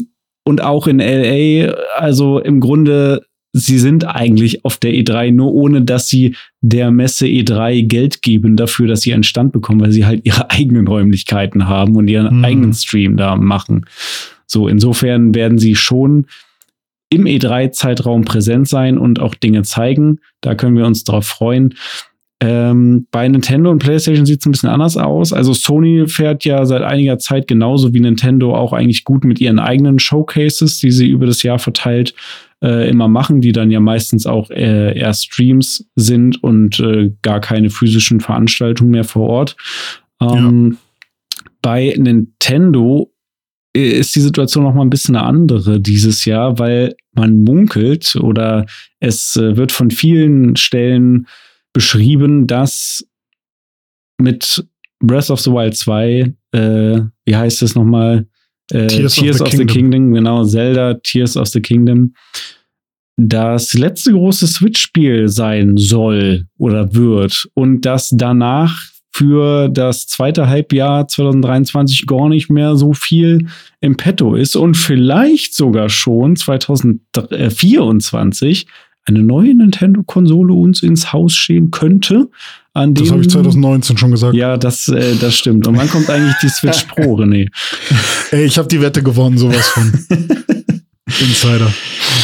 und 0.50 0.64
auch 0.64 0.88
in 0.88 0.97
LA, 0.97 1.74
also 1.95 2.39
im 2.39 2.60
Grunde, 2.60 3.24
sie 3.54 3.78
sind 3.78 4.04
eigentlich 4.04 4.66
auf 4.66 4.78
der 4.78 4.93
E3, 4.93 5.32
nur 5.32 5.54
ohne 5.54 5.84
dass 5.84 6.08
sie 6.08 6.36
der 6.62 6.89
Messe 6.89 7.28
E3 7.28 7.86
Geld 7.86 8.24
geben 8.24 8.58
dafür, 8.58 8.88
dass 8.88 9.02
sie 9.02 9.14
einen 9.14 9.22
Stand 9.22 9.52
bekommen, 9.52 9.80
weil 9.80 9.91
sie 9.91 10.08
halt 10.08 10.26
ihre 10.26 10.50
eigenen 10.50 10.88
Räumlichkeiten 10.88 11.68
haben 11.68 11.95
und 11.95 12.08
ihren 12.08 12.39
mhm. 12.39 12.45
eigenen 12.45 12.74
Stream 12.74 13.16
da 13.16 13.36
machen. 13.36 13.86
So, 14.47 14.68
insofern 14.68 15.36
werden 15.36 15.60
sie 15.60 15.76
schon 15.76 16.26
im 17.12 17.26
E3-Zeitraum 17.26 18.26
präsent 18.26 18.68
sein 18.68 18.97
und 18.97 19.20
auch 19.20 19.36
Dinge 19.36 19.62
zeigen. 19.62 20.20
Da 20.41 20.56
können 20.56 20.76
wir 20.76 20.88
uns 20.88 21.04
drauf 21.04 21.28
freuen. 21.28 21.76
Ähm, 22.42 23.06
bei 23.12 23.28
Nintendo 23.28 23.70
und 23.70 23.80
PlayStation 23.80 24.26
sieht 24.26 24.40
es 24.40 24.46
ein 24.46 24.52
bisschen 24.52 24.70
anders 24.70 24.96
aus. 24.96 25.34
Also 25.34 25.54
Sony 25.54 26.08
fährt 26.08 26.46
ja 26.46 26.66
seit 26.66 26.84
einiger 26.84 27.20
Zeit 27.20 27.48
genauso 27.48 27.94
wie 27.94 28.00
Nintendo 28.00 28.56
auch 28.56 28.72
eigentlich 28.72 29.04
gut 29.04 29.26
mit 29.26 29.42
ihren 29.42 29.60
eigenen 29.60 30.00
Showcases, 30.00 30.80
die 30.80 30.92
sie 30.92 31.10
über 31.10 31.26
das 31.26 31.44
Jahr 31.44 31.60
verteilt 31.60 32.14
äh, 32.64 32.90
immer 32.90 33.08
machen, 33.08 33.42
die 33.42 33.52
dann 33.52 33.72
ja 33.72 33.80
meistens 33.80 34.26
auch 34.26 34.50
äh, 34.52 34.98
eher 34.98 35.14
Streams 35.14 35.90
sind 35.96 36.42
und 36.44 36.80
äh, 36.80 37.12
gar 37.22 37.42
keine 37.42 37.70
physischen 37.70 38.22
Veranstaltungen 38.22 38.92
mehr 38.92 39.04
vor 39.04 39.28
Ort. 39.28 39.58
Ähm, 40.22 40.72
ja. 40.72 41.44
Bei 41.62 41.94
Nintendo 41.98 43.12
äh, 43.76 44.00
ist 44.00 44.16
die 44.16 44.22
Situation 44.22 44.64
noch 44.64 44.74
mal 44.74 44.82
ein 44.82 44.90
bisschen 44.90 45.16
eine 45.16 45.26
andere 45.26 45.80
dieses 45.80 46.26
Jahr, 46.26 46.58
weil 46.60 46.96
man 47.14 47.44
munkelt 47.44 48.16
oder 48.16 48.66
es 49.00 49.36
äh, 49.36 49.58
wird 49.58 49.72
von 49.72 49.92
vielen 49.92 50.56
Stellen 50.56 51.28
beschrieben, 51.74 52.47
dass 52.47 53.05
mit 54.20 54.65
Breath 55.01 55.30
of 55.30 55.39
the 55.39 55.51
Wild 55.51 55.76
2, 55.76 56.34
äh, 56.51 57.01
wie 57.26 57.36
heißt 57.36 57.61
es 57.61 57.76
nochmal? 57.76 58.28
Äh, 58.72 58.88
Tears, 58.88 59.15
Tears, 59.15 59.41
of, 59.41 59.49
the, 59.49 59.53
of 59.53 59.59
the 59.59 59.65
Kingdom. 59.65 59.91
Kingdom. 59.91 60.13
genau, 60.13 60.43
Zelda, 60.43 60.95
Tears 60.95 61.38
of 61.38 61.47
the 61.47 61.61
Kingdom, 61.61 62.13
das 63.17 63.74
letzte 63.74 64.13
große 64.13 64.47
Switch-Spiel 64.47 65.28
sein 65.28 65.76
soll 65.76 66.47
oder 66.57 66.93
wird 66.93 67.49
und 67.53 67.82
dass 67.82 68.11
danach 68.13 68.74
für 69.11 69.70
das 69.70 70.07
zweite 70.07 70.47
Halbjahr 70.47 71.07
2023 71.07 72.07
gar 72.07 72.30
nicht 72.30 72.49
mehr 72.49 72.78
so 72.78 72.93
viel 72.93 73.47
im 73.82 73.97
Petto 73.97 74.36
ist 74.36 74.55
und 74.55 74.78
vielleicht 74.78 75.55
sogar 75.55 75.89
schon 75.89 76.38
2024 76.38 78.67
eine 79.06 79.24
neue 79.24 79.56
Nintendo-Konsole 79.56 80.54
uns 80.54 80.84
ins 80.84 81.12
Haus 81.14 81.34
stehen 81.34 81.72
könnte. 81.72 82.30
An 82.74 82.93
das 82.93 83.12
habe 83.12 83.22
ich 83.22 83.30
2019 83.30 83.97
schon 83.97 84.12
gesagt. 84.12 84.36
Ja, 84.36 84.58
das, 84.58 84.88
äh, 84.88 85.16
das 85.20 85.36
stimmt. 85.36 85.68
Und 85.68 85.78
wann 85.78 85.89
kommt 85.89 86.10
eigentlich 86.10 86.36
die 86.41 86.50
Switch 86.50 86.84
Pro, 86.84 87.16
René? 87.20 87.50
Ey, 88.32 88.45
ich 88.45 88.58
habe 88.58 88.68
die 88.68 88.80
Wette 88.80 89.02
gewonnen, 89.02 89.38
sowas 89.38 89.68
von. 89.70 89.91
Insider. 91.20 91.74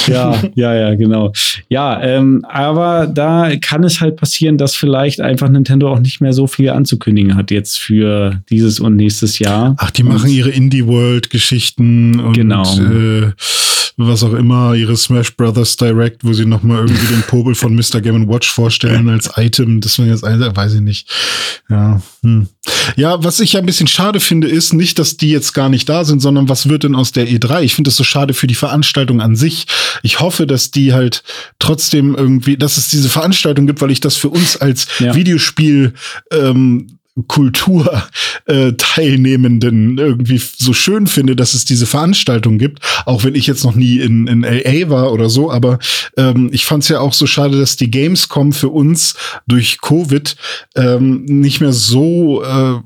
Ja, 0.07 0.41
ja, 0.53 0.73
ja, 0.75 0.95
genau. 0.95 1.31
Ja, 1.69 2.01
ähm, 2.01 2.45
aber 2.47 3.07
da 3.07 3.55
kann 3.59 3.83
es 3.83 3.99
halt 3.99 4.15
passieren, 4.15 4.57
dass 4.57 4.75
vielleicht 4.75 5.21
einfach 5.21 5.49
Nintendo 5.49 5.91
auch 5.91 5.99
nicht 5.99 6.21
mehr 6.21 6.33
so 6.33 6.47
viel 6.47 6.69
anzukündigen 6.69 7.35
hat 7.35 7.51
jetzt 7.51 7.79
für 7.79 8.41
dieses 8.49 8.79
und 8.79 8.95
nächstes 8.95 9.39
Jahr. 9.39 9.75
Ach, 9.79 9.91
die 9.91 10.03
machen 10.03 10.29
ihre 10.29 10.51
Indie-World-Geschichten 10.51 12.19
und 12.19 12.33
genau. 12.33 12.63
äh, 12.79 13.31
was 13.97 14.23
auch 14.23 14.33
immer, 14.33 14.73
ihre 14.73 14.97
Smash 14.97 15.37
Brothers 15.37 15.77
Direct, 15.77 16.25
wo 16.25 16.33
sie 16.33 16.45
nochmal 16.45 16.79
irgendwie 16.79 17.07
den 17.07 17.21
Popel 17.23 17.55
von 17.55 17.75
Mr. 17.75 18.01
Game 18.01 18.27
Watch 18.27 18.51
vorstellen 18.51 19.07
als 19.07 19.29
Item. 19.37 19.79
Das 19.79 19.97
war 19.99 20.05
jetzt, 20.05 20.23
weiß 20.23 20.73
ich 20.73 20.81
nicht. 20.81 21.09
Ja, 21.69 22.01
hm. 22.21 22.47
ja, 22.97 23.23
was 23.23 23.39
ich 23.39 23.53
ja 23.53 23.61
ein 23.61 23.65
bisschen 23.65 23.87
schade 23.87 24.19
finde, 24.19 24.47
ist 24.47 24.73
nicht, 24.73 24.99
dass 24.99 25.15
die 25.15 25.29
jetzt 25.29 25.53
gar 25.53 25.69
nicht 25.69 25.87
da 25.87 26.03
sind, 26.03 26.19
sondern 26.19 26.49
was 26.49 26.67
wird 26.67 26.83
denn 26.83 26.93
aus 26.95 27.13
der 27.13 27.27
E3? 27.27 27.61
Ich 27.61 27.73
finde 27.73 27.87
das 27.89 27.95
so 27.95 28.03
schade 28.03 28.33
für 28.33 28.47
die 28.47 28.55
Veranstaltung 28.55 29.21
an 29.21 29.37
sich. 29.37 29.65
Ich 30.03 30.19
hoffe, 30.19 30.45
dass 30.45 30.71
die 30.71 30.93
halt 30.93 31.23
trotzdem 31.59 32.15
irgendwie, 32.15 32.57
dass 32.57 32.77
es 32.77 32.89
diese 32.89 33.09
Veranstaltung 33.09 33.65
gibt, 33.65 33.81
weil 33.81 33.91
ich 33.91 34.01
das 34.01 34.17
für 34.17 34.29
uns 34.29 34.57
als 34.57 34.87
ja. 34.99 35.15
Videospiel 35.15 35.93
ähm, 36.31 36.99
Kultur 37.27 38.03
äh, 38.45 38.73
Teilnehmenden 38.73 39.97
irgendwie 39.97 40.37
so 40.37 40.73
schön 40.73 41.07
finde, 41.07 41.35
dass 41.35 41.53
es 41.53 41.63
diese 41.63 41.85
Veranstaltung 41.85 42.57
gibt, 42.57 42.79
auch 43.05 43.23
wenn 43.23 43.35
ich 43.35 43.47
jetzt 43.47 43.63
noch 43.63 43.75
nie 43.75 43.99
in, 43.99 44.27
in 44.27 44.41
LA 44.41 44.89
war 44.89 45.13
oder 45.13 45.29
so, 45.29 45.49
aber 45.49 45.79
ähm, 46.17 46.49
ich 46.51 46.65
fand 46.65 46.83
es 46.83 46.89
ja 46.89 46.99
auch 46.99 47.13
so 47.13 47.25
schade, 47.25 47.57
dass 47.57 47.77
die 47.77 47.89
Gamescom 47.89 48.51
für 48.51 48.69
uns 48.69 49.15
durch 49.47 49.79
Covid 49.81 50.35
ähm, 50.75 51.23
nicht 51.25 51.61
mehr 51.61 51.73
so, 51.73 52.43
äh, 52.43 52.79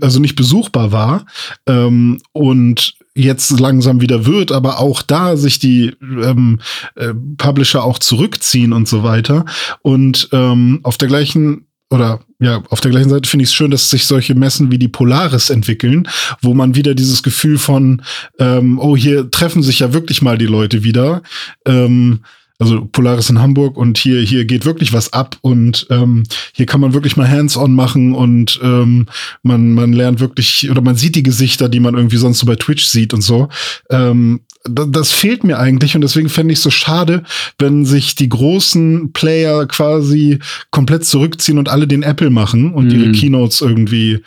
also 0.00 0.18
nicht 0.18 0.34
besuchbar 0.34 0.90
war 0.90 1.26
ähm, 1.66 2.20
und 2.32 2.94
jetzt 3.14 3.58
langsam 3.58 4.00
wieder 4.00 4.26
wird, 4.26 4.50
aber 4.50 4.80
auch 4.80 5.02
da 5.02 5.36
sich 5.36 5.58
die 5.58 5.94
ähm, 6.00 6.60
äh, 6.96 7.12
Publisher 7.36 7.84
auch 7.84 7.98
zurückziehen 7.98 8.72
und 8.72 8.88
so 8.88 9.02
weiter. 9.02 9.44
Und 9.82 10.28
ähm, 10.32 10.80
auf 10.82 10.96
der 10.96 11.08
gleichen 11.08 11.66
oder 11.90 12.20
ja, 12.38 12.62
auf 12.70 12.80
der 12.80 12.90
gleichen 12.90 13.10
Seite 13.10 13.28
finde 13.28 13.42
ich 13.42 13.50
es 13.50 13.54
schön, 13.54 13.70
dass 13.70 13.90
sich 13.90 14.06
solche 14.06 14.34
Messen 14.34 14.70
wie 14.70 14.78
die 14.78 14.88
Polaris 14.88 15.50
entwickeln, 15.50 16.08
wo 16.40 16.54
man 16.54 16.74
wieder 16.74 16.94
dieses 16.94 17.22
Gefühl 17.22 17.58
von, 17.58 18.02
ähm, 18.38 18.78
oh, 18.78 18.96
hier 18.96 19.30
treffen 19.30 19.62
sich 19.62 19.80
ja 19.80 19.92
wirklich 19.92 20.22
mal 20.22 20.38
die 20.38 20.46
Leute 20.46 20.84
wieder. 20.84 21.22
Ähm, 21.66 22.20
also 22.60 22.84
Polaris 22.84 23.30
in 23.30 23.40
Hamburg 23.40 23.78
und 23.78 23.96
hier 23.96 24.20
hier 24.20 24.44
geht 24.44 24.66
wirklich 24.66 24.92
was 24.92 25.14
ab 25.14 25.38
und 25.40 25.86
ähm, 25.88 26.24
hier 26.52 26.66
kann 26.66 26.80
man 26.80 26.92
wirklich 26.92 27.16
mal 27.16 27.28
Hands-on 27.28 27.74
machen 27.74 28.14
und 28.14 28.60
ähm, 28.62 29.06
man 29.42 29.72
man 29.72 29.94
lernt 29.94 30.20
wirklich 30.20 30.70
oder 30.70 30.82
man 30.82 30.94
sieht 30.94 31.16
die 31.16 31.22
Gesichter, 31.22 31.70
die 31.70 31.80
man 31.80 31.94
irgendwie 31.94 32.18
sonst 32.18 32.38
so 32.38 32.46
bei 32.46 32.56
Twitch 32.56 32.84
sieht 32.84 33.14
und 33.14 33.22
so. 33.22 33.48
Ähm, 33.88 34.40
das 34.64 35.10
fehlt 35.10 35.42
mir 35.42 35.58
eigentlich 35.58 35.94
und 35.94 36.02
deswegen 36.02 36.28
fände 36.28 36.52
ich 36.52 36.60
so 36.60 36.70
schade, 36.70 37.22
wenn 37.58 37.86
sich 37.86 38.14
die 38.14 38.28
großen 38.28 39.12
Player 39.12 39.66
quasi 39.66 40.38
komplett 40.70 41.06
zurückziehen 41.06 41.58
und 41.58 41.70
alle 41.70 41.86
den 41.86 42.02
Apple 42.02 42.28
machen 42.28 42.72
und 42.74 42.88
mm. 42.88 42.90
ihre 42.90 43.12
Keynotes 43.12 43.62
irgendwie 43.62 44.20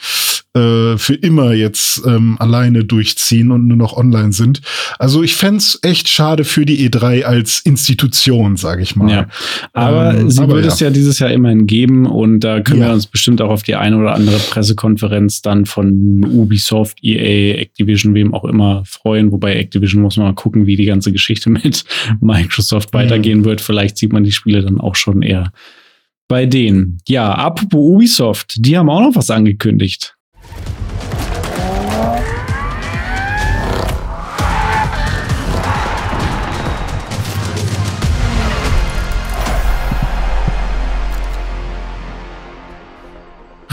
äh, 0.56 0.98
für 0.98 1.16
immer 1.16 1.54
jetzt 1.54 2.04
ähm, 2.06 2.38
alleine 2.40 2.84
durchziehen 2.84 3.52
und 3.52 3.68
nur 3.68 3.78
noch 3.78 3.98
online 3.98 4.34
sind. 4.34 4.62
Also 5.00 5.24
ich 5.24 5.36
fände 5.36 5.58
es 5.58 5.80
echt 5.82 6.08
schade 6.08 6.44
für 6.44 6.64
die 6.66 6.88
E3 6.88 7.24
als 7.24 7.62
Institution, 7.62 8.56
sage 8.56 8.84
ich 8.84 8.96
mal. 8.96 9.10
Ja, 9.12 9.28
aber 9.74 10.14
ähm, 10.14 10.30
sie 10.30 10.44
aber 10.44 10.56
wird 10.56 10.66
ja. 10.66 10.72
es 10.72 10.80
ja 10.80 10.90
dieses 10.92 11.18
Jahr 11.18 11.32
immerhin 11.32 11.66
geben 11.66 12.06
und 12.06 12.42
da 12.42 12.62
können 12.62 12.82
ja. 12.82 12.88
wir 12.88 12.94
uns 12.94 13.08
bestimmt 13.08 13.42
auch 13.42 13.50
auf 13.50 13.64
die 13.64 13.76
eine 13.76 13.98
oder 13.98 14.14
andere 14.14 14.38
Pressekonferenz 14.38 15.42
dann 15.42 15.66
von 15.66 16.24
Ubisoft, 16.24 17.00
EA, 17.02 17.60
Activision, 17.60 18.14
wem 18.14 18.34
auch 18.34 18.46
immer 18.46 18.84
freuen. 18.86 19.32
Wobei 19.32 19.56
Activision 19.56 20.04
muss 20.04 20.18
man 20.18 20.28
mal 20.28 20.36
gucken, 20.36 20.68
wie 20.68 20.76
die 20.76 20.86
ganze 20.86 21.12
Geschichte 21.12 21.50
mit 21.50 21.84
Microsoft 22.22 22.94
weitergehen 22.94 23.40
mhm. 23.40 23.46
wird. 23.46 23.62
Vielleicht 23.62 23.98
sieht 23.98 24.14
man 24.14 24.24
die 24.24 24.32
Spiele 24.32 24.62
dann 24.62 24.80
auch 24.80 24.96
schon 24.96 25.24
eher 25.24 25.52
bei 26.28 26.46
denen. 26.46 27.00
Ja, 27.08 27.34
apropos 27.34 27.80
Ubisoft, 27.80 28.56
die 28.58 28.78
haben 28.78 28.90
auch 28.90 29.02
noch 29.02 29.16
was 29.16 29.30
angekündigt. 29.30 30.16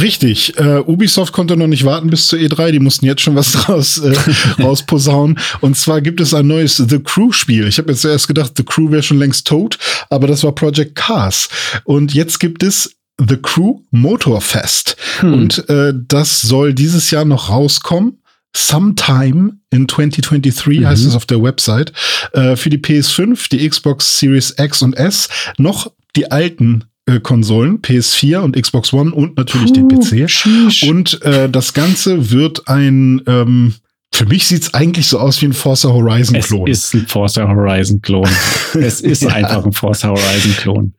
Richtig. 0.01 0.59
Äh, 0.59 0.81
Ubisoft 0.81 1.33
konnte 1.33 1.57
noch 1.57 1.67
nicht 1.67 1.85
warten 1.85 2.11
bis 2.11 2.27
zur 2.27 2.39
E3. 2.39 2.73
Die 2.73 2.81
mussten 2.81 3.07
jetzt 3.07 3.23
schon 3.23 3.35
was 3.35 3.69
raus, 3.69 3.99
äh, 3.99 4.15
rausposaunen. 4.63 5.39
Und 5.61 5.77
zwar 5.77 6.01
gibt 6.01 6.21
es 6.21 6.35
ein 6.35 6.47
neues 6.47 6.77
The 6.77 6.99
Crew-Spiel. 6.99 7.67
Ich 7.67 7.79
habe 7.79 7.91
jetzt 7.91 8.05
erst 8.05 8.29
gedacht, 8.29 8.53
The 8.57 8.65
Crew 8.65 8.91
wäre 8.91 9.03
schon 9.03 9.19
längst 9.19 9.47
tot, 9.47 9.79
aber 10.09 10.27
das 10.27 10.45
war 10.45 10.55
Project 10.55 10.95
Cars. 10.95 11.49
Und 11.85 12.15
jetzt 12.15 12.41
gibt 12.41 12.63
es 12.63 12.97
The 13.19 13.37
Crew 13.37 13.81
Motorfest. 13.91 14.97
Hm. 15.21 15.33
Und 15.35 15.69
äh, 15.69 15.93
das 15.95 16.41
soll 16.41 16.75
dieses 16.75 17.11
Jahr 17.11 17.25
noch 17.25 17.51
rauskommen. 17.51 18.17
Sometime 18.57 19.59
in 19.71 19.89
2023 19.89 20.81
mhm. 20.81 20.87
heißt 20.87 21.07
es 21.07 21.15
auf 21.15 21.27
der 21.27 21.41
Website. 21.41 21.93
Äh, 22.33 22.57
für 22.57 22.69
die 22.69 22.79
PS5, 22.79 23.49
die 23.49 23.69
Xbox 23.69 24.19
Series 24.19 24.55
X 24.59 24.83
und 24.83 24.95
S, 24.95 25.29
noch 25.57 25.93
die 26.17 26.33
alten 26.33 26.85
Konsolen, 27.23 27.81
PS4 27.81 28.39
und 28.39 28.61
Xbox 28.61 28.93
One 28.93 29.13
und 29.13 29.37
natürlich 29.37 29.73
Puh, 29.73 29.89
den 29.89 29.89
PC. 29.89 30.31
Sheesh. 30.31 30.85
Und 30.85 31.21
äh, 31.23 31.49
das 31.49 31.73
Ganze 31.73 32.31
wird 32.31 32.69
ein 32.69 33.23
ähm, 33.27 33.75
für 34.13 34.27
mich 34.27 34.47
sieht 34.47 34.63
es 34.63 34.75
eigentlich 34.75 35.07
so 35.07 35.19
aus 35.19 35.41
wie 35.41 35.47
ein 35.47 35.53
Forza 35.53 35.89
Horizon 35.89 36.41
Klon. 36.41 36.69
Es 36.69 36.87
ist 36.87 36.95
ein 36.95 37.07
Forza 37.07 37.49
Horizon 37.49 38.03
Klon. 38.03 38.29
es 38.75 39.01
ist 39.01 39.23
ja. 39.23 39.29
einfach 39.31 39.65
ein 39.65 39.73
Forza 39.73 40.09
Horizon 40.09 40.53
Klon. 40.57 40.95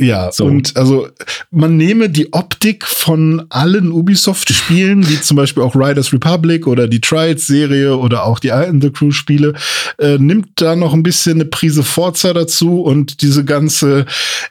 Ja, 0.00 0.30
so. 0.30 0.44
und 0.44 0.76
also 0.76 1.08
man 1.50 1.76
nehme 1.76 2.08
die 2.08 2.32
Optik 2.32 2.86
von 2.86 3.44
allen 3.50 3.90
Ubisoft-Spielen, 3.90 5.08
wie 5.08 5.20
zum 5.20 5.36
Beispiel 5.36 5.64
auch 5.64 5.74
Riders 5.74 6.12
Republic 6.12 6.68
oder 6.68 6.86
die 6.86 7.00
Trials-Serie 7.00 7.96
oder 7.96 8.22
auch 8.22 8.38
die 8.38 8.52
alten 8.52 8.80
The 8.80 8.90
Crew-Spiele, 8.90 9.54
äh, 9.98 10.16
nimmt 10.18 10.50
da 10.54 10.76
noch 10.76 10.94
ein 10.94 11.02
bisschen 11.02 11.38
eine 11.38 11.46
Prise 11.46 11.82
Forza 11.82 12.32
dazu 12.32 12.80
und 12.82 13.22
diese 13.22 13.44
ganze 13.44 14.06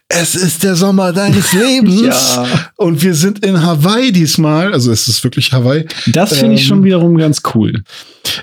Es 0.10 0.36
ist 0.36 0.64
der 0.64 0.76
Sommer 0.76 1.14
deines 1.14 1.54
Lebens 1.54 2.02
ja. 2.36 2.46
und 2.76 3.02
wir 3.02 3.16
sind 3.16 3.46
in 3.46 3.64
Hawaii 3.64 4.12
diesmal, 4.12 4.74
also 4.74 4.92
es 4.92 5.08
ist 5.08 5.24
wirklich 5.24 5.54
Hawaii. 5.54 5.86
Das 6.08 6.38
finde 6.38 6.56
ich 6.56 6.62
ähm, 6.64 6.68
schon 6.68 6.84
wiederum 6.84 7.18
ganz 7.18 7.42
cool. 7.56 7.84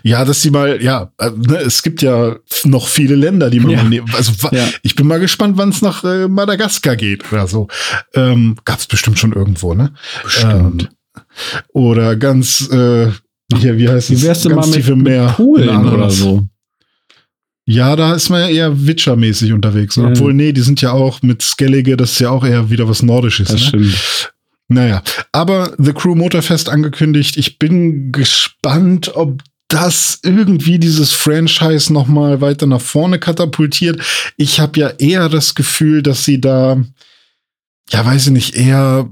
Ja, 0.02 0.24
dass 0.24 0.42
sie 0.42 0.50
mal, 0.50 0.82
ja, 0.82 1.12
äh, 1.18 1.30
ne, 1.30 1.58
es 1.58 1.82
gibt 1.82 2.02
ja 2.02 2.36
noch 2.64 2.88
viele 2.88 3.14
Länder, 3.14 3.50
die 3.50 3.60
man 3.60 3.70
ja. 3.70 3.82
nehmen. 3.82 4.10
Also 4.14 4.32
ja. 4.52 4.66
ich 4.82 4.94
bin 4.94 5.06
mal 5.06 5.20
gespannt, 5.20 5.56
wann 5.56 5.70
es 5.70 5.82
nach 5.82 6.04
äh, 6.04 6.28
Madagaskar 6.28 6.96
geht 6.96 7.30
oder 7.32 7.46
so. 7.46 7.68
Ähm, 8.14 8.56
Gab 8.64 8.78
es 8.78 8.86
bestimmt 8.86 9.18
schon 9.18 9.32
irgendwo, 9.32 9.74
ne? 9.74 9.92
Bestimmt. 10.22 10.90
Ähm, 11.16 11.22
oder 11.72 12.16
ganz, 12.16 12.68
äh, 12.70 13.10
hier, 13.56 13.78
wie 13.78 13.88
heißt 13.88 14.10
es? 14.10 14.22
Wie 14.22 14.26
wärst 14.26 14.44
du 14.44 14.50
ganz 14.50 14.68
mal 14.68 14.76
mit, 14.76 14.96
Meer 14.96 15.26
mit 15.26 15.36
Polen 15.36 15.88
oder 15.88 16.10
so? 16.10 16.44
Ja, 17.66 17.96
da 17.96 18.14
ist 18.14 18.28
man 18.28 18.40
ja 18.40 18.48
eher 18.48 18.86
Witcher-mäßig 18.86 19.52
unterwegs. 19.52 19.96
Ja. 19.96 20.04
Obwohl, 20.04 20.34
nee, 20.34 20.52
die 20.52 20.60
sind 20.60 20.82
ja 20.82 20.92
auch 20.92 21.22
mit 21.22 21.40
Skellige, 21.40 21.96
das 21.96 22.12
ist 22.12 22.20
ja 22.20 22.30
auch 22.30 22.44
eher 22.44 22.68
wieder 22.68 22.88
was 22.88 23.02
Nordisches. 23.02 23.48
Das 23.48 23.60
ne? 23.60 23.66
stimmt. 23.66 24.32
Naja, 24.68 25.02
aber 25.32 25.74
The 25.78 25.92
Crew 25.92 26.14
Motorfest 26.14 26.68
angekündigt. 26.68 27.36
Ich 27.36 27.58
bin 27.58 28.12
gespannt, 28.12 29.14
ob 29.14 29.42
das 29.68 30.20
irgendwie 30.22 30.78
dieses 30.78 31.12
Franchise 31.12 31.92
noch 31.92 32.06
mal 32.06 32.40
weiter 32.40 32.66
nach 32.66 32.80
vorne 32.80 33.18
katapultiert. 33.18 34.00
Ich 34.36 34.60
habe 34.60 34.78
ja 34.78 34.88
eher 34.90 35.28
das 35.28 35.54
Gefühl, 35.54 36.02
dass 36.02 36.24
sie 36.24 36.40
da, 36.40 36.82
ja, 37.90 38.04
weiß 38.04 38.26
ich 38.26 38.32
nicht, 38.32 38.54
eher 38.56 39.08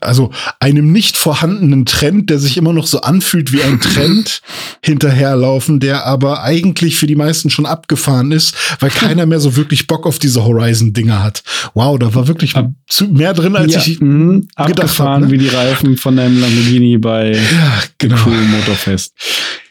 also 0.00 0.30
einem 0.60 0.92
nicht 0.92 1.16
vorhandenen 1.16 1.86
Trend, 1.86 2.30
der 2.30 2.38
sich 2.38 2.56
immer 2.56 2.72
noch 2.72 2.86
so 2.86 3.00
anfühlt 3.00 3.52
wie 3.52 3.62
ein 3.62 3.80
Trend, 3.80 4.42
hinterherlaufen, 4.82 5.80
der 5.80 6.06
aber 6.06 6.42
eigentlich 6.42 6.96
für 6.96 7.06
die 7.06 7.16
meisten 7.16 7.50
schon 7.50 7.66
abgefahren 7.66 8.32
ist, 8.32 8.54
weil 8.80 8.90
keiner 8.96 9.26
mehr 9.26 9.40
so 9.40 9.56
wirklich 9.56 9.86
Bock 9.86 10.06
auf 10.06 10.18
diese 10.18 10.44
Horizon-Dinger 10.44 11.22
hat. 11.22 11.42
Wow, 11.74 11.98
da 11.98 12.14
war 12.14 12.28
wirklich 12.28 12.56
Ab 12.56 12.70
mehr 13.10 13.34
drin, 13.34 13.56
als 13.56 13.74
ja, 13.74 13.80
ich 13.80 14.00
mh, 14.00 14.42
gedacht 14.66 14.98
habe. 14.98 15.26
Ne? 15.26 15.30
wie 15.30 15.38
die 15.38 15.48
Reifen 15.48 15.96
von 15.96 16.18
einem 16.18 16.40
Lamborghini 16.40 16.98
bei 16.98 17.32
ja, 17.32 17.82
genau. 17.98 18.16
Crew 18.16 18.30
Motorfest. 18.30 19.14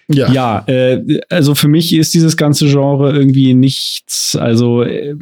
Ja, 0.07 0.31
ja 0.31 0.63
äh, 0.67 1.21
also 1.29 1.55
für 1.55 1.67
mich 1.67 1.93
ist 1.93 2.13
dieses 2.13 2.37
ganze 2.37 2.67
Genre 2.67 3.13
irgendwie 3.13 3.53
nichts. 3.53 4.35
Also 4.35 4.83
äh, 4.83 5.15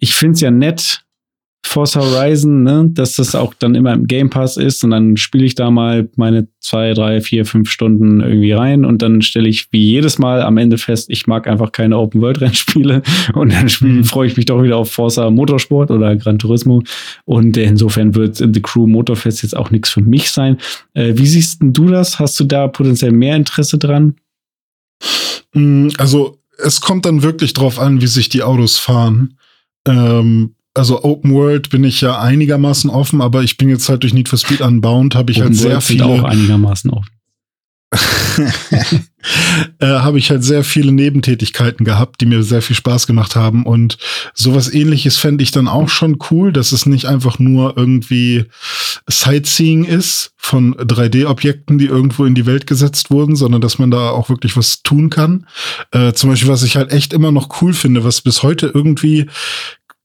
ich 0.00 0.14
finde 0.14 0.34
es 0.34 0.40
ja 0.40 0.50
nett, 0.50 1.02
Forza 1.66 2.00
Horizon, 2.00 2.62
ne, 2.62 2.88
dass 2.92 3.16
das 3.16 3.34
auch 3.34 3.54
dann 3.54 3.74
immer 3.74 3.92
im 3.92 4.06
Game 4.06 4.30
Pass 4.30 4.56
ist 4.56 4.82
und 4.84 4.90
dann 4.90 5.16
spiele 5.16 5.44
ich 5.44 5.54
da 5.54 5.70
mal 5.70 6.08
meine 6.16 6.48
zwei, 6.60 6.94
drei, 6.94 7.20
vier, 7.20 7.44
fünf 7.44 7.70
Stunden 7.70 8.20
irgendwie 8.20 8.52
rein 8.52 8.84
und 8.84 9.02
dann 9.02 9.22
stelle 9.22 9.48
ich 9.48 9.68
wie 9.72 9.84
jedes 9.84 10.18
Mal 10.18 10.42
am 10.42 10.56
Ende 10.56 10.78
fest, 10.78 11.10
ich 11.10 11.26
mag 11.26 11.46
einfach 11.46 11.72
keine 11.72 11.98
Open 11.98 12.20
World 12.20 12.40
Rennspiele 12.40 13.02
und 13.34 13.52
dann 13.52 13.68
mhm. 13.80 14.04
freue 14.04 14.28
ich 14.28 14.36
mich 14.36 14.46
doch 14.46 14.62
wieder 14.62 14.76
auf 14.76 14.90
Forza 14.90 15.30
Motorsport 15.30 15.90
oder 15.90 16.16
Gran 16.16 16.38
Turismo 16.38 16.82
und 17.24 17.56
insofern 17.56 18.14
wird 18.14 18.36
The 18.36 18.62
Crew 18.62 18.86
Motorfest 18.86 19.42
jetzt 19.42 19.56
auch 19.56 19.70
nichts 19.70 19.90
für 19.90 20.02
mich 20.02 20.30
sein. 20.30 20.58
Äh, 20.94 21.14
wie 21.16 21.26
siehst 21.26 21.58
du 21.60 21.88
das? 21.88 22.18
Hast 22.18 22.38
du 22.40 22.44
da 22.44 22.68
potenziell 22.68 23.12
mehr 23.12 23.36
Interesse 23.36 23.78
dran? 23.78 24.16
Mm, 25.52 25.88
also 25.98 26.38
es 26.58 26.80
kommt 26.80 27.04
dann 27.06 27.22
wirklich 27.22 27.52
drauf 27.52 27.78
an, 27.78 28.00
wie 28.00 28.06
sich 28.06 28.28
die 28.28 28.42
Autos 28.42 28.78
fahren. 28.78 29.36
Ähm, 29.86 30.55
also 30.76 31.02
Open 31.02 31.32
World 31.32 31.70
bin 31.70 31.84
ich 31.84 32.00
ja 32.00 32.20
einigermaßen 32.20 32.90
offen, 32.90 33.20
aber 33.20 33.42
ich 33.42 33.56
bin 33.56 33.68
jetzt 33.68 33.88
halt 33.88 34.02
durch 34.02 34.14
Need 34.14 34.28
for 34.28 34.38
Speed 34.38 34.60
Unbound, 34.60 35.14
habe 35.14 35.32
ich 35.32 35.38
Open 35.38 35.48
halt 35.48 35.56
sehr 35.56 35.70
World 35.72 35.84
viele. 35.84 36.04
auch 36.04 36.24
einigermaßen 36.24 36.90
offen. 36.90 37.10
äh, 39.80 39.86
habe 39.86 40.18
ich 40.18 40.30
halt 40.30 40.44
sehr 40.44 40.64
viele 40.64 40.92
Nebentätigkeiten 40.92 41.84
gehabt, 41.84 42.20
die 42.20 42.26
mir 42.26 42.42
sehr 42.42 42.60
viel 42.60 42.76
Spaß 42.76 43.06
gemacht 43.06 43.36
haben. 43.36 43.64
Und 43.64 43.96
sowas 44.34 44.72
ähnliches 44.72 45.16
fände 45.18 45.42
ich 45.42 45.52
dann 45.52 45.68
auch 45.68 45.88
schon 45.88 46.18
cool, 46.30 46.52
dass 46.52 46.72
es 46.72 46.86
nicht 46.86 47.06
einfach 47.06 47.38
nur 47.38 47.76
irgendwie 47.76 48.46
Sightseeing 49.08 49.84
ist 49.84 50.32
von 50.36 50.74
3D-Objekten, 50.74 51.78
die 51.78 51.86
irgendwo 51.86 52.24
in 52.24 52.34
die 52.34 52.46
Welt 52.46 52.66
gesetzt 52.66 53.10
wurden, 53.10 53.36
sondern 53.36 53.60
dass 53.60 53.78
man 53.78 53.90
da 53.90 54.10
auch 54.10 54.28
wirklich 54.28 54.56
was 54.56 54.82
tun 54.82 55.08
kann. 55.08 55.46
Äh, 55.92 56.12
zum 56.12 56.30
Beispiel, 56.30 56.50
was 56.50 56.64
ich 56.64 56.76
halt 56.76 56.92
echt 56.92 57.12
immer 57.12 57.32
noch 57.32 57.62
cool 57.62 57.72
finde, 57.72 58.04
was 58.04 58.20
bis 58.20 58.42
heute 58.42 58.66
irgendwie 58.66 59.26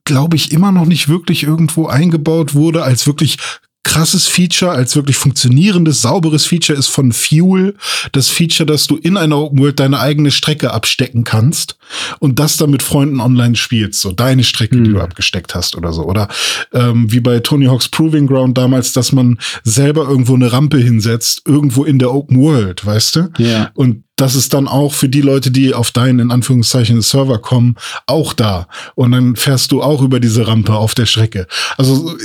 glaube 0.04 0.36
ich, 0.36 0.52
immer 0.52 0.72
noch 0.72 0.86
nicht 0.86 1.08
wirklich 1.08 1.44
irgendwo 1.44 1.86
eingebaut 1.86 2.54
wurde 2.54 2.82
als 2.82 3.06
wirklich 3.06 3.38
krasses 3.84 4.28
Feature, 4.28 4.70
als 4.70 4.94
wirklich 4.94 5.16
funktionierendes, 5.16 6.02
sauberes 6.02 6.46
Feature 6.46 6.78
ist 6.78 6.88
von 6.88 7.12
Fuel 7.12 7.74
das 8.12 8.28
Feature, 8.28 8.64
dass 8.66 8.86
du 8.86 8.96
in 8.96 9.16
einer 9.16 9.38
Open 9.38 9.58
World 9.58 9.80
deine 9.80 9.98
eigene 9.98 10.30
Strecke 10.30 10.72
abstecken 10.72 11.24
kannst 11.24 11.76
und 12.20 12.38
das 12.38 12.56
dann 12.56 12.70
mit 12.70 12.82
Freunden 12.82 13.20
online 13.20 13.56
spielst, 13.56 14.00
so 14.00 14.12
deine 14.12 14.44
Strecke, 14.44 14.76
mhm. 14.76 14.84
die 14.84 14.90
du 14.90 14.96
hm. 14.96 15.02
abgesteckt 15.02 15.54
hast 15.54 15.76
oder 15.76 15.92
so. 15.92 16.04
Oder 16.04 16.28
ähm, 16.72 17.10
wie 17.10 17.20
bei 17.20 17.40
Tony 17.40 17.66
Hawk's 17.66 17.88
Proving 17.88 18.26
Ground 18.28 18.56
damals, 18.56 18.92
dass 18.92 19.12
man 19.12 19.38
selber 19.64 20.08
irgendwo 20.08 20.34
eine 20.34 20.52
Rampe 20.52 20.78
hinsetzt, 20.78 21.42
irgendwo 21.46 21.84
in 21.84 21.98
der 21.98 22.14
Open 22.14 22.40
World, 22.40 22.86
weißt 22.86 23.16
du? 23.16 23.30
Ja. 23.38 23.72
Und 23.74 24.04
das 24.22 24.36
ist 24.36 24.54
dann 24.54 24.68
auch 24.68 24.94
für 24.94 25.08
die 25.08 25.20
Leute, 25.20 25.50
die 25.50 25.74
auf 25.74 25.90
deinen, 25.90 26.20
in 26.20 26.30
Anführungszeichen, 26.30 27.02
Server 27.02 27.38
kommen, 27.38 27.74
auch 28.06 28.34
da. 28.34 28.68
Und 28.94 29.10
dann 29.10 29.34
fährst 29.34 29.72
du 29.72 29.82
auch 29.82 30.00
über 30.00 30.20
diese 30.20 30.46
Rampe 30.46 30.74
auf 30.74 30.94
der 30.94 31.06
Strecke. 31.06 31.48
Also 31.76 32.16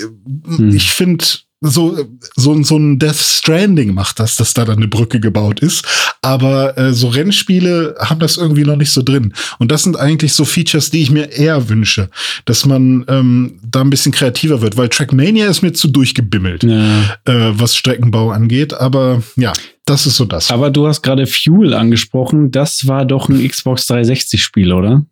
hm. 0.45 0.75
ich 0.75 0.91
finde, 0.91 1.25
so, 1.59 1.97
so, 2.35 2.61
so 2.61 2.77
ein 2.77 2.99
Death 2.99 3.15
Stranding 3.15 3.95
macht 3.95 4.19
das, 4.19 4.35
dass 4.35 4.53
da 4.53 4.63
dann 4.63 4.77
eine 4.77 4.87
Brücke 4.87 5.19
gebaut 5.19 5.59
ist. 5.59 5.87
Aber 6.21 6.77
äh, 6.77 6.93
so 6.93 7.07
Rennspiele 7.07 7.95
haben 7.99 8.19
das 8.19 8.37
irgendwie 8.37 8.63
noch 8.63 8.75
nicht 8.75 8.91
so 8.91 9.01
drin. 9.01 9.33
Und 9.57 9.71
das 9.71 9.81
sind 9.81 9.97
eigentlich 9.97 10.33
so 10.33 10.45
Features, 10.45 10.91
die 10.91 11.01
ich 11.01 11.09
mir 11.09 11.31
eher 11.31 11.67
wünsche, 11.67 12.11
dass 12.45 12.67
man 12.67 13.05
ähm, 13.07 13.59
da 13.63 13.81
ein 13.81 13.89
bisschen 13.89 14.11
kreativer 14.11 14.61
wird, 14.61 14.77
weil 14.77 14.89
Trackmania 14.89 15.47
ist 15.47 15.63
mir 15.63 15.73
zu 15.73 15.87
durchgebimmelt, 15.87 16.63
ja. 16.63 17.01
äh, 17.25 17.59
was 17.59 17.75
Streckenbau 17.75 18.29
angeht. 18.29 18.75
Aber 18.75 19.23
ja, 19.35 19.53
das 19.87 20.05
ist 20.05 20.17
so 20.17 20.25
das. 20.25 20.51
Aber 20.51 20.69
du 20.69 20.85
hast 20.85 21.01
gerade 21.01 21.25
Fuel 21.25 21.73
angesprochen. 21.73 22.51
Das 22.51 22.87
war 22.87 23.05
doch 23.05 23.29
ein 23.29 23.47
Xbox 23.47 23.89
360-Spiel, 23.89 24.73
oder? 24.73 25.05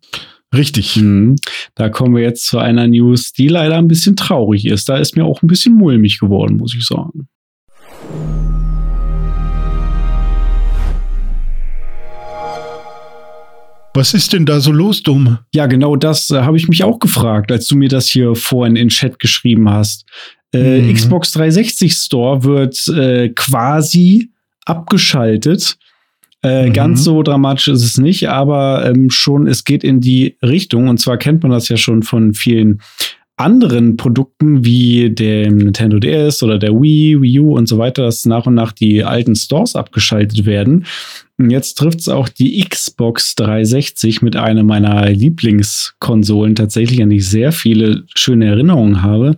Richtig. 0.54 0.96
Mhm. 0.96 1.36
Da 1.74 1.88
kommen 1.88 2.14
wir 2.14 2.22
jetzt 2.22 2.46
zu 2.46 2.58
einer 2.58 2.86
News, 2.86 3.32
die 3.32 3.48
leider 3.48 3.76
ein 3.76 3.88
bisschen 3.88 4.16
traurig 4.16 4.66
ist. 4.66 4.88
Da 4.90 4.98
ist 4.98 5.16
mir 5.16 5.24
auch 5.24 5.42
ein 5.42 5.46
bisschen 5.46 5.74
mulmig 5.74 6.18
geworden, 6.20 6.58
muss 6.58 6.74
ich 6.76 6.86
sagen. 6.86 7.26
Was 13.94 14.12
ist 14.12 14.34
denn 14.34 14.44
da 14.44 14.60
so 14.60 14.72
los, 14.72 15.02
Dumme? 15.02 15.40
Ja, 15.54 15.66
genau 15.68 15.96
das 15.96 16.30
äh, 16.30 16.42
habe 16.42 16.58
ich 16.58 16.68
mich 16.68 16.84
auch 16.84 16.98
gefragt, 16.98 17.50
als 17.50 17.66
du 17.66 17.76
mir 17.76 17.88
das 17.88 18.08
hier 18.08 18.34
vorhin 18.34 18.76
in 18.76 18.90
Chat 18.90 19.18
geschrieben 19.18 19.70
hast. 19.70 20.04
Äh, 20.52 20.82
mhm. 20.82 20.92
Xbox 20.92 21.32
360 21.32 21.94
Store 21.94 22.44
wird 22.44 22.86
äh, 22.88 23.30
quasi 23.30 24.32
abgeschaltet 24.66 25.78
äh, 26.46 26.68
mhm. 26.68 26.72
Ganz 26.74 27.02
so 27.02 27.22
dramatisch 27.22 27.68
ist 27.68 27.82
es 27.82 27.98
nicht, 27.98 28.28
aber 28.28 28.86
ähm, 28.86 29.10
schon, 29.10 29.46
es 29.46 29.64
geht 29.64 29.82
in 29.82 30.00
die 30.00 30.36
Richtung. 30.42 30.88
Und 30.88 30.98
zwar 30.98 31.16
kennt 31.16 31.42
man 31.42 31.50
das 31.50 31.68
ja 31.68 31.76
schon 31.76 32.02
von 32.02 32.34
vielen 32.34 32.80
anderen 33.36 33.96
Produkten 33.96 34.64
wie 34.64 35.10
dem 35.10 35.58
Nintendo 35.58 35.98
DS 35.98 36.42
oder 36.42 36.58
der 36.58 36.72
Wii, 36.72 37.20
Wii 37.20 37.40
U 37.40 37.56
und 37.56 37.68
so 37.68 37.78
weiter, 37.78 38.02
dass 38.04 38.24
nach 38.24 38.46
und 38.46 38.54
nach 38.54 38.72
die 38.72 39.04
alten 39.04 39.34
Stores 39.34 39.76
abgeschaltet 39.76 40.46
werden. 40.46 40.86
Jetzt 41.38 41.74
trifft 41.74 42.00
es 42.00 42.08
auch 42.08 42.30
die 42.30 42.64
Xbox 42.64 43.34
360 43.34 44.22
mit 44.22 44.36
einer 44.36 44.62
meiner 44.62 45.10
Lieblingskonsolen 45.10 46.54
tatsächlich, 46.54 47.02
an 47.02 47.10
die 47.10 47.16
ich 47.16 47.28
sehr 47.28 47.52
viele 47.52 48.04
schöne 48.14 48.46
Erinnerungen 48.46 49.02
habe. 49.02 49.36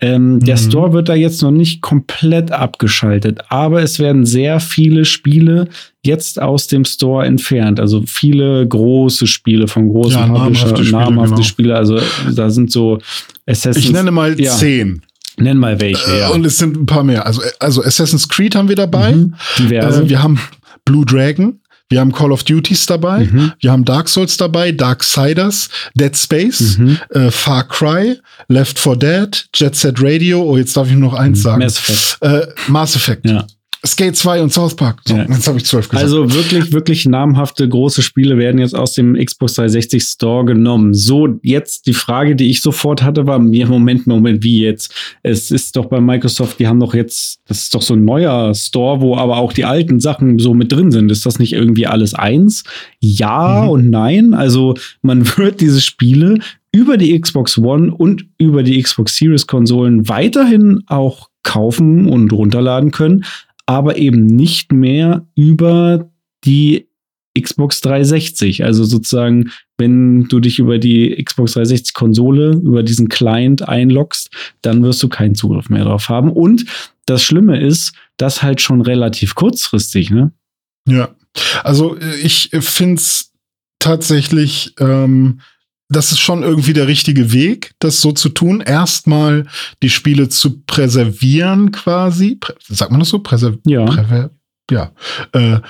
Ähm, 0.00 0.34
mhm. 0.34 0.40
Der 0.40 0.58
Store 0.58 0.92
wird 0.92 1.08
da 1.08 1.14
jetzt 1.14 1.40
noch 1.42 1.50
nicht 1.50 1.80
komplett 1.80 2.52
abgeschaltet, 2.52 3.40
aber 3.48 3.82
es 3.82 3.98
werden 3.98 4.26
sehr 4.26 4.60
viele 4.60 5.06
Spiele 5.06 5.68
jetzt 6.04 6.40
aus 6.40 6.66
dem 6.66 6.84
Store 6.84 7.24
entfernt. 7.24 7.80
Also 7.80 8.02
viele 8.06 8.68
große 8.68 9.26
Spiele 9.26 9.68
von 9.68 9.88
großen 9.88 10.20
ja, 10.20 10.26
Publisher, 10.26 10.66
namhafte, 10.66 10.84
Spiele, 10.84 10.98
namhafte 10.98 11.34
genau. 11.34 11.46
Spiele. 11.46 11.76
Also 11.76 11.98
da 12.34 12.50
sind 12.50 12.70
so 12.70 12.98
Assassin's 13.46 13.86
Ich 13.86 13.92
nenne 13.92 14.10
mal 14.10 14.38
ja. 14.38 14.52
zehn. 14.52 15.02
Nenn 15.40 15.56
mal 15.56 15.80
welche, 15.80 16.10
äh, 16.10 16.20
ja. 16.20 16.28
Und 16.30 16.44
es 16.44 16.58
sind 16.58 16.76
ein 16.76 16.86
paar 16.86 17.04
mehr. 17.04 17.24
Also, 17.24 17.42
also 17.60 17.82
Assassin's 17.84 18.28
Creed 18.28 18.56
haben 18.56 18.68
wir 18.68 18.74
dabei. 18.74 19.12
Mhm, 19.14 19.34
diverse. 19.58 20.02
Äh, 20.02 20.08
wir 20.08 20.22
haben 20.22 20.40
Blue 20.88 21.04
Dragon. 21.04 21.60
Wir 21.90 22.00
haben 22.00 22.12
Call 22.12 22.32
of 22.32 22.44
Duties 22.44 22.84
dabei, 22.84 23.24
mhm. 23.24 23.52
wir 23.60 23.72
haben 23.72 23.84
Dark 23.84 24.10
Souls 24.10 24.36
dabei, 24.36 24.72
Darksiders, 24.72 25.70
Dead 25.94 26.14
Space, 26.14 26.76
mhm. 26.76 26.98
äh, 27.10 27.30
Far 27.30 27.66
Cry, 27.66 28.18
Left 28.48 28.78
4 28.78 28.96
Dead, 28.96 29.48
Jet 29.54 29.74
Set 29.74 29.96
Radio, 30.02 30.42
oh, 30.42 30.58
jetzt 30.58 30.76
darf 30.76 30.90
ich 30.90 30.96
noch 30.96 31.14
eins 31.14 31.38
mhm. 31.38 31.42
sagen. 31.42 31.58
Mass 31.60 31.78
Effect. 31.78 32.18
Äh, 32.20 32.46
Mass 32.70 32.96
Effect. 32.96 33.26
Ja. 33.26 33.46
Skate 33.86 34.16
2 34.16 34.42
und 34.42 34.52
South 34.52 34.74
Park. 34.74 35.00
So, 35.04 35.14
ja. 35.14 35.26
jetzt 35.28 35.46
habe 35.46 35.58
ich 35.58 35.64
zwölf 35.64 35.88
gesagt. 35.88 36.02
Also 36.02 36.32
wirklich, 36.34 36.72
wirklich 36.72 37.06
namhafte 37.06 37.68
große 37.68 38.02
Spiele 38.02 38.36
werden 38.36 38.58
jetzt 38.58 38.74
aus 38.74 38.94
dem 38.94 39.14
Xbox 39.14 39.54
360 39.54 40.02
Store 40.02 40.44
genommen. 40.44 40.94
So, 40.94 41.38
jetzt 41.42 41.86
die 41.86 41.92
Frage, 41.92 42.34
die 42.34 42.50
ich 42.50 42.60
sofort 42.60 43.02
hatte, 43.02 43.26
war 43.26 43.38
mir, 43.38 43.68
Moment, 43.68 44.06
Moment, 44.06 44.42
wie 44.42 44.62
jetzt? 44.62 44.92
Es 45.22 45.52
ist 45.52 45.76
doch 45.76 45.86
bei 45.86 46.00
Microsoft, 46.00 46.58
die 46.58 46.66
haben 46.66 46.80
doch 46.80 46.92
jetzt, 46.92 47.38
das 47.46 47.62
ist 47.62 47.74
doch 47.74 47.82
so 47.82 47.94
ein 47.94 48.04
neuer 48.04 48.52
Store, 48.54 49.00
wo 49.00 49.16
aber 49.16 49.36
auch 49.36 49.52
die 49.52 49.64
alten 49.64 50.00
Sachen 50.00 50.40
so 50.40 50.54
mit 50.54 50.72
drin 50.72 50.90
sind. 50.90 51.10
Ist 51.12 51.24
das 51.24 51.38
nicht 51.38 51.52
irgendwie 51.52 51.86
alles 51.86 52.14
eins? 52.14 52.64
Ja 52.98 53.62
mhm. 53.62 53.68
und 53.68 53.90
nein. 53.90 54.34
Also 54.34 54.74
man 55.02 55.24
wird 55.36 55.60
diese 55.60 55.80
Spiele 55.80 56.40
über 56.72 56.96
die 56.96 57.18
Xbox 57.18 57.58
One 57.58 57.94
und 57.94 58.26
über 58.38 58.62
die 58.62 58.82
Xbox 58.82 59.16
Series 59.16 59.46
Konsolen 59.46 60.08
weiterhin 60.08 60.82
auch 60.86 61.28
kaufen 61.42 62.06
und 62.06 62.30
runterladen 62.32 62.90
können, 62.90 63.24
aber 63.68 63.98
eben 63.98 64.24
nicht 64.24 64.72
mehr 64.72 65.26
über 65.34 66.10
die 66.46 66.88
Xbox 67.38 67.82
360. 67.82 68.64
Also 68.64 68.82
sozusagen, 68.84 69.50
wenn 69.76 70.24
du 70.24 70.40
dich 70.40 70.58
über 70.58 70.78
die 70.78 71.22
Xbox 71.22 71.52
360 71.52 71.92
Konsole, 71.92 72.52
über 72.52 72.82
diesen 72.82 73.10
Client 73.10 73.68
einloggst, 73.68 74.30
dann 74.62 74.82
wirst 74.82 75.02
du 75.02 75.10
keinen 75.10 75.34
Zugriff 75.34 75.68
mehr 75.68 75.84
drauf 75.84 76.08
haben. 76.08 76.32
Und 76.32 76.64
das 77.04 77.22
Schlimme 77.22 77.60
ist, 77.60 77.92
das 78.16 78.42
halt 78.42 78.62
schon 78.62 78.80
relativ 78.80 79.34
kurzfristig, 79.34 80.10
ne? 80.10 80.32
Ja. 80.88 81.14
Also 81.62 81.98
ich 82.22 82.48
finde 82.60 82.94
es 82.94 83.34
tatsächlich 83.80 84.74
ähm, 84.80 85.40
das 85.88 86.12
ist 86.12 86.20
schon 86.20 86.42
irgendwie 86.42 86.74
der 86.74 86.86
richtige 86.86 87.32
Weg, 87.32 87.74
das 87.78 88.00
so 88.00 88.12
zu 88.12 88.28
tun. 88.28 88.60
Erstmal 88.60 89.46
die 89.82 89.90
Spiele 89.90 90.28
zu 90.28 90.60
präservieren, 90.60 91.72
quasi. 91.72 92.36
Prä 92.36 92.52
sagt 92.68 92.90
man 92.90 93.00
das 93.00 93.08
so? 93.08 93.20
Präser 93.20 93.54
ja. 93.64 93.84
Präver 93.86 94.30
ja. 94.70 94.92
Äh, 95.32 95.60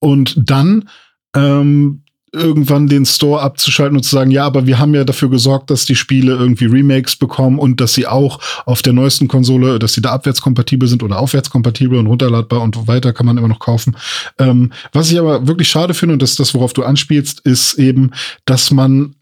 und 0.00 0.34
dann 0.36 0.88
ähm, 1.36 2.02
irgendwann 2.32 2.88
den 2.88 3.04
Store 3.04 3.42
abzuschalten 3.42 3.96
und 3.96 4.02
zu 4.02 4.10
sagen, 4.10 4.30
ja, 4.30 4.44
aber 4.44 4.66
wir 4.66 4.78
haben 4.78 4.94
ja 4.94 5.04
dafür 5.04 5.28
gesorgt, 5.28 5.70
dass 5.70 5.84
die 5.84 5.94
Spiele 5.94 6.32
irgendwie 6.32 6.64
Remakes 6.64 7.14
bekommen 7.14 7.58
und 7.58 7.80
dass 7.80 7.92
sie 7.92 8.06
auch 8.06 8.40
auf 8.64 8.80
der 8.80 8.94
neuesten 8.94 9.28
Konsole, 9.28 9.78
dass 9.78 9.92
sie 9.92 10.00
da 10.00 10.12
abwärtskompatibel 10.12 10.88
sind 10.88 11.02
oder 11.02 11.18
aufwärtskompatibel 11.18 11.98
und 11.98 12.06
runterladbar 12.06 12.62
und 12.62 12.88
weiter 12.88 13.12
kann 13.12 13.26
man 13.26 13.36
immer 13.36 13.48
noch 13.48 13.58
kaufen. 13.58 13.96
Ähm, 14.38 14.72
was 14.92 15.12
ich 15.12 15.18
aber 15.18 15.46
wirklich 15.46 15.68
schade 15.68 15.92
finde, 15.92 16.14
und 16.14 16.22
das 16.22 16.30
ist 16.30 16.40
das, 16.40 16.54
worauf 16.54 16.72
du 16.72 16.82
anspielst, 16.84 17.40
ist 17.40 17.74
eben, 17.74 18.12
dass 18.46 18.70
man 18.70 19.14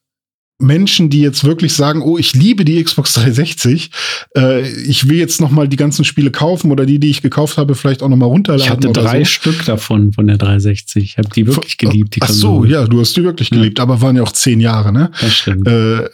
Menschen, 0.60 1.10
die 1.10 1.20
jetzt 1.20 1.44
wirklich 1.44 1.74
sagen, 1.74 2.02
oh, 2.02 2.18
ich 2.18 2.34
liebe 2.34 2.64
die 2.64 2.82
Xbox 2.82 3.14
360, 3.14 3.90
äh, 4.36 4.68
ich 4.68 5.08
will 5.08 5.18
jetzt 5.18 5.40
noch 5.40 5.50
mal 5.50 5.68
die 5.68 5.76
ganzen 5.76 6.04
Spiele 6.04 6.30
kaufen 6.30 6.70
oder 6.70 6.86
die, 6.86 6.98
die 6.98 7.10
ich 7.10 7.22
gekauft 7.22 7.56
habe, 7.58 7.74
vielleicht 7.74 8.02
auch 8.02 8.08
noch 8.08 8.16
mal 8.16 8.26
runterladen. 8.26 8.64
Ich 8.64 8.70
hatte 8.70 8.92
drei 8.92 9.20
so. 9.20 9.30
Stück 9.30 9.64
davon 9.64 10.12
von 10.12 10.26
der 10.26 10.36
360. 10.36 11.02
Ich 11.02 11.18
habe 11.18 11.28
die 11.34 11.46
wirklich 11.46 11.78
geliebt. 11.78 12.16
Die 12.16 12.22
Ach 12.22 12.28
so, 12.28 12.64
ja, 12.64 12.86
du 12.86 13.00
hast 13.00 13.16
die 13.16 13.24
wirklich 13.24 13.50
geliebt, 13.50 13.78
ja. 13.78 13.84
aber 13.84 14.00
waren 14.00 14.16
ja 14.16 14.22
auch 14.22 14.32
zehn 14.32 14.60
Jahre, 14.60 14.92
ne? 14.92 15.10
Das 15.20 15.32
stimmt. 15.32 15.66
Äh, 15.66 16.08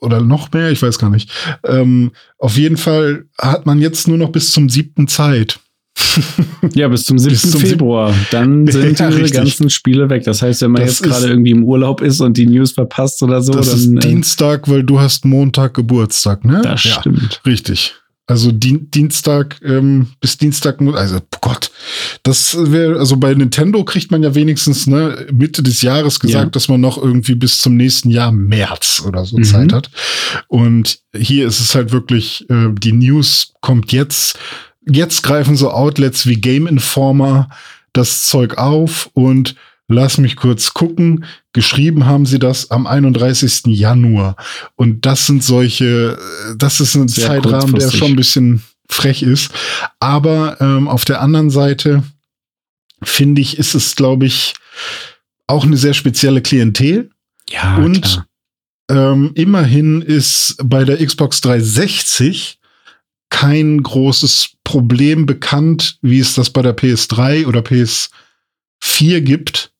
oder 0.00 0.20
noch 0.20 0.52
mehr, 0.52 0.70
ich 0.70 0.82
weiß 0.82 0.98
gar 0.98 1.10
nicht. 1.10 1.30
Ähm, 1.64 2.12
auf 2.38 2.56
jeden 2.56 2.76
Fall 2.76 3.24
hat 3.38 3.66
man 3.66 3.80
jetzt 3.80 4.08
nur 4.08 4.18
noch 4.18 4.30
bis 4.30 4.52
zum 4.52 4.68
siebten 4.68 5.08
Zeit. 5.08 5.58
ja, 6.74 6.88
bis 6.88 7.04
zum 7.04 7.18
7. 7.18 7.30
Bis 7.32 7.50
zum 7.50 7.60
Februar. 7.60 8.14
Dann 8.30 8.66
sind 8.70 8.98
ja, 8.98 9.10
diese 9.10 9.34
ganzen 9.34 9.70
Spiele 9.70 10.10
weg. 10.10 10.24
Das 10.24 10.42
heißt, 10.42 10.62
wenn 10.62 10.72
man 10.72 10.82
das 10.82 11.00
jetzt 11.00 11.02
gerade 11.02 11.28
irgendwie 11.28 11.50
im 11.50 11.64
Urlaub 11.64 12.00
ist 12.00 12.20
und 12.20 12.36
die 12.36 12.46
News 12.46 12.72
verpasst 12.72 13.22
oder 13.22 13.42
so, 13.42 13.52
das 13.52 13.70
dann. 13.70 13.98
Ist 13.98 14.04
äh, 14.04 14.08
Dienstag, 14.08 14.68
weil 14.68 14.82
du 14.82 15.00
hast 15.00 15.24
Montag 15.24 15.74
Geburtstag, 15.74 16.44
ne? 16.44 16.60
Das 16.62 16.84
ja, 16.84 17.00
stimmt. 17.00 17.40
Richtig. 17.46 17.94
Also 18.30 18.52
Di 18.52 18.78
Dienstag 18.78 19.60
ähm, 19.64 20.06
bis 20.20 20.38
Dienstag, 20.38 20.80
also 20.80 21.16
oh 21.16 21.38
Gott, 21.40 21.72
das 22.22 22.56
wäre, 22.70 22.96
also 22.96 23.16
bei 23.16 23.34
Nintendo 23.34 23.82
kriegt 23.82 24.12
man 24.12 24.22
ja 24.22 24.36
wenigstens 24.36 24.86
ne, 24.86 25.26
Mitte 25.32 25.64
des 25.64 25.82
Jahres 25.82 26.20
gesagt, 26.20 26.44
ja. 26.44 26.50
dass 26.50 26.68
man 26.68 26.80
noch 26.80 26.96
irgendwie 26.96 27.34
bis 27.34 27.58
zum 27.58 27.76
nächsten 27.76 28.08
Jahr 28.08 28.30
März 28.30 29.02
oder 29.04 29.24
so 29.24 29.36
mhm. 29.36 29.42
Zeit 29.42 29.72
hat. 29.72 29.90
Und 30.46 31.00
hier 31.12 31.48
ist 31.48 31.58
es 31.58 31.74
halt 31.74 31.90
wirklich, 31.90 32.48
äh, 32.48 32.68
die 32.72 32.92
News 32.92 33.52
kommt 33.62 33.90
jetzt 33.90 34.38
jetzt 34.88 35.22
greifen 35.22 35.56
so 35.56 35.70
Outlets 35.70 36.26
wie 36.26 36.40
Game 36.40 36.66
Informer 36.66 37.48
das 37.92 38.26
Zeug 38.26 38.58
auf 38.58 39.10
und 39.14 39.56
lass 39.88 40.18
mich 40.18 40.36
kurz 40.36 40.72
gucken. 40.72 41.24
Geschrieben 41.52 42.06
haben 42.06 42.26
sie 42.26 42.38
das 42.38 42.70
am 42.70 42.86
31. 42.86 43.62
Januar. 43.66 44.36
Und 44.76 45.04
das 45.04 45.26
sind 45.26 45.42
solche, 45.42 46.18
das 46.56 46.80
ist 46.80 46.94
ein 46.94 47.08
Sehr 47.08 47.26
Zeitrahmen, 47.26 47.74
der 47.74 47.90
schon 47.90 48.12
ein 48.12 48.16
bisschen 48.16 48.62
frech 48.88 49.22
ist. 49.22 49.50
Aber 49.98 50.60
ähm, 50.60 50.88
auf 50.88 51.04
der 51.04 51.20
anderen 51.20 51.50
Seite 51.50 52.02
finde 53.02 53.40
ich, 53.40 53.58
ist 53.58 53.74
es, 53.74 53.96
glaube 53.96 54.26
ich, 54.26 54.54
auch 55.46 55.64
eine 55.64 55.76
sehr 55.76 55.94
spezielle 55.94 56.42
Klientel. 56.42 57.10
Ja, 57.48 57.76
und 57.78 58.24
ähm, 58.88 59.32
immerhin 59.34 60.02
ist 60.02 60.56
bei 60.62 60.84
der 60.84 61.04
Xbox 61.04 61.40
360 61.40 62.59
kein 63.30 63.82
großes 63.82 64.56
Problem 64.64 65.26
bekannt, 65.26 65.98
wie 66.02 66.18
es 66.18 66.34
das 66.34 66.50
bei 66.50 66.62
der 66.62 66.76
PS3 66.76 67.46
oder 67.46 67.60
PS4 67.60 69.20
gibt. 69.20 69.72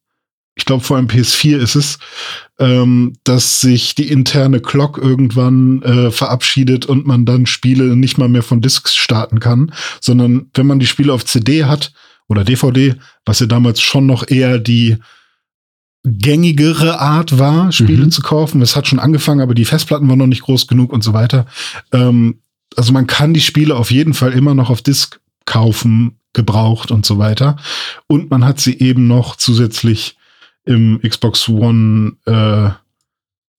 Ich 0.57 0.65
glaube, 0.65 0.85
vor 0.85 0.97
allem 0.97 1.07
PS4 1.07 1.59
ist 1.59 1.75
es, 1.75 1.99
ähm, 2.59 3.15
dass 3.25 3.61
sich 3.61 3.95
die 3.95 4.09
interne 4.09 4.61
Clock 4.61 4.99
irgendwann 4.99 5.83
äh, 5.83 6.11
verabschiedet 6.11 6.87
und 6.87 7.07
man 7.07 7.25
dann 7.25 7.47
Spiele 7.47 7.97
nicht 7.97 8.19
mal 8.19 8.29
mehr 8.29 8.43
von 8.43 8.61
Discs 8.61 8.95
starten 8.95 9.41
kann, 9.41 9.73
sondern 10.01 10.51
wenn 10.55 10.67
man 10.67 10.79
die 10.79 10.87
Spiele 10.87 11.13
auf 11.13 11.25
CD 11.25 11.65
hat 11.65 11.93
oder 12.29 12.45
DVD, 12.45 12.95
was 13.25 13.41
ja 13.41 13.47
damals 13.47 13.81
schon 13.81 14.07
noch 14.07 14.29
eher 14.29 14.59
die 14.59 14.99
gängigere 16.05 16.99
Art 16.99 17.39
war, 17.39 17.73
Spiele 17.73 18.07
mhm. 18.07 18.11
zu 18.11 18.23
kaufen. 18.23 18.63
Es 18.63 18.77
hat 18.77 18.87
schon 18.87 18.99
angefangen, 18.99 19.41
aber 19.41 19.55
die 19.55 19.65
Festplatten 19.65 20.09
waren 20.09 20.19
noch 20.19 20.27
nicht 20.27 20.43
groß 20.43 20.67
genug 20.67 20.93
und 20.93 21.05
so 21.05 21.13
weiter. 21.13 21.47
Ähm, 21.93 22.40
also 22.77 22.93
man 22.93 23.07
kann 23.07 23.35
die 23.35 23.41
Spiele 23.41 23.77
auf 23.77 23.91
jeden 23.91 24.15
Fall 24.15 24.33
immer 24.33 24.55
noch 24.55 24.71
auf 24.71 24.83
Disk 24.83 25.21
kaufen, 25.45 26.19
gebraucht 26.33 26.91
und 26.91 27.05
so 27.05 27.19
weiter. 27.19 27.57
Und 28.07 28.31
man 28.31 28.45
hat 28.45 28.61
sie 28.61 28.79
eben 28.79 29.07
noch 29.07 29.37
zusätzlich 29.37 30.17
im 30.65 31.01
Xbox 31.07 31.49
One, 31.49 32.13
äh, 32.27 32.71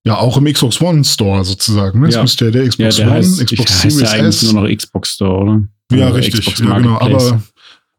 ja, 0.04 0.18
auch 0.18 0.38
im 0.38 0.46
Xbox 0.46 0.82
One 0.82 1.04
Store 1.04 1.44
sozusagen. 1.44 2.00
Ne? 2.00 2.08
Das 2.08 2.16
ja. 2.16 2.22
müsste 2.22 2.46
ja 2.46 2.52
der 2.52 2.68
Xbox 2.68 2.98
ja, 2.98 3.06
der 3.06 3.14
One, 3.14 3.16
heißt, 3.18 3.46
Xbox 3.46 3.82
Series 3.82 4.00
ja 4.00 4.16
S. 4.16 4.44
nur 4.44 4.64
noch 4.64 4.76
Xbox 4.76 5.10
Store, 5.14 5.38
oder? 5.38 5.64
Ja, 5.92 6.08
oder 6.08 6.16
richtig. 6.16 6.60
Ja, 6.60 6.78
genau. 6.78 7.00
Aber 7.00 7.42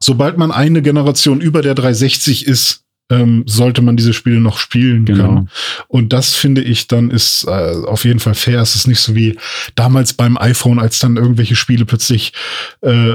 sobald 0.00 0.38
man 0.38 0.50
eine 0.50 0.82
Generation 0.82 1.40
über 1.40 1.62
der 1.62 1.74
360 1.74 2.46
ist, 2.46 2.84
ähm, 3.12 3.44
sollte 3.46 3.82
man 3.82 3.96
diese 3.96 4.14
Spiele 4.14 4.40
noch 4.40 4.58
spielen 4.58 5.04
genau. 5.04 5.26
können. 5.26 5.50
Und 5.88 6.12
das 6.12 6.34
finde 6.34 6.62
ich 6.62 6.88
dann 6.88 7.10
ist 7.10 7.44
äh, 7.44 7.50
auf 7.86 8.04
jeden 8.04 8.20
Fall 8.20 8.34
fair. 8.34 8.60
Es 8.60 8.74
ist 8.74 8.88
nicht 8.88 9.00
so 9.00 9.14
wie 9.14 9.36
damals 9.74 10.14
beim 10.14 10.38
iPhone, 10.38 10.78
als 10.78 10.98
dann 10.98 11.16
irgendwelche 11.16 11.54
Spiele 11.54 11.84
plötzlich 11.84 12.32
äh, 12.80 13.14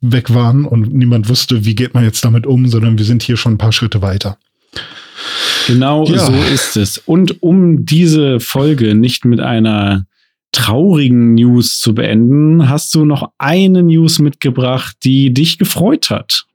weg 0.00 0.34
waren 0.34 0.64
und 0.64 0.92
niemand 0.92 1.28
wusste, 1.28 1.64
wie 1.64 1.74
geht 1.74 1.94
man 1.94 2.04
jetzt 2.04 2.24
damit 2.24 2.46
um, 2.46 2.66
sondern 2.68 2.98
wir 2.98 3.04
sind 3.04 3.22
hier 3.22 3.36
schon 3.36 3.54
ein 3.54 3.58
paar 3.58 3.72
Schritte 3.72 4.02
weiter. 4.02 4.38
Genau 5.66 6.06
ja. 6.06 6.18
so 6.18 6.32
ist 6.52 6.76
es. 6.76 6.98
Und 6.98 7.42
um 7.42 7.84
diese 7.84 8.40
Folge 8.40 8.94
nicht 8.94 9.24
mit 9.24 9.40
einer 9.40 10.06
traurigen 10.52 11.34
News 11.34 11.80
zu 11.80 11.94
beenden, 11.94 12.68
hast 12.68 12.94
du 12.94 13.04
noch 13.04 13.30
eine 13.38 13.82
News 13.82 14.18
mitgebracht, 14.18 14.96
die 15.02 15.34
dich 15.34 15.58
gefreut 15.58 16.10
hat. 16.10 16.46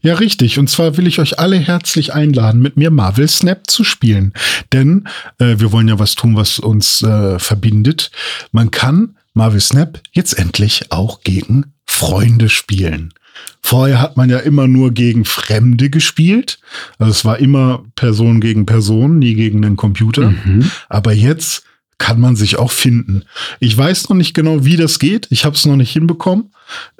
Ja, 0.00 0.14
richtig. 0.14 0.58
Und 0.58 0.70
zwar 0.70 0.96
will 0.96 1.06
ich 1.06 1.18
euch 1.18 1.38
alle 1.38 1.56
herzlich 1.56 2.14
einladen, 2.14 2.62
mit 2.62 2.76
mir 2.76 2.90
Marvel 2.90 3.28
Snap 3.28 3.68
zu 3.68 3.84
spielen. 3.84 4.32
Denn 4.72 5.08
äh, 5.38 5.58
wir 5.58 5.72
wollen 5.72 5.88
ja 5.88 5.98
was 5.98 6.14
tun, 6.14 6.36
was 6.36 6.58
uns 6.58 7.02
äh, 7.02 7.38
verbindet. 7.38 8.10
Man 8.52 8.70
kann 8.70 9.16
Marvel 9.34 9.60
Snap 9.60 10.00
jetzt 10.12 10.38
endlich 10.38 10.92
auch 10.92 11.22
gegen 11.22 11.72
Freunde 11.86 12.48
spielen. 12.48 13.12
Vorher 13.60 14.00
hat 14.00 14.16
man 14.16 14.30
ja 14.30 14.38
immer 14.38 14.66
nur 14.68 14.92
gegen 14.92 15.24
Fremde 15.24 15.90
gespielt. 15.90 16.58
Also 16.98 17.10
es 17.10 17.24
war 17.24 17.38
immer 17.38 17.84
Person 17.96 18.40
gegen 18.40 18.64
Person, 18.64 19.18
nie 19.18 19.34
gegen 19.34 19.60
den 19.62 19.76
Computer. 19.76 20.30
Mhm. 20.30 20.70
Aber 20.88 21.12
jetzt 21.12 21.64
kann 21.98 22.20
man 22.20 22.36
sich 22.36 22.58
auch 22.58 22.72
finden. 22.72 23.22
Ich 23.58 23.76
weiß 23.76 24.08
noch 24.08 24.16
nicht 24.16 24.34
genau, 24.34 24.64
wie 24.64 24.76
das 24.76 24.98
geht. 24.98 25.28
Ich 25.30 25.44
habe 25.44 25.56
es 25.56 25.64
noch 25.64 25.76
nicht 25.76 25.92
hinbekommen. 25.92 26.50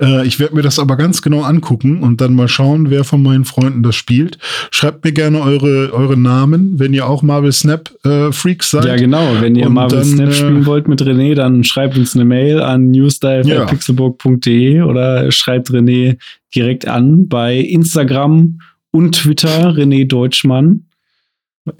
Äh, 0.01 0.27
ich 0.27 0.39
werde 0.41 0.55
mir 0.55 0.63
das 0.63 0.79
aber 0.79 0.97
ganz 0.97 1.21
genau 1.21 1.43
angucken 1.43 2.03
und 2.03 2.21
dann 2.21 2.35
mal 2.35 2.49
schauen, 2.49 2.89
wer 2.91 3.05
von 3.05 3.23
meinen 3.23 3.45
Freunden 3.45 3.83
das 3.83 3.95
spielt. 3.95 4.39
Schreibt 4.71 5.05
mir 5.05 5.13
gerne 5.13 5.43
eure, 5.43 5.93
eure 5.93 6.17
Namen, 6.17 6.79
wenn 6.79 6.95
ihr 6.95 7.07
auch 7.07 7.23
Marvel 7.23 7.53
Snap 7.53 7.91
äh, 8.05 8.33
Freaks 8.33 8.71
seid. 8.71 8.87
Ja, 8.87 8.97
genau. 8.97 9.41
Wenn 9.41 9.55
ihr 9.55 9.67
und 9.67 9.75
Marvel 9.75 9.99
dann, 9.99 10.09
Snap 10.09 10.29
äh, 10.29 10.33
spielen 10.33 10.67
wollt 10.67 10.89
mit 10.89 11.03
René, 11.03 11.35
dann 11.35 11.63
schreibt 11.65 11.99
uns 11.99 12.15
eine 12.15 12.25
Mail 12.25 12.63
an 12.63 12.91
newsdive.pixelburg.de 12.91 14.77
ja. 14.77 14.85
oder 14.87 15.31
schreibt 15.31 15.71
René 15.71 16.17
direkt 16.55 16.89
an 16.89 17.29
bei 17.29 17.59
Instagram 17.59 18.61
und 18.93 19.15
Twitter 19.17 19.75
René 19.75 20.07
Deutschmann. 20.07 20.87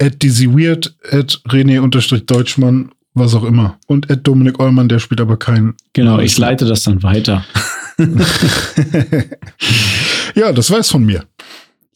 At 0.01 0.21
dizzyweird, 0.21 0.95
at 1.11 1.39
René-Deutschmann 1.47 2.89
was 3.19 3.35
auch 3.35 3.43
immer. 3.43 3.77
Und 3.87 4.09
Ed 4.09 4.27
Dominik 4.27 4.59
Eulmann, 4.59 4.89
der 4.89 4.99
spielt 4.99 5.21
aber 5.21 5.37
keinen. 5.37 5.75
Genau, 5.93 6.19
ich 6.19 6.37
leite 6.37 6.65
das 6.65 6.83
dann 6.83 7.03
weiter. 7.03 7.45
ja, 10.35 10.51
das 10.51 10.69
war 10.69 10.79
es 10.79 10.89
von 10.89 11.03
mir. 11.03 11.23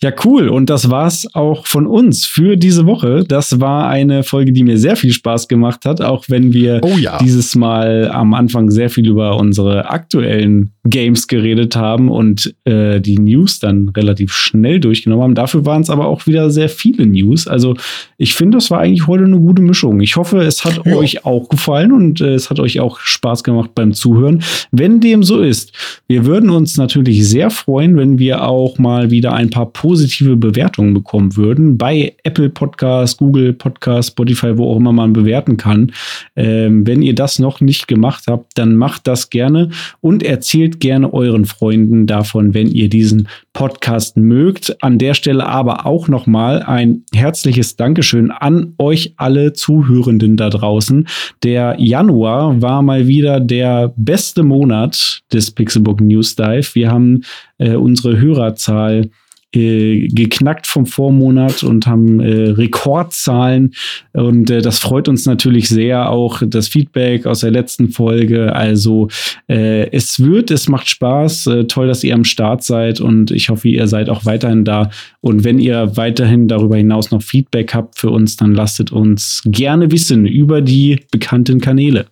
Ja, 0.03 0.11
cool. 0.25 0.49
Und 0.49 0.71
das 0.71 0.89
war's 0.89 1.27
auch 1.33 1.67
von 1.67 1.85
uns 1.85 2.25
für 2.25 2.57
diese 2.57 2.87
Woche. 2.87 3.23
Das 3.27 3.59
war 3.59 3.87
eine 3.87 4.23
Folge, 4.23 4.51
die 4.51 4.63
mir 4.63 4.79
sehr 4.79 4.95
viel 4.95 5.11
Spaß 5.11 5.47
gemacht 5.47 5.85
hat, 5.85 6.01
auch 6.01 6.25
wenn 6.27 6.53
wir 6.53 6.81
oh 6.83 6.97
ja. 6.97 7.19
dieses 7.19 7.53
Mal 7.55 8.09
am 8.09 8.33
Anfang 8.33 8.71
sehr 8.71 8.89
viel 8.89 9.07
über 9.07 9.37
unsere 9.37 9.89
aktuellen 9.89 10.71
Games 10.83 11.27
geredet 11.27 11.75
haben 11.75 12.09
und 12.09 12.55
äh, 12.65 12.99
die 12.99 13.19
News 13.19 13.59
dann 13.59 13.89
relativ 13.89 14.33
schnell 14.33 14.79
durchgenommen 14.79 15.23
haben. 15.23 15.35
Dafür 15.35 15.65
waren 15.67 15.83
es 15.83 15.91
aber 15.91 16.07
auch 16.07 16.25
wieder 16.25 16.49
sehr 16.49 16.69
viele 16.69 17.05
News. 17.05 17.47
Also 17.47 17.75
ich 18.17 18.33
finde, 18.33 18.57
das 18.57 18.71
war 18.71 18.79
eigentlich 18.79 19.05
heute 19.05 19.25
eine 19.25 19.37
gute 19.37 19.61
Mischung. 19.61 20.01
Ich 20.01 20.15
hoffe, 20.15 20.39
es 20.39 20.65
hat 20.65 20.81
ja. 20.83 20.95
euch 20.95 21.23
auch 21.25 21.49
gefallen 21.49 21.91
und 21.91 22.21
äh, 22.21 22.33
es 22.33 22.49
hat 22.49 22.59
euch 22.59 22.79
auch 22.79 22.99
Spaß 22.99 23.43
gemacht 23.43 23.71
beim 23.75 23.93
Zuhören. 23.93 24.41
Wenn 24.71 24.99
dem 24.99 25.21
so 25.21 25.41
ist, 25.41 25.71
wir 26.07 26.25
würden 26.25 26.49
uns 26.49 26.77
natürlich 26.77 27.27
sehr 27.27 27.51
freuen, 27.51 27.95
wenn 27.95 28.17
wir 28.17 28.43
auch 28.43 28.79
mal 28.79 29.11
wieder 29.11 29.33
ein 29.33 29.51
paar 29.51 29.71
positive 29.91 30.38
Bewertungen 30.38 30.93
bekommen 30.93 31.35
würden 31.35 31.77
bei 31.77 32.15
Apple 32.23 32.49
Podcast, 32.49 33.18
Google 33.18 33.51
Podcast, 33.51 34.11
Spotify, 34.11 34.57
wo 34.57 34.72
auch 34.72 34.77
immer 34.77 34.93
man 34.93 35.11
bewerten 35.11 35.57
kann. 35.57 35.91
Ähm, 36.38 36.88
wenn 36.88 37.01
ihr 37.01 37.13
das 37.13 37.39
noch 37.39 37.59
nicht 37.59 37.89
gemacht 37.89 38.23
habt, 38.27 38.57
dann 38.57 38.77
macht 38.77 39.05
das 39.05 39.30
gerne 39.30 39.69
und 39.99 40.23
erzählt 40.23 40.80
gerne 40.80 41.13
euren 41.13 41.43
Freunden 41.43 42.07
davon, 42.07 42.53
wenn 42.53 42.72
ihr 42.72 42.88
diesen 42.88 43.27
Podcast 43.51 44.15
mögt. 44.15 44.81
An 44.81 44.97
der 44.97 45.13
Stelle 45.13 45.45
aber 45.45 45.85
auch 45.85 46.07
nochmal 46.07 46.63
ein 46.63 47.03
herzliches 47.13 47.76
Dankeschön 47.76 48.31
an 48.31 48.76
euch 48.77 49.15
alle 49.18 49.51
Zuhörenden 49.51 50.38
da 50.38 50.49
draußen. 50.49 51.05
Der 51.43 51.76
Januar 51.80 52.61
war 52.61 52.81
mal 52.81 53.07
wieder 53.07 53.41
der 53.41 53.93
beste 53.97 54.43
Monat 54.43 55.19
des 55.34 55.51
Pixelbook 55.51 55.99
News 55.99 56.38
Dive. 56.38 56.76
Wir 56.76 56.89
haben 56.89 57.23
äh, 57.57 57.76
unsere 57.76 58.18
Hörerzahl 58.18 59.09
äh, 59.53 60.07
geknackt 60.07 60.67
vom 60.67 60.85
Vormonat 60.85 61.63
und 61.63 61.87
haben 61.87 62.19
äh, 62.19 62.51
Rekordzahlen. 62.51 63.73
Und 64.13 64.49
äh, 64.49 64.61
das 64.61 64.79
freut 64.79 65.07
uns 65.07 65.25
natürlich 65.25 65.69
sehr, 65.69 66.09
auch 66.09 66.41
das 66.45 66.67
Feedback 66.67 67.25
aus 67.25 67.41
der 67.41 67.51
letzten 67.51 67.89
Folge. 67.89 68.55
Also 68.55 69.09
äh, 69.47 69.89
es 69.91 70.21
wird, 70.21 70.51
es 70.51 70.67
macht 70.67 70.89
Spaß. 70.89 71.47
Äh, 71.47 71.65
toll, 71.65 71.87
dass 71.87 72.03
ihr 72.03 72.13
am 72.13 72.23
Start 72.23 72.63
seid 72.63 73.01
und 73.01 73.31
ich 73.31 73.49
hoffe, 73.49 73.67
ihr 73.67 73.87
seid 73.87 74.09
auch 74.09 74.25
weiterhin 74.25 74.65
da. 74.65 74.89
Und 75.19 75.43
wenn 75.43 75.59
ihr 75.59 75.97
weiterhin 75.97 76.47
darüber 76.47 76.77
hinaus 76.77 77.11
noch 77.11 77.21
Feedback 77.21 77.73
habt 77.73 77.99
für 77.99 78.09
uns, 78.09 78.37
dann 78.37 78.53
lasst 78.53 78.91
uns 78.91 79.41
gerne 79.45 79.91
wissen 79.91 80.25
über 80.25 80.61
die 80.61 81.01
bekannten 81.11 81.59
Kanäle. 81.59 82.05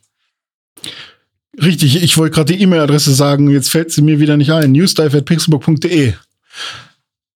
Richtig, 1.61 2.01
ich 2.01 2.17
wollte 2.17 2.35
gerade 2.35 2.53
die 2.53 2.61
E-Mail-Adresse 2.61 3.13
sagen, 3.13 3.49
jetzt 3.49 3.69
fällt 3.69 3.91
sie 3.91 4.01
mir 4.01 4.19
wieder 4.19 4.37
nicht 4.37 4.51
ein. 4.51 4.71
newsdive 4.71 5.23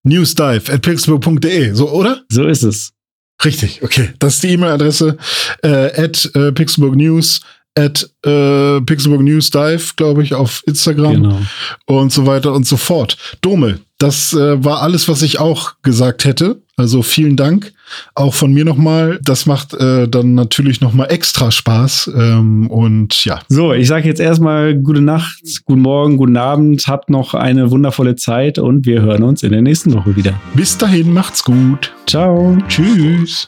Newsdive 0.04 0.72
at 0.72 0.82
pixelbook.de, 0.82 1.74
so, 1.74 1.90
oder? 1.90 2.24
So 2.30 2.46
ist 2.46 2.64
es. 2.64 2.94
Richtig, 3.44 3.82
okay. 3.84 4.10
Das 4.20 4.36
ist 4.36 4.44
die 4.44 4.50
E-Mail-Adresse 4.52 5.18
äh, 5.64 6.02
at 6.02 6.30
äh, 6.36 6.52
Pixelbook 6.52 6.96
News 6.96 7.42
at 7.76 8.08
äh, 8.26 8.80
News 8.80 9.50
Dive, 9.50 9.94
glaube 9.96 10.24
ich, 10.24 10.34
auf 10.34 10.62
Instagram 10.68 11.14
Genau. 11.24 11.42
und 11.86 12.12
so 12.12 12.26
weiter 12.26 12.54
und 12.54 12.68
so 12.68 12.78
fort. 12.78 13.18
Dome, 13.42 13.80
das 14.04 14.34
äh, 14.34 14.64
war 14.64 14.82
alles, 14.82 15.08
was 15.08 15.22
ich 15.22 15.40
auch 15.40 15.76
gesagt 15.82 16.26
hätte. 16.26 16.62
Also 16.76 17.04
vielen 17.04 17.38
Dank 17.38 17.72
auch 18.16 18.34
von 18.34 18.52
mir 18.52 18.66
nochmal. 18.66 19.20
Das 19.24 19.46
macht 19.46 19.74
äh, 19.76 20.10
dann 20.10 20.34
natürlich 20.34 20.82
nochmal 20.82 21.10
extra 21.10 21.52
Spaß. 21.52 22.12
Ähm, 22.14 22.70
und 22.70 23.24
ja, 23.24 23.40
So, 23.48 23.72
ich 23.72 23.88
sage 23.88 24.08
jetzt 24.08 24.20
erstmal 24.20 24.76
gute 24.76 25.02
Nacht, 25.02 25.42
guten 25.66 25.82
Morgen, 25.82 26.18
guten 26.18 26.36
Abend, 26.36 26.86
habt 26.88 27.10
noch 27.10 27.34
eine 27.34 27.72
wundervolle 27.72 28.16
Zeit 28.16 28.60
und 28.60 28.86
wir 28.86 29.02
hören 29.02 29.24
uns 29.24 29.42
in 29.42 29.52
der 29.52 29.62
nächsten 29.62 29.94
Woche 29.94 30.16
wieder. 30.18 30.34
bis 30.54 30.78
dahin 30.78 31.14
macht's 31.14 31.44
gut. 31.44 31.94
Ciao. 32.06 32.58
Tschüss. 32.68 33.48